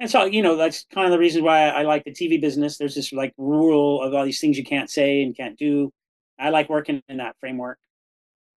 and 0.00 0.10
so 0.10 0.24
you 0.24 0.42
know 0.42 0.56
that's 0.56 0.86
kind 0.92 1.06
of 1.06 1.12
the 1.12 1.18
reason 1.18 1.44
why 1.44 1.68
I 1.68 1.82
like 1.82 2.04
the 2.04 2.12
TV 2.12 2.40
business. 2.40 2.78
There's 2.78 2.94
this 2.94 3.12
like 3.12 3.34
rule 3.38 4.02
of 4.02 4.14
all 4.14 4.24
these 4.24 4.40
things 4.40 4.58
you 4.58 4.64
can't 4.64 4.90
say 4.90 5.22
and 5.22 5.36
can't 5.36 5.58
do. 5.58 5.92
I 6.38 6.50
like 6.50 6.68
working 6.68 7.02
in 7.08 7.16
that 7.18 7.36
framework. 7.40 7.78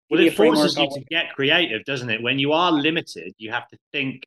well 0.09 0.19
it 0.19 0.35
forces 0.35 0.77
you 0.77 0.89
to 0.89 1.01
get 1.09 1.33
creative 1.33 1.83
doesn't 1.85 2.09
it 2.09 2.21
when 2.21 2.39
you 2.39 2.51
are 2.51 2.71
limited 2.71 3.33
you 3.37 3.51
have 3.51 3.67
to 3.67 3.77
think 3.93 4.23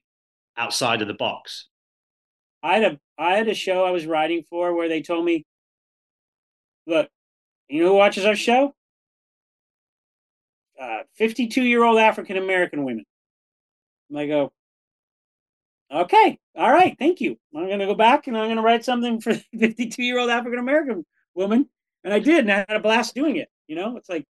outside 0.57 1.03
of 1.03 1.09
the 1.09 1.15
box 1.15 1.66
I 2.62 2.74
had 2.79 2.85
a 2.93 3.01
I 3.19 3.37
had 3.37 3.49
a 3.49 3.55
show 3.55 3.85
I 3.85 3.91
was 3.91 4.07
writing 4.07 4.45
for 4.49 4.74
where 4.74 4.89
they 4.89 5.03
told 5.03 5.24
me, 5.24 5.45
look, 6.87 7.09
you 7.69 7.83
know 7.83 7.89
who 7.91 7.95
watches 7.95 8.24
our 8.24 8.37
show? 8.37 8.74
Uh, 10.82 11.04
52 11.14 11.62
year 11.62 11.84
old 11.84 11.98
African 11.98 12.36
American 12.36 12.82
women. 12.84 13.04
And 14.10 14.18
I 14.18 14.26
go, 14.26 14.52
okay, 15.94 16.40
all 16.56 16.72
right, 16.72 16.96
thank 16.98 17.20
you. 17.20 17.38
I'm 17.54 17.68
going 17.68 17.78
to 17.78 17.86
go 17.86 17.94
back 17.94 18.26
and 18.26 18.36
I'm 18.36 18.46
going 18.46 18.56
to 18.56 18.62
write 18.62 18.84
something 18.84 19.20
for 19.20 19.32
52 19.59 20.02
year 20.02 20.18
old 20.18 20.28
African 20.28 20.59
American 20.59 21.06
woman. 21.36 21.68
And 22.02 22.12
I 22.12 22.18
did, 22.18 22.40
and 22.40 22.50
I 22.50 22.56
had 22.68 22.70
a 22.70 22.80
blast 22.80 23.14
doing 23.14 23.36
it. 23.36 23.48
You 23.68 23.76
know, 23.76 23.96
it's 23.96 24.09
like, 24.09 24.26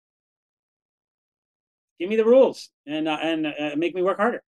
give 2.00 2.08
me 2.08 2.16
the 2.16 2.24
rules 2.24 2.68
and 2.84 3.06
uh, 3.06 3.18
and 3.22 3.46
uh, 3.46 3.76
make 3.76 3.94
me 3.94 4.02
work 4.02 4.16
harder. 4.16 4.42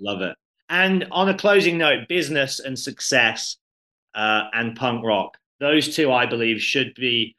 Love 0.00 0.20
it. 0.22 0.36
And 0.68 1.06
on 1.12 1.28
a 1.28 1.38
closing 1.38 1.78
note, 1.78 2.08
business 2.08 2.58
and 2.58 2.76
success 2.76 3.56
uh, 4.16 4.48
and 4.52 4.74
punk 4.74 5.04
rock, 5.04 5.38
those 5.60 5.94
two, 5.94 6.10
I 6.10 6.26
believe, 6.26 6.60
should 6.60 6.92
be 6.94 7.36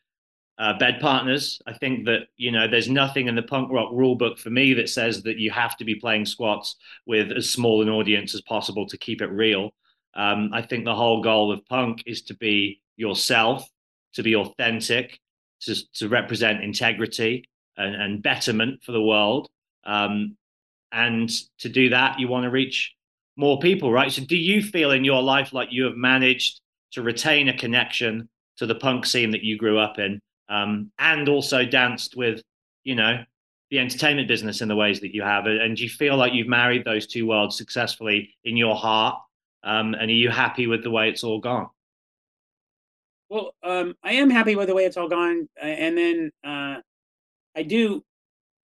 uh, 0.60 0.78
bed 0.78 1.00
partners. 1.00 1.62
I 1.66 1.74
think 1.74 2.06
that, 2.06 2.28
you 2.36 2.52
know, 2.52 2.68
there's 2.68 2.90
nothing 2.90 3.28
in 3.28 3.36
the 3.36 3.42
punk 3.42 3.72
rock 3.72 3.92
rule 3.94 4.16
book 4.16 4.38
for 4.38 4.50
me 4.50 4.74
that 4.74 4.90
says 4.90 5.24
that 5.24 5.38
you 5.38 5.50
have 5.52 5.78
to 5.78 5.86
be 5.86 5.96
playing 5.96 6.26
squats 6.26 6.76
with 7.06 7.32
as 7.32 7.50
small 7.50 7.82
an 7.82 7.90
audience 7.90 8.36
as 8.36 8.42
possible 8.42 8.86
to 8.88 8.98
keep 8.98 9.22
it 9.22 9.28
real. 9.28 9.72
Um, 10.16 10.50
I 10.54 10.62
think 10.62 10.84
the 10.84 10.96
whole 10.96 11.22
goal 11.24 11.52
of 11.52 11.66
punk 11.66 12.04
is 12.06 12.24
to 12.24 12.36
be 12.36 12.82
yourself, 12.98 13.68
to 14.16 14.24
be 14.24 14.36
authentic, 14.36 15.20
to, 15.62 15.76
to 15.94 16.10
represent 16.10 16.62
integrity 16.62 17.48
and, 17.78 17.96
and 17.96 18.22
betterment 18.22 18.84
for 18.84 18.92
the 18.92 19.02
world. 19.02 19.50
Um, 19.86 20.36
and 20.92 21.30
to 21.60 21.70
do 21.70 21.90
that, 21.90 22.20
you 22.20 22.28
want 22.28 22.44
to 22.44 22.50
reach 22.50 22.96
more 23.38 23.60
people, 23.60 23.92
right? 23.92 24.12
So, 24.12 24.24
do 24.26 24.36
you 24.36 24.62
feel 24.62 24.92
in 24.92 25.06
your 25.06 25.22
life 25.22 25.54
like 25.54 25.70
you 25.72 25.86
have 25.86 25.96
managed 25.96 26.60
to 26.92 27.02
retain 27.02 27.48
a 27.48 27.58
connection 27.58 28.28
to 28.58 28.66
the 28.66 28.76
punk 28.76 29.06
scene 29.06 29.32
that 29.32 29.44
you 29.44 29.58
grew 29.58 29.80
up 29.80 30.00
in, 30.00 30.20
um, 30.50 30.92
and 31.00 31.30
also 31.30 31.66
danced 31.66 32.16
with, 32.18 32.42
you 32.84 32.96
know, 32.96 33.24
the 33.70 33.80
entertainment 33.80 34.28
business 34.28 34.62
in 34.62 34.68
the 34.68 34.76
ways 34.76 35.00
that 35.02 35.14
you 35.14 35.22
have? 35.22 35.46
And 35.46 35.78
do 35.78 35.84
you 35.84 35.90
feel 35.90 36.18
like 36.18 36.34
you've 36.34 36.48
married 36.48 36.84
those 36.86 37.08
two 37.08 37.28
worlds 37.28 37.56
successfully 37.56 38.36
in 38.44 38.58
your 38.58 38.76
heart? 38.76 39.22
Um, 39.64 39.94
and 39.94 40.10
are 40.10 40.14
you 40.14 40.30
happy 40.30 40.68
with 40.68 40.84
the 40.84 40.92
way 40.92 41.10
it's 41.10 41.24
all 41.24 41.40
gone? 41.40 41.70
Well, 43.30 43.54
um, 43.62 43.96
I 44.04 44.14
am 44.14 44.30
happy 44.30 44.56
with 44.56 44.68
the 44.68 44.74
way 44.74 44.86
it's 44.86 44.98
all 44.98 45.08
gone, 45.08 45.48
and 45.62 45.96
then 45.96 46.32
uh, 46.44 46.78
I 47.56 47.64
do, 47.64 48.04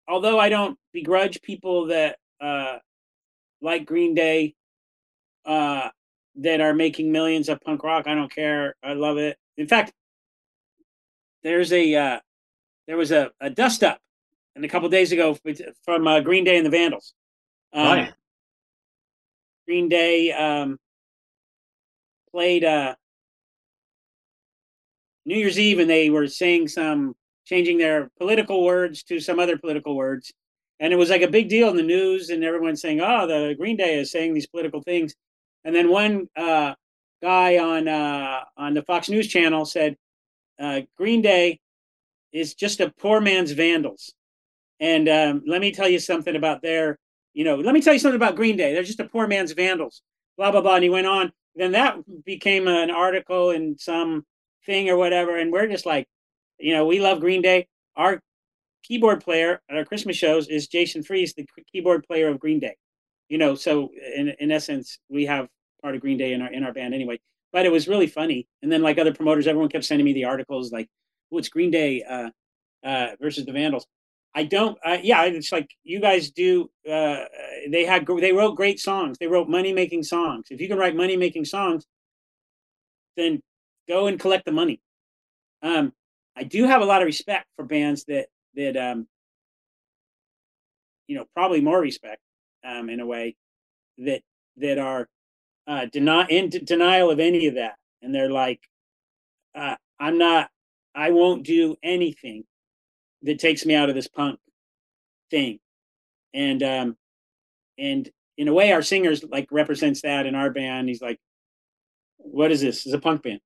although 0.08 0.40
I 0.40 0.48
don't 0.48 0.80
begrudge 0.94 1.42
people 1.42 1.88
that 1.88 2.18
uh, 2.40 2.78
like 3.62 3.86
Green 3.86 4.14
Day 4.14 4.56
uh, 5.46 5.90
that 6.36 6.62
are 6.62 6.74
making 6.74 7.12
millions 7.12 7.50
of 7.50 7.60
punk 7.62 7.84
rock. 7.84 8.08
I 8.08 8.16
don't 8.16 8.34
care. 8.34 8.76
I 8.84 8.94
love 8.94 9.18
it. 9.18 9.38
In 9.58 9.68
fact, 9.68 9.92
there's 11.44 11.72
a 11.74 11.96
uh, 11.96 12.20
there 12.88 12.98
was 12.98 13.12
a, 13.12 13.32
a 13.40 13.50
dust 13.50 13.84
up, 13.84 14.00
and 14.56 14.66
a 14.66 14.68
couple 14.68 14.90
days 14.90 15.12
ago 15.12 15.38
from 15.84 16.08
uh, 16.08 16.20
Green 16.22 16.44
Day 16.44 16.58
and 16.58 16.66
the 16.66 16.70
Vandals. 16.70 17.14
Um, 17.74 17.86
Right. 17.86 18.14
Green 19.66 19.88
Day 19.88 20.32
um, 20.32 20.78
played 22.32 22.66
uh, 22.66 22.96
New 25.26 25.38
Year's 25.38 25.58
Eve, 25.58 25.80
and 25.80 25.90
they 25.90 26.10
were 26.10 26.28
saying 26.28 26.68
some 26.68 27.16
changing 27.46 27.78
their 27.78 28.10
political 28.20 28.64
words 28.64 29.04
to 29.04 29.20
some 29.20 29.40
other 29.40 29.58
political 29.58 29.96
words, 29.96 30.34
and 30.80 30.92
it 30.92 30.98
was 30.98 31.10
like 31.10 31.22
a 31.22 31.30
big 31.30 31.50
deal 31.50 31.70
in 31.70 31.78
the 31.78 31.84
news, 31.84 32.30
and 32.30 32.44
everyone 32.44 32.76
saying, 32.76 33.00
"Oh, 33.00 33.26
the 33.28 33.56
Green 33.58 33.78
Day 33.78 34.00
is 34.00 34.12
saying 34.12 34.34
these 34.34 34.48
political 34.48 34.82
things," 34.82 35.16
and 35.64 35.74
then 35.74 35.90
one 35.90 36.28
uh, 36.36 36.76
guy 37.22 37.58
on 37.58 37.88
uh, 37.88 38.42
on 38.58 38.74
the 38.74 38.84
Fox 38.84 39.10
News 39.10 39.28
channel 39.28 39.66
said, 39.66 39.96
uh, 40.60 40.82
"Green 40.98 41.22
Day 41.22 41.60
is 42.32 42.54
just 42.54 42.80
a 42.80 42.92
poor 42.92 43.22
man's 43.22 43.52
Vandals," 43.52 44.14
and 44.80 45.08
um, 45.10 45.44
let 45.46 45.62
me 45.62 45.72
tell 45.72 45.88
you 45.90 46.00
something 46.00 46.36
about 46.36 46.62
their, 46.62 46.98
you 47.34 47.44
know, 47.44 47.56
let 47.56 47.74
me 47.74 47.82
tell 47.82 47.94
you 47.94 48.00
something 48.00 48.16
about 48.16 48.36
Green 48.36 48.58
Day. 48.58 48.74
They're 48.74 48.84
just 48.84 49.00
a 49.00 49.08
poor 49.08 49.28
man's 49.28 49.52
Vandals. 49.54 50.02
Blah 50.38 50.52
blah 50.52 50.62
blah, 50.62 50.76
and 50.76 50.84
he 50.84 50.90
went 50.90 51.08
on. 51.08 51.32
Then 51.56 51.74
that 51.74 51.98
became 52.26 52.68
an 52.68 52.90
article 52.90 53.52
in 53.52 53.78
some 53.78 54.26
thing 54.66 54.90
or 54.90 54.98
whatever, 54.98 55.38
and 55.38 55.52
we're 55.52 55.68
just 55.68 55.86
like, 55.86 56.08
you 56.58 56.74
know, 56.74 56.86
we 56.86 57.00
love 57.00 57.20
Green 57.20 57.42
Day. 57.42 57.68
Our 57.96 58.22
keyboard 58.84 59.24
player 59.24 59.62
at 59.70 59.78
our 59.78 59.86
Christmas 59.86 60.18
shows 60.18 60.48
is 60.48 60.68
Jason 60.68 61.04
Freese, 61.04 61.34
the 61.34 61.46
keyboard 61.72 62.06
player 62.06 62.28
of 62.30 62.40
Green 62.40 62.60
Day. 62.60 62.76
You 63.30 63.38
know, 63.38 63.56
so 63.56 63.90
in 64.16 64.34
in 64.40 64.52
essence, 64.52 65.00
we 65.10 65.26
have 65.26 65.48
part 65.82 65.96
of 65.96 66.02
Green 66.02 66.18
Day 66.18 66.34
in 66.34 66.42
our 66.42 66.52
in 66.52 66.64
our 66.64 66.74
band 66.74 66.94
anyway. 66.94 67.20
But 67.54 67.66
it 67.66 67.72
was 67.72 67.88
really 67.88 68.08
funny. 68.08 68.48
And 68.62 68.72
then 68.72 68.82
like 68.82 68.98
other 68.98 69.14
promoters, 69.14 69.48
everyone 69.48 69.70
kept 69.70 69.86
sending 69.86 70.06
me 70.06 70.14
the 70.14 70.26
articles 70.26 70.72
like, 70.74 70.90
"Oh, 71.32 71.38
it's 71.38 71.50
Green 71.50 71.72
Day 71.72 72.04
uh, 72.04 72.32
uh, 72.84 73.16
versus 73.22 73.46
the 73.46 73.54
Vandals?" 73.54 73.88
I 74.36 74.44
don't. 74.44 74.78
Uh, 74.84 74.98
yeah, 75.02 75.24
it's 75.26 75.52
like 75.52 75.70
you 75.84 76.00
guys 76.02 76.32
do. 76.32 76.70
Uh, 76.90 77.26
they 77.70 77.86
had 77.86 78.06
they 78.20 78.34
wrote 78.34 78.56
great 78.56 78.80
songs. 78.80 79.18
They 79.20 79.28
wrote 79.28 79.48
money 79.48 79.74
making 79.74 80.04
songs. 80.04 80.48
If 80.50 80.60
you 80.60 80.68
can 80.68 80.78
write 80.78 80.96
money 80.96 81.16
making 81.16 81.46
songs, 81.46 81.86
then 83.16 83.42
go 83.88 84.08
and 84.08 84.20
collect 84.20 84.46
the 84.46 84.52
money. 84.52 84.82
Um, 85.62 85.94
I 86.36 86.44
do 86.44 86.66
have 86.66 86.82
a 86.82 86.86
lot 86.86 87.02
of 87.02 87.06
respect 87.06 87.46
for 87.56 87.66
bands 87.66 88.06
that 88.06 88.28
that 88.56 88.76
um, 88.76 89.08
you 91.08 91.16
know 91.16 91.26
probably 91.36 91.62
more 91.62 91.80
respect 91.80 92.22
um, 92.66 92.90
in 92.90 93.00
a 93.00 93.06
way 93.06 93.36
that 94.00 94.22
that 94.58 94.80
are 94.80 95.08
uh, 95.68 95.86
deny 95.92 96.26
in 96.28 96.50
denial 96.50 97.12
of 97.12 97.20
any 97.20 97.48
of 97.48 97.56
that, 97.56 97.76
and 98.02 98.14
they're 98.14 98.32
like, 98.32 98.62
uh, 99.56 99.76
"I'm 100.00 100.18
not. 100.18 100.50
I 100.96 101.12
won't 101.12 101.44
do 101.44 101.76
anything 101.84 102.44
that 103.24 103.40
takes 103.40 103.66
me 103.66 103.76
out 103.76 103.90
of 103.90 103.96
this 103.96 104.08
punk 104.08 104.40
thing," 105.32 105.60
and 106.34 106.62
um, 106.64 106.98
and 107.78 108.10
in 108.38 108.48
a 108.48 108.54
way, 108.54 108.72
our 108.72 108.82
singers 108.82 109.24
like 109.24 109.48
represents 109.52 110.02
that 110.02 110.26
in 110.26 110.36
our 110.36 110.50
band. 110.50 110.90
He's 110.90 111.02
like, 111.02 111.20
"What 112.18 112.52
is 112.52 112.62
this? 112.62 112.86
It's 112.86 112.96
a 112.96 113.00
punk 113.00 113.24
band." 113.24 113.42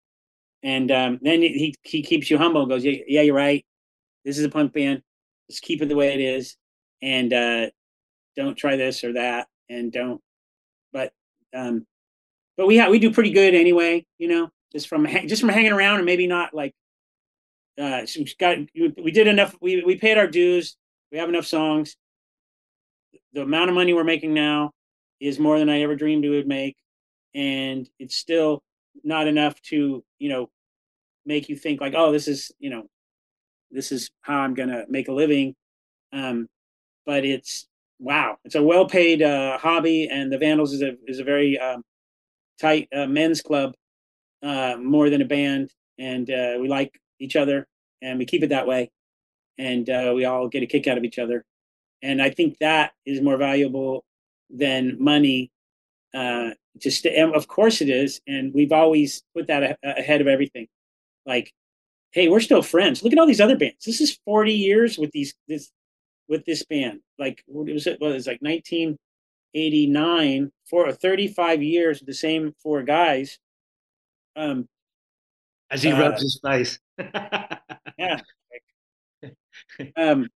And 0.63 0.91
um, 0.91 1.19
then 1.21 1.41
he 1.41 1.75
he 1.83 2.01
keeps 2.01 2.29
you 2.29 2.37
humble 2.37 2.61
and 2.61 2.69
goes, 2.69 2.83
yeah, 2.83 2.97
yeah, 3.07 3.21
you're 3.21 3.35
right. 3.35 3.65
This 4.25 4.37
is 4.37 4.45
a 4.45 4.49
punk 4.49 4.73
band. 4.73 5.01
Let's 5.47 5.59
keep 5.59 5.81
it 5.81 5.87
the 5.87 5.95
way 5.95 6.13
it 6.13 6.19
is, 6.19 6.57
and 7.01 7.31
uh, 7.31 7.67
don't 8.35 8.57
try 8.57 8.75
this 8.75 9.03
or 9.03 9.13
that, 9.13 9.47
and 9.69 9.91
don't. 9.91 10.21
But 10.91 11.13
um, 11.55 11.85
but 12.57 12.67
we 12.67 12.77
ha- 12.77 12.89
we 12.89 12.99
do 12.99 13.11
pretty 13.11 13.31
good 13.31 13.53
anyway, 13.53 14.05
you 14.17 14.27
know, 14.27 14.49
just 14.71 14.87
from 14.87 15.05
just 15.27 15.41
from 15.41 15.49
hanging 15.49 15.71
around 15.71 15.97
and 15.97 16.05
maybe 16.05 16.27
not 16.27 16.53
like. 16.53 16.73
Uh, 17.79 18.01
got 18.39 18.57
we 18.75 19.11
did 19.11 19.27
enough. 19.27 19.55
We 19.61 19.83
we 19.83 19.97
paid 19.97 20.17
our 20.17 20.25
dues. 20.25 20.75
We 21.11 21.19
have 21.19 21.29
enough 21.29 21.45
songs. 21.45 21.95
The 23.33 23.43
amount 23.43 23.69
of 23.69 23.75
money 23.75 23.93
we're 23.93 24.03
making 24.03 24.33
now 24.33 24.71
is 25.19 25.37
more 25.37 25.59
than 25.59 25.69
I 25.69 25.81
ever 25.81 25.95
dreamed 25.95 26.23
we 26.23 26.31
would 26.31 26.47
make, 26.47 26.75
and 27.35 27.87
it's 27.99 28.15
still 28.15 28.63
not 29.03 29.27
enough 29.27 29.61
to 29.61 30.03
you 30.17 30.29
know 30.29 30.49
make 31.25 31.49
you 31.49 31.55
think 31.55 31.81
like 31.81 31.93
oh 31.95 32.11
this 32.11 32.27
is 32.27 32.51
you 32.59 32.69
know 32.69 32.83
this 33.71 33.91
is 33.91 34.09
how 34.21 34.39
i'm 34.39 34.53
gonna 34.53 34.85
make 34.89 35.07
a 35.07 35.11
living 35.13 35.53
um 36.13 36.47
but 37.05 37.25
it's 37.25 37.67
wow 37.99 38.37
it's 38.43 38.55
a 38.55 38.63
well 38.63 38.87
paid 38.87 39.21
uh 39.21 39.57
hobby 39.57 40.07
and 40.11 40.31
the 40.31 40.37
vandals 40.37 40.73
is 40.73 40.81
a 40.81 40.93
is 41.07 41.19
a 41.19 41.23
very 41.23 41.59
um 41.59 41.83
tight 42.59 42.87
uh, 42.93 43.05
men's 43.05 43.41
club 43.41 43.75
uh 44.43 44.75
more 44.77 45.09
than 45.09 45.21
a 45.21 45.25
band 45.25 45.71
and 45.97 46.29
uh 46.29 46.57
we 46.59 46.67
like 46.67 46.99
each 47.19 47.35
other 47.35 47.67
and 48.01 48.19
we 48.19 48.25
keep 48.25 48.43
it 48.43 48.49
that 48.49 48.67
way 48.67 48.89
and 49.57 49.89
uh 49.89 50.11
we 50.15 50.25
all 50.25 50.47
get 50.47 50.63
a 50.63 50.67
kick 50.67 50.87
out 50.87 50.97
of 50.97 51.03
each 51.03 51.19
other. 51.19 51.43
And 52.03 52.21
i 52.21 52.29
think 52.29 52.57
that 52.59 52.93
is 53.05 53.21
more 53.21 53.37
valuable 53.37 54.03
than 54.49 55.01
money 55.03 55.51
uh 56.13 56.51
just 56.77 57.05
and 57.05 57.35
of 57.35 57.47
course 57.47 57.81
it 57.81 57.89
is 57.89 58.21
and 58.27 58.53
we've 58.53 58.71
always 58.71 59.23
put 59.35 59.47
that 59.47 59.63
a- 59.63 59.77
ahead 59.99 60.21
of 60.21 60.27
everything. 60.27 60.67
Like 61.25 61.51
hey 62.11 62.27
we're 62.29 62.39
still 62.39 62.61
friends. 62.61 63.03
Look 63.03 63.13
at 63.13 63.19
all 63.19 63.27
these 63.27 63.41
other 63.41 63.57
bands. 63.57 63.83
This 63.85 64.01
is 64.01 64.19
40 64.25 64.53
years 64.53 64.97
with 64.97 65.11
these 65.11 65.33
this 65.47 65.71
with 66.29 66.45
this 66.45 66.63
band. 66.65 66.99
Like 67.17 67.43
what 67.47 67.65
was 67.65 67.87
it? 67.87 67.97
Well 67.99 68.11
it's 68.11 68.27
like 68.27 68.41
1989 69.53 70.51
for 70.69 70.91
35 70.91 71.63
years 71.63 72.01
the 72.01 72.13
same 72.13 72.53
four 72.61 72.83
guys. 72.83 73.39
Um 74.35 74.67
As 75.69 75.83
he 75.83 75.91
Uh, 75.91 75.99
rubs 75.99 76.21
his 76.21 76.39
face. 76.43 76.79
yeah. 77.97 78.21
Um 79.95 80.27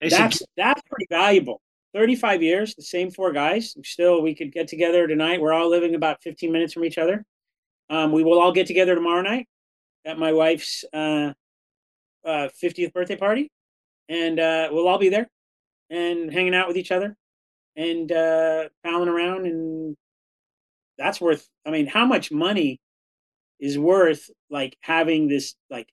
that's 0.00 0.42
that's 0.56 0.82
pretty 0.88 1.06
valuable. 1.10 1.60
35 1.94 2.42
years 2.42 2.74
the 2.74 2.82
same 2.82 3.10
four 3.10 3.32
guys. 3.32 3.76
Still 3.84 4.22
we 4.22 4.34
could 4.34 4.52
get 4.52 4.68
together 4.68 5.06
tonight. 5.06 5.40
We're 5.40 5.52
all 5.52 5.68
living 5.68 5.94
about 5.94 6.22
15 6.22 6.50
minutes 6.50 6.72
from 6.72 6.84
each 6.84 6.98
other. 6.98 7.24
Um, 7.90 8.12
we 8.12 8.22
will 8.24 8.40
all 8.40 8.52
get 8.52 8.66
together 8.66 8.94
tomorrow 8.94 9.22
night 9.22 9.46
at 10.04 10.18
my 10.18 10.32
wife's 10.32 10.84
uh, 10.92 11.32
uh, 12.24 12.48
50th 12.62 12.92
birthday 12.92 13.16
party. 13.16 13.50
And 14.08 14.38
uh, 14.40 14.68
we'll 14.72 14.88
all 14.88 14.98
be 14.98 15.08
there 15.08 15.28
and 15.90 16.32
hanging 16.32 16.54
out 16.54 16.68
with 16.68 16.76
each 16.76 16.92
other 16.92 17.16
and 17.80 18.12
uh, 18.12 18.68
palling 18.84 19.08
around 19.08 19.46
and 19.46 19.96
that's 20.98 21.20
worth. 21.20 21.48
I 21.66 21.70
mean, 21.70 21.86
how 21.86 22.04
much 22.04 22.30
money 22.30 22.78
is 23.58 23.78
worth 23.78 24.28
like 24.50 24.76
having 24.82 25.28
this 25.28 25.54
like 25.70 25.88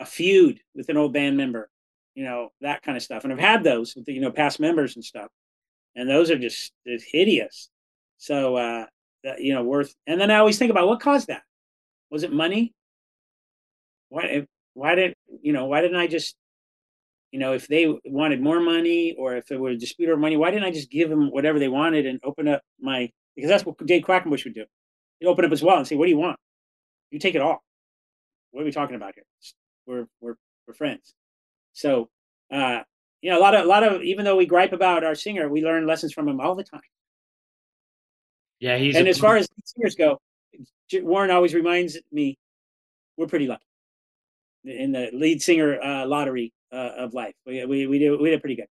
a 0.00 0.06
feud 0.06 0.60
with 0.74 0.88
an 0.88 0.96
old 0.96 1.12
band 1.12 1.36
member, 1.36 1.68
you 2.14 2.24
know, 2.24 2.50
that 2.62 2.82
kind 2.82 2.96
of 2.96 3.02
stuff. 3.02 3.24
And 3.24 3.32
I've 3.32 3.38
had 3.38 3.62
those 3.62 3.94
with 3.94 4.08
you 4.08 4.20
know 4.20 4.30
past 4.30 4.58
members 4.58 4.96
and 4.96 5.04
stuff, 5.04 5.28
and 5.94 6.08
those 6.08 6.30
are 6.30 6.38
just 6.38 6.72
it's 6.86 7.04
hideous. 7.04 7.68
So 8.16 8.56
uh, 8.56 8.86
that, 9.24 9.42
you 9.42 9.54
know, 9.54 9.62
worth. 9.62 9.94
And 10.06 10.18
then 10.18 10.30
I 10.30 10.38
always 10.38 10.58
think 10.58 10.70
about 10.70 10.88
what 10.88 11.00
caused 11.00 11.28
that. 11.28 11.42
Was 12.10 12.22
it 12.22 12.32
money? 12.32 12.72
Why? 14.08 14.46
Why 14.72 14.94
did 14.94 15.14
you 15.42 15.52
know? 15.52 15.66
Why 15.66 15.82
didn't 15.82 15.98
I 16.00 16.06
just 16.06 16.36
you 17.32 17.38
know, 17.38 17.52
if 17.52 17.68
they 17.68 17.94
wanted 18.06 18.40
more 18.40 18.60
money 18.60 19.14
or 19.18 19.36
if 19.36 19.50
it 19.50 19.60
were 19.60 19.70
a 19.70 19.76
dispute 19.76 20.08
over 20.08 20.18
money, 20.18 20.36
why 20.36 20.50
didn't 20.50 20.64
I 20.64 20.70
just 20.70 20.90
give 20.90 21.10
them 21.10 21.30
whatever 21.30 21.58
they 21.58 21.68
wanted 21.68 22.06
and 22.06 22.18
open 22.24 22.48
up 22.48 22.62
my 22.80 23.10
because 23.36 23.50
that's 23.50 23.64
what 23.64 23.78
Dave 23.86 24.02
Quackenbush 24.02 24.44
would 24.44 24.54
do. 24.54 24.64
He'd 25.20 25.26
open 25.26 25.44
up 25.44 25.50
his 25.50 25.62
wallet 25.62 25.80
and 25.80 25.88
say, 25.88 25.96
What 25.96 26.06
do 26.06 26.10
you 26.10 26.18
want? 26.18 26.38
You 27.10 27.18
take 27.18 27.34
it 27.34 27.42
all. 27.42 27.62
What 28.50 28.62
are 28.62 28.64
we 28.64 28.72
talking 28.72 28.96
about 28.96 29.14
here? 29.14 29.24
We're 29.86 30.06
we're 30.20 30.36
we're 30.66 30.74
friends. 30.74 31.14
So 31.74 32.08
uh 32.52 32.80
you 33.20 33.30
know, 33.30 33.38
a 33.38 33.42
lot 33.42 33.54
of 33.54 33.64
a 33.64 33.68
lot 33.68 33.82
of 33.82 34.02
even 34.02 34.24
though 34.24 34.36
we 34.36 34.46
gripe 34.46 34.72
about 34.72 35.04
our 35.04 35.14
singer, 35.14 35.48
we 35.48 35.62
learn 35.62 35.86
lessons 35.86 36.12
from 36.12 36.28
him 36.28 36.40
all 36.40 36.54
the 36.54 36.64
time. 36.64 36.80
Yeah, 38.60 38.76
he's 38.76 38.96
and 38.96 39.06
a- 39.06 39.10
as 39.10 39.18
far 39.18 39.36
as 39.36 39.48
singers 39.64 39.94
go, 39.94 40.18
Warren 40.94 41.30
always 41.30 41.54
reminds 41.54 41.98
me 42.10 42.38
we're 43.16 43.26
pretty 43.26 43.46
lucky 43.46 43.64
in 44.64 44.92
the 44.92 45.10
lead 45.12 45.42
singer 45.42 45.80
uh, 45.80 46.06
lottery 46.06 46.52
uh, 46.72 46.92
of 46.96 47.14
life. 47.14 47.34
We, 47.46 47.64
we 47.64 47.86
we 47.86 47.98
do 47.98 48.18
we 48.18 48.30
did 48.30 48.40
pretty 48.40 48.56
good. 48.56 48.68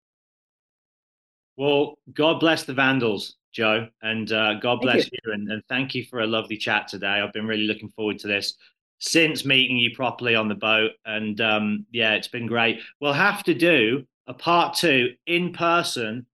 Well, 1.57 1.99
God 2.13 2.39
bless 2.39 2.65
the 2.65 2.75
Vandals, 2.75 3.37
Joe, 3.53 3.89
and 4.03 4.31
uh, 4.31 4.55
God 4.55 4.81
bless 4.83 5.07
you. 5.07 5.19
you. 5.25 5.33
and, 5.33 5.51
and 5.51 5.63
thank 5.69 5.95
you 5.95 6.05
for 6.05 6.21
a 6.21 6.27
lovely 6.27 6.59
chat 6.59 6.89
today. 6.89 7.07
I've 7.07 7.33
been 7.33 7.47
really 7.47 7.67
looking 7.67 7.91
forward 7.97 8.19
to 8.21 8.29
this 8.29 8.55
since 8.99 9.45
meeting 9.45 9.77
you 9.77 9.95
properly 9.95 10.35
on 10.35 10.49
the 10.49 10.55
boat, 10.55 10.93
and 11.05 11.41
um, 11.41 11.87
yeah, 11.91 12.13
it's 12.13 12.29
been 12.29 12.47
great. 12.47 12.81
We'll 13.01 13.13
have 13.13 13.43
to 13.45 13.55
do 13.55 14.05
a 14.27 14.35
part 14.35 14.77
two 14.77 15.11
in 15.27 15.53
person 15.53 16.27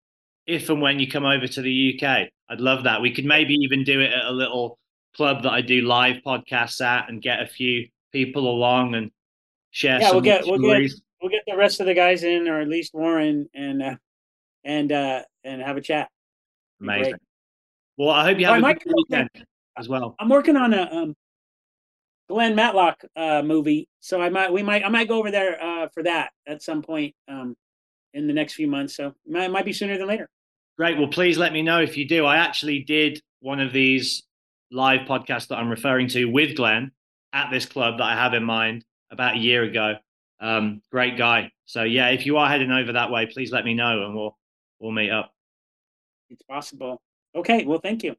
if 0.46 0.70
and 0.70 0.80
when 0.80 0.98
you 0.98 1.08
come 1.08 1.24
over 1.24 1.46
to 1.46 1.62
the 1.62 2.00
UK. 2.00 2.28
I'd 2.48 2.60
love 2.60 2.84
that. 2.84 3.00
We 3.00 3.12
could 3.12 3.24
maybe 3.24 3.54
even 3.54 3.84
do 3.84 4.00
it 4.00 4.12
at 4.12 4.24
a 4.24 4.32
little 4.32 4.78
club 5.16 5.42
that 5.42 5.52
I 5.52 5.60
do 5.60 5.82
live 5.82 6.16
podcasts 6.26 6.80
at, 6.84 7.08
and 7.08 7.22
get 7.22 7.40
a 7.40 7.46
few 7.46 7.88
people 8.12 8.48
along 8.48 8.94
and 8.94 9.10
share 9.70 10.00
yeah, 10.00 10.08
some 10.08 10.16
we'll 10.16 10.22
get 10.22 10.46
we'll 10.46 10.58
get 10.58 10.66
stories. 10.66 11.02
We'll 11.22 11.30
get 11.30 11.42
the 11.46 11.56
rest 11.56 11.80
of 11.80 11.86
the 11.86 11.94
guys 11.94 12.24
in, 12.24 12.48
or 12.48 12.60
at 12.60 12.68
least 12.68 12.92
Warren, 12.92 13.48
and 13.54 13.82
uh, 13.82 13.96
and 14.64 14.92
uh, 14.92 15.22
and 15.44 15.62
have 15.62 15.76
a 15.76 15.80
chat. 15.80 16.10
Amazing. 16.80 17.14
Well, 17.96 18.10
I 18.10 18.24
hope 18.24 18.38
you 18.38 18.46
Oh, 18.48 18.54
have 18.54 18.64
I 18.64 18.70
a 18.72 18.74
good 18.74 18.94
over. 19.12 19.28
as 19.78 19.88
well. 19.88 20.16
I'm 20.18 20.28
working 20.28 20.56
on 20.56 20.74
a 20.74 20.82
um, 20.82 21.14
Glenn 22.28 22.54
Matlock 22.54 23.02
uh, 23.16 23.42
movie, 23.42 23.88
so 24.00 24.20
I 24.20 24.28
might 24.28 24.52
we 24.52 24.62
might 24.62 24.84
I 24.84 24.88
might 24.88 25.08
go 25.08 25.18
over 25.18 25.30
there 25.30 25.62
uh, 25.62 25.88
for 25.94 26.02
that 26.02 26.30
at 26.46 26.62
some 26.62 26.82
point 26.82 27.14
um, 27.28 27.54
in 28.14 28.26
the 28.26 28.32
next 28.32 28.54
few 28.54 28.66
months. 28.66 28.96
So 28.96 29.08
it 29.08 29.14
might, 29.26 29.50
might 29.50 29.64
be 29.64 29.72
sooner 29.72 29.96
than 29.98 30.08
later. 30.08 30.28
Great. 30.78 30.98
Well, 30.98 31.08
please 31.08 31.38
let 31.38 31.52
me 31.52 31.62
know 31.62 31.80
if 31.82 31.96
you 31.96 32.08
do. 32.08 32.24
I 32.24 32.38
actually 32.38 32.80
did 32.80 33.20
one 33.40 33.60
of 33.60 33.72
these 33.72 34.22
live 34.70 35.06
podcasts 35.06 35.48
that 35.48 35.56
I'm 35.56 35.68
referring 35.68 36.08
to 36.08 36.24
with 36.24 36.56
Glenn 36.56 36.92
at 37.34 37.50
this 37.50 37.66
club 37.66 37.98
that 37.98 38.04
I 38.04 38.14
have 38.14 38.32
in 38.34 38.42
mind 38.42 38.84
about 39.10 39.36
a 39.36 39.38
year 39.38 39.62
ago. 39.64 39.94
Um, 40.42 40.82
great 40.90 41.16
guy. 41.16 41.52
So 41.66 41.84
yeah, 41.84 42.08
if 42.08 42.26
you 42.26 42.36
are 42.36 42.48
heading 42.48 42.70
over 42.72 42.92
that 42.92 43.10
way, 43.10 43.26
please 43.26 43.50
let 43.52 43.64
me 43.64 43.72
know 43.74 44.04
and 44.04 44.14
we'll 44.14 44.36
we'll 44.80 44.92
meet 44.92 45.10
up. 45.10 45.32
It's 46.28 46.42
possible. 46.42 47.00
Okay. 47.34 47.64
Well, 47.64 47.78
thank 47.78 48.02
you. 48.02 48.16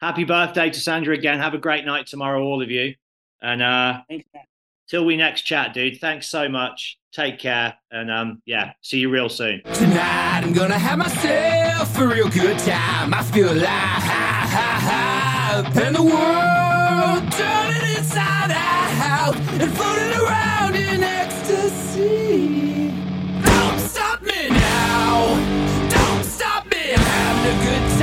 Happy 0.00 0.24
birthday 0.24 0.68
to 0.70 0.78
Sandra 0.78 1.14
again. 1.14 1.38
Have 1.38 1.54
a 1.54 1.58
great 1.58 1.84
night 1.86 2.06
tomorrow, 2.06 2.42
all 2.42 2.62
of 2.62 2.70
you. 2.70 2.94
And 3.40 3.62
uh 3.62 4.02
Thanks, 4.08 4.26
Matt. 4.34 4.44
till 4.88 5.04
we 5.06 5.16
next 5.16 5.42
chat, 5.42 5.72
dude. 5.72 5.98
Thanks 6.00 6.28
so 6.28 6.48
much. 6.48 6.98
Take 7.12 7.38
care. 7.38 7.74
And 7.90 8.10
um 8.10 8.42
yeah, 8.44 8.72
see 8.82 8.98
you 8.98 9.08
real 9.08 9.30
soon. 9.30 9.62
Tonight 9.72 10.42
I'm 10.44 10.52
gonna 10.52 10.78
have 10.78 10.98
myself 10.98 11.98
a 11.98 12.06
real 12.06 12.28
good 12.28 12.58
time. 12.58 13.14
I 13.14 13.22
feel 13.22 13.50
alive, 13.50 13.66
ha, 13.66 14.48
ha, 14.52 15.62
ha. 15.64 15.72
and 15.82 15.96
the 15.96 16.02
world 16.02 17.32
turning 17.32 17.96
inside 17.96 18.50
out 18.52 19.36
and 19.60 19.72
floating 19.72 20.04
around 20.04 20.12
in 20.12 20.15
Don't 22.06 23.80
stop 23.80 24.22
me 24.22 24.48
now. 24.48 25.34
Don't 25.90 26.24
stop 26.24 26.64
me. 26.70 26.94
I'm 26.94 27.00
having 27.00 27.60
a 27.60 27.64
good 27.64 27.90
time. 27.90 27.95